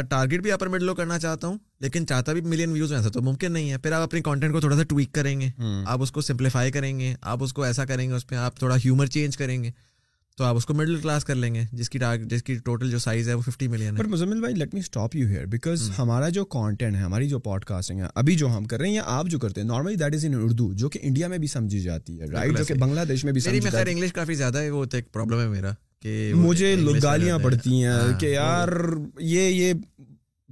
ٹارگیٹ 0.09 0.41
بھی 0.41 0.51
اپر 0.51 0.67
مڈل 0.75 0.93
کرنا 0.95 1.17
چاہتا 1.19 1.47
ہوں 1.47 1.57
لیکن 1.81 2.05
چاہتا 2.07 2.33
بھی 2.33 2.41
ملین 2.41 2.71
ویوز 2.71 2.91
میں 2.93 3.01
تو 3.13 3.21
ممکن 3.21 3.51
نہیں 3.51 3.71
ہے 3.71 3.77
پھر 3.77 3.91
آپ 3.91 4.01
اپنے 4.03 4.21
کانٹینٹ 4.27 4.53
کو 4.53 4.59
تھوڑا 4.59 4.75
سا 4.75 4.83
ٹویک 4.89 5.11
کریں 5.13 5.39
گے 5.41 5.49
آپ 5.85 6.01
اس 6.01 6.11
کو 6.11 6.21
سمپلیفائی 6.29 6.71
کریں 6.71 6.97
گے 6.99 7.13
آپ 7.33 7.43
اس 7.43 7.53
کو 7.53 7.63
ایسا 7.63 7.85
کریں 7.85 8.07
گے 8.09 8.13
اس 8.15 8.27
پہ 8.27 8.35
آپ 8.45 8.59
تھوڑا 8.59 8.75
ہیومر 8.85 9.07
چینج 9.17 9.37
کریں 9.37 9.63
گے 9.63 9.71
تو 10.37 10.43
آپ 10.43 10.55
اس 10.55 10.65
کو 10.65 10.73
مڈل 10.73 10.99
کلاس 11.01 11.25
کر 11.25 11.35
لیں 11.35 11.53
گے 11.53 11.61
جس 11.79 11.89
کی 11.89 11.97
ٹارگ 11.99 12.23
جس 12.29 12.41
کی 12.43 12.55
ٹوٹل 12.63 12.89
جو 12.91 12.97
سائز 12.99 13.27
ہے 13.29 13.33
وہ 13.33 13.41
ففٹی 13.41 13.67
ملین 13.67 13.95
پر 13.95 14.07
مزمل 14.13 14.39
بھائی 14.39 14.55
let 14.55 14.73
me 14.73 14.79
stop 14.79 15.15
you 15.15 15.27
here 15.27 15.45
because 15.53 15.89
ہمارا 15.99 16.29
جو 16.37 16.43
کانٹینٹ 16.55 16.95
ہے 16.95 17.01
ہماری 17.01 17.29
جو 17.29 17.39
پوڈ 17.45 17.63
کاسٹنگ 17.65 17.99
ہے 18.01 18.07
ابھی 18.15 18.35
جو 18.37 18.47
ہم 18.57 18.65
کر 18.73 18.79
رہے 18.79 18.87
ہیں 18.87 18.95
یا 18.95 19.03
آپ 19.05 19.27
جو 19.31 19.39
کرتے 19.39 19.61
ہیں 19.61 19.67
normally 19.67 19.95
that 20.03 20.15
is 20.15 20.25
in 20.25 20.35
Urdu 20.41 20.71
جو 20.81 20.89
کہ 20.89 20.99
انڈیا 21.01 21.27
میں 21.27 21.37
بھی 21.37 21.47
سمجھی 21.53 21.79
جاتی 21.81 22.19
ہے 22.21 22.25
رائٹ 22.33 22.57
جو 22.57 22.65
کہ 22.65 22.73
بنگلہ 22.81 23.05
دیش 23.07 23.23
میں 23.25 23.33
بھی 23.33 23.41
سمجھی 23.41 23.59
جاتی 23.59 23.77
ہے 23.77 23.91
انگلش 23.95 24.13
کافی 24.13 24.33
زیادہ 24.43 24.61
ہے 24.61 24.69
وہ 24.69 24.83
تو 24.91 24.97
ایک 24.97 25.11
پرابلم 25.13 25.39
ہے 25.39 25.47
میرا 25.49 25.71
کہ 26.01 26.31
مجھے 26.43 26.75
گالیاں 27.03 27.39
پڑتی 27.43 27.83
ہیں 27.83 27.87
ہاں، 27.93 28.19
کہ 28.19 28.25
یار 28.33 28.69
یہ 29.33 29.47
یہ 29.49 29.73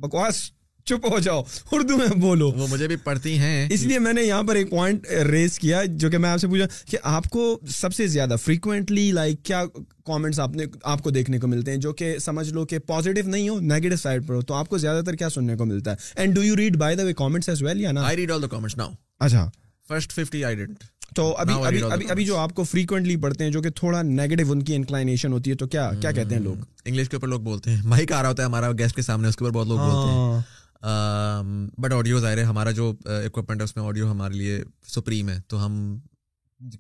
بکواس 0.06 0.42
چپ 0.86 1.06
ہو 1.12 1.20
جاؤ 1.24 1.42
اردو 1.72 1.98
میں 1.98 2.08
بولو 2.22 2.50
وہ 2.56 2.66
مجھے 2.70 2.88
بھی 2.88 2.96
پڑھتی 3.04 3.38
ہیں 3.40 3.68
اس 3.72 3.84
لیے 3.90 4.00
میں 4.06 4.14
نے 4.14 4.24
یہاں 4.24 4.44
پر 4.48 4.56
ایک 4.56 4.70
پوائنٹ 4.70 5.06
ریز 5.30 5.58
کیا 5.60 5.84
جو 6.04 6.10
کہ 6.12 6.18
میں 6.18 6.30
آپ 6.30 6.40
سے 6.40 6.48
پوچھا 6.48 6.66
کہ 6.92 6.98
آپ 7.12 7.30
کو 7.32 7.46
سب 7.76 7.94
سے 7.96 8.08
زیادہ 8.16 8.36
فریکوینٹلی 8.44 9.10
لائک 9.20 9.44
کیا 9.46 9.64
کامنٹس 10.06 10.40
آپ 10.40 10.56
نے 10.56 10.66
آپ 10.94 11.02
کو 11.04 11.10
دیکھنے 11.18 11.38
کو 11.40 11.48
ملتے 11.48 11.72
ہیں 11.72 11.78
جو 11.86 11.94
کہ 12.02 12.18
سمجھ 12.26 12.48
لو 12.54 12.66
کہ 12.72 12.80
پازیٹیو 12.88 13.28
نہیں 13.30 13.48
ہو 13.50 13.60
نیگیٹو 13.60 13.96
سائڈ 14.02 14.28
پر 14.28 14.34
ہو 14.34 14.42
تو 14.42 14.54
آپ 14.54 14.70
کو 14.70 14.78
زیادہ 14.84 15.04
تر 15.06 15.16
کیا 15.22 15.30
سننے 15.36 15.56
کو 15.58 15.66
ملتا 15.66 15.92
ہے 15.92 16.22
and 16.22 16.36
do 16.36 16.44
you 16.44 16.56
read 16.58 16.78
by 16.80 16.96
the 16.96 17.04
way 17.06 17.14
comments 17.24 17.50
as 17.50 17.62
well 17.64 17.82
یا 17.82 17.92
نا 17.92 18.04
I 18.08 18.18
read 18.18 18.32
all 18.32 18.42
the 18.42 18.48
comments 18.52 18.78
now 18.78 18.90
اچھا 19.20 19.50
فرسٹ 19.88 20.12
ففٹی 20.16 20.44
آئی 20.46 20.56
ڈنٹ 20.56 20.84
تو 21.16 21.30
ابھی 21.38 21.54
ابھی 21.66 21.82
ابھی 21.94 22.06
ابھی 22.10 22.26
جو 22.26 22.38
آپ 22.38 22.54
کو 22.56 22.64
فریکوینٹلی 22.64 23.16
پڑھتے 23.24 23.44
ہیں 23.44 23.52
جو 23.52 23.62
کہ 23.62 23.70
تھوڑا 23.76 24.02
نیگیٹو 24.02 24.52
ان 24.52 24.64
کی 24.64 24.76
انکلائنیشن 24.76 25.32
ہوتی 25.34 25.52
ہے 25.52 25.56
تو 25.56 25.68
کیا 25.68 25.90
کیا 26.02 26.12
کہتے 26.12 26.36
ہیں 26.36 26.42
hmm. 26.42 26.48
لوگ 26.50 26.66
انگلش 26.86 27.10
کے 27.10 27.16
اوپر 27.16 27.28
لوگ 27.28 27.40
بولتے 27.50 27.72
ہیں 27.72 27.82
مائک 27.94 28.12
آ 28.12 28.22
رہا 28.22 28.30
ہوتا 28.30 28.44
ہے 28.44 28.48
ہمارا 28.48 28.72
گیسٹ 28.80 28.96
کے 28.96 29.02
سامنے 29.02 29.28
اس 29.28 29.38
کے 29.38 29.46
اوپر 29.46 29.58
بہت 29.58 29.68
لوگ 29.68 29.78
بولتے 29.80 30.10
ہیں 30.14 30.18
ہاں۔ 30.26 30.42
بٹ 30.86 31.94
آڈیو 31.94 32.20
ظاہر 32.20 32.38
ہے 32.38 32.44
ہمارا 32.44 32.72
جو 32.80 32.92
اکوپمنٹ 33.26 33.60
ہے 33.62 33.64
اس 33.64 33.76
میں 33.76 33.84
آڈیو 33.84 34.10
ہمارے 34.12 34.34
لیے 34.34 34.60
سپریم 34.94 35.30
ہے 35.30 35.40
تو 35.50 35.66
ہم 35.66 35.76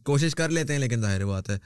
کوشش 0.05 0.35
کر 0.35 0.49
لیتے 0.49 0.73
ہیں 0.73 0.79
لیکن 0.79 1.01
ظاہر 1.01 1.25
بات 1.25 1.49
ہے 1.49 1.57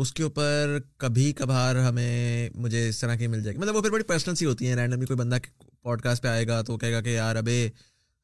اس 0.00 0.12
کے 0.14 0.22
اوپر 0.22 0.76
کبھی 1.04 1.32
کبھار 1.36 1.76
ہمیں 1.86 2.48
مجھے 2.64 2.88
اس 2.88 2.98
طرح 2.98 3.14
کی 3.22 3.26
مل 3.26 3.42
جائے 3.42 3.54
گی 3.54 3.60
مطلب 3.60 3.76
وہ 3.76 3.80
پھر 3.82 3.90
بڑی 3.90 4.04
پرسنل 4.08 4.34
سی 4.40 4.46
ہوتی 4.46 4.68
ہیں 4.68 4.86
کوئی 5.06 5.16
بندہ 5.18 5.36
پوڈ 5.82 6.02
کاسٹ 6.02 6.22
پہ 6.22 6.28
آئے 6.28 6.46
گا 6.48 6.60
تو 6.66 6.76
کہے 6.78 6.92
گا 6.92 7.00
کہ 7.02 7.08
یار 7.10 7.36
ابھی 7.36 7.66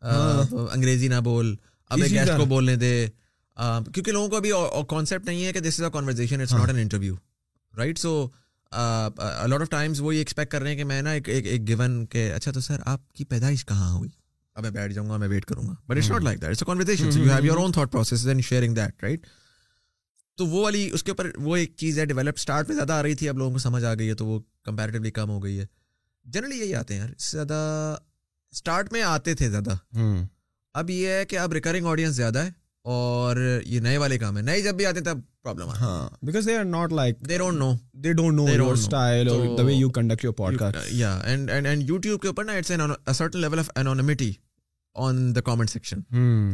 ہاں۔ 0.03 0.43
انگریزی 0.73 1.09
نہ 1.09 1.21
بول 1.25 1.55
گیسٹ 2.03 2.31
کو 2.37 2.45
بولنے 2.47 2.75
دے 2.77 2.95
کیونکہ 3.57 4.13
لوگوں 4.13 4.29
کو 4.29 4.37
ابھی 4.37 4.51
کانسیپٹ 4.89 5.27
نہیں 5.27 5.45
ہے 5.45 5.53
کہ 5.53 5.61
this 5.61 5.81
is 5.81 5.83
a 5.85 5.91
conversation 5.93 6.41
it's 6.41 6.53
not 6.55 6.69
an 6.69 6.79
interview 6.79 7.15
right 7.79 7.99
so 7.99 8.15
a lot 8.73 9.61
of 9.63 9.69
times 9.71 10.01
یہ 10.01 10.19
ایکسپیکٹ 10.19 10.51
کر 10.53 10.63
رہے 10.63 10.71
ہیں 10.71 10.77
کہ 10.77 10.85
میں 10.85 11.01
نا 11.03 11.11
ایک 11.11 11.29
ایک 11.29 11.67
گیون 11.69 12.05
کہ 12.11 12.33
اچھا 12.33 12.53
تو 12.53 12.61
سر 12.61 12.81
آپ 12.85 13.13
کی 13.15 13.25
پیدائش 13.25 13.65
کہاں 13.67 13.91
ہوئی 13.97 14.09
اب 14.55 14.63
میں 14.63 14.71
بیٹھ 14.71 14.93
جاؤں 14.93 15.09
گا 15.11 15.17
میں 15.17 15.29
ویٹ 15.29 15.45
کروں 15.45 15.67
گا 15.69 15.73
but 15.89 15.97
it's 15.97 16.11
not 16.11 16.23
like 16.23 16.41
that 16.43 16.63
it's 16.71 17.17
you 17.17 17.31
have 17.31 17.45
your 17.45 17.57
own 17.59 17.73
thought 17.73 17.93
process 17.93 18.27
and 18.27 18.45
sharing 18.45 18.75
that 18.75 19.03
right 19.03 19.27
تو 20.39 20.47
وہ 20.47 20.63
والی 20.63 20.89
اس 20.95 21.03
کے 21.03 21.11
اوپر 21.11 21.31
وہ 21.43 21.57
ایک 21.57 21.73
چیز 21.79 21.99
ہے 21.99 22.05
ڈیولپ 22.05 22.35
اسٹارٹ 22.37 22.69
میں 22.69 22.77
زیادہ 22.77 22.93
آ 22.93 23.03
رہی 23.03 23.15
تھی 23.23 23.29
اب 23.29 23.39
لوگوں 23.39 23.53
کو 23.53 23.59
سمجھ 23.59 23.85
آ 23.85 23.93
گئی 23.99 24.09
ہے 24.09 24.15
تو 24.15 24.27
وہ 24.27 24.39
کمپیریٹیولی 24.65 25.11
کم 25.19 25.31
ہو 25.31 25.43
گئی 25.45 25.59
ہے 25.59 25.67
جنرلی 26.33 26.59
یہی 26.59 26.75
آتے 26.75 26.95
ہیں 26.95 27.01
یار 27.01 27.11
زیادہ 27.31 27.55
اسٹارٹ 28.53 28.93
میں 28.93 29.03
آتے 29.03 29.35
تھے 29.35 29.49
زیادہ 29.51 29.77
اب 30.81 30.91
یہ 30.91 31.09
ہے 31.09 31.25
کہ 31.29 31.39
اب 31.39 31.53
ریکرنگ 31.53 31.87
آڈینس 31.87 32.15
زیادہ 32.17 32.45
ہے 32.45 32.51
اور 32.95 33.37
یہ 33.67 33.81
نئے 33.83 33.97
والے 33.99 34.17
کام 34.19 34.37
ہے 34.39 34.43
نئے 34.43 34.61
جب 34.63 34.75
بھی 34.77 34.85
آتے 34.87 35.01
تب 35.05 35.19
پرابلم 35.43 35.69
ہاں 35.81 36.09
because 36.27 36.47
they 36.47 36.57
are 36.57 36.65
not 36.65 36.93
like 36.93 37.29
they 37.29 37.39
don't 37.39 37.59
know 37.59 37.71
they 38.05 38.13
don't 38.17 38.35
know 38.37 38.45
your 38.57 38.77
style 38.83 39.29
or 39.29 39.41
the 39.57 39.63
way 39.67 39.73
you 39.73 39.89
conduct 39.97 40.25
your 40.25 40.33
podcast 40.41 40.93
یا 40.95 41.11
اینڈ 41.25 41.51
اینڈ 41.51 41.67
اینڈ 41.67 41.89
یوٹیوب 41.91 42.21
کے 42.23 42.29
اوپر 42.29 42.45
نا 42.45 42.53
it's 42.57 42.71
in 42.71 42.81
a 43.07 43.13
certain 43.13 43.39
level 43.41 43.59
of 43.59 43.71
anonymity 43.77 44.31
on 45.07 45.35
the 45.37 45.41
comment 45.49 45.71
section 45.71 46.01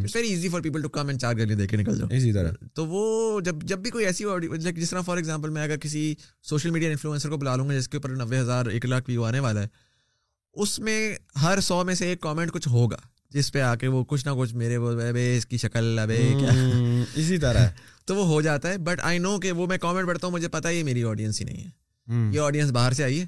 it's 0.03 0.17
very 0.17 0.29
easy 0.29 0.49
for 0.53 0.61
people 0.61 0.83
to 0.83 0.89
come 0.97 1.07
and 1.09 1.21
چار 1.21 1.35
گلی 1.39 1.55
دیکھ 1.55 1.71
کے 1.71 1.77
نکل 1.83 1.99
جاؤ 1.99 2.09
اسی 2.17 2.33
طرح 2.33 2.53
تو 2.75 2.87
وہ 2.87 3.41
جب 3.45 3.63
جب 3.73 3.79
بھی 3.83 3.91
کوئی 3.91 4.07
ایسی 4.07 4.25
لائک 4.51 4.77
جس 4.81 4.91
طرح 4.91 5.01
فار 5.07 5.17
ایگزامپل 5.17 5.51
میں 5.59 5.63
اگر 5.65 5.79
کسی 5.85 6.13
سوشل 6.51 6.71
میڈیا 6.71 6.91
انفلوئنسر 6.91 7.31
کو 7.31 7.37
بلا 7.45 7.57
لوں 7.57 7.69
گا 7.69 7.79
جس 7.79 7.89
کے 7.89 7.97
اوپر 7.97 8.17
نوے 8.25 8.39
ہزار 8.41 8.67
ایک 8.79 8.87
لاکھ 8.87 9.09
ویو 9.11 9.25
آنے 9.25 9.41
والا 9.49 9.63
ہے 9.63 9.69
اس 10.63 10.79
میں 10.87 10.99
ہر 11.43 11.61
سو 11.69 11.83
میں 11.85 11.95
سے 12.03 12.09
ایک 12.09 12.21
کامنٹ 12.21 12.53
کچھ 12.53 12.69
ہوگا 12.69 12.97
جس 13.35 13.51
پہ 13.53 13.61
آ 13.63 13.75
کے 13.81 13.89
وہ 13.89 14.03
کچھ 14.09 14.27
نہ 14.27 14.31
کچھ 14.39 14.55
میرے 14.63 14.79
بے 15.13 15.27
اس 15.37 15.47
کی 15.47 15.57
شکل 15.59 15.99
ابے 15.99 16.17
کیا 16.41 16.51
اسی 17.21 17.39
طرح 17.45 17.69
تو 18.07 18.15
وہ 18.17 18.25
ہو 18.27 18.41
جاتا 18.47 18.69
ہے 18.71 18.79
بٹ 18.89 19.01
آئی 19.11 19.19
نو 19.27 19.39
کہ 19.41 19.53
وہ 19.61 19.67
میں 19.67 19.79
کامنٹ 19.83 20.07
پڑھتا 20.07 20.27
ہوں 20.27 20.33
مجھے 20.35 20.49
پتا 20.57 20.71
یہ 20.71 20.83
میری 20.85 21.03
آڈینس 21.13 21.41
ہی 21.41 21.47
نہیں 21.47 21.65
ہے 21.65 22.29
یہ 22.35 22.41
آڈینس 22.47 22.71
باہر 22.79 22.93
سے 22.99 23.05
آئی 23.05 23.21
ہے 23.21 23.27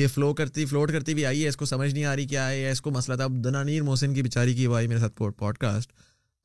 یہ 0.00 0.06
فلو 0.14 0.32
کرتی 0.34 0.64
فلوٹ 0.66 0.92
کرتی 0.92 1.14
بھی 1.14 1.24
آئی 1.26 1.42
ہے 1.44 1.48
اس 1.48 1.56
کو 1.56 1.64
سمجھ 1.72 1.92
نہیں 1.92 2.04
آ 2.04 2.14
رہی 2.16 2.26
کیا 2.26 2.48
ہے 2.50 2.70
اس 2.70 2.80
کو 2.80 2.90
مسئلہ 2.90 3.16
تھا 3.16 3.26
دنانیر 3.44 3.82
محسن 3.88 4.14
کی 4.14 4.22
بیچاری 4.28 4.54
کی 4.54 4.66
وہ 4.66 4.76
آئی 4.76 4.88
میرے 4.94 5.00
ساتھ 5.00 5.20
پوڈ 5.40 5.58
کاسٹ 5.66 5.92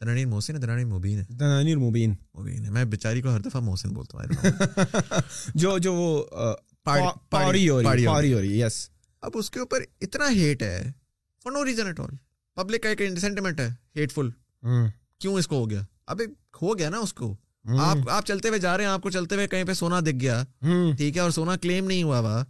دنانیر 0.01 0.25
محسن 0.33 0.55
ہے 0.55 0.59
دنانیر 0.61 0.85
مبین 0.85 1.19
ہے 1.19 1.23
دنانیر 1.39 1.77
مبین 1.87 2.13
مبین 2.39 2.65
ہے 2.65 2.69
میں 2.71 2.85
بیچاری 2.97 3.21
کو 3.21 3.31
ہر 3.35 3.39
دفعہ 3.47 3.61
محسن 3.69 3.93
بولتا 3.93 4.17
ہوں 4.17 5.23
جو 5.63 5.77
جو 5.87 5.93
وہ 5.93 6.55
پاڑی 6.85 7.67
ہو 7.69 7.81
رہی 7.83 8.33
ہے 8.35 8.45
یس 8.65 8.87
اب 9.27 9.31
اس 9.37 9.49
کے 9.51 9.59
اوپر 9.59 9.83
اتنا 10.01 10.29
ہیٹ 10.35 10.63
ہے 10.63 10.79
for 11.43 11.51
no 11.51 11.65
reason 11.65 11.85
at 11.87 11.99
all 11.99 12.15
public 12.57 12.81
کا 12.83 12.89
ایک 12.89 13.01
سینٹیمنٹ 13.21 13.59
ہے 13.59 13.67
ہیٹ 13.95 14.11
فل 14.11 14.29
کیوں 15.21 15.33
اس 15.37 15.47
کو 15.47 15.57
ہو 15.59 15.69
گیا 15.69 15.81
ابھی 16.13 16.25
ہو 16.61 16.77
گیا 16.77 16.89
نا 16.89 16.97
اس 17.03 17.13
کو 17.13 17.35
آپ 17.87 18.09
آپ 18.11 18.25
چلتے 18.25 18.49
ہوئے 18.49 18.59
جا 18.59 18.75
رہے 18.77 18.83
ہیں 18.85 18.91
آپ 18.91 19.01
کو 19.01 19.09
چلتے 19.15 19.35
ہوئے 19.35 19.47
کہیں 19.47 19.63
پہ 19.67 19.73
سونا 19.79 19.99
دکھ 20.05 20.15
گیا 20.21 20.43
ٹھیک 20.97 21.15
ہے 21.17 21.21
اور 21.21 21.31
سونا 21.37 21.55
کلیم 21.61 21.87
نہیں 21.87 22.03
ہوا 22.03 22.19
ہوا 22.19 22.43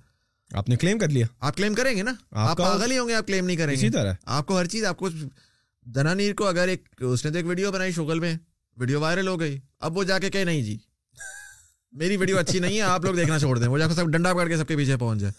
آپ 0.60 0.70
نے 0.70 0.76
کلیم 0.84 1.00
کر 1.00 1.10
لیا 1.16 1.26
آپ 1.48 1.56
کلیم 1.58 1.74
کریں 1.80 1.96
گے 1.98 2.04
نا 2.04 2.12
آپ 2.46 2.58
پاگل 2.58 2.92
ہی 2.92 2.98
ہوں 2.98 3.08
گے 3.08 3.14
آپ 3.14 3.28
کلیم 3.28 3.46
نہیں 3.46 3.58
کریں 3.58 3.76
گے 3.82 4.06
آپ 4.38 4.46
کو 4.48 4.58
ہر 4.60 4.66
چیز 4.76 4.86
آپ 4.92 4.98
کو 4.98 5.10
دنا 5.96 6.14
نیر 6.22 6.34
کو 6.42 6.48
اگر 6.48 6.68
ایک 6.68 6.90
اس 7.12 7.26
نے 7.26 7.32
تو 7.32 7.38
ایک 7.38 7.46
ویڈیو 7.48 7.72
بنائی 7.72 7.92
شوگل 8.00 8.20
میں 8.20 8.34
ویڈیو 8.80 9.00
وائرل 9.02 9.28
ہو 9.28 9.40
گئی 9.40 9.60
اب 9.88 9.98
وہ 9.98 10.04
جا 10.14 10.20
کے 10.20 10.30
کہے 10.30 10.44
نہیں 10.44 10.62
جی 10.64 10.78
میری 12.00 12.18
ویڈیو 12.18 12.38
اچھی 12.40 12.60
نہیں 12.60 12.78
ہے 12.78 12.82
آپ 12.96 13.06
لوگ 13.06 13.16
دیکھنا 13.16 13.40
چھوڑ 13.40 13.58
دیں 13.60 13.68
وہ 13.68 13.78
جا 13.78 13.88
کے 13.88 13.94
سب 13.96 14.08
ڈنڈا 14.16 14.34
پکڑ 14.34 14.48
کے 14.48 14.58
سب 14.58 14.68
کے 14.68 14.78
پیچھے 14.78 14.98
پہنچ 15.06 15.20
جائے 15.22 15.34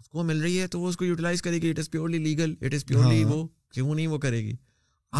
اس 0.00 0.08
کو 0.08 0.22
مل 0.32 0.42
رہی 0.42 0.60
ہے 0.60 0.66
تو 0.74 0.80
وہ 0.80 0.88
اس 0.88 0.96
کو 0.96 1.04
یوٹیلائز 1.04 1.42
کرے 1.42 1.62
گی 1.62 1.70
it 1.70 1.78
is 1.78 1.90
purely 1.90 2.18
legal 2.30 2.54
it 2.64 2.74
is 2.74 2.84
purely 2.86 3.22
وہ 3.28 3.46
نہیں 3.82 4.06
وہ 4.06 4.18
کرے 4.18 4.40
گی 4.44 4.54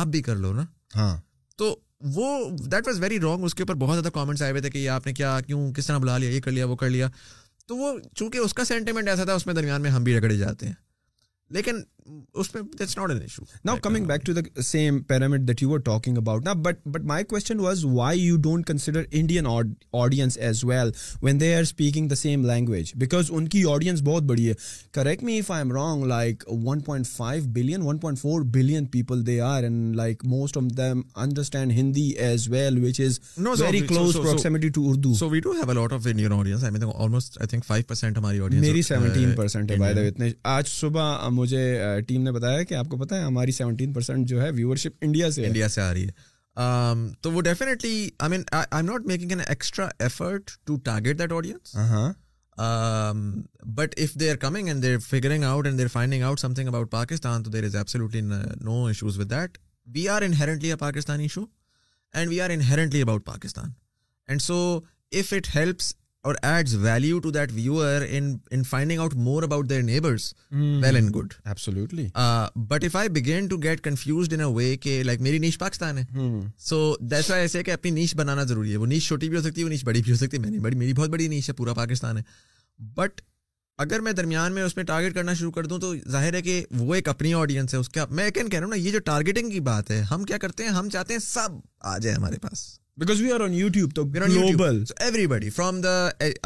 آپ 0.01 0.07
بھی 0.07 0.23
کر 0.23 0.37
لو 0.37 0.53
نا 0.53 0.65
ہاں 0.95 1.17
تو 1.59 1.75
وہ 2.15 2.27
دیٹ 2.73 2.87
واز 2.89 2.99
ویری 3.01 3.19
رانگ 3.21 3.45
اس 3.45 3.55
کے 3.55 3.63
اوپر 3.63 3.75
بہت 3.85 3.95
زیادہ 3.99 4.13
کامنٹس 4.15 4.43
آئے 4.43 4.51
ہوئے 4.51 4.61
تھے 4.63 4.71
کہ 4.71 4.89
آپ 4.89 5.07
نے 5.07 5.13
کیا 5.15 5.39
کیوں 5.47 5.71
کس 5.77 5.87
طرح 5.87 5.99
بلا 5.99 6.17
لیا 6.19 6.31
یہ 6.31 6.41
کر 6.41 6.51
لیا 6.51 6.67
وہ 6.67 6.77
کر 6.77 6.91
لیا 6.91 7.09
تو 7.67 7.77
وہ 7.77 7.93
چونکہ 8.15 8.39
اس 8.39 8.55
کا 8.55 8.65
سینٹیمنٹ 8.65 9.09
ایسا 9.09 9.25
تھا 9.25 9.35
اس 9.35 9.47
میں 9.47 9.55
درمیان 9.55 9.83
میں 9.83 9.91
ہم 9.91 10.05
بھی 10.05 10.17
رگڑے 10.19 10.37
جاتے 10.37 10.67
ہیں 10.67 10.75
لیکن 11.57 11.81
اس 12.41 12.51
پہ 12.53 12.59
that's 12.79 12.97
not 12.97 13.11
an 13.11 13.21
issue 13.23 13.43
now 13.65 13.77
coming 13.83 14.05
back 14.07 14.25
to 14.27 14.33
the 14.33 14.41
same 14.63 14.99
pyramid 15.09 15.47
that 15.49 15.63
you 15.63 15.73
are 15.75 15.79
talking 15.85 16.17
about 16.19 16.45
نا 16.45 16.53
but 16.63 16.87
but 16.95 17.05
my 17.11 17.25
question 17.29 17.61
was 17.61 17.85
why 17.85 18.21
you 18.21 18.37
don't 18.45 18.67
consider 18.67 19.03
Indian 19.21 19.47
audience 20.01 20.37
as 20.39 20.65
well 20.69 20.91
when 21.23 21.41
they 21.41 21.55
are 21.57 21.63
speaking 21.63 22.09
the 22.09 22.15
same 22.15 22.45
language 22.47 22.93
because 23.03 23.31
ان 23.35 23.49
کی 23.55 23.63
audience 23.71 24.03
بہت 24.07 24.23
بڑی 24.29 24.49
ہے 24.49 24.55
correct 24.99 25.23
me 25.25 25.39
if 25.39 25.51
I 25.51 25.63
am 25.65 25.73
wrong 25.77 26.05
like 26.07 26.45
one 26.65 26.81
point 26.87 27.07
five 27.09 27.45
billion 27.55 27.83
one 27.83 27.99
point 27.99 28.19
four 28.21 28.43
billion 28.55 28.85
people 28.99 29.27
they 29.27 29.41
are 29.41 29.63
and 29.63 29.97
like 29.97 30.25
most 30.35 30.57
of 30.57 30.71
them 30.79 31.01
understand 31.25 31.73
Hindi 31.79 32.09
as 32.27 32.49
well 32.53 32.79
which 32.85 33.01
is 33.07 33.19
very 33.63 33.81
close 33.87 34.17
proximity 34.23 34.69
to 34.75 34.89
Urdu 34.91 35.15
so 35.19 35.29
we 35.31 35.41
do 35.41 35.53
have 35.53 35.71
a 35.71 35.75
lot 35.81 35.93
of 35.93 36.07
Indian 36.11 36.33
audience 36.33 36.65
I 36.65 36.73
mean 36.79 36.87
almost 36.95 37.39
I 37.41 37.49
think 37.49 37.65
five 37.67 37.85
percent 37.89 38.19
ہماری 38.19 38.41
audience 38.41 38.67
میری 38.67 38.83
seventeen 38.93 39.35
percent 39.37 39.71
ہے 39.71 39.77
by 39.81 39.95
the 39.95 40.07
اتنے 40.09 40.31
آج 40.59 40.69
صبح 40.77 41.29
مجھے 41.33 41.65
team 42.09 42.23
نے 42.23 42.33
بتایا 42.33 42.63
کہ 42.69 42.75
آپ 42.75 42.89
کو 42.91 42.97
پتا 42.99 43.17
ہے 43.17 43.23
ہماری 43.25 43.53
سیونٹین 43.53 43.93
پرسینٹ 43.93 44.29
جو 44.29 44.43
ہے 44.43 44.51
ویورشپ 44.55 45.05
انڈیا 45.05 45.31
سے 45.31 45.47
انڈیا 45.47 45.69
سے 45.69 45.81
آ 45.81 45.93
رہی 45.93 46.07
ہے 46.07 46.13
um, 46.63 47.09
تو 47.21 47.33
وہ 47.33 47.41
definitely 47.43 48.09
I 48.19 48.31
mean 48.31 48.43
I 48.53 48.65
am 48.77 48.85
not 48.87 49.07
making 49.07 49.33
an 49.33 49.41
extra 49.47 49.89
effort 49.99 50.51
to 50.67 50.77
target 50.85 51.19
that 51.19 51.33
audience 51.33 51.77
but 53.77 53.95
if 54.03 54.15
they 54.21 54.31
are 54.31 54.37
coming 54.41 54.69
and 54.69 54.83
they're 54.83 54.99
figuring 55.09 55.45
out 55.45 55.67
and 55.67 55.79
they're 55.79 55.87
finding 55.93 56.23
out 56.23 56.41
something 56.55 56.69
about 56.69 56.91
Pakistan 56.91 57.43
تو 57.43 57.51
there 57.51 57.65
is 57.65 57.77
absolutely 57.77 58.21
no 58.65 58.85
issues 58.87 59.19
with 59.19 59.31
that 59.31 59.59
we 59.95 60.09
are 60.09 60.23
inherently 60.27 60.69
a 60.73 60.77
Pakistani 60.79 61.23
issue 61.25 61.45
and 62.15 62.31
we 62.31 62.41
are 62.41 62.51
inherently 62.55 63.03
about 63.03 63.25
Pakistan 63.27 63.71
and 64.29 64.43
so 64.43 64.55
if 65.21 65.33
it 65.37 65.55
helps 65.57 65.95
or 66.29 66.35
adds 66.43 66.75
value 66.81 67.19
to 67.23 67.31
that 67.31 67.51
viewer 67.53 68.03
in 68.09 68.33
in 68.51 68.63
finding 68.69 68.99
out 68.99 69.15
more 69.25 69.43
about 69.43 69.69
their 69.71 69.83
neighbours 69.83 70.33
well 70.83 70.97
and 70.97 71.11
good 71.17 71.33
absolutely 71.47 72.07
but 72.69 72.85
if 72.85 72.95
I 72.97 73.09
begin 73.17 73.47
to 73.49 73.57
get 73.63 73.81
confused 73.85 74.33
in 74.35 74.41
a 74.41 74.45
way 74.55 74.77
کہ 74.83 75.03
like 75.05 75.21
میری 75.23 75.39
niche 75.39 75.59
Pakistan 75.59 75.99
ہے 75.99 76.05
so 76.69 76.77
that's 77.11 77.29
why 77.31 77.43
ایسے 77.43 77.63
کہ 77.63 77.71
اپنی 77.71 77.91
نیچ 77.99 78.15
بنانا 78.23 78.43
ضروری 78.53 78.73
ہے 78.73 78.77
وہ 78.77 78.87
نیچ 78.95 79.07
چھوٹی 79.07 79.29
بھی 79.29 79.37
ہو 79.39 79.43
سکتی 79.43 79.61
ہے 79.61 79.65
وہ 79.67 79.71
نیچ 79.71 79.85
بڑی 79.85 80.03
بھی 80.03 80.13
ہو 80.13 80.17
سکتی 80.17 80.37
ہے 80.37 80.43
میں 80.43 80.51
نے 80.51 80.59
بڑی 80.69 80.77
میری 80.85 80.93
بہت 80.95 81.11
بڑی 81.17 81.29
نیچ 81.35 81.49
ہے 81.51 81.55
پورا 81.57 81.75
پاکستان 81.83 82.19
ہے 82.19 82.23
بٹ 82.97 83.21
اگر 83.87 84.01
میں 84.07 84.13
درمیان 84.23 84.53
میں 84.55 84.63
اس 84.63 84.77
میں 84.77 84.85
ٹارگیٹ 84.93 85.15
کرنا 85.15 85.35
شروع 85.35 85.51
کر 85.53 85.67
دوں 85.73 85.79
تو 85.81 85.93
ظاہر 86.13 86.35
ہے 86.35 86.43
کہ 86.43 86.65
وہ 86.79 86.95
ایک 86.95 87.09
اپنی 87.09 87.35
آڈینس 87.43 87.75
ہے 87.75 87.79
اس 87.79 87.89
کا 87.99 88.05
میں 88.11 88.31
کہہ 88.31 88.43
رہا 88.53 88.63
ہوں 88.65 88.71
نا 88.71 88.77
یہ 88.81 88.91
جو 88.93 88.99
ٹارگیٹنگ 89.13 89.51
کی 89.51 89.61
بات 89.71 89.91
ہے 89.91 90.01
ہم 90.11 90.25
کیا 90.31 90.39
کرتے 90.47 90.63
ہیں 90.65 90.71
ہم 90.81 90.89
چاہتے 90.93 91.13
ہیں 91.15 91.21
سب 91.29 91.61
آ 91.81 91.97
جائے 91.99 92.15
ہمارے 92.17 92.39
پاس 92.43 92.65
because 92.99 93.21
we 93.21 93.31
are 93.33 93.41
on 93.43 93.55
YouTube 93.55 93.95
تو 93.95 94.03
گلوبل 94.15 94.83
ایوری 95.05 95.27
بڈی 95.29 95.49
فرام 95.51 95.81
دا 95.81 95.95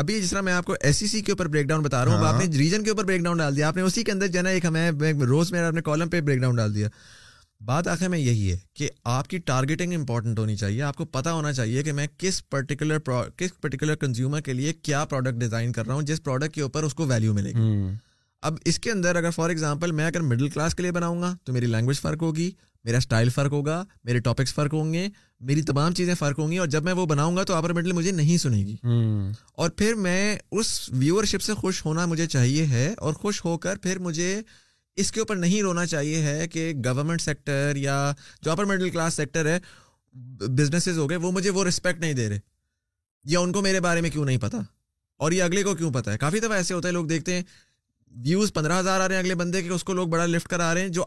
ابھی 0.01 0.21
جس 0.21 0.31
طرح 0.31 0.41
میں 0.43 0.53
آپ 0.53 0.65
کو 0.67 0.75
ایس 0.85 0.97
سی 0.97 1.07
سی 1.07 1.21
کے 1.23 1.33
اوپر 1.33 1.49
بریک 1.49 1.67
ڈاؤن 1.69 1.83
بتا 1.83 2.05
رہا 2.05 2.19
ہوں 2.19 2.27
آپ 2.27 2.39
نے 2.39 2.45
ریجن 2.59 2.85
کے 2.85 2.91
اوپر 2.91 3.05
بریک 3.05 3.23
ڈاؤن 3.25 3.39
ڈال 3.39 3.57
دیا 3.57 3.69
آپ 3.69 3.77
نے 3.77 3.83
اسی 3.83 4.05
کے 4.05 4.13
اندر 4.13 4.27
جو 4.27 4.39
ہے 4.39 4.43
نا 4.43 4.51
ایک 4.51 4.65
ہمیں 4.65 4.91
روز 5.33 5.53
میں 5.53 5.61
اپنے 5.67 5.81
کالم 5.85 6.09
پہ 6.11 6.21
بریک 6.21 6.41
ڈاؤن 6.43 6.57
ڈال 6.57 6.75
دیا 6.75 6.89
بات 7.67 7.89
آخر 7.95 8.09
میں 8.09 8.19
یہی 8.19 8.51
ہے 8.53 8.57
کہ 8.77 8.89
آپ 9.19 9.29
کی 9.29 9.39
ٹارگیٹنگ 9.51 9.95
امپورٹنٹ 9.95 10.39
ہونی 10.39 10.57
چاہیے 10.57 10.83
آپ 10.89 10.97
کو 10.97 11.05
پتا 11.19 11.33
ہونا 11.33 11.53
چاہیے 11.53 11.83
کہ 11.83 11.93
میں 11.93 12.07
کس 12.19 12.43
پرٹیکولر 12.51 12.99
کس 13.37 13.61
پرٹیکولر 13.61 13.95
کنزیومر 14.07 14.41
کے 14.49 14.53
لیے 14.53 14.73
کیا 14.83 15.05
پروڈکٹ 15.11 15.41
ڈیزائن 15.41 15.73
کر 15.73 15.87
رہا 15.87 15.95
ہوں 15.95 16.03
جس 16.13 16.23
پروڈکٹ 16.25 16.55
کے 16.55 16.63
اوپر 16.63 16.83
اس 16.85 16.95
کو 17.01 17.07
ویلیو 17.07 17.35
ملے 17.35 17.53
گی 17.57 17.71
اب 18.49 18.57
اس 18.71 18.79
کے 18.81 18.91
اندر 18.91 19.17
اگر 19.17 19.31
فار 19.31 19.49
ایگزامپل 19.51 19.91
میں 19.99 20.05
اگر 20.07 20.21
مڈل 20.27 20.49
کلاس 20.51 20.75
کے 20.75 20.83
لیے 20.83 20.91
بناؤں 20.93 21.21
گا 21.23 21.33
تو 21.45 21.53
میری 21.53 21.67
لینگویج 21.67 21.99
فرق 22.01 22.23
ہوگی 22.23 22.51
میرا 22.85 22.97
اسٹائل 23.03 23.29
فرق 23.31 23.53
ہوگا 23.53 23.83
میرے 24.05 24.19
ٹاپکس 24.29 24.55
فرق 24.55 24.75
ہوں 24.75 24.93
گے 24.93 25.07
میری 25.51 25.63
تمام 25.71 25.93
چیزیں 25.99 26.15
فرق 26.19 26.39
ہوں 26.39 26.51
گی 26.51 26.57
اور 26.59 26.67
جب 26.75 26.85
میں 26.85 26.93
وہ 27.01 27.05
بناؤں 27.11 27.37
گا 27.37 27.43
تو 27.51 27.55
اپر 27.55 27.73
مڈل 27.81 27.93
مجھے 27.99 28.13
نہیں 28.21 28.37
سنے 28.45 28.63
گی 28.67 28.77
اور 29.61 29.71
پھر 29.83 29.95
میں 30.07 30.21
اس 30.61 30.69
ویورشپ 31.05 31.43
سے 31.47 31.55
خوش 31.61 31.85
ہونا 31.87 32.07
مجھے 32.15 32.27
چاہیے 32.37 32.65
ہے 32.71 32.87
اور 33.07 33.15
خوش 33.25 33.45
ہو 33.45 33.57
کر 33.67 33.79
پھر 33.89 33.99
مجھے 34.09 34.31
اس 35.03 35.13
کے 35.13 35.21
اوپر 35.21 35.37
نہیں 35.47 35.63
رونا 35.69 35.87
چاہیے 35.93 36.23
ہے 36.29 36.49
کہ 36.57 36.71
گورنمنٹ 36.85 37.21
سیکٹر 37.23 37.73
یا 37.87 37.99
جو 38.43 38.51
اپر 38.53 38.65
مڈل 38.73 38.91
کلاس 38.97 39.15
سیکٹر 39.23 39.49
ہے 39.55 39.59
بزنسز 40.59 40.99
ہو 40.99 41.09
گئے 41.11 41.17
وہ 41.27 41.33
مجھے 41.39 41.51
وہ 41.59 41.65
رسپیکٹ 41.65 42.01
نہیں 42.01 42.13
دے 42.23 42.29
رہے 42.29 42.39
یا 43.35 43.41
ان 43.41 43.53
کو 43.53 43.63
میرے 43.71 43.81
بارے 43.91 44.01
میں 44.01 44.11
کیوں 44.11 44.25
نہیں 44.25 44.39
پتا 44.49 44.59
اور 45.27 45.33
یہ 45.33 45.43
اگلے 45.43 45.63
کو 45.63 45.75
کیوں 45.75 45.93
پتا 45.93 46.13
ہے 46.13 46.19
کافی 46.19 46.41
دفعہ 46.41 46.57
ایسے 46.57 46.75
ہوتا 46.75 46.89
ہے 46.89 46.93
لوگ 46.93 47.07
دیکھتے 47.07 47.35
ہیں 47.35 47.43
ویوز 48.25 48.53
پندرہ 48.53 48.79
ہزار 48.79 49.01
آ 49.01 49.09
رہے 49.09 49.15
ہیں 49.17 49.23
اگلے 49.23 49.35
بندے 49.35 49.63
کے 49.63 49.69
اس 49.73 49.85
کو 49.85 49.93
لوگ 49.95 50.09
بڑا 50.09 50.27
لفٹ 50.27 50.49
کرا 50.49 50.73
رہے 50.75 50.81
ہیں 50.83 50.89
جو 50.89 51.05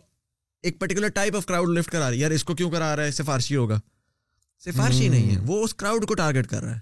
ایک 0.63 0.79
particular 0.79 1.07
type 1.15 1.35
of 1.35 1.45
crowd 1.45 1.69
lift 1.77 1.91
کرا 1.91 2.09
رہی 2.09 2.17
ہے 2.17 2.21
یار 2.21 2.31
اس 2.31 2.43
کو 2.43 2.55
کیوں 2.55 2.69
کرا 2.71 2.95
رہا 2.95 3.03
ہے 3.03 3.11
سفارشی 3.11 3.55
ہوگا 3.55 3.79
سفارشی 4.65 5.07
نہیں 5.09 5.35
ہے 5.35 5.39
وہ 5.47 5.63
اس 5.63 5.73
کراؤڈ 5.75 6.05
کو 6.07 6.13
ٹارگیٹ 6.15 6.47
کر 6.47 6.63
رہا 6.63 6.73
ہے 6.75 6.79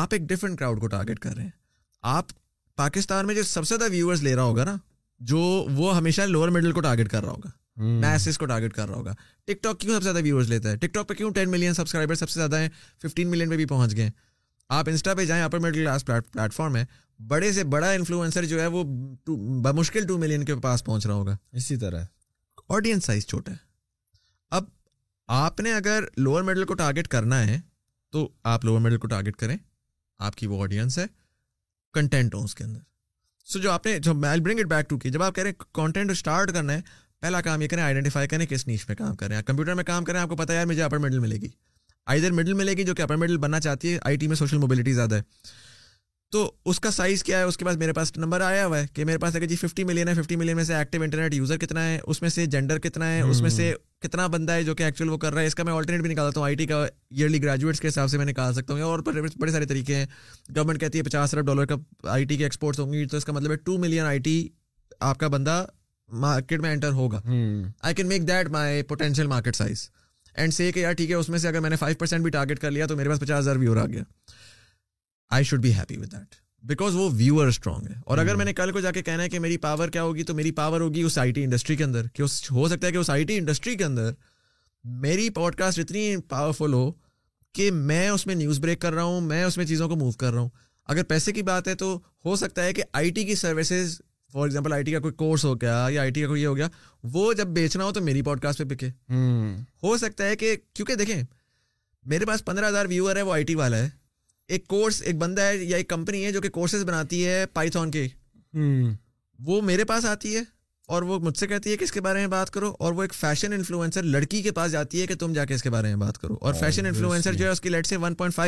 آپ 0.00 0.14
ایک 0.14 0.22
ڈفرینٹ 0.28 0.58
کراؤڈ 0.58 0.80
کو 0.80 0.86
ٹارگیٹ 0.96 1.18
کر 1.18 1.34
رہے 1.34 1.42
ہیں 1.42 1.50
آپ 2.12 2.30
پاکستان 2.76 3.26
میں 3.26 3.34
جو 3.34 3.42
سب 3.42 3.66
سے 3.66 3.76
زیادہ 3.76 3.90
ویورس 3.92 4.22
لے 4.22 4.34
رہا 4.36 4.42
ہوگا 4.42 4.64
نا 4.64 4.76
جو 5.32 5.38
وہ 5.74 5.96
ہمیشہ 5.96 6.22
لوور 6.26 6.48
مڈل 6.56 6.72
کو 6.72 6.80
ٹارگیٹ 6.86 7.08
کر 7.10 7.22
رہا 7.24 7.30
ہوگا 7.32 7.50
میسز 8.00 8.38
کو 8.38 8.46
ٹارگیٹ 8.46 8.72
کر 8.74 8.88
رہا 8.88 8.96
ہوگا 8.96 9.12
ٹک 9.44 9.62
ٹاک 9.62 9.78
کیوں 9.80 9.94
سب 9.94 10.02
سے 10.02 10.04
زیادہ 10.10 10.22
ویورس 10.24 10.48
لیتا 10.48 10.70
ہے 10.70 10.76
ٹک 10.80 10.92
ٹاک 10.94 11.08
پہ 11.08 11.14
کیوں 11.14 11.30
ٹین 11.34 11.50
ملین 11.50 11.74
سبسکرائبر 11.74 12.14
سب 12.14 12.30
سے 12.30 12.38
زیادہ 12.40 12.58
ہیں 12.58 12.68
ففٹین 13.02 13.30
ملین 13.30 13.50
پہ 13.50 13.56
بھی 13.56 13.66
پہنچ 13.66 13.96
گئے 13.96 14.10
آپ 14.78 14.88
انسٹا 14.88 15.14
پہ 15.14 15.24
جائیں 15.26 15.42
اپر 15.44 15.58
مڈل 15.58 15.74
کلاس 15.80 16.04
پلیٹفارم 16.06 16.76
ہے 16.76 16.84
بڑے 17.30 17.50
سے 17.52 17.62
بڑا 17.74 17.90
انفلوئنسر 17.90 18.44
جو 18.46 18.60
ہے 18.60 18.66
وہ 18.72 18.82
بمشکل 19.62 20.06
ٹو 20.06 20.16
ملین 20.18 20.44
کے 20.44 20.54
پاس 20.62 20.84
پہنچ 20.84 21.06
رہا 21.06 21.14
ہوگا 21.14 21.36
اسی 21.58 21.76
طرح 21.76 22.04
آڈینس 22.74 23.04
سائز 23.06 23.26
چھوٹا 23.26 23.52
ہے 23.52 23.56
اب 24.56 24.64
آپ 25.36 25.60
نے 25.60 25.72
اگر 25.74 26.04
لوور 26.16 26.42
میڈل 26.42 26.64
کو 26.66 26.74
ٹارگیٹ 26.74 27.08
کرنا 27.08 27.40
ہے 27.46 27.60
تو 28.12 28.28
آپ 28.54 28.64
لوور 28.64 28.80
میڈل 28.80 28.98
کو 28.98 29.06
ٹارگیٹ 29.08 29.36
کریں 29.36 29.56
آپ 30.26 30.36
کی 30.36 30.46
وہ 30.46 30.62
آڈینس 30.62 30.98
ہے 30.98 31.04
کنٹینٹ 31.94 32.34
ہو 32.34 32.42
اس 32.44 32.54
کے 32.54 32.64
اندر 32.64 32.80
سو 33.52 33.58
جو 33.58 33.70
آپ 33.72 33.86
نے 33.86 33.98
جو 34.02 34.14
برنگ 34.20 34.58
اٹ 34.58 34.66
بیک 34.70 34.88
ٹو 34.90 34.98
کی 34.98 35.10
جب 35.10 35.22
آپ 35.22 35.34
کہہ 35.34 35.42
رہے 35.42 35.50
ہیں 35.50 35.64
کانٹینٹ 35.74 36.10
اسٹارٹ 36.10 36.52
کرنا 36.52 36.72
ہے 36.72 36.80
پہلا 37.20 37.40
کام 37.40 37.62
یہ 37.62 37.68
کریں 37.68 37.82
آئیڈینٹیفائی 37.82 38.28
کریں 38.28 38.46
کس 38.46 38.66
نیچ 38.66 38.84
میں 38.88 38.96
کام 38.96 39.14
کریں 39.16 39.40
کمپیوٹر 39.46 39.74
میں 39.74 39.84
کام 39.84 40.04
کریں 40.04 40.20
آپ 40.20 40.28
کو 40.28 40.36
پتا 40.36 40.54
یار 40.54 40.66
مجھے 40.66 40.82
اپر 40.82 40.98
میڈل 40.98 41.18
ملے 41.18 41.36
گی 41.42 41.48
آئی 42.06 42.20
در 42.20 42.30
میڈل 42.32 42.52
ملے 42.54 42.72
گی 42.76 42.82
جو 42.84 42.94
کہ 42.94 43.02
اپر 43.02 43.16
میڈل 43.16 43.36
بننا 43.44 43.60
چاہتی 43.60 43.92
ہے 43.92 43.98
آئی 44.02 44.16
ٹی 44.16 44.26
میں 44.28 44.36
سوشل 44.36 44.58
موبلٹی 44.58 44.92
زیادہ 44.94 45.14
ہے 45.14 45.22
تو 46.32 46.50
اس 46.70 46.80
کا 46.80 46.90
سائز 46.90 47.22
کیا 47.24 47.38
ہے 47.38 47.42
اس 47.44 47.56
کے 47.56 47.64
بعد 47.64 47.74
میرے 47.80 47.92
پاس 47.94 48.16
نمبر 48.18 48.40
آیا 48.40 48.64
ہوا 48.66 48.78
ہے 48.78 48.86
کہ 48.94 49.04
میرے 49.04 49.18
پاس 49.18 49.36
اگر 49.36 49.44
جی 49.46 49.56
ففٹی 49.56 49.84
ملین 49.84 50.08
ہے 50.08 50.14
ففٹی 50.20 50.36
ملین 50.36 50.56
میں 50.56 50.64
سے 50.64 50.74
ایکٹیو 50.74 51.02
انٹرنیٹ 51.02 51.34
یوزر 51.34 51.58
کتنا 51.58 51.84
ہے 51.88 51.98
اس 52.06 52.20
میں 52.22 52.30
سے 52.36 52.46
جینڈر 52.54 52.78
کتنا 52.86 53.10
ہے 53.12 53.20
اس 53.20 53.40
میں 53.42 53.50
سے 53.50 53.72
کتنا 54.02 54.26
بندہ 54.34 54.52
ہے 54.52 54.62
جو 54.64 54.74
کہ 54.74 54.82
ایکچوئل 54.82 55.10
وہ 55.10 55.16
کر 55.18 55.32
رہا 55.32 55.40
ہے 55.40 55.46
اس 55.46 55.54
کا 55.54 55.62
میں 55.64 55.72
آلٹرنیٹ 55.72 56.02
بھی 56.02 56.10
نکالتا 56.10 56.40
ہوں 56.40 56.46
آئی 56.46 56.54
ٹی 56.56 56.66
کا 56.66 56.82
ایئرلی 56.84 57.42
گریجویٹس 57.42 57.80
کے 57.80 57.88
حساب 57.88 58.10
سے 58.10 58.18
میں 58.18 58.26
نکال 58.26 58.54
سکتا 58.54 58.74
ہوں 58.74 58.80
اور 58.82 58.98
بڑے 59.40 59.52
سارے 59.52 59.66
طریقے 59.66 59.96
ہیں 59.96 60.06
گورنمنٹ 60.56 60.80
کہتی 60.80 60.98
ہے 60.98 61.02
پچاس 61.04 61.34
ارب 61.34 61.44
ڈالر 61.46 61.66
کا 61.66 61.74
آئی 62.14 62.24
ٹی 62.24 62.36
کے 62.36 62.44
ایکسپورٹس 62.44 62.80
ہوں 62.80 62.92
گی 62.92 63.04
تو 63.10 63.16
اس 63.16 63.24
کا 63.24 63.32
مطلب 63.32 63.50
ہے 63.50 63.56
ٹو 63.64 63.76
ملین 63.84 64.04
آئی 64.06 64.18
ٹی 64.24 64.36
آپ 65.10 65.18
کا 65.18 65.28
بندہ 65.36 65.64
مارکیٹ 66.24 66.60
میں 66.60 66.72
انٹر 66.72 66.90
ہوگا 66.98 67.20
I 67.82 67.94
can 67.94 68.06
make 68.08 68.26
that 68.28 68.48
my 68.56 68.82
potential 68.88 69.26
market 69.26 69.56
size 69.56 69.88
and 70.34 70.54
see 70.54 70.70
کہ 70.72 70.80
یار 70.80 70.92
ٹھیک 70.92 71.10
ہے 71.10 71.14
اس 71.16 71.28
میں 71.28 71.38
سے 71.38 71.48
اگر 71.48 71.60
میں 71.60 71.70
نے 71.70 71.76
فائیو 71.76 71.96
پرسینٹ 71.98 72.22
بھی 72.22 72.30
ٹارگیٹ 72.30 72.58
کر 72.60 72.70
لیا 72.70 72.86
تو 72.86 72.96
میرے 72.96 73.08
پاس 73.08 73.20
پچاس 73.20 73.38
ہزار 73.40 73.56
بھی 73.56 73.68
آ 73.80 73.84
گیا 73.86 74.02
I 75.34 75.44
should 75.44 75.60
be 75.60 75.72
happy 75.74 75.96
with 75.98 76.10
that 76.12 76.34
because 76.66 76.94
وہ 76.96 77.08
ویور 77.12 77.46
اسٹرانگ 77.48 77.86
ہے 77.90 77.94
اور 78.04 78.18
اگر 78.18 78.28
hmm. 78.30 78.36
میں 78.36 78.44
نے 78.44 78.52
کل 78.54 78.70
کو 78.72 78.80
جا 78.80 78.90
کے 78.92 79.02
کہنا 79.02 79.22
ہے 79.22 79.28
کہ 79.28 79.38
میری 79.40 79.56
پاور 79.64 79.88
کیا 79.92 80.02
ہوگی 80.02 80.22
تو 80.24 80.34
میری 80.34 80.50
پاور 80.58 80.80
ہوگی 80.80 81.02
اس 81.02 81.16
آئی 81.18 81.32
ٹی 81.34 81.42
انڈسٹری 81.44 81.76
کے 81.76 81.84
اندر 81.84 82.06
کہ 82.14 82.22
اس 82.22 82.50
ہو 82.52 82.68
سکتا 82.68 82.86
ہے 82.86 82.92
کہ 82.92 82.96
اس 82.98 83.10
آئی 83.10 83.24
ٹی 83.26 83.38
انڈسٹری 83.38 83.74
کے 83.76 83.84
اندر 83.84 84.10
میری 85.04 85.28
پوڈ 85.38 85.54
کاسٹ 85.58 85.78
اتنی 85.78 86.16
پاورفل 86.28 86.72
ہو 86.72 86.90
کہ 87.54 87.70
میں 87.72 88.08
اس 88.08 88.26
میں 88.26 88.34
نیوز 88.34 88.60
بریک 88.60 88.80
کر 88.80 88.92
رہا 88.94 89.02
ہوں 89.02 89.20
میں 89.20 89.42
اس 89.44 89.56
میں 89.56 89.64
چیزوں 89.66 89.88
کو 89.88 89.96
موو 89.96 90.10
کر 90.18 90.32
رہا 90.32 90.40
ہوں 90.40 90.48
اگر 90.94 91.02
پیسے 91.08 91.32
کی 91.32 91.42
بات 91.42 91.68
ہے 91.68 91.74
تو 91.74 91.98
ہو 92.24 92.36
سکتا 92.36 92.64
ہے 92.64 92.72
کہ 92.72 92.82
آئی 93.00 93.10
ٹی 93.14 93.24
کی 93.24 93.34
services 93.34 94.00
for 94.32 94.42
example 94.44 94.72
I 94.72 94.82
T 94.84 94.92
کا 94.92 94.98
کوئی 95.00 95.14
کورس 95.14 95.44
ہو 95.44 95.54
گیا 95.60 95.86
یا 95.90 96.00
آئی 96.00 96.10
ٹی 96.12 96.20
کا 96.20 96.26
کوئی 96.26 96.42
یہ 96.42 96.46
ہو 96.46 96.56
گیا 96.56 96.68
وہ 97.12 97.32
جب 97.42 97.46
بیچنا 97.58 97.84
ہو 97.84 97.92
تو 97.92 98.00
میری 98.04 98.22
پوڈ 98.22 98.40
کاسٹ 98.40 98.58
پہ 98.58 98.64
بکے 98.74 98.86
hmm. 99.12 99.54
ہو 99.82 99.96
سکتا 99.98 100.26
ہے 100.28 100.36
کہ 100.36 100.56
کیونکہ 100.74 100.94
دیکھیں 100.94 101.22
میرے 102.12 102.26
پاس 102.26 102.44
پندرہ 102.44 102.68
ہزار 102.68 102.86
ویور 102.88 103.16
ہے 103.16 103.22
وہ 103.22 103.32
آئی 103.32 103.44
ٹی 103.44 103.54
والا 103.54 103.76
ہے 103.84 103.88
ایک 104.48 104.58
ایک 104.60 104.60
ایک 104.60 104.66
کورس 104.68 105.02
بندہ 105.18 105.42
ہے 105.42 105.50
ہے 105.56 105.64
یا 105.64 105.78
کمپنی 105.88 106.30
جو 106.32 106.40
کہ 106.40 106.48
کورسز 106.50 106.84
بناتی 106.84 107.24
ہے 107.26 107.44
وہ 109.46 109.60
میرے 109.62 109.84
پاس 109.90 110.04
آتی 110.10 110.34
ہے 110.36 110.42
اور 110.94 111.02
وہ 111.02 111.18
وہ 111.18 111.18
مجھ 111.24 111.34
سے 111.36 111.44
سے 111.44 111.46
کہتی 111.52 111.68
ہے 111.70 111.74
ہے 111.74 111.74
ہے 111.74 111.76
کہ 111.76 111.78
کہ 111.78 111.84
اس 111.84 111.90
اس 111.96 112.58
اس 112.62 113.96
اس 113.96 114.26
کے 114.28 115.06
کے 115.06 115.06
کے 115.06 115.56
کے 115.56 115.70
بارے 115.70 115.70
بارے 115.70 115.88
میں 115.88 115.96
میں 115.96 115.96
بات 115.96 116.06
بات 116.06 116.18
کرو 116.18 116.36
کرو 116.36 116.46
اور 116.46 116.54
اور 116.54 116.62
ایک 116.62 116.62
فیشن 116.62 116.92
فیشن 116.92 116.92
انفلوئنسر 116.92 117.32
انفلوئنسر 117.32 117.36
لڑکی 117.40 117.40
پاس 117.40 117.42
جاتی 117.42 117.42
تم 117.42 117.42
جا 117.42 117.42
جو 117.42 117.52
کی 117.62 117.68
لیٹ 117.68 117.92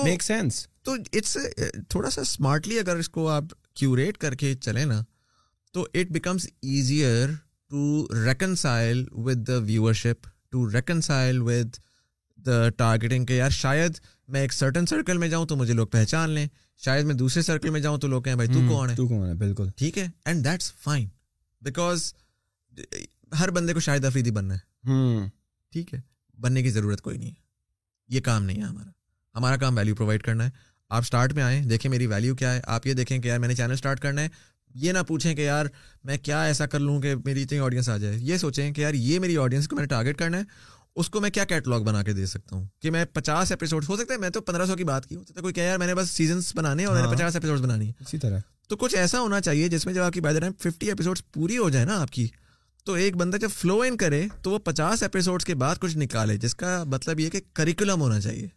uh, 0.07 0.87
تھوڑا 1.89 2.09
سا 2.09 2.21
اگر 2.79 3.01
کو 3.11 3.27
آپ 3.29 3.53
کیوریٹ 3.79 4.17
کر 4.17 4.35
کے 4.41 4.53
چلے 4.65 4.83
نا 4.91 5.01
تو 5.73 5.81
it 5.93 6.11
becomes 6.13 6.47
easier 6.73 7.29
to 7.69 7.79
reconcile 8.25 9.03
with 9.25 9.47
the 9.47 9.57
viewership 9.65 10.27
to 10.51 10.69
reconcile 10.71 11.41
with 11.47 11.75
the 12.45 12.67
targeting 12.77 13.25
کہ 13.25 13.33
یار 13.33 13.49
شاید 13.61 13.99
میں 14.33 14.41
ایک 14.41 14.53
سرٹن 14.53 14.85
سرکل 14.89 15.17
میں 15.17 15.27
جاؤں 15.29 15.45
تو 15.45 15.55
مجھے 15.55 15.73
لوگ 15.73 15.87
پہچان 15.97 16.29
لیں 16.29 16.47
شاید 16.85 17.05
میں 17.05 17.15
دوسرے 17.15 17.41
سرکل 17.43 17.69
میں 17.75 17.79
جاؤں 17.81 17.97
تو 17.97 18.07
لوگ 18.07 18.21
کہیں 18.23 18.35
بھائی 18.35 18.49
تو 18.53 18.85
تو 18.97 19.07
کون 19.07 19.27
ہے 19.29 19.33
بالکل 19.43 19.69
ٹھیک 19.77 19.97
ہے 19.97 20.07
اینڈ 20.25 20.43
دیٹس 20.45 20.71
فائن 20.83 21.07
بیکاز 21.65 22.13
ہر 23.39 23.51
بندے 23.51 23.73
کو 23.73 23.79
شاید 23.79 24.05
افریدی 24.05 24.31
بننا 24.31 24.53
ہے 24.55 24.91
hmm. 24.91 25.27
ٹھیک 25.71 25.93
ہے 25.93 25.99
بننے 26.41 26.63
کی 26.63 26.69
ضرورت 26.71 27.01
کوئی 27.01 27.17
نہیں 27.17 27.29
ہے 27.29 27.43
یہ 28.15 28.21
کام 28.21 28.43
نہیں 28.43 28.61
ہے 28.61 28.67
ہمارا 28.67 28.89
ہمارا 29.37 29.55
کام 29.63 29.77
ویلیو 29.77 29.95
پرووائڈ 29.95 30.21
کرنا 30.23 30.45
ہے 30.47 30.63
آپ 30.89 31.03
اسٹارٹ 31.03 31.33
میں 31.33 31.43
آئیں 31.43 31.61
دیکھیں 31.69 31.89
میری 31.91 32.07
ویلیو 32.07 32.35
کیا 32.35 32.53
ہے 32.53 32.59
آپ 32.73 32.85
یہ 32.87 32.93
دیکھیں 32.93 33.17
کہ 33.19 33.27
یار 33.27 33.39
میں 33.39 33.47
نے 33.47 33.53
چینل 33.55 33.71
اسٹارٹ 33.71 33.99
کرنا 33.99 34.21
ہے 34.21 34.27
یہ 34.83 34.91
نہ 34.93 34.99
پوچھیں 35.07 35.33
کہ 35.35 35.41
یار 35.41 35.65
میں 36.05 36.17
کیا 36.23 36.41
ایسا 36.45 36.65
کر 36.67 36.79
لوں 36.79 36.99
کہ 37.01 37.13
میری 37.25 37.43
اتنی 37.43 37.59
آڈینس 37.59 37.89
آ 37.89 37.97
جائے 37.97 38.17
یہ 38.21 38.37
سوچیں 38.37 38.71
کہ 38.73 38.81
یار 38.81 38.93
یہ 38.93 39.19
میری 39.19 39.37
آڈینس 39.43 39.67
کو 39.67 39.75
میں 39.75 39.83
نے 39.83 39.87
ٹارگیٹ 39.89 40.17
کرنا 40.17 40.37
ہے 40.37 40.43
اس 40.99 41.09
کو 41.09 41.21
میں 41.21 41.29
کیا 41.29 41.43
کیٹلاگ 41.45 41.81
بنا 41.83 42.01
کے 42.03 42.13
دے 42.13 42.25
سکتا 42.25 42.55
ہوں 42.55 42.65
کہ 42.81 42.91
میں 42.91 43.03
پچاس 43.13 43.51
ایپیسوڈ 43.51 43.85
ہو 43.89 43.95
سکتے 43.97 44.13
ہیں 44.13 44.19
میں 44.21 44.29
تو 44.37 44.41
پندرہ 44.41 44.65
سو 44.65 44.75
کی 44.75 44.83
بات 44.91 45.05
کی 45.05 45.15
کوئی 45.39 45.53
کہ 45.53 45.61
یار 45.67 45.77
میں 45.77 45.87
نے 45.87 45.95
بس 45.95 46.09
سیزنس 46.09 46.51
بنانے 46.55 46.83
ہیں 46.83 46.87
اور 46.89 46.95
میں 46.95 47.01
نے 47.03 47.07
ہاں۔ 47.07 47.15
پچاس 47.15 47.35
ایپیسوڈ 47.35 47.59
بنانی 47.61 47.87
ہے 47.87 47.91
اسی 48.01 48.17
طرح 48.17 48.39
تو 48.69 48.77
کچھ 48.77 48.95
ایسا 48.97 49.19
ہونا 49.21 49.41
چاہیے 49.41 49.67
جس 49.69 49.85
میں 49.85 49.93
جب 49.93 50.01
آپ 50.03 50.13
کی 50.13 50.21
بات 50.27 50.39
ٹائم 50.41 50.53
ففٹی 50.63 50.87
ایپیسوڈس 50.89 51.31
پوری 51.31 51.57
ہو 51.57 51.69
جائے 51.69 51.85
نا 51.85 51.99
آپ 52.01 52.11
کی 52.11 52.27
تو 52.85 52.93
ایک 52.93 53.17
بندہ 53.17 53.37
جب 53.41 53.49
فلو 53.57 53.79
ان 53.87 53.97
کرے 53.97 54.25
تو 54.43 54.51
وہ 54.51 54.59
پچاس 54.63 55.03
ایپیسوڈس 55.03 55.45
کے 55.45 55.55
بعد 55.65 55.75
کچھ 55.81 55.97
نکالے 55.97 56.37
جس 56.37 56.55
کا 56.55 56.83
مطلب 56.91 57.19
یہ 57.19 57.29
کہ 57.29 57.39
کریکولم 57.55 58.01
ہونا 58.01 58.19
چاہیے 58.21 58.47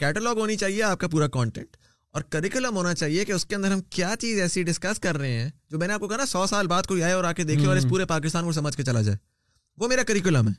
کیٹلاگ 0.00 0.38
ہونی 0.38 0.56
چاہیے 0.56 0.82
آپ 0.82 0.98
کا 1.00 1.08
پورا 1.08 1.26
کانٹینٹ 1.32 1.76
اور 2.14 2.22
کریکولم 2.30 2.76
ہونا 2.76 2.94
چاہیے 2.94 3.24
کہ 3.24 3.32
اس 3.32 3.44
کے 3.46 3.54
اندر 3.54 3.70
ہم 3.72 3.80
کیا 3.96 4.12
چیز 4.20 4.40
ایسی 4.40 4.62
ڈسکس 4.64 4.98
کر 5.00 5.16
رہے 5.18 5.38
ہیں 5.40 5.48
جو 5.70 5.78
میں 5.78 5.86
نے 5.88 5.92
آپ 5.94 6.00
کو 6.00 6.08
کہا 6.08 6.16
نا 6.16 6.26
سو 6.26 6.46
سال 6.46 6.66
بعد 6.68 6.86
کوئی 6.88 7.02
آئے 7.02 7.12
اور 7.12 7.24
آ 7.24 7.32
کے 7.38 7.44
دیکھے 7.50 7.66
اور 7.66 7.76
اس 7.76 7.86
پورے 7.90 8.04
پاکستان 8.12 8.44
کو 8.44 8.52
سمجھ 8.52 8.76
کے 8.76 8.82
چلا 8.84 9.02
جائے 9.02 9.16
وہ 9.80 9.88
میرا 9.88 10.02
کریکولم 10.08 10.48
ہے 10.48 10.52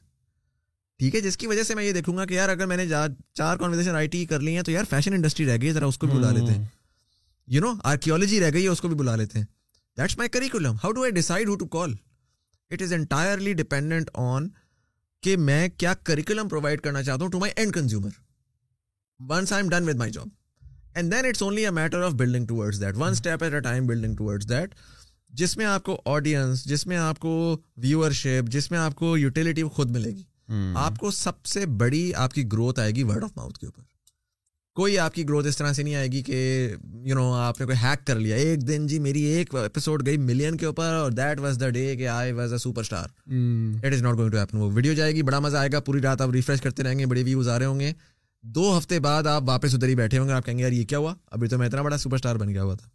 ٹھیک 1.00 1.16
ہے 1.16 1.20
جس 1.22 1.38
کی 1.38 1.48
وجہ 1.48 1.64
سے 1.64 1.76
میں 1.76 1.84
یہ 1.84 1.92
دیکھوں 1.94 2.16
گا 2.18 2.26
کہ 2.26 2.34
یار 2.34 2.50
اگر 2.50 2.66
میں 2.68 2.78
نے 2.78 2.86
چار 2.90 3.58
کانورزیشن 3.58 3.96
آئی 3.96 4.08
ٹی 4.16 4.26
کر 4.32 4.40
لی 4.40 4.56
ہیں 4.56 4.64
تو 4.64 4.72
یار 4.72 4.84
فیشن 4.90 5.14
انڈسٹری 5.14 5.46
رہ 5.46 5.58
گئی 5.62 5.68
ہے 5.68 5.74
ذرا 5.74 5.86
اس 5.86 5.98
کو 5.98 6.08
بھی 6.08 6.18
بلا 6.18 6.32
لیتے 6.32 6.54
ہیں 6.54 6.66
یو 7.56 7.62
نو 7.62 7.74
آرکیولوجی 7.92 8.40
رہ 8.40 8.52
گئی 8.54 8.64
ہے 8.64 8.70
اس 8.70 8.82
کو 8.82 8.88
بھی 8.88 8.96
بلا 9.04 9.16
لیتے 9.16 9.40
ہیں 9.40 9.46
that's 9.98 10.18
my 10.18 10.30
curriculum 10.30 10.76
how 10.84 10.92
do 10.92 11.04
I 11.04 11.12
decide 11.12 11.50
who 11.50 11.56
to 11.56 11.66
call 11.78 11.94
it 12.72 12.82
is 12.82 12.94
entirely 12.94 13.54
on 14.14 14.48
کہ 15.24 15.38
میں 15.50 15.68
کیا 15.78 15.94
کریکولم 16.06 16.50
پرووائڈ 16.50 16.82
کرنا 16.82 17.04
چاہتا 17.04 17.24
ہوں 17.24 17.32
to 17.32 17.40
my 17.40 17.52
end 17.56 17.74
consumer 17.76 18.10
once 19.30 19.52
I 19.54 19.62
am 19.64 19.70
done 19.70 19.88
with 19.90 19.96
my 19.98 20.12
job 20.12 20.28
and 20.96 21.12
then 21.14 21.26
it's 21.26 21.42
only 21.44 21.66
a 21.66 21.72
matter 21.74 22.02
of 22.06 22.14
building 22.18 22.46
towards 22.48 22.82
that 22.82 22.98
one 22.98 23.12
step 23.12 23.44
at 23.44 23.54
a 23.54 23.60
time 23.60 23.86
building 23.88 24.16
towards 24.16 24.50
that 24.50 24.74
جس 25.40 25.56
میں 25.58 25.66
آپ 25.66 25.84
کو 25.84 25.98
audience 26.14 26.64
جس 26.70 26.86
میں 26.88 26.98
آپ 26.98 27.20
کو 27.20 27.34
ویور 27.84 28.12
شپ 28.22 28.50
جس 28.52 28.70
میں 28.72 28.80
آپ 28.80 28.96
کو 28.96 29.18
یوٹیلیٹی 29.18 29.64
خود 29.74 29.92
ملے 29.92 30.10
گی 30.16 30.22
hmm. 30.54 30.72
آپ 30.86 30.98
کو 31.00 31.12
سب 31.12 31.46
سے 31.54 31.66
بڑی 31.82 32.12
آپ 32.24 32.34
کی 32.34 32.44
گروتھ 32.52 32.80
آئے 32.80 32.92
گی 32.96 33.04
ورڈ 33.04 33.24
آف 33.24 33.30
ماؤتھ 33.38 33.60
کے 33.60 33.66
اوپر 33.66 33.82
کوئی 34.76 34.98
آپ 35.00 35.14
کی 35.14 35.24
گروتھ 35.30 35.48
اس 35.48 35.58
طرح 35.58 35.74
سے 35.74 35.84
نہیں 35.84 35.96
آئے 35.96 36.08
گی 36.12 36.22
کہ 36.24 36.72
یو 37.06 37.16
نو 37.16 37.32
آپ 37.34 37.60
نے 37.60 37.66
کوئی 37.66 37.78
ہیک 37.84 38.06
کر 38.08 38.20
لیا 38.20 38.36
ایک 38.36 38.68
دن 38.68 38.86
جی 38.88 39.00
میری 39.06 39.22
ایک 39.26 39.56
ایپیسوڈ 39.62 40.06
گئی 40.06 40.18
ملین 40.26 40.58
کے 40.58 40.66
اوپر 40.66 40.94
اور 40.94 41.12
دیٹ 41.12 41.40
واز 41.42 41.58
دا 41.60 41.70
ڈے 41.78 41.96
کہ 41.96 42.08
I 42.08 42.32
was 42.40 42.54
a 42.54 42.58
superstar 42.82 43.08
it 43.86 43.94
is 43.94 44.02
not 44.02 44.18
going 44.18 44.32
to 44.32 44.38
happen 44.40 44.58
وہ 44.62 44.70
ویڈیو 44.74 44.94
جائے 45.00 45.16
گی 45.16 45.22
بڑا 45.32 45.40
مزہ 45.46 45.58
آئے 45.58 45.70
گا 45.74 45.80
پوری 45.86 46.02
رات 46.02 46.22
آپ 46.22 46.30
ریفریش 46.34 46.62
کرتے 46.62 46.84
رہیں 46.84 47.00
گے 47.00 47.06
بڑے 47.14 47.24
ویوز 47.24 47.48
آ 47.50 47.58
رہے 47.60 47.66
ہوں 47.66 47.80
گے 47.80 47.92
دو 48.56 48.78
ہفتے 48.78 49.00
بعد 49.00 49.28
آپ 49.28 49.44
واپس 49.48 49.74
ادھر 49.76 49.88
ہی 49.88 49.96
بیٹھے 49.96 50.18
ہوں 50.20 50.28
گے 50.28 50.34
آپ 50.34 50.46
کہیں 50.46 50.58
گے 50.58 50.62
یار 50.64 50.72
یہ 50.72 50.84
کیا 50.86 50.98
ہوا 50.98 51.14
ابھی 51.32 51.48
تو 51.50 51.58
میں 51.58 51.68
اتنا 51.68 51.82
بڑا 51.82 51.98
سپر 51.98 52.16
اسٹار 52.16 52.36
بن 52.38 52.50
گیا 52.54 52.64
ہوا 52.64 52.76
تھا 52.80 52.88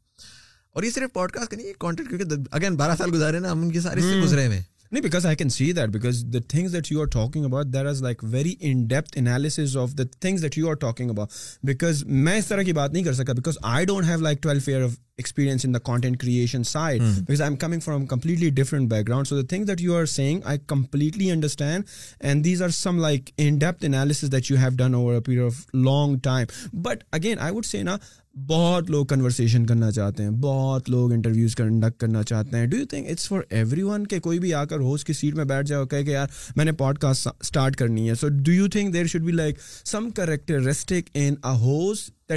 اور 0.74 0.82
یہ 0.82 0.90
صرف 0.90 1.12
پوڈ 1.12 1.32
کاسٹ 1.32 1.54
نہیں 1.54 1.72
کانٹیکٹ 1.80 2.08
کیونکہ 2.10 2.54
اگین 2.56 2.76
بارہ 2.76 2.96
سال 2.98 3.10
گزارے 3.14 3.38
نا 3.40 3.52
ہم 3.52 3.60
ان 3.62 3.72
کے 3.72 3.80
سارے 3.80 4.12
گزرے 4.22 4.46
ہوئے 4.46 4.60
نہیں 4.92 5.02
because 5.02 5.26
I 5.26 5.36
can 5.36 5.48
see 5.48 5.70
that 5.72 5.88
because 5.90 6.18
the 6.32 6.38
things 6.48 6.72
that 6.72 6.90
you 6.92 7.00
are 7.00 7.04
talking 7.12 7.44
about 7.44 7.66
there 7.72 7.86
is 7.86 8.00
like 8.02 8.24
very 8.32 8.54
in 8.70 8.84
depth 8.88 9.16
analysis 9.18 9.76
of 9.82 9.92
the 9.98 10.02
things 10.20 10.42
that 10.42 10.58
you 10.58 10.68
are 10.70 10.74
talking 10.80 11.10
about 11.10 11.28
because 11.66 12.02
میں 12.18 12.36
اس 12.38 12.46
طرح 12.46 12.62
کی 12.62 12.72
بات 12.80 12.92
نہیں 12.92 13.04
کر 13.04 13.12
سکتا 13.12 13.32
because 13.36 13.54
I 13.72 13.86
don't 13.86 14.06
have 14.08 14.18
like 14.20 14.42
twelve 14.42 14.70
year 14.70 14.82
of 14.84 14.90
experience 15.18 15.64
in 15.64 15.74
the 15.74 15.78
content 15.84 16.20
creation 16.20 16.62
side 16.72 17.02
because 17.02 17.40
I 17.40 17.50
am 17.50 17.56
coming 17.60 17.80
from 17.84 18.04
completely 18.06 18.50
different 18.62 18.90
background 19.08 19.28
so 19.28 19.40
the 19.40 19.48
thing 19.50 19.64
that 19.68 19.80
you 19.82 19.96
are 19.96 20.04
seeing 20.16 20.40
I 20.44 20.58
completely 20.66 21.30
understand 21.30 21.84
and 22.20 22.44
these 22.44 22.62
are 22.62 22.68
some 22.82 22.98
like 23.02 23.30
in 23.46 23.58
depth 23.58 23.84
analysis 23.86 24.32
that 24.32 24.50
you 24.50 24.56
have 24.62 24.70
done 24.78 24.94
over 24.94 25.20
period 25.26 25.42
of 25.46 25.64
long 25.84 26.18
time 26.24 26.68
but 26.82 27.04
again 27.20 27.38
I 27.38 27.52
would 27.54 27.64
see 27.66 27.82
نا 27.82 27.96
بہت 28.48 28.90
لوگ 28.90 29.06
conversation 29.06 29.64
کرنا 29.66 29.90
چاہتے 29.92 30.22
ہیں 30.22 30.30
بہت 30.40 30.88
لوگ 30.90 31.12
interviews 31.12 31.56
conduct 31.56 31.98
کرنا 32.00 32.22
چاہتے 32.28 32.58
ہیں 32.58 32.66
do 32.66 32.76
you 32.76 32.86
think 32.90 33.06
it's 33.10 33.28
for 33.28 33.40
everyone 33.82 34.06
کہ 34.10 34.20
کوئی 34.20 34.38
بھی 34.40 34.52
آ 34.54 34.64
کر 34.70 34.80
ہوس 34.80 35.04
کی 35.04 35.12
سیٹ 35.12 35.34
میں 35.34 35.44
بیٹھ 35.44 35.66
جائے 35.68 35.78
اور 35.78 35.86
کہے 35.88 36.04
کہ 36.04 36.10
یار 36.10 36.28
میں 36.56 36.64
نے 36.64 36.72
پوڈ 36.82 36.98
کاسٹ 36.98 37.28
اسٹارٹ 37.40 37.76
کرنی 37.78 38.08
ہے 38.08 38.14
so 38.20 38.28
do 38.28 38.52
you 38.52 38.68
think 38.72 38.92
there 38.94 39.06
should 39.06 39.22
be 39.24 39.32
like 39.32 39.58
some 39.84 40.08
characteristic 40.16 41.10
in 41.14 41.34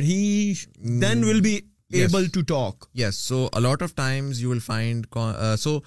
he 0.06 0.54
then 1.02 1.24
will 1.24 1.40
be 1.42 1.58
able 2.00 2.28
to 2.34 2.42
talk 2.48 2.86
yes 3.00 3.16
so 3.28 3.48
a lot 3.54 3.84
of 3.84 3.96
times 3.96 4.42
you 4.42 4.50
will 4.50 4.60
find 4.66 5.08
so 5.60 5.80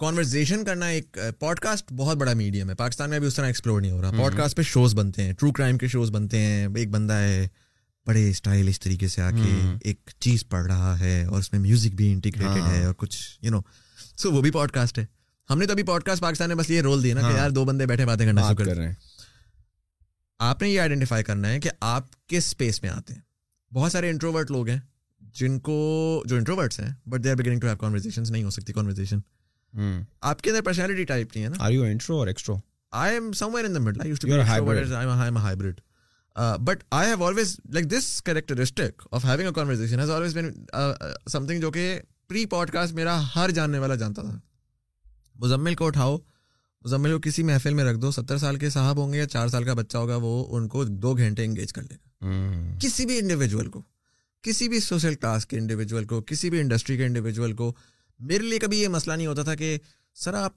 conversation 0.00 0.64
کرنا 0.64 0.86
ایک 0.86 1.16
pod 1.40 1.56
uh, 1.56 1.62
cost 1.62 1.92
بہت 1.96 2.16
بڑا 2.18 2.32
medium 2.36 2.70
ہے 2.70 2.74
پاکستان 2.76 3.10
میں 3.10 3.16
ابھی 3.18 3.28
اس 3.28 3.34
طرح 3.34 3.46
explore 3.46 3.80
نہیں 3.80 3.90
ہو 3.90 4.00
رہا 4.02 4.10
پوڈ 4.10 4.20
mm-hmm. 4.20 4.36
کاسٹ 4.36 4.56
پہ 4.56 4.62
شوز 4.72 4.94
بنتے 4.94 5.22
ہیں 5.22 5.32
ٹرو 5.38 5.50
کرائم 5.52 5.78
کے 5.78 5.88
شوز 5.88 6.10
بنتے 6.14 6.38
ہیں 6.40 6.66
ایک 6.76 6.90
بندہ 6.90 7.12
ہے 7.20 7.46
بڑے 8.06 8.28
اسٹائلش 8.30 8.78
طریقے 8.80 9.08
سے 9.08 9.20
آ 9.22 9.30
کے 9.30 9.50
ایک 9.90 10.10
چیز 10.20 10.48
پڑھ 10.48 10.66
رہا 10.66 10.98
ہے 11.00 11.14
اور 11.24 11.38
اس 11.38 11.52
میں 11.52 11.60
میوزک 11.60 11.94
بھی 11.96 12.10
انٹیگریٹڈ 12.12 12.60
ہاں۔ 12.60 12.72
ہے 12.74 12.84
اور 12.84 12.94
کچھ 13.02 13.16
یو 13.44 13.50
نو 13.50 13.60
سو 14.20 14.32
وہ 14.32 14.42
بھی 14.42 14.50
پوڈ 14.56 14.70
کاسٹ 14.72 14.98
ہے 14.98 15.04
ہم 15.50 15.58
نے 15.58 15.66
تو 15.66 15.72
ابھی 15.72 15.82
پوڈ 15.90 16.02
کاسٹ 16.04 16.22
پاکستان 16.22 16.48
میں 16.48 16.56
بس 16.56 16.70
یہ 16.70 16.80
رول 16.82 17.02
دیا 17.02 17.14
نا 17.14 17.20
کہ 17.20 17.26
ہاں۔ 17.26 17.36
یار 17.36 17.50
دو 17.56 17.64
بندے 17.64 17.86
بیٹھے 17.86 18.06
باتیں 18.06 18.24
کرنا 18.26 18.42
شروع 18.50 18.64
کر 18.64 18.76
رہے 18.76 18.86
ہیں 18.86 18.94
آپ 20.48 20.62
نے 20.62 20.68
یہ 20.70 20.80
آئیڈینٹیفائی 20.80 21.24
کرنا 21.24 21.48
ہے 21.52 21.60
کہ 21.60 21.70
آپ 21.94 22.10
کس 22.28 22.46
اسپیس 22.46 22.82
میں 22.82 22.90
آتے 22.90 23.14
ہیں 23.14 23.20
بہت 23.74 23.92
سارے 23.92 24.10
انٹروورٹ 24.10 24.50
لوگ 24.50 24.68
ہیں 24.68 24.78
جن 25.40 25.58
کو 25.68 25.76
جو 26.28 26.36
انٹروورٹس 26.36 26.80
ہیں 26.80 26.90
but 27.10 27.24
they 27.24 27.30
are 27.30 27.34
beginning 27.36 27.60
to 27.60 27.66
have 27.66 27.76
conversations 27.76 28.30
نہیں 28.30 28.42
ہو 28.44 28.50
سکتی 28.58 28.72
کانورزیشن 28.72 29.18
آپ 30.30 30.42
کے 30.42 30.50
اندر 30.50 30.62
پرسنالٹی 30.62 31.04
ٹائپ 31.04 31.34
نہیں 31.34 31.44
ہے 31.44 31.48
نا 31.48 31.64
are 31.64 31.72
you 31.72 31.82
intro 31.84 32.18
or 32.18 32.26
extro 32.26 32.56
I 33.02 33.14
am 33.14 33.32
somewhere 33.54 33.64
in 33.68 33.74
the 33.74 33.80
middle 33.80 34.00
I 34.00 34.08
used 34.08 34.20
to 34.20 34.28
be 34.28 34.40
hybrid 34.48 34.92
I 34.92 35.08
am 35.24 35.36
hybrid 35.36 35.80
but 36.64 36.82
I 36.90 37.08
have 37.10 37.24
always 37.24 37.54
like 37.74 37.90
this 37.90 38.04
characteristic 38.24 39.02
of 39.14 39.24
having 39.24 39.46
a 39.46 39.52
conversation 39.54 40.00
has 40.00 40.10
always 40.10 40.34
been 40.34 40.50
something 41.46 41.60
جو 41.60 41.70
کہ 41.72 41.98
پری 42.28 42.44
pod 42.50 42.70
cost 42.72 42.92
میرا 42.94 43.20
ہر 43.34 43.50
جاننے 43.58 43.78
والا 43.78 43.94
جانتا 44.02 44.22
تھا 44.22 44.38
مزمل 45.44 45.74
کو 45.74 45.86
اٹھاؤ 45.86 46.16
مزمل 46.84 47.12
کو 47.12 47.18
کسی 47.28 47.42
محفل 47.42 47.74
میں 47.74 47.84
رکھ 47.84 47.98
دو 48.00 48.10
ستر 48.10 48.38
سال 48.38 48.56
کے 48.58 48.70
صاحب 48.70 48.98
ہوں 49.02 49.12
گے 49.12 49.18
یا 49.18 49.26
چار 49.28 49.48
سال 49.48 49.64
کا 49.64 49.74
بچہ 49.74 49.98
ہوگا 49.98 50.16
وہ 50.22 50.46
ان 50.56 50.68
کو 50.68 50.84
دو 50.84 51.14
گھنٹے 51.16 51.44
انگیج 51.44 51.72
کر 51.72 51.82
لے 51.82 51.94
گا 51.96 52.76
کسی 52.82 53.06
بھی 53.06 53.18
انڈیویجول 53.18 53.68
کو 53.70 53.82
کسی 54.42 54.68
بھی 54.68 54.80
سوشل 54.80 55.14
کلاس 55.20 55.46
کے 55.46 55.58
انڈیویجول 55.58 56.04
کو 56.06 56.20
کسی 56.26 56.50
بھی 56.50 56.60
انڈسٹری 56.60 56.96
کے 56.96 57.06
انڈیویجول 57.06 57.52
کو 57.56 57.72
میرے 58.30 58.42
لیے 58.42 58.58
کبھی 58.58 58.80
یہ 58.80 58.88
مسئلہ 58.96 59.14
نہیں 59.14 59.26
ہوتا 59.26 59.42
تھا 59.42 59.54
کہ 59.54 59.76
سر 60.24 60.34
آپ 60.44 60.52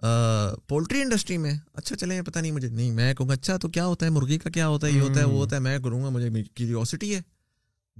پولٹری 0.00 1.00
انڈسٹری 1.02 1.36
میں 1.38 1.52
اچھا 1.74 1.96
چلیں 1.96 2.20
پتا 2.26 2.40
نہیں 2.40 2.52
مجھے 2.52 2.68
نہیں 2.68 2.90
میں 2.94 3.12
کہوں 3.14 3.28
گا 3.28 3.34
اچھا 3.34 3.56
تو 3.62 3.68
کیا 3.68 3.86
ہوتا 3.86 4.06
ہے 4.06 4.10
مرغی 4.10 4.38
کا 4.38 4.50
کیا 4.50 4.66
ہوتا 4.68 4.86
ہے 4.86 4.92
یہ 4.92 5.00
ہوتا 5.00 5.20
ہے 5.20 5.24
وہ 5.24 5.38
ہوتا 5.38 5.56
ہے 5.56 5.60
میں 5.60 5.78
کروں 5.84 6.02
گا 6.04 6.08
مجھے 6.16 6.30
کیوریوسٹی 6.54 7.14
ہے 7.14 7.20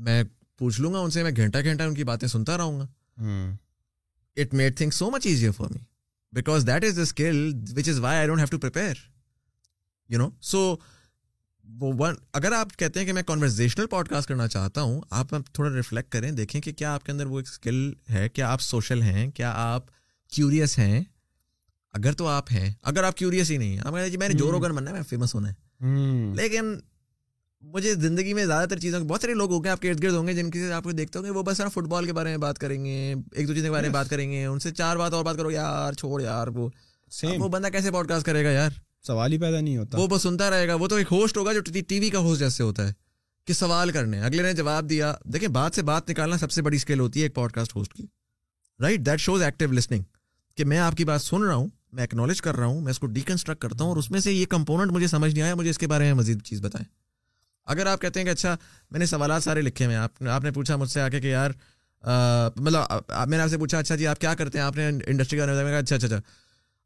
میں 0.06 0.22
پوچھ 0.58 0.80
لوں 0.80 0.92
گا 0.94 0.98
ان 0.98 1.10
سے 1.10 1.22
میں 1.22 1.30
گھنٹہ 1.36 1.58
گھنٹہ 1.64 1.82
ان 1.82 1.94
کی 1.94 2.04
باتیں 2.04 2.28
سنتا 2.28 2.56
رہوں 2.58 2.78
گا 2.80 3.46
it 4.40 4.54
made 4.54 4.76
think 4.78 4.94
so 4.94 5.10
much 5.10 5.26
easier 5.26 5.52
for 5.56 5.70
me 5.74 5.80
because 6.34 6.66
that 6.66 6.84
is 6.84 6.96
the 6.96 7.02
skill 7.02 7.50
which 7.76 7.88
is 7.88 7.98
why 8.00 8.18
I 8.18 8.26
don't 8.28 8.40
have 8.40 8.48
to 8.50 8.58
prepare 8.58 8.94
you 10.08 10.18
know 10.18 10.28
so 10.50 10.74
اگر 12.32 12.52
آپ 12.56 12.76
کہتے 12.78 12.98
ہیں 13.00 13.06
کہ 13.06 13.12
میں 13.12 13.22
کانورزیشنل 13.26 13.86
پوڈ 13.90 14.08
کاسٹ 14.08 14.28
کرنا 14.28 14.46
چاہتا 14.48 14.82
ہوں 14.82 15.00
آپ 15.20 15.34
تھوڑا 15.52 15.74
ریفلیکٹ 15.76 16.10
کریں 16.12 16.30
دیکھیں 16.32 16.60
کہ 16.60 16.72
کیا 16.72 16.94
آپ 16.94 17.04
کے 17.04 17.12
اندر 17.12 17.26
وہ 17.26 17.38
ایک 17.40 17.48
اسکل 17.48 17.92
ہے 18.10 18.28
کیا 18.28 18.50
آپ 18.52 18.60
سوشل 18.60 19.02
ہیں 19.02 19.30
کیا 19.34 19.52
آپ 19.66 19.90
کیوریس 20.36 20.78
ہیں 20.78 21.02
اگر 21.96 22.12
تو 22.12 22.26
آپ 22.28 22.50
ہیں 22.52 22.70
اگر 22.90 23.04
آپ 23.04 23.16
کیوریس 23.16 23.50
ہی 23.50 23.56
نہیں 23.58 23.78
ہیں 24.00 24.08
جی 24.08 24.16
میں 24.16 24.28
نے 24.28 24.34
روگن 24.50 24.72
بننا 24.74 24.90
ہے 24.90 24.94
میں 24.94 25.02
فیمس 25.08 25.34
ہونا 25.34 25.50
ہے 25.50 26.34
لیکن 26.36 26.74
مجھے 27.74 27.94
زندگی 27.94 28.32
میں 28.34 28.44
زیادہ 28.46 28.68
تر 28.70 28.78
چیزوں 28.78 29.00
بہت 29.04 29.20
سارے 29.20 29.34
لوگ 29.34 29.52
ہوں 29.52 29.62
گے 29.64 29.68
آپ 29.68 29.80
کے 29.82 29.90
ارد 29.90 30.02
گرد 30.02 30.14
ہوں 30.14 30.26
گے 30.26 30.32
جن 30.34 30.50
کی 30.50 30.70
آپ 30.72 30.84
کو 30.84 30.90
دیکھتے 30.98 31.18
ہوں 31.18 31.24
گے 31.26 31.30
وہ 31.38 31.42
بس 31.46 31.60
فٹ 31.74 31.86
بال 31.94 32.06
کے 32.06 32.12
بارے 32.18 32.28
میں 32.30 32.38
بات 32.38 32.58
کریں 32.58 32.84
گے 32.84 32.94
ایک 33.14 33.48
دو 33.48 33.52
دوسرے 33.52 33.62
کے 33.62 33.70
بارے 33.70 33.86
میں 33.86 33.92
بات 33.94 34.10
کریں 34.10 34.30
گے 34.32 34.44
ان 34.46 34.58
سے 34.64 34.70
چار 34.72 34.96
بات 34.96 35.14
اور 35.14 35.24
بات 35.24 35.36
کرو 35.36 35.50
یار 35.50 35.92
چھوڑ 36.00 36.20
یار 36.22 36.48
وہ 36.54 36.68
وہ 37.38 37.48
بندہ 37.48 37.68
کیسے 37.72 37.90
پوڈ 37.90 38.08
کاسٹ 38.08 38.26
کرے 38.26 38.44
گا 38.44 38.50
یار 38.50 38.70
سوال 39.06 39.32
ہی 39.32 39.38
پیدا 39.38 39.60
نہیں 39.60 39.76
ہوتا 39.76 39.98
وہ 39.98 40.06
بس 40.10 40.22
سنتا 40.22 40.50
رہے 40.50 40.68
گا 40.68 40.74
وہ 40.80 40.88
تو 40.88 40.96
ایک 40.96 41.06
ہوسٹ 41.12 41.36
ہوگا 41.36 41.52
جو 41.52 41.60
ٹی 41.88 41.98
وی 42.00 42.10
کا 42.10 42.18
ہوسٹ 42.28 42.40
جیسے 42.40 42.62
ہوتا 42.62 42.86
ہے 42.88 42.92
کہ 43.46 43.52
سوال 43.54 43.90
کرنے 43.90 44.20
اگلے 44.20 44.42
نے 44.42 44.52
جواب 44.52 44.88
دیا 44.90 45.14
دیکھیں 45.32 45.48
بات 45.58 45.74
سے 45.76 45.82
بات 45.90 46.10
نکالنا 46.10 46.38
سب 46.38 46.50
سے 46.50 46.62
بڑی 46.62 46.76
اسکل 46.76 47.00
ہوتی 47.00 47.20
ہے 47.20 47.24
ایک 47.24 47.34
پوڈ 47.34 47.52
کاسٹ 47.52 47.76
ہوسٹ 47.76 47.92
کی 47.94 48.06
right 48.82 49.06
that 49.06 49.20
shows 49.20 49.42
active 49.42 49.72
listening 49.72 50.02
کہ 50.56 50.64
میں 50.64 50.78
آپ 50.78 50.94
کی 50.96 51.04
بات 51.04 51.22
سن 51.22 51.42
رہا 51.44 51.54
ہوں 51.54 51.68
میں 51.94 52.02
ایکنالج 52.02 52.40
کر 52.42 52.56
رہا 52.56 52.66
ہوں 52.66 52.80
میں 52.80 52.90
اس 52.90 52.98
کو 52.98 53.06
ڈیکنسٹرکٹ 53.18 53.60
کرتا 53.62 53.84
ہوں 53.84 53.90
اور 53.90 53.96
اس 53.98 54.10
میں 54.10 54.20
سے 54.20 54.32
یہ 54.32 54.46
کمپوننٹ 54.50 54.92
مجھے 54.92 55.06
سمجھ 55.06 55.32
نہیں 55.32 55.42
آیا 55.44 55.54
مجھے 55.54 55.70
اس 55.70 55.78
کے 55.78 55.86
بارے 55.92 56.04
میں 56.04 56.14
مزید 56.14 56.42
چیز 56.46 56.60
بتائیں 56.62 56.84
اگر 57.74 57.86
آپ 57.86 58.00
کہتے 58.00 58.20
ہیں 58.20 58.24
کہ 58.26 58.30
اچھا 58.30 58.54
میں 58.90 58.98
نے 58.98 59.06
سوالات 59.06 59.42
سارے 59.42 59.62
لکھے 59.62 59.86
ہوئے 59.86 59.96
آپ 59.96 60.44
نے 60.44 60.50
پوچھا 60.54 60.76
مجھ 60.76 60.90
سے 60.90 61.00
آ 61.00 61.08
کے 61.08 61.20
کہ 61.20 61.26
یار 61.26 61.50
مطلب 62.56 63.28
میں 63.28 63.36
نے 63.38 63.42
آپ 63.42 63.48
سے 63.50 63.58
پوچھا 63.58 63.78
اچھا 63.78 63.96
جی 63.96 64.06
آپ 64.06 64.18
کیا 64.20 64.34
کرتے 64.40 64.58
ہیں 64.58 64.64
آپ 64.64 64.76
نے 64.76 64.88
انڈسٹری 65.06 65.38
کا 65.38 65.46
نظر 65.46 65.72
اچھا 65.82 65.96
اچھا 65.96 66.18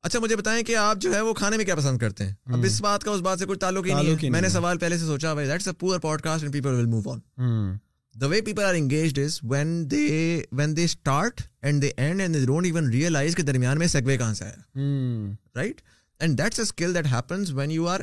اچھا 0.03 0.19
مجھے 0.21 0.37
بتائیں 0.37 0.63
کہ 0.67 0.77
آپ 0.77 1.01
جو 1.01 1.15
ہے 1.15 1.21
وہ 1.21 1.33
کھانے 1.35 1.57
میں 1.57 1.65
کیا 1.65 1.75
پسند 1.77 1.99
کرتے 1.99 2.25
ہیں 2.27 2.33
اب 2.53 2.65
اس 2.67 2.81
بات 2.83 3.05
کا 3.05 3.11
اس 3.11 3.21
بات 3.23 3.39
سے 3.39 3.47
کوئی 3.47 3.59
تعلق 3.65 3.87
ہی 3.87 3.93
نہیں 3.93 4.15
ہے 4.23 4.31
میں 4.31 4.41
نے 4.41 4.49
سوال 4.49 4.79
پہلے 4.79 4.99
سے 4.99 5.07
سوچا 5.07 5.35
podcast 6.23 6.45
people 6.53 6.73
will 6.79 6.87
move 6.95 7.11
on 7.13 7.21
the 8.21 8.27
way 8.29 8.41
people 8.47 8.63
are 8.65 8.75
is 9.19 9.39
when 9.51 9.69
they 9.91 10.01
when 10.57 10.77
they 10.77 10.85
start 10.85 11.41
and 11.63 11.83
they 11.83 11.91
and 11.97 12.21
and 12.21 12.35
they 12.35 12.45
don't 12.47 12.67
even 12.67 12.91
realize 12.93 13.35
کے 13.37 13.43
درمیان 13.43 13.79
میں 13.79 13.87
سیگوے 13.89 14.17
کہاں 14.19 14.35
سے 14.35 14.45
آیا 14.45 15.25
right 15.57 15.81
and 16.21 16.39
that's 16.39 16.59
a 16.59 16.63
skill 16.63 16.95
that 16.95 17.51
when 17.55 17.71
you 17.71 17.87
are 17.89 18.01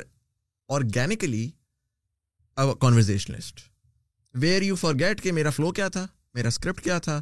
organically 0.76 1.48
where 4.40 4.62
you 4.62 4.74
forget 4.98 5.22
کہ 5.22 5.32
میرا 5.32 5.50
flu 5.50 5.70
کیا 5.78 5.88
تھا 5.94 6.06
میرا 6.34 6.48
اسکرپٹ 6.48 6.80
کیا 6.84 6.98
تھا 7.06 7.20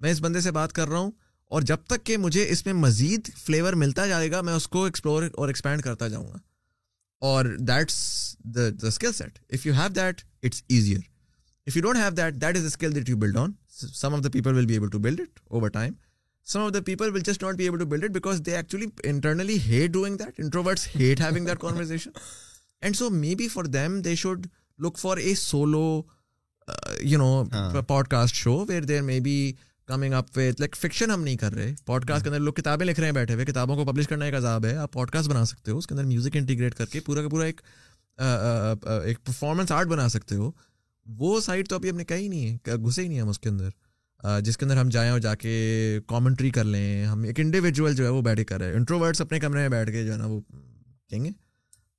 میں 0.00 0.10
اس 0.12 0.20
بندے 0.22 0.40
سے 0.40 0.50
بات 0.52 0.72
کر 0.72 0.88
رہا 0.88 0.98
ہوں 0.98 1.10
اور 1.54 1.62
جب 1.70 1.84
تک 1.88 2.04
کہ 2.06 2.16
مجھے 2.22 2.46
اس 2.50 2.64
میں 2.66 2.72
مزید 2.86 3.30
فلیور 3.44 3.72
ملتا 3.84 4.06
جائے 4.06 4.30
گا 4.30 4.40
میں 4.48 4.54
اس 4.54 4.66
کو 4.68 4.84
ایکسپلور 4.84 5.22
اور 5.38 5.48
ایکسپینڈ 5.48 5.82
کرتا 5.82 6.08
جاؤں 6.08 6.26
گا 6.32 6.38
اور 7.30 7.44
that's 7.68 7.94
the 8.54 8.68
the 8.82 8.88
skill 8.88 9.12
set 9.12 9.38
if 9.54 9.66
you 9.66 9.72
have 9.74 9.88
that 9.96 10.20
it's 10.46 10.62
easier 10.68 11.00
if 11.68 11.76
you 11.76 11.80
you 11.80 11.82
don't 11.82 11.96
have 12.02 12.10
that 12.16 12.34
that 12.34 12.40
that 12.42 12.56
is 12.56 12.66
skill 12.66 12.90
build 12.92 13.08
build 13.20 13.36
on 13.36 13.50
some 14.00 14.14
of 14.14 14.22
the 14.24 14.28
people 14.32 14.54
will 14.56 14.66
be 14.66 14.74
able 14.74 14.88
to 14.90 14.98
it 15.06 15.40
over 15.50 15.68
time 15.70 15.92
some 16.52 16.60
of 16.64 16.72
the 16.74 16.80
people 16.86 17.10
will 17.14 17.20
just 17.26 17.42
not 17.42 17.54
be 17.56 17.64
able 17.64 17.78
to 17.78 17.86
build 17.86 18.16
it 18.26 18.38
they 18.46 18.56
actually 18.56 18.86
internally 19.08 19.56
hate 19.66 19.90
doing 19.92 20.16
that 20.16 20.38
introverts 20.44 20.86
hate 20.94 21.20
having 21.20 21.46
that 21.46 21.58
conversation 21.60 22.10
and 22.80 22.96
so 22.96 23.08
may 23.18 23.34
be 23.38 23.48
for 23.54 23.64
them 23.74 24.00
they 24.02 24.14
should 24.22 24.46
look 24.84 24.98
for 24.98 25.16
a 25.24 25.34
solo 25.40 25.82
you 27.00 27.18
know 27.18 27.82
podcast 28.10 28.34
show 28.44 28.52
where 28.68 28.84
there 28.92 29.02
may 29.10 29.18
be 29.26 29.36
coming 29.88 30.12
up 30.14 30.28
with 30.36 30.60
like 30.60 30.76
fiction 30.76 31.10
ہم 31.10 31.22
نہیں 31.24 31.36
کر 31.44 31.52
رہے 31.54 31.74
pod 31.86 32.04
cost 32.08 32.24
کے 32.24 32.28
اندر 32.28 32.40
لوگ 32.40 32.52
کتابیں 32.62 32.86
لکھ 32.86 33.00
رہے 33.00 33.08
ہیں 33.08 33.14
بیٹھے 33.14 33.34
ہوئے 33.34 33.46
کتابوں 33.46 33.76
کو 33.76 33.84
پبلش 33.90 34.08
کرنا 34.08 34.24
ایک 34.24 34.34
عذاب 34.34 34.64
ہے 34.66 34.76
آپ 34.86 34.92
پوڈ 34.92 35.10
کاسٹ 35.10 35.30
بنا 35.30 35.44
سکتے 35.52 35.70
ہو 35.70 35.78
اس 35.78 35.86
کے 35.86 35.94
اندر 35.94 36.04
میوزک 36.14 36.36
انٹیگریٹ 36.36 36.74
کر 36.78 36.86
کے 36.92 37.00
پورا 37.06 37.22
کا 37.22 37.28
پورا 37.36 37.44
ایک 37.44 39.24
پرفارمنس 39.24 39.72
آرٹ 39.72 39.86
بنا 39.88 40.08
سکتے 40.18 40.36
ہو 40.36 40.50
وہ 41.18 41.40
سائڈ 41.40 41.68
تو 41.68 41.76
ابھی 41.76 41.90
ہم 41.90 41.96
نے 41.96 42.04
کہی 42.04 42.22
ہی 42.22 42.28
نہیں 42.28 42.52
ہے 42.66 42.72
گھسے 42.84 43.02
ہی 43.02 43.08
نہیں 43.08 43.20
ہم 43.20 43.28
اس 43.28 43.38
کے 43.40 43.48
اندر 43.48 44.40
جس 44.44 44.56
کے 44.58 44.64
اندر 44.64 44.76
ہم 44.76 44.88
جائیں 44.92 45.10
اور 45.10 45.20
جا 45.20 45.34
کے 45.34 45.98
کامنٹری 46.08 46.50
کر 46.50 46.64
لیں 46.64 47.04
ہم 47.06 47.22
ایک 47.24 47.40
انڈیویجول 47.40 47.94
جو 47.96 48.04
ہے 48.04 48.08
وہ 48.08 48.22
بیٹھے 48.22 48.54
ہیں 48.64 48.72
انٹروورٹس 48.72 49.20
اپنے 49.20 49.40
کمرے 49.40 49.60
میں 49.60 49.68
بیٹھ 49.68 49.90
کے 49.92 50.04
جو 50.04 50.12
ہے 50.12 50.16
نا 50.18 50.26
وہ 50.26 50.40
کہیں 51.10 51.24
گے 51.24 51.30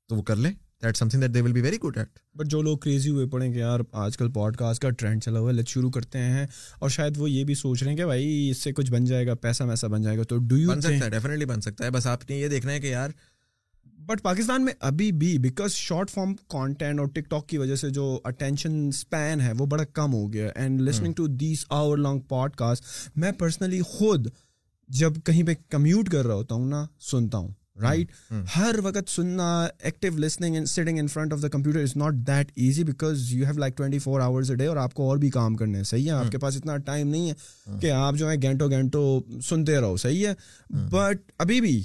تو 0.10 0.16
وہ 0.16 0.22
کر 0.24 0.36
لیں 0.36 0.52
that 0.84 0.98
something 1.10 1.22
that 1.22 1.34
they 1.34 1.42
will 1.42 1.54
be 1.54 1.62
very 1.62 1.78
good 1.84 1.98
at 1.98 2.20
but 2.38 2.48
جو 2.52 2.62
لوگ 2.62 2.78
کریزی 2.84 3.10
ہوئے 3.12 3.26
پڑیں 3.32 3.52
کہ 3.54 3.58
یار 3.58 3.80
آج 4.04 4.18
کل 4.18 4.30
پوڈ 4.34 4.56
کاسٹ 4.58 4.82
کا 4.82 4.90
ٹرینڈ 4.98 5.24
چلا 5.24 5.40
ہوا 5.40 5.50
ہے 5.50 5.56
لچ 5.56 5.70
شروع 5.70 5.90
کرتے 5.92 6.20
ہیں 6.20 6.46
اور 6.80 6.90
شاید 6.90 7.18
وہ 7.18 7.30
یہ 7.30 7.44
بھی 7.46 7.56
سوچ 7.62 7.82
رہے 7.82 7.90
ہیں 7.90 7.98
کہ 7.98 8.06
بھائی 8.06 8.50
اس 8.50 8.58
سے 8.64 8.72
کچھ 8.74 8.92
بن 8.92 9.06
جائے 9.06 9.28
گا 9.28 9.34
پیسہ 9.42 9.64
ویسا 9.70 9.88
بن 9.88 10.02
جائے 10.02 10.18
گا 10.18 10.24
تو 10.30 10.38
ڈو 10.48 10.58
یو 10.58 10.70
بن 10.70 10.82
سکتا 10.82 11.06
ہے 11.06 11.10
ڈیفینیٹلی 11.10 11.46
بن 11.46 11.62
سکتا 11.62 11.86
ہے 11.86 11.92
بس 11.92 12.08
آپ 12.08 12.30
نے 12.30 12.38
یہ 12.40 12.48
دیکھنا 12.48 12.72
ہے 12.72 12.80
کہ 12.82 12.88
یار 12.88 13.10
بٹ 14.10 14.22
پاکستان 14.24 14.64
میں 14.66 14.74
ابھی 14.88 15.12
بھی 15.22 15.38
بیکاز 15.40 15.72
شارٹ 15.72 16.10
فارم 16.10 16.34
کانٹینٹ 16.50 17.00
اور 17.00 17.08
ٹک 17.16 17.30
ٹاک 17.30 17.46
کی 17.50 17.58
وجہ 17.58 17.76
سے 17.80 17.90
جو 17.98 18.06
اٹینشن 18.26 18.78
اسپین 18.88 19.42
ہے 19.42 19.52
وہ 19.58 19.66
بڑا 19.74 19.84
کم 19.94 20.14
ہو 20.14 20.32
گیا 20.34 20.48
and 20.56 20.80
listening 20.88 21.14
to 21.18 21.26
these 21.42 21.64
hour 21.80 21.98
long 21.98 22.20
podcast 22.58 22.86
میں 23.24 23.32
پرسنلی 23.40 23.82
خود 23.88 24.28
جب 25.00 25.20
کہیں 25.26 25.42
پہ 25.48 25.54
کمیوٹ 25.72 26.10
کر 26.12 26.26
رہا 26.26 26.36
ہوتا 26.36 26.56
ہوں 26.56 26.66
نا 26.70 26.84
سنتا 27.10 27.38
ہوں 27.38 27.52
رائٹ 27.82 28.12
ہر 28.56 28.76
وقت 28.84 29.10
سننا 29.16 29.48
active 29.80 30.18
listening 30.26 30.64
sitting 30.74 31.00
in 31.00 31.08
front 31.14 31.34
of 31.34 31.42
the 31.44 31.48
computer 31.58 31.82
is 31.82 31.96
not 31.98 32.16
that 32.28 32.52
easy 32.62 32.84
because 32.84 33.32
you 33.34 33.46
have 33.46 33.60
like 33.60 33.78
twenty 33.78 34.00
four 34.10 34.20
hours 34.22 34.50
a 34.52 34.56
day 34.64 34.68
اور 34.68 34.78
آپ 34.88 34.94
کو 34.94 35.10
اور 35.10 35.18
بھی 35.18 35.30
کام 35.38 35.56
کرنا 35.58 35.78
ہے 35.78 35.84
صحیح 35.84 36.06
ہے 36.06 36.12
آپ 36.12 36.22
hmm. 36.24 36.32
کے 36.32 36.38
پاس 36.38 36.58
اتنا 36.58 36.78
ٹائم 36.90 37.08
نہیں 37.10 37.30
ہے 37.30 37.34
hmm. 37.70 37.80
کہ 37.82 37.92
آپ 38.00 38.16
جو 38.20 38.30
ہے 38.32 38.36
گھنٹوں 38.42 38.70
گھنٹوں 38.80 39.40
سنتے 39.50 39.80
رہو 39.80 39.98
صحیح 40.06 40.28
ہے 40.28 40.34
بٹ 40.70 40.96
hmm. 40.96 41.38
ابھی 41.40 41.62
بھی 41.62 41.82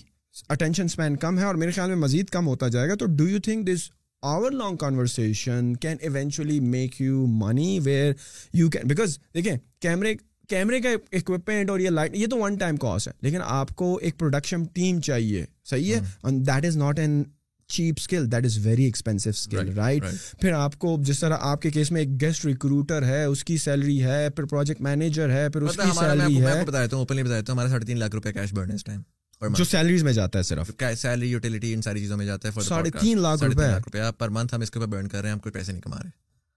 اٹینشن 0.51 0.85
اسپین 0.85 1.17
کم 1.17 1.39
ہے 1.39 1.45
اور 1.45 1.55
میرے 1.55 1.71
خیال 1.73 1.89
میں 1.89 1.97
مزید 1.97 2.29
کم 2.33 2.47
ہوتا 2.47 2.69
جائے 2.75 2.89
گا 2.89 2.95
تو 2.99 3.07
do 3.17 3.29
you 3.29 3.39
think 3.45 3.67
this 3.69 3.89
hour 4.33 4.51
long 4.53 4.77
conversation 4.77 5.73
can 5.81 5.97
eventually 6.01 6.59
make 6.61 7.01
you 7.01 7.25
money 7.43 7.79
where 7.85 8.13
you 8.59 8.71
can 8.71 8.87
because 8.89 9.19
دیکھیں 9.35 9.57
کیمرے 9.83 10.15
کیمرے 10.49 10.81
کا 10.83 10.89
اکوپمنٹ 11.17 11.71
اور 11.71 11.81
یہ 11.81 11.91
لائٹ 11.91 12.17
یہ 12.17 12.27
تو 12.31 12.39
ون 12.39 12.57
ٹائم 12.59 12.77
کاسٹ 12.77 13.09
ہے 13.09 13.13
لیکن 13.23 13.41
آپ 13.45 13.75
کو 13.77 13.95
ایک 14.03 14.19
پروڈکشن 14.19 14.65
ٹیم 14.75 15.01
چاہیے 15.09 15.45
صحیح 15.71 15.95
ہے 15.95 16.31
that 16.39 16.65
is 16.67 16.77
not 16.77 16.99
an 16.99 17.23
cheap 17.75 17.95
skill 18.01 18.31
that 18.33 18.45
is 18.45 18.59
very 18.67 18.85
expensive 18.85 19.31
skill 19.31 19.73
right 19.77 20.05
پھر 20.41 20.53
آپ 20.53 20.79
کو 20.79 20.97
جس 21.07 21.21
طرح 21.21 21.37
آپ 21.53 21.63
کے 21.63 21.71
کیس 21.71 21.91
میں 21.93 22.01
ایک 22.01 22.21
گیسٹ 22.21 22.45
ریکروٹر 22.47 23.05
ہے 23.07 23.25
اس 23.25 23.45
کی 23.45 23.57
سیلری 23.59 24.03
ہے 24.05 24.29
پھر 24.37 24.45
پروجیکٹ 24.45 24.81
مینیجر 24.91 25.33
ہے 25.37 25.49
پھر 25.53 25.63
اس 25.63 25.77
کی 25.83 25.99
سیلری 26.01 26.43
ہے 26.47 26.61
بتا 26.67 26.83
دیتا 26.83 26.97
ہوں 26.97 27.03
اوپنلی 27.05 27.23
بتا 27.23 27.39
دیتا 27.39 27.53
ہوں 27.53 27.59
ہمارا 27.59 27.71
ساڑھے 27.71 27.87
تین 27.87 27.99
لاکھ 27.99 28.15
روپے 28.15 28.33
کیش 28.33 28.53
برن 28.55 28.71
ہے 28.71 28.75
اس 28.75 28.85
ٹائم 28.85 29.01
جو 29.57 29.65
سیلریز 29.65 30.03
میں 30.05 30.13
جاتا 30.13 30.39
ہے 30.39 30.43
صرف 30.45 30.71
سیلری 30.99 31.29
یوٹیلیٹی 31.31 31.73
ان 31.75 31.83
ساری 31.83 32.01
چیزوں 32.01 32.17
میں 32.17 32.27
جاتا 32.27 32.49
ہے 32.57 32.61
ساڑھے 32.65 32.91
تین 33.01 33.19
لاکھ 33.23 33.43
روپے 33.45 33.67
روپیہ 33.87 34.11
پر 34.19 34.29
منتھ 34.37 34.55
ہم 34.55 34.61
اس 34.63 34.71
کے 34.71 34.79
اوپر 34.79 34.91
برن 34.97 35.09
کر 35.09 35.21
رہے 35.21 35.29
ہیں 35.29 35.35
ہم 35.35 35.41
کوئی 35.41 35.53
پیسے 35.53 35.73
نہیں 35.73 35.83
کما 35.83 35.99
رہے 36.03 36.11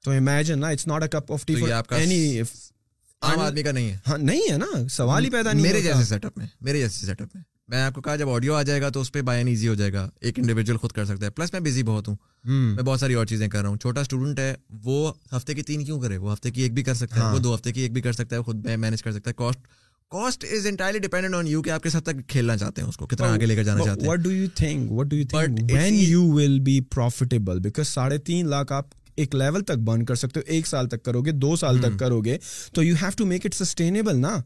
تو 0.05 0.11
امیجن 0.11 0.59
نا 0.59 0.67
it's 0.69 0.87
not 0.87 1.03
a 1.03 1.07
cup 1.11 1.31
of 1.33 1.45
tea 1.45 1.55
for 1.61 1.83
any 1.99 2.39
عام 2.41 3.39
آدمی 3.39 3.63
کا 3.63 3.71
نہیں 3.71 3.89
ہے 3.91 3.97
ہاں 4.07 4.17
نہیں 4.17 4.51
ہے 4.51 4.57
نا 4.57 4.87
سوال 4.95 5.25
ہی 5.25 5.29
پیدا 5.29 5.51
نہیں 5.53 5.63
میرے 5.63 5.81
جیسے 5.81 6.03
سیٹ 6.03 6.25
اپ 6.25 6.37
میں 6.37 6.45
میرے 6.65 6.79
جیسے 6.79 7.05
سیٹ 7.05 7.21
اپ 7.21 7.35
میں 7.35 7.43
میں 7.69 7.81
آپ 7.83 7.93
کو 7.93 8.01
کہا 8.01 8.15
جب 8.15 8.29
آڈیو 8.29 8.53
آ 8.55 8.61
جائے 8.63 8.81
گا 8.81 8.89
تو 8.93 9.01
اس 9.01 9.11
پہ 9.11 9.21
بائی 9.29 9.39
این 9.39 9.47
ایزی 9.47 9.67
ہو 9.67 9.73
جائے 9.75 9.91
گا 9.93 10.07
ایک 10.21 10.37
انڈیویجول 10.39 10.77
خود 10.81 10.91
کر 10.91 11.05
سکتا 11.05 11.25
ہے 11.25 11.31
پلس 11.35 11.51
میں 11.53 11.59
بزی 11.61 11.83
بہت 11.83 12.07
ہوں 12.07 12.15
میں 12.51 12.83
بہت 12.83 12.99
ساری 12.99 13.13
اور 13.13 13.25
چیزیں 13.31 13.47
کر 13.47 13.61
رہا 13.61 13.69
ہوں 13.69 13.77
چھوٹا 13.77 14.01
اسٹوڈنٹ 14.01 14.39
ہے 14.39 14.53
وہ 14.83 15.11
ہفتے 15.35 15.53
کی 15.53 15.63
تین 15.71 15.83
کیوں 15.85 15.99
کرے 16.01 16.17
وہ 16.17 16.31
ہفتے 16.33 16.51
کی 16.51 16.61
ایک 16.61 16.73
بھی 16.73 16.83
کر 16.83 16.93
سکتا 16.93 17.15
ہے 17.19 17.25
ہاں۔ 17.25 17.33
وہ 17.33 17.39
دو 17.39 17.55
ہفتے 17.55 17.71
کی 17.73 17.81
ایک 17.81 17.91
بھی 17.93 18.01
کر 18.01 18.13
سکتا 18.13 18.35
ہے 18.35 18.41
خود 18.41 18.63
میں 18.65 18.77
مینج 18.85 19.03
کر 19.03 19.11
سکتا 19.11 19.29
ہے 19.29 19.35
cast 19.37 19.67
cast 20.11 20.43
is 20.57 20.65
entirely 20.67 20.99
dependent 20.99 21.33
on 21.35 21.47
you 21.47 21.61
کہ 21.61 21.69
آپ 21.69 21.83
کس 21.83 21.95
حد 21.95 22.01
تک 22.05 22.27
کھیلنا 22.29 22.55
چاہتے 22.57 22.81
ہیں 22.81 22.87
اس 22.89 22.97
کو 22.97 23.05
کتنا 23.07 23.31
آگے 23.33 23.45
لے 23.45 23.55
کر 23.55 23.63
جانا 23.63 23.83
چاہتے 23.85 24.01
ہیں 24.01 24.09
what 24.09 24.19
do 24.19 24.31
you 24.31 24.47
think 24.55 24.91
what 24.91 25.07
do 25.07 25.15
you 25.15 25.25
think 25.29 25.71
when 25.71 25.95
you 25.97 26.21
will 26.33 26.59
be 26.65 26.79
profitable 26.95 27.59
because 27.63 27.87
ساڑھے 27.87 28.17
تین 28.29 28.47
لاکھ 28.49 28.71
آپ 28.73 28.95
ایک 29.23 29.35
لیول 29.35 29.63
تک 29.65 29.77
برن 29.85 30.03
کر 30.05 30.15
سکتے 30.15 30.39
ہو 30.39 30.45
ایک 30.55 30.67
سال 30.67 30.87
تک 30.89 31.03
کرو 31.05 31.21
گے 31.25 31.31
دو 31.31 31.55
سال 31.61 31.77
تک 31.81 31.85
hmm. 31.85 31.97
کرو 31.99 32.19
گے 32.25 32.37
تو 32.73 32.83
you 32.83 32.95
have 33.01 33.09
to 33.17 33.25
make 33.25 33.45
it 33.45 33.53
sustainable 33.55 34.19
نا 34.21 34.37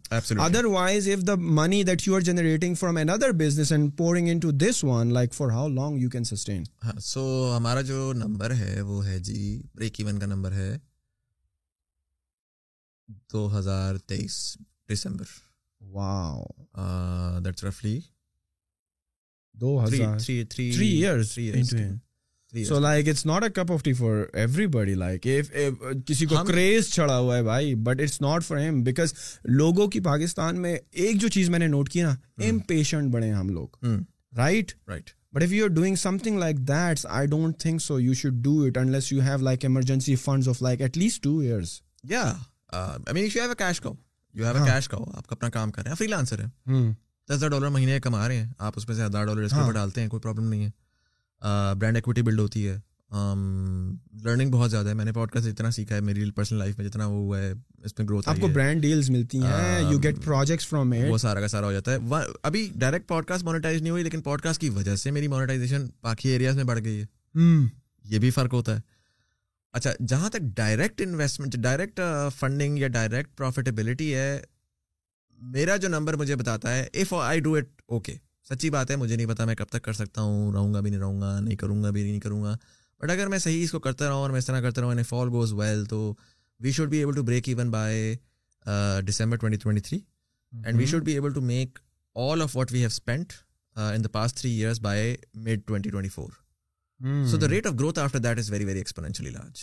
otherwise 0.66 1.08
if 1.16 1.28
the 1.28 1.34
money 1.60 1.82
that 1.90 2.08
you 2.08 2.16
are 2.16 2.22
generating 2.30 2.76
from 2.80 2.98
an 2.98 3.10
other 3.10 3.32
business 3.44 3.72
and 3.72 3.90
pouring 3.98 4.30
into 4.40 4.52
this 4.66 4.84
one 4.84 5.14
like 5.14 5.34
for 5.34 5.50
how 5.52 5.68
long 5.68 6.02
you 6.02 6.10
can 6.10 6.24
sustain 6.32 6.64
so 7.12 7.54
ہمارا 7.58 7.82
جو 7.92 8.12
number 8.24 8.54
ہے 8.60 8.80
وہ 8.88 9.06
ہے 9.08 9.20
جی 9.30 9.62
break 9.76 10.00
even 10.00 10.20
کا 10.20 10.26
number 10.26 10.52
ہے 10.54 10.74
دو 13.34 13.48
ہزار 13.60 13.96
تیئیس 14.08 14.40
دسمبر 14.94 15.40
واو 15.90 16.46
دیٹس 17.46 17.64
رفلی 17.64 18.00
لوگوں 19.62 20.28
کی 29.88 30.00
پاکستان 30.04 30.62
میں 30.62 30.78
ایک 30.92 31.18
جو 31.22 31.28
چیز 31.28 31.50
میں 31.50 31.60
نے 31.60 31.68
نوٹ 31.68 31.90
کی 31.90 32.02
نا 32.02 32.16
امپیشنٹ 32.50 33.12
بڑے 33.14 33.32
ہم 33.32 33.50
لوگ 33.50 33.86
right 34.38 34.72
right 34.88 35.10
but 35.34 35.44
if 35.44 35.52
you 35.54 35.64
are 35.66 35.70
doing 35.76 35.96
something 36.24 36.40
like 36.40 36.58
that's 36.68 37.06
I 37.10 37.28
don't 37.32 37.60
think 37.62 37.82
so 37.82 38.00
you 38.00 38.14
should 38.22 38.42
do 38.44 38.62
it 38.68 38.78
unless 38.78 39.12
you 39.12 39.22
have 39.28 39.38
like 39.44 39.66
emergency 39.66 40.16
fund 40.24 40.48
of 40.50 40.62
like 40.62 40.82
at 40.82 40.98
least 40.98 41.24
two 41.24 41.38
years 41.40 41.80
you 44.36 44.46
have 44.46 44.58
a 44.64 44.70
cash 44.72 44.88
cow 44.90 45.04
آپ 45.14 45.32
اپنا 45.34 45.50
کام 45.56 45.72
کر 45.72 45.82
رہے 45.84 45.90
ہیں 45.92 45.96
free 45.98 46.08
lancer 46.08 46.44
ہے 46.44 46.82
دس 46.94 47.32
ہزار 47.32 47.50
dollar 47.50 47.70
مہینے 47.70 48.00
کما 48.04 48.28
رہے 48.28 48.36
ہیں 48.38 48.50
آپ 48.68 48.74
اس 48.78 48.88
میں 48.88 48.96
سے 48.96 49.04
ہزار 49.06 49.26
ڈالر 49.26 49.42
اس 49.44 49.52
کے 49.52 49.56
ہاں۔ 49.56 49.64
اوپر 49.64 49.74
ڈالتے 49.76 50.02
ہیں 50.02 50.08
کوئی 50.10 50.22
پرابلم 50.22 50.48
نہیں 50.50 50.66
ہے 50.66 51.74
برانڈ 51.80 51.96
ایکوٹی 51.98 52.22
بلڈ 52.22 52.40
ہوتی 52.40 52.68
ہے 52.68 52.78
لرننگ 54.24 54.52
بہت 54.52 54.72
زیادہ 54.72 54.90
ہے 54.90 54.94
میں 54.94 55.06
نے 55.06 55.12
پوڈ 55.14 55.32
کاسٹ 55.32 55.48
اتنا 55.48 55.72
سیکھا 55.78 55.96
ہے 55.96 56.02
میری 56.10 56.30
پرسنل 56.36 56.60
لائف 56.60 56.78
میں 56.78 56.88
جتنا 56.88 57.06
وہ 57.08 57.16
ہوا 57.26 57.40
ہے 57.42 57.52
اس 57.84 57.98
میں 57.98 58.08
گروتھ 58.08 58.30
آپ 58.30 58.36
کو 58.42 58.48
برانڈ 58.54 58.82
ڈیلز 58.82 59.10
ملتی 59.10 59.42
ہیں 59.44 59.82
یو 59.92 59.98
گیٹ 60.04 60.24
پروجیکٹس 60.26 60.68
فرام 60.68 60.94
وہ 61.10 61.18
سارا 61.18 61.40
کا 61.42 61.48
سارا 61.48 61.66
ہو 61.66 61.72
جاتا 61.72 61.92
ہے 61.92 61.98
ابھی 62.44 62.68
ڈائریکٹ 62.80 63.08
پوڈ 63.08 63.26
کاسٹ 63.28 63.44
مونیٹائز 63.46 63.82
نہیں 63.82 63.92
ہوئی 63.92 64.04
لیکن 64.04 64.22
پوڈ 64.22 64.42
کاسٹ 64.42 64.62
کی 64.62 64.70
وجہ 64.80 64.96
سے 65.04 65.12
میری 65.12 65.28
مونیٹائزیشن 65.28 65.88
باقی 66.04 66.30
ایریاز 66.30 66.56
میں 66.56 66.64
بڑھ 66.72 66.84
گئی 66.84 67.02
ہے 67.02 67.50
یہ 68.14 68.20
بھی 68.20 68.32
فرق 68.32 68.54
ہوتا 68.54 68.76
ہے 68.76 68.80
اچھا 69.78 69.92
جہاں 70.10 70.30
تک 70.30 70.48
ڈائریکٹ 70.56 71.02
انویسٹمنٹ 71.06 71.56
ڈائریکٹ 71.66 72.00
فنڈنگ 72.38 72.78
یا 72.78 72.88
ڈائریکٹ 72.96 73.36
پروفیٹیبلٹی 73.38 74.14
ہے 74.16 74.42
میرا 75.54 75.76
جو 75.84 75.88
نمبر 75.90 76.14
مجھے 76.18 76.36
بتاتا 76.36 76.74
ہے 76.76 76.88
if 77.02 77.14
I 77.22 77.40
do 77.46 77.54
it 77.56 77.82
okay 77.90 78.16
سچی 78.50 78.70
بات 78.70 78.92
ہے 78.92 78.96
مجھے 78.96 79.16
نہیں 79.16 79.28
پتا 79.28 79.46
میں 79.46 79.56
کب 79.56 79.68
تک 79.72 79.82
کر 79.84 79.94
سکتا 80.00 80.22
ہوں 80.22 80.52
رہوں 80.54 80.74
گا 80.74 80.80
بھی 80.80 80.90
نہیں 80.90 81.00
رہوں 81.02 81.22
گا 81.22 81.40
نہیں 81.40 81.56
کروں 81.58 81.82
گا 81.84 81.90
بھی 81.96 82.04
نہیں 82.04 82.20
کروں 82.20 82.42
گا 82.44 82.56
بٹ 83.04 83.10
اگر 83.10 83.28
میں 83.28 83.38
صحیح 83.46 83.64
اس 83.64 83.72
کو 83.72 83.80
کرتا 83.88 84.06
رہا 84.06 84.14
ہوں 84.14 84.22
اور 84.22 84.30
میں 84.30 84.40
اس 84.40 84.46
طرح 84.46 84.62
کرتا 84.62 84.82
رہا 84.82 84.92
ہوں 84.94 85.04
فال 85.10 85.30
گوز 85.32 85.54
ویل 85.60 85.86
تو 85.90 86.04
we 86.64 86.72
should 86.72 86.90
be 86.90 86.98
able 86.98 87.16
to 87.16 87.24
break 87.32 87.50
even 87.50 87.70
by 87.72 88.16
December 89.06 89.38
twenty 89.38 89.58
twenty 89.64 89.82
three 89.90 90.00
and 90.66 90.78
we 90.80 90.86
should 90.92 91.04
be 91.06 91.14
able 91.14 91.34
to 91.34 91.42
make 91.54 91.80
all 92.30 92.42
of 92.42 92.58
what 92.58 92.72
we 92.74 92.80
have 92.80 92.88
spend 92.88 93.34
in 93.94 94.04
the 94.04 94.10
past 94.12 94.40
three 94.40 94.52
years 94.58 94.80
by 94.90 95.16
mid 95.46 95.62
twenty 95.68 95.90
twenty 95.90 96.10
four 96.10 96.30
so 97.32 97.38
the 97.42 97.48
rate 97.50 97.68
of 97.68 97.74
growth 97.80 98.00
after 98.00 98.20
that 98.20 98.38
is 98.40 98.50
very 98.52 98.66
very 98.66 98.80
exponentially 98.80 99.30
large 99.30 99.60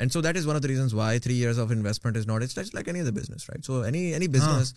and 0.00 0.12
so 0.12 0.20
that 0.22 0.36
is 0.36 0.46
one 0.46 0.56
of 0.56 0.62
the 0.62 0.66
reasons 0.66 0.92
why 0.94 1.18
three 1.24 1.34
years 1.38 1.58
of 1.58 1.70
investment 1.70 2.16
is 2.16 2.26
not 2.26 2.42
it's 2.42 2.72
like 2.74 2.88
any 2.88 3.00
other 3.00 3.12
business 3.20 3.48
right 3.50 3.64
so 3.66 3.80
any 3.82 3.98
any 4.12 4.28
business 4.36 4.72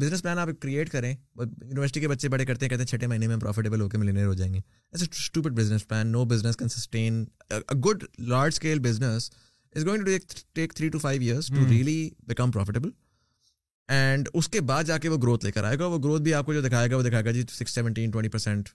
business 0.00 0.22
plan 0.22 0.38
آپ 0.38 0.48
create 0.60 0.90
کریں 0.90 1.10
university 1.40 2.00
کے 2.00 2.08
بچے 2.08 2.28
بڑے 2.28 2.44
کرتے 2.46 2.64
ہیں 2.64 2.70
کہتے 2.70 2.82
ہیں 2.82 2.88
چھٹے 2.88 3.06
مہینے 3.06 3.26
میں 3.28 3.36
پروفیٹیبل 3.40 3.80
ہو 3.80 3.88
کے 3.88 3.98
ملینئر 3.98 4.26
ہو 4.26 4.34
جائیں 4.34 4.52
گے 4.54 4.60
stupid 5.00 5.52
business 5.58 5.86
plan 5.88 6.06
no 6.12 6.24
business 6.34 6.56
can 6.56 6.68
sustain 6.76 7.24
good 7.86 8.04
large 8.28 8.52
scale 8.54 8.78
business 8.88 9.30
is 9.76 9.86
going 9.86 10.04
to 10.04 10.16
take 10.54 10.74
three 10.74 10.88
to 10.88 10.98
five 10.98 11.20
years 11.22 11.46
to 11.56 11.66
really 11.70 11.98
become 12.28 12.50
profitable 12.50 12.90
and 13.98 14.28
اس 14.34 14.48
کے 14.52 14.60
بعد 14.72 14.84
جا 14.86 14.98
کے 14.98 15.08
وہ 15.08 15.16
گروتھ 15.22 15.44
لے 15.44 15.52
کر 15.52 15.64
آئے 15.64 15.78
گا 15.78 15.86
وہ 15.86 15.98
گروتھ 16.04 16.22
بھی 16.22 16.34
آپ 16.34 16.46
کو 16.46 16.52
جو 16.52 16.60
دکھائے 16.62 16.90
گا 16.90 16.96
وہ 16.96 17.02
دکھائے 17.02 17.24
گا 17.24 17.30
جی 17.30 17.42
سکس 17.58 17.74
سیونٹین 17.74 18.10
ٹوئنٹی 18.10 18.28
پرسینٹ 18.38 18.68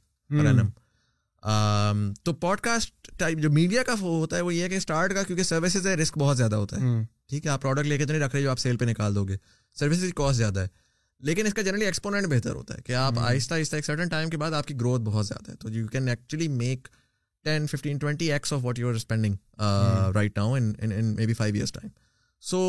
تو 2.26 2.34
پوڈ 2.42 2.60
کاسٹ 2.64 3.12
جو 3.42 3.50
میڈیا 3.52 3.84
کا 3.84 3.94
ہوتا 4.02 4.36
ہے 4.36 4.42
وہ 4.42 4.54
یہ 4.54 4.68
کہ 4.70 4.76
اسٹارٹ 4.78 5.14
کا 5.14 5.24
کیونکہ 5.24 5.44
سروسز 5.44 5.88
ہے 5.88 5.96
رسک 5.96 6.18
بہت 6.18 6.38
زیادہ 6.38 6.56
ہوتا 6.56 6.80
ہے 6.82 7.02
ٹھیک 7.30 7.46
ہے 7.46 7.52
آپ 7.52 7.62
پروڈکٹ 7.62 7.88
لے 7.88 7.98
کے 7.98 8.06
تو 8.06 8.14
نہیں 8.14 8.24
رکھ 8.24 8.36
رہے 8.36 8.44
جو 8.44 8.52
آپ 8.52 8.60
سیل 8.60 8.78
پہ 8.78 8.86
نکال 8.86 9.16
دو 9.16 9.24
گے 9.28 9.38
سروسز 9.80 10.02
کی 10.04 10.12
کاسٹ 10.16 10.38
زیادہ 10.38 10.60
ہے 10.60 10.68
لیکن 11.28 11.46
اس 11.48 11.54
کا 11.54 11.62
جنرلی 11.62 11.86
ایکسپوننٹ 11.86 12.28
بہتر 12.32 12.56
ہوتا 12.56 12.76
ہے 12.76 12.82
کہ 12.86 12.94
آپ 13.02 13.20
آہستہ 13.20 13.54
آہستہ 13.54 13.76
ایک 13.76 13.86
سرٹن 13.86 14.08
ٹائم 14.10 14.30
کے 14.30 14.38
بعد 14.38 14.52
آپ 14.58 14.68
کی 14.68 14.74
گروتھ 14.80 15.02
بہت 15.02 15.26
زیادہ 15.28 15.50
ہے 15.52 15.56
تو 15.60 15.70
you 15.74 15.88
can 15.92 16.10
actually 16.10 16.48
make 16.56 16.88
ten 17.46 17.68
fifteen 17.68 17.98
twenty 17.98 18.32
x 18.34 18.54
of 18.54 18.60
what 18.66 18.80
you 18.80 18.90
are 18.90 18.94
spending 18.96 19.36
right 20.16 20.38
now 20.38 20.54
in 20.56 21.14
be 21.28 21.34
five 21.34 21.54
years 21.56 21.72
time 21.74 21.88
so 22.50 22.60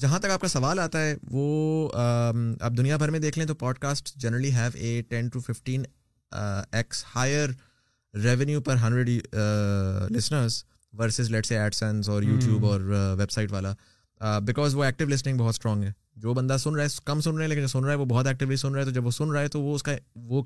جہاں 0.00 0.18
تک 0.18 0.30
آپ 0.30 0.40
کا 0.40 0.48
سوال 0.48 0.78
آتا 0.80 1.04
ہے 1.04 1.14
وہ 1.30 1.88
آپ 2.00 2.76
دنیا 2.76 2.96
بھر 2.96 3.10
میں 3.10 3.18
دیکھ 3.20 3.38
لیں 3.38 3.46
تو 3.48 3.54
podcast 3.78 4.14
generally 4.22 4.52
have 4.54 4.70
a 4.80 5.00
ten 5.10 5.28
to 5.32 5.40
fifteen 5.48 5.82
x 6.34 7.04
higher 7.14 7.50
revenue 8.22 8.60
per 8.62 8.76
hundred 8.82 9.08
listeners 10.16 10.62
versus 10.98 11.30
let 11.30 11.46
say 11.46 11.58
ad 11.58 11.74
sense 11.74 12.08
اور 12.08 12.22
یوٹیوب 12.22 12.66
اور 12.66 12.80
ویب 13.18 13.30
سائٹ 13.30 13.52
والا 13.52 14.38
بیکاز 14.46 14.74
وہ 14.74 14.84
ایکٹیو 14.84 15.08
لسننگ 15.08 15.38
بہت 15.38 15.54
اسٹرانگ 15.54 15.82
ہے 15.84 15.90
جو 16.22 16.34
بندہ 16.34 16.56
سن 16.62 16.74
رہا 16.74 16.82
ہے 16.84 17.02
کم 17.04 17.20
سن 17.20 17.38
رہے 17.38 17.90
ہیں 17.90 17.94
وہ 17.96 18.04
بہت 18.04 18.26
ایکٹیولی 18.26 18.56
سن 18.56 18.72
رہا 18.74 18.80
ہے 18.80 18.84
تو 18.86 18.90
جب 18.92 19.06
وہ 19.06 19.10
سن 19.10 19.30
رہا 19.32 19.40
ہے 19.40 19.48
تو 19.56 19.60
وہ 19.60 19.70
وہ 19.70 19.74
اس 19.74 19.82
کا 19.82 19.92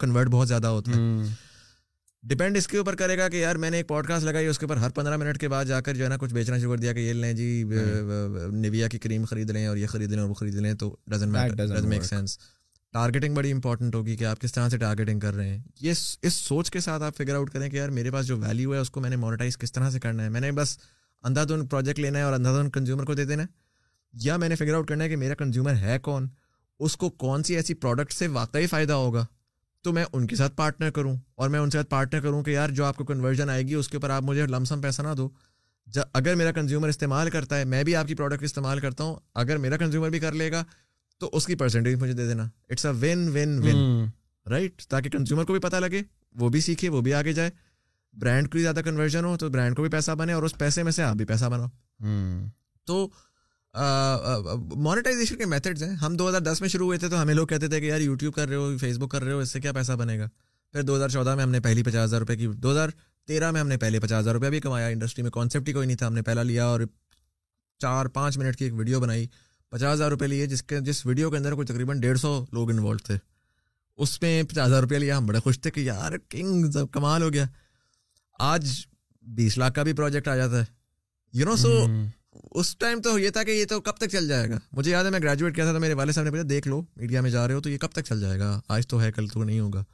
کنورٹ 0.00 0.28
بہت 0.30 0.48
زیادہ 0.48 0.66
ہوتا 0.66 0.92
ہے 0.96 1.02
ڈپینڈ 2.28 2.56
اس 2.56 2.66
کے 2.68 2.78
اوپر 2.78 2.94
کرے 3.00 3.16
گا 3.18 3.28
کہ 3.32 3.36
یار 3.36 3.56
میں 3.62 3.68
نے 3.70 3.76
ایک 3.76 3.88
پوڈ 3.88 4.06
کاسٹ 4.06 4.24
لگائی 4.24 4.46
اس 4.46 4.58
کے 4.58 4.64
اوپر 4.66 4.76
ہر 4.76 4.90
پندرہ 4.94 5.16
منٹ 5.16 5.38
کے 5.40 5.48
بعد 5.48 5.64
جا 5.64 5.80
کر 5.80 5.94
جو 5.96 6.04
ہے 6.04 6.08
نا 6.08 6.16
کچھ 6.20 6.32
بیچنا 6.34 6.58
شروع 6.58 6.70
کر 6.72 6.80
دیا 6.82 6.92
کہ 6.92 7.00
یہ 7.00 7.12
لیں 7.12 7.32
جی 7.32 7.52
نیویا 8.52 8.88
کی 8.92 8.98
کریم 8.98 9.24
خرید 9.30 9.50
لیں 9.50 9.66
اور 9.66 9.76
یہ 9.76 9.86
خرید 9.86 10.12
لیں 10.12 10.20
اور 10.20 10.28
وہ 10.28 10.34
خرید 10.34 10.54
لیں 10.54 10.74
تو 10.80 10.94
میک 11.88 12.04
سینس 12.04 12.38
ٹارگیٹنگ 12.92 13.34
بڑی 13.34 13.50
امپورٹنٹ 13.52 13.94
ہوگی 13.94 14.14
کہ 14.16 14.24
آپ 14.24 14.40
کس 14.40 14.52
طرح 14.52 14.68
سے 14.70 14.76
ٹارگیٹنگ 14.78 15.20
کر 15.20 15.34
رہے 15.34 15.48
ہیں 15.48 15.62
یہ 15.80 15.92
اس 16.26 16.34
سوچ 16.34 16.70
کے 16.72 16.80
ساتھ 16.80 17.02
آپ 17.02 17.16
فگر 17.16 17.34
آؤٹ 17.34 17.50
کریں 17.52 17.68
کہ 17.70 17.76
یار 17.76 17.88
میرے 17.98 18.10
پاس 18.10 18.26
جو 18.26 18.36
ویلیو 18.38 18.74
ہے 18.74 18.78
اس 18.78 18.90
کو 18.90 19.00
میں 19.00 19.10
نے 19.10 19.16
مونیٹائز 19.24 19.58
کس 19.58 19.72
طرح 19.72 19.90
سے 19.90 20.00
کرنا 20.00 20.24
ہے 20.24 20.28
میں 20.36 20.40
نے 20.40 20.52
بس 20.58 20.76
اندھا 21.28 21.44
دھن 21.48 21.66
پروجیکٹ 21.66 21.98
لینا 22.00 22.18
ہے 22.18 22.22
اور 22.24 22.32
اندھا 22.32 22.52
دھن 22.58 22.70
کنزیومر 22.74 23.04
کو 23.06 23.14
دے 23.14 23.24
دینا 23.24 23.42
ہے 23.42 23.66
یا 24.24 24.36
میں 24.36 24.48
نے 24.48 24.54
فگر 24.56 24.74
آؤٹ 24.74 24.88
کرنا 24.88 25.04
ہے 25.04 25.08
کہ 25.08 25.16
میرا 25.16 25.34
کنزیومر 25.38 25.74
ہے 25.80 25.98
کون 26.02 26.28
اس 26.86 26.96
کو 26.96 27.10
کون 27.24 27.42
سی 27.42 27.56
ایسی 27.56 27.74
پروڈکٹ 27.84 28.12
سے 28.14 28.26
واقعی 28.38 28.66
فائدہ 28.66 28.92
ہوگا 28.92 29.24
تو 29.84 29.92
میں 29.92 30.04
ان 30.12 30.26
کے 30.26 30.36
ساتھ 30.36 30.54
پارٹنر 30.56 30.90
کروں 30.90 31.14
اور 31.42 31.48
میں 31.48 31.60
ان 31.60 31.70
کے 31.70 31.78
ساتھ 31.78 31.88
پارٹنر 31.90 32.20
کروں 32.20 32.42
کہ 32.44 32.50
یار 32.50 32.68
جو 32.80 32.84
آپ 32.84 32.96
کو 32.96 33.04
کنورژن 33.04 33.50
آئے 33.50 33.62
گی 33.68 33.74
اس 33.74 33.88
کے 33.88 33.96
اوپر 33.96 34.10
آپ 34.10 34.22
مجھے 34.26 34.46
لم 34.46 34.64
سم 34.72 34.80
پیسہ 34.80 35.02
نہ 35.02 35.14
دو 35.16 35.28
اگر 36.14 36.34
میرا 36.36 36.50
کنزیومر 36.52 36.88
استعمال 36.88 37.30
کرتا 37.30 37.58
ہے 37.58 37.64
میں 37.64 37.82
بھی 37.84 37.94
آپ 37.96 38.06
کی 38.08 38.14
پروڈکٹ 38.14 38.42
استعمال 38.44 38.80
کرتا 38.80 39.04
ہوں 39.04 39.16
اگر 39.42 39.56
میرا 39.58 39.76
کنزیومر 39.76 40.10
بھی 40.10 40.18
کر 40.20 40.32
لے 40.32 40.50
گا 40.52 40.62
تو 41.20 41.28
اس 41.36 41.46
کی 41.46 41.54
پرسنٹیج 41.58 42.00
مجھے 42.00 42.12
دے 42.12 42.26
دینا 42.28 42.48
it's 42.70 42.86
a 42.86 42.92
one 43.00 43.28
one 43.36 43.58
one 43.62 44.08
right 44.50 44.82
تاکہ 44.90 45.10
کنزیومر 45.10 45.44
کو 45.44 45.52
بھی 45.52 45.60
پتا 45.60 45.78
لگے 45.78 46.02
وہ 46.40 46.48
بھی 46.54 46.60
سیکھے 46.66 46.88
وہ 46.88 47.00
بھی 47.06 47.14
آگے 47.14 47.32
جائے 47.32 47.50
برانڈ 48.20 48.52
کو 48.52 48.58
زیادہ 48.58 48.80
کنورژن 48.84 49.24
ہو 49.24 49.36
تو 49.40 49.48
برانڈ 49.50 49.76
کو 49.76 49.82
بھی 49.82 49.90
پیسہ 49.90 50.10
بنے 50.18 50.32
اور 50.32 50.42
اس 50.42 50.56
پیسے 50.58 50.82
میں 50.82 50.92
سے 50.92 51.02
آپ 51.02 51.16
بھی 51.16 51.24
پیسہ 51.24 51.44
بناؤ 51.52 52.10
تو 52.86 53.08
مانیٹائزیشن 54.86 55.36
کے 55.36 55.44
میتھڈز 55.46 55.82
ہیں 55.82 55.94
ہم 56.02 56.14
دو 56.16 56.28
ہزار 56.28 56.40
دس 56.40 56.60
میں 56.60 56.68
شروع 56.68 56.86
ہوئے 56.86 56.98
تھے 56.98 57.08
تو 57.08 57.20
ہمیں 57.22 57.34
لوگ 57.34 57.46
کہتے 57.46 57.68
تھے 57.68 57.80
کہ 57.80 57.86
یار 57.86 58.00
یوٹیوب 58.00 58.34
کر 58.34 58.48
رہے 58.48 58.56
ہو 58.56 58.70
فیس 58.80 58.98
بک 58.98 59.10
کر 59.10 59.24
رہے 59.24 59.32
ہو 59.32 59.38
اس 59.38 59.50
سے 59.52 59.60
کیا 59.60 59.72
پیسہ 59.72 59.92
بنے 60.02 60.18
گا 60.18 60.28
پھر 60.72 60.82
دو 60.82 60.96
ہزار 60.96 61.08
چودہ 61.08 61.34
میں 61.34 61.42
ہم 61.44 61.50
نے 61.50 61.60
پہلی 61.60 61.82
پچاس 61.82 62.04
ہزار 62.06 62.20
روپے 62.20 62.36
کی 62.36 62.46
دو 62.62 62.70
ہزار 62.70 62.88
تیرہ 63.26 63.50
میں 63.50 63.60
ہم 63.60 63.68
نے 63.68 63.76
پہلے 63.78 64.00
پچاس 64.00 64.18
ہزار 64.20 64.34
روپیہ 64.34 64.48
بھی 64.50 64.60
کمایا 64.60 64.86
انڈسٹری 64.86 65.22
میں 65.22 65.30
کانسیپٹ 65.30 65.68
ہی 65.68 65.72
کوئی 65.72 65.86
نہیں 65.86 65.96
تھا 65.96 66.06
ہم 66.06 66.14
نے 66.14 66.22
پہلا 66.22 66.42
لیا 66.42 66.66
اور 66.66 66.80
چار 67.82 68.06
پانچ 68.16 68.38
منٹ 68.38 68.56
کی 68.56 68.64
ایک 68.64 68.74
ویڈیو 68.78 69.00
بنائی 69.00 69.26
پچاس 69.70 69.92
ہزار 69.94 70.10
روپے 70.10 70.26
لیے 70.26 70.46
جس 70.46 70.62
کے 70.62 70.78
جس 70.84 71.04
ویڈیو 71.06 71.30
کے 71.30 71.36
اندر 71.36 71.52
کوئی 71.54 71.66
تقریباً 71.66 72.00
ڈیڑھ 72.00 72.18
سو 72.18 72.30
لوگ 72.52 72.70
انوالو 72.70 72.98
تھے 73.06 73.16
اس 74.02 74.20
میں 74.22 74.42
پچاس 74.50 74.66
ہزار 74.66 74.80
روپیہ 74.82 74.98
لیا 74.98 75.18
ہم 75.18 75.26
بڑے 75.26 75.40
خوش 75.44 75.58
تھے 75.60 75.70
کہ 75.70 75.80
یار 75.80 76.12
کنگ 76.30 76.76
کمال 76.92 77.22
ہو 77.22 77.32
گیا 77.32 77.44
آج 78.52 78.68
بیس 79.36 79.58
لاکھ 79.58 79.74
کا 79.74 79.82
بھی 79.88 79.92
پروجیکٹ 79.92 80.28
آ 80.28 80.36
جاتا 80.36 80.58
ہے 80.60 80.64
یو 81.38 81.46
نو 81.46 81.56
سو 81.62 81.72
اس 82.60 82.76
ٹائم 82.78 83.00
تو 83.02 83.18
یہ 83.18 83.30
تھا 83.30 83.42
کہ 83.44 83.50
یہ 83.50 83.64
تو 83.68 83.80
کب 83.88 83.96
تک 84.00 84.10
چل 84.12 84.28
جائے 84.28 84.48
گا 84.50 84.58
مجھے 84.76 84.90
یاد 84.90 85.04
ہے 85.04 85.10
میں 85.10 85.20
گریجویٹ 85.22 85.54
کیا 85.54 85.70
تھا 85.70 85.78
میرے 85.78 85.94
والد 86.00 86.12
صاحب 86.12 86.24
نے 86.24 86.30
پوچھا 86.30 86.46
دیکھ 86.50 86.68
لو 86.68 86.80
میڈیا 86.96 87.20
میں 87.20 87.30
جا 87.30 87.46
رہے 87.46 87.54
ہو 87.54 87.60
تو 87.60 87.70
یہ 87.70 87.78
کب 87.80 87.92
تک 87.94 88.04
چل 88.08 88.20
جائے 88.20 88.38
گا 88.38 88.58
آج 88.76 88.86
تو 88.88 89.02
ہے 89.02 89.12
کل 89.12 89.28
تو 89.32 89.42
نہیں 89.44 89.60
ہوگا 89.60 89.84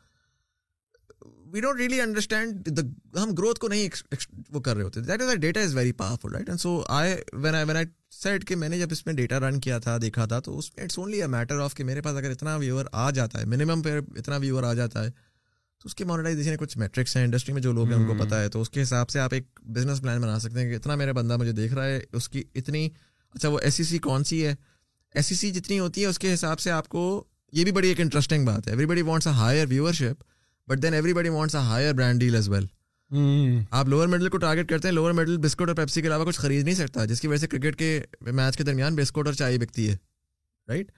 وی 1.55 1.61
ڈونٹ 1.61 1.81
ریلی 1.81 2.01
انڈرسٹینڈ 2.01 2.81
ہم 3.23 3.35
گروتھ 3.39 3.59
کو 3.61 3.69
نہیں 3.69 3.89
وہ 4.53 4.61
کر 4.61 4.77
رہے 4.77 4.83
ہوتے 4.85 5.51
is 5.61 5.75
very 5.75 5.93
powerful 6.01 6.33
right 6.35 6.49
and 6.49 6.61
so 6.61 6.71
I 6.97 7.13
when 7.43 7.55
I 7.55 7.65
when 7.69 7.77
I 7.77 7.87
said 8.23 8.45
کہ 8.49 8.57
میں 8.63 8.69
نے 8.69 8.79
جب 8.79 8.93
اس 8.93 9.05
میں 9.07 9.15
ڈیٹا 9.21 9.39
رن 9.41 9.61
کیا 9.67 9.79
تھا 9.85 9.97
دیکھا 10.03 10.25
تھا 10.33 10.39
تو 10.47 10.57
اس 10.59 10.71
میں 10.77 10.85
it's 10.85 10.99
only 10.99 11.21
a 11.23 11.27
matter 11.37 11.59
of 11.65 11.75
کہ 11.75 11.85
میرے 11.91 12.01
پاس 12.03 12.17
اگر 12.17 12.31
اتنا 12.31 12.57
ویور 12.65 12.87
آ 13.03 13.09
جاتا 13.19 13.41
ہے 13.41 13.45
منیمم 13.55 13.83
پہ 13.85 13.95
اتنا 14.19 14.37
ویور 14.45 14.63
آ 14.63 14.73
جاتا 14.81 15.05
ہے 15.05 15.11
تو 15.11 15.89
اس 15.89 15.95
کے 15.95 16.05
مانیٹائزیشن 16.11 16.57
کچھ 16.65 16.77
میٹرکس 16.79 17.17
ہیں 17.17 17.25
انڈسٹری 17.25 17.55
میں 17.55 17.63
جو 17.63 17.73
لوگ 17.73 17.87
ہیں 17.87 17.97
ان 18.01 18.07
کو 18.07 18.13
hmm. 18.13 18.25
پتہ 18.27 18.35
ہے 18.35 18.49
تو 18.49 18.61
اس 18.61 18.71
کے 18.71 18.83
حساب 18.83 19.09
سے 19.11 19.21
آپ 19.21 19.35
ایک 19.35 19.47
بزنس 19.75 20.03
پلان 20.03 20.21
بنا 20.21 20.39
سکتے 20.39 20.61
ہیں 20.61 20.71
کہ 20.71 20.77
اتنا 20.77 20.95
میرا 21.03 21.13
بندہ 21.21 21.37
مجھے 21.41 21.53
دیکھ 21.61 21.75
رہا 21.75 21.87
ہے 21.87 22.01
اس 22.17 22.29
کی 22.29 22.43
اتنی 22.61 22.89
اچھا 23.35 23.49
وہ 23.49 23.59
ایس 23.69 23.75
سی 23.75 23.85
سی 23.93 23.99
کون 24.11 24.25
سی 24.31 24.45
ہے 24.47 24.55
ایس 25.15 25.27
سی 25.27 25.35
سی 25.43 25.51
جتنی 25.59 25.79
ہوتی 25.79 26.03
ہے 26.03 26.07
اس 26.07 26.19
کے 26.19 26.35
حساب 26.35 26.61
سے 26.61 26.71
آپ 26.81 26.89
کو 26.97 27.07
یہ 27.59 27.65
بھی 27.65 27.73
بڑی 27.79 27.89
ایک 27.89 28.01
انٹرسٹنگ 28.01 28.45
بات 28.47 28.67
ہے 28.67 28.73
everybody 28.95 29.03
wants 29.11 29.27
a 29.27 29.33
higher 29.43 29.67
viewership 29.71 30.23
but 30.69 30.83
then 30.83 30.95
everybody 31.15 31.29
wants 31.29 31.55
higher 31.55 31.93
brand 31.95 32.21
deal 32.21 32.35
as 32.35 32.49
well 32.49 32.67
آپ 33.81 33.89
لوور 33.89 34.07
مڈل 34.09 34.29
کو 34.31 34.39
ٹارگیٹ 34.39 34.69
کرتے 34.69 34.89
ہیں 34.89 34.95
لوور 34.95 35.13
مڈل 35.13 35.37
بسکٹ 35.39 35.69
اور 35.69 35.75
پیپسی 35.77 36.01
کے 36.03 36.07
علاوہ 36.09 36.25
کچھ 36.25 36.39
خرید 36.41 36.65
نہیں 36.65 36.75
سکتا 36.75 37.05
جس 37.05 37.21
کی 37.21 37.29
وجہ 37.29 37.39
سے 37.41 37.47
کرکٹ 37.47 37.77
کے 37.79 37.91
میچ 38.33 38.57
کے 38.57 38.65
درمیان 38.65 38.95
بسکٹ 38.97 39.27
اور 39.27 39.33
چائے 39.35 39.59
بکتی 39.59 39.89
ہے 39.89 39.97
رائٹ 40.69 40.93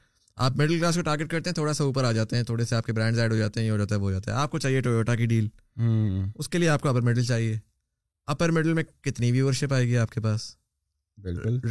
آپ 0.47 0.57
مڈل 0.57 0.79
کلاس 0.79 0.95
کو 0.97 1.03
ٹارگیٹ 1.03 1.29
کرتے 1.31 1.51
ہیں 1.51 1.55
تھوڑا 1.55 1.73
سا 1.75 1.85
اوپر 1.85 2.05
آ 2.05 2.13
جاتے 2.13 2.37
ہیں 2.37 2.43
تھوڑے 2.45 2.65
سے 2.65 2.77
آپ 2.77 2.87
کے 2.87 2.93
برانڈز 2.93 3.19
ایڈ 3.19 3.33
ہو 3.33 3.37
جاتے 3.37 3.61
ہیں 3.61 3.67
یہ 3.67 3.71
ہو 3.73 3.77
جاتا 3.79 3.95
ہے 3.95 4.01
وہ 4.01 4.07
ہو 4.07 4.13
جاتا 4.13 4.33
ہے 4.33 4.37
آپ 4.41 4.51
کو 4.51 4.59
چاہیے 4.59 4.81
ٹویوٹا 4.83 5.15
کی 5.17 5.27
ڈیل 5.27 5.45
hmm. 5.83 6.29
اس 6.39 6.49
کے 6.49 6.59
لیے 6.59 6.69
آپ 6.69 6.83
کو 6.83 6.89
اپر 6.89 7.01
مڈل 7.09 7.25
چاہیے 7.25 7.59
اپر 8.35 8.51
مڈل 8.59 8.73
میں 8.75 8.83
کتنی 9.05 9.31
ویور 9.33 9.53
شپ 9.61 9.75
آئے 9.75 9.87
گی 9.89 9.97
آپ 9.99 10.11
کے 10.13 10.21
پاس 10.21 10.51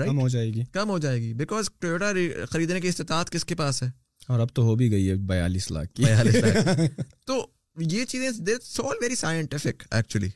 کم 0.05 0.19
ہو 0.19 0.27
جائے 0.27 0.47
گی 0.53 0.63
کم 0.73 0.89
ہو 0.89 0.97
جائے 1.05 1.21
گی 1.21 1.33
بیکاز 1.43 1.69
ٹویوٹا 1.79 2.11
خریدنے 2.51 2.81
کی 2.81 2.87
استطاعت 2.87 3.29
کس 3.31 3.45
کے 3.45 3.55
پاس 3.55 3.83
ہے 3.83 3.89
اور 4.27 4.39
اب 4.39 4.53
تو 4.55 4.63
ہو 4.63 4.75
بھی 4.75 4.91
گئی 4.91 5.09
ہے 5.09 5.15
بیالیس 5.31 5.71
لاکھ 5.71 5.93
کی 5.95 6.03
تو 7.27 7.45
یہ 7.81 8.03
چیزیں 8.09 8.29
this 8.45 8.79
all 8.79 8.95
very 9.01 9.15
scientific 9.15 9.83
actually 9.93 10.27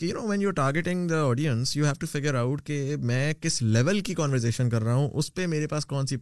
کہ 0.00 0.04
you 0.06 0.14
know 0.20 0.26
when 0.28 0.42
you 0.42 0.50
targeting 0.56 1.08
the 1.08 1.20
audience 1.24 1.74
you 1.76 1.84
have 1.84 1.94
to 2.00 2.06
figure 2.10 2.34
out 2.34 2.62
کہ 2.66 2.96
میں 3.06 3.32
کس 3.40 3.60
لیول 3.62 4.00
کی 4.06 4.14
کانورزیشن 4.14 4.70
کر 4.70 4.82
رہا 4.84 4.94
ہوں 4.94 5.10
اس 5.18 5.32
پہ 5.34 5.46
میرے 5.46 5.66
پاس 5.68 5.86
کون 5.86 6.06
سی 6.06 6.16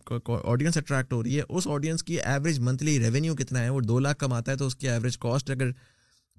آڈینس 0.52 0.76
اٹریکٹ 0.76 1.12
ہو 1.12 1.22
رہی 1.22 1.36
ہے 1.38 1.42
اس 1.48 1.66
آڈینس 1.74 2.02
کی 2.04 2.20
ایوریج 2.20 2.58
منتھلی 2.68 2.98
ریونیو 3.04 3.34
کتنا 3.38 3.60
ہے 3.64 3.68
وہ 3.70 3.80
دو 3.80 3.98
لاکھ 3.98 4.18
کماتا 4.20 4.52
ہے 4.52 4.56
تو 4.56 4.66
اس 4.66 4.76
کی 4.76 4.88
ایوریج 4.88 5.18
کاسٹ 5.26 5.50
اگر 5.50 5.70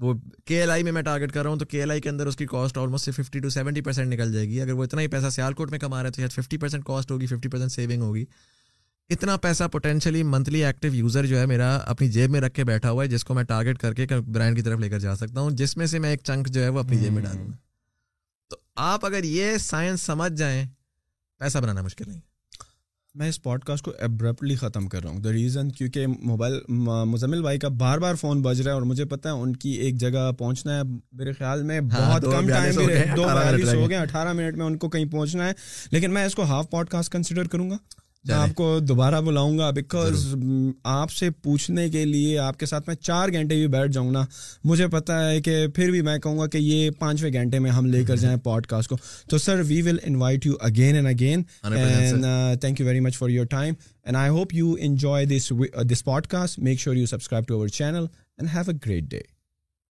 وہ 0.01 0.13
کے 0.45 0.59
ایل 0.61 0.71
آئی 0.71 0.83
میں 0.83 0.91
میں 0.91 1.01
ٹارگیٹ 1.01 1.31
کر 1.33 1.41
رہا 1.43 1.49
ہوں 1.51 1.59
تو 1.59 1.65
کے 1.65 1.79
ایل 1.79 1.91
آئی 1.91 2.01
کے 2.01 2.09
اندر 2.09 2.27
اس 2.27 2.35
کی 2.37 2.45
کاسٹ 2.49 2.77
سے 3.03 3.11
ففٹی 3.21 3.39
ٹو 3.39 3.49
سیونٹی 3.49 3.81
پرسینٹ 3.81 4.13
نکل 4.13 4.33
جائے 4.33 4.47
گی 4.49 4.61
اگر 4.61 4.73
وہ 4.73 4.83
اتنا 4.83 5.01
ہی 5.01 5.07
پیسہ 5.15 5.29
سیال 5.35 5.53
کوٹ 5.61 5.71
میں 5.71 5.79
کما 5.79 6.01
رہا 6.01 6.07
ہے 6.07 6.11
تو 6.13 6.21
شاید 6.21 6.33
ففٹی 6.43 6.57
پرسینٹ 6.65 6.83
کاسٹ 6.85 7.11
ہوگی 7.11 7.25
ففٹی 7.27 7.49
پرسینٹ 7.49 7.71
سیونگ 7.71 8.01
ہوگی 8.01 8.25
اتنا 9.13 9.35
پیسہ 9.41 9.63
پوٹینشلی 9.71 10.21
منتھلی 10.29 10.63
ایکٹیو 10.65 10.93
یوزر 10.93 11.25
جو 11.25 11.37
ہے 11.39 11.45
میرا 11.47 11.75
اپنی 11.91 12.07
جیب 12.11 12.29
میں 12.31 12.39
رکھ 12.41 12.53
کے 12.53 12.63
بیٹھا 12.69 12.89
ہوا 12.91 13.03
ہے 13.03 13.09
جس 13.09 13.23
کو 13.25 13.33
میں 13.33 13.43
ٹارگیٹ 13.49 13.77
کر 13.79 13.93
کے 13.99 14.05
برانڈ 14.25 14.55
کی 14.55 14.61
طرف 14.61 14.79
لے 14.79 14.89
کر 14.89 14.99
جا 14.99 15.15
سکتا 15.15 15.41
ہوں 15.41 15.51
جس 15.61 15.75
میں 15.77 15.85
سے 15.87 15.99
میں 16.05 16.09
ایک 16.09 16.21
چنک 16.27 16.47
جو 16.53 16.63
ہے 16.63 16.69
وہ 16.69 16.79
اپنی 16.79 16.97
جیب 17.01 17.13
میں 17.13 17.21
ڈالوں 17.23 17.45
گا 17.47 17.53
تو 18.49 18.57
آپ 18.87 19.05
اگر 19.05 19.23
یہ 19.23 19.57
سائنس 19.67 20.01
سمجھ 20.05 20.31
جائیں 20.39 20.65
پیسہ 21.39 21.57
بنانا 21.57 21.81
مشکل 21.81 22.09
نہیں 22.09 22.19
میں 23.19 23.29
اس 23.29 23.41
پوڈ 23.43 23.63
کاسٹ 23.65 23.85
کو 23.85 23.91
ایبرپٹلی 23.99 24.55
ختم 24.55 24.87
کر 24.87 25.01
رہا 25.03 25.09
ہوں 25.09 25.19
دا 25.21 25.31
ریزن 25.33 25.69
کیونکہ 25.77 26.07
موبائل 26.07 26.59
مزمل 27.11 27.41
بھائی 27.41 27.59
کا 27.59 27.67
بار 27.77 27.97
بار 27.99 28.15
فون 28.21 28.41
بج 28.41 28.61
رہا 28.61 28.71
ہے 28.71 28.75
اور 28.75 28.83
مجھے 28.91 29.05
پتا 29.15 29.31
ہے 29.33 29.41
ان 29.43 29.55
کی 29.63 29.69
ایک 29.85 29.95
جگہ 29.99 30.31
پہنچنا 30.39 30.77
ہے 30.77 30.83
میرے 31.17 31.33
خیال 31.37 31.63
میں 31.71 31.79
ہاں، 31.93 32.09
بہت 32.09 32.23
کم 32.31 32.49
ٹائم 32.49 32.75
دو 33.15 33.25
بیالیس 33.27 33.73
ہو 33.73 33.89
گئے 33.89 33.97
اٹھارہ 33.97 34.33
منٹ 34.33 34.57
میں 34.57 34.65
ان 34.65 34.77
کو 34.77 34.89
کہیں 34.89 35.05
پہنچنا 35.11 35.47
ہے 35.47 35.53
لیکن 35.91 36.13
میں 36.13 36.25
اس 36.25 36.35
کو 36.35 36.43
ہاف 36.51 36.69
پوڈ 36.71 36.89
کاسٹ 36.89 37.11
کنسیڈر 37.11 37.47
کروں 37.55 37.69
گا 37.71 37.77
میں 38.27 38.35
آپ 38.35 38.53
کو 38.55 38.65
دوبارہ 38.87 39.19
بلاؤں 39.25 39.57
گا 39.57 39.69
بیکاز 39.75 40.25
آپ 40.93 41.11
سے 41.11 41.29
پوچھنے 41.43 41.87
کے 41.89 42.03
لیے 42.05 42.37
آپ 42.39 42.57
کے 42.59 42.65
ساتھ 42.65 42.87
میں 42.87 42.95
چار 42.95 43.29
گھنٹے 43.29 43.55
بھی 43.55 43.67
بیٹھ 43.75 43.91
جاؤں 43.91 44.11
نا 44.11 44.23
مجھے 44.71 44.87
پتا 44.95 45.19
ہے 45.29 45.39
کہ 45.41 45.55
پھر 45.75 45.91
بھی 45.91 46.01
میں 46.07 46.17
کہوں 46.23 46.39
گا 46.39 46.47
کہ 46.53 46.57
یہ 46.57 46.89
پانچویں 46.99 47.31
گھنٹے 47.33 47.59
میں 47.65 47.71
ہم 47.71 47.85
لے 47.91 48.03
کر 48.07 48.15
جائیں 48.23 48.37
پوڈ 48.43 48.67
کاسٹ 48.69 48.89
کو 48.89 48.97
تو 49.29 49.37
sir 49.45 49.61
we 49.67 49.81
will 49.85 49.97
invite 50.07 50.45
you 50.45 50.55
again 50.69 50.95
and 50.95 51.07
again 51.07 51.41
and 51.73 52.61
thank 52.61 52.79
you 52.79 52.85
very 52.87 52.99
much 53.07 53.17
for 53.17 53.29
your 53.29 53.45
time 53.55 53.73
and 54.05 54.17
I 54.17 54.29
hope 54.37 54.53
you 54.55 54.73
enjoy 54.87 55.25
this 55.35 55.51
this 55.93 56.03
podcast 56.35 56.59
make 56.67 56.79
sure 56.79 56.95
you 56.95 57.05
subscribe 57.15 57.47
to 57.47 57.53
our 57.55 57.67
channel 57.79 58.05
and 58.37 58.49
have 58.53 58.71
a 58.71 58.77
great 58.85 59.09
day 59.11 59.36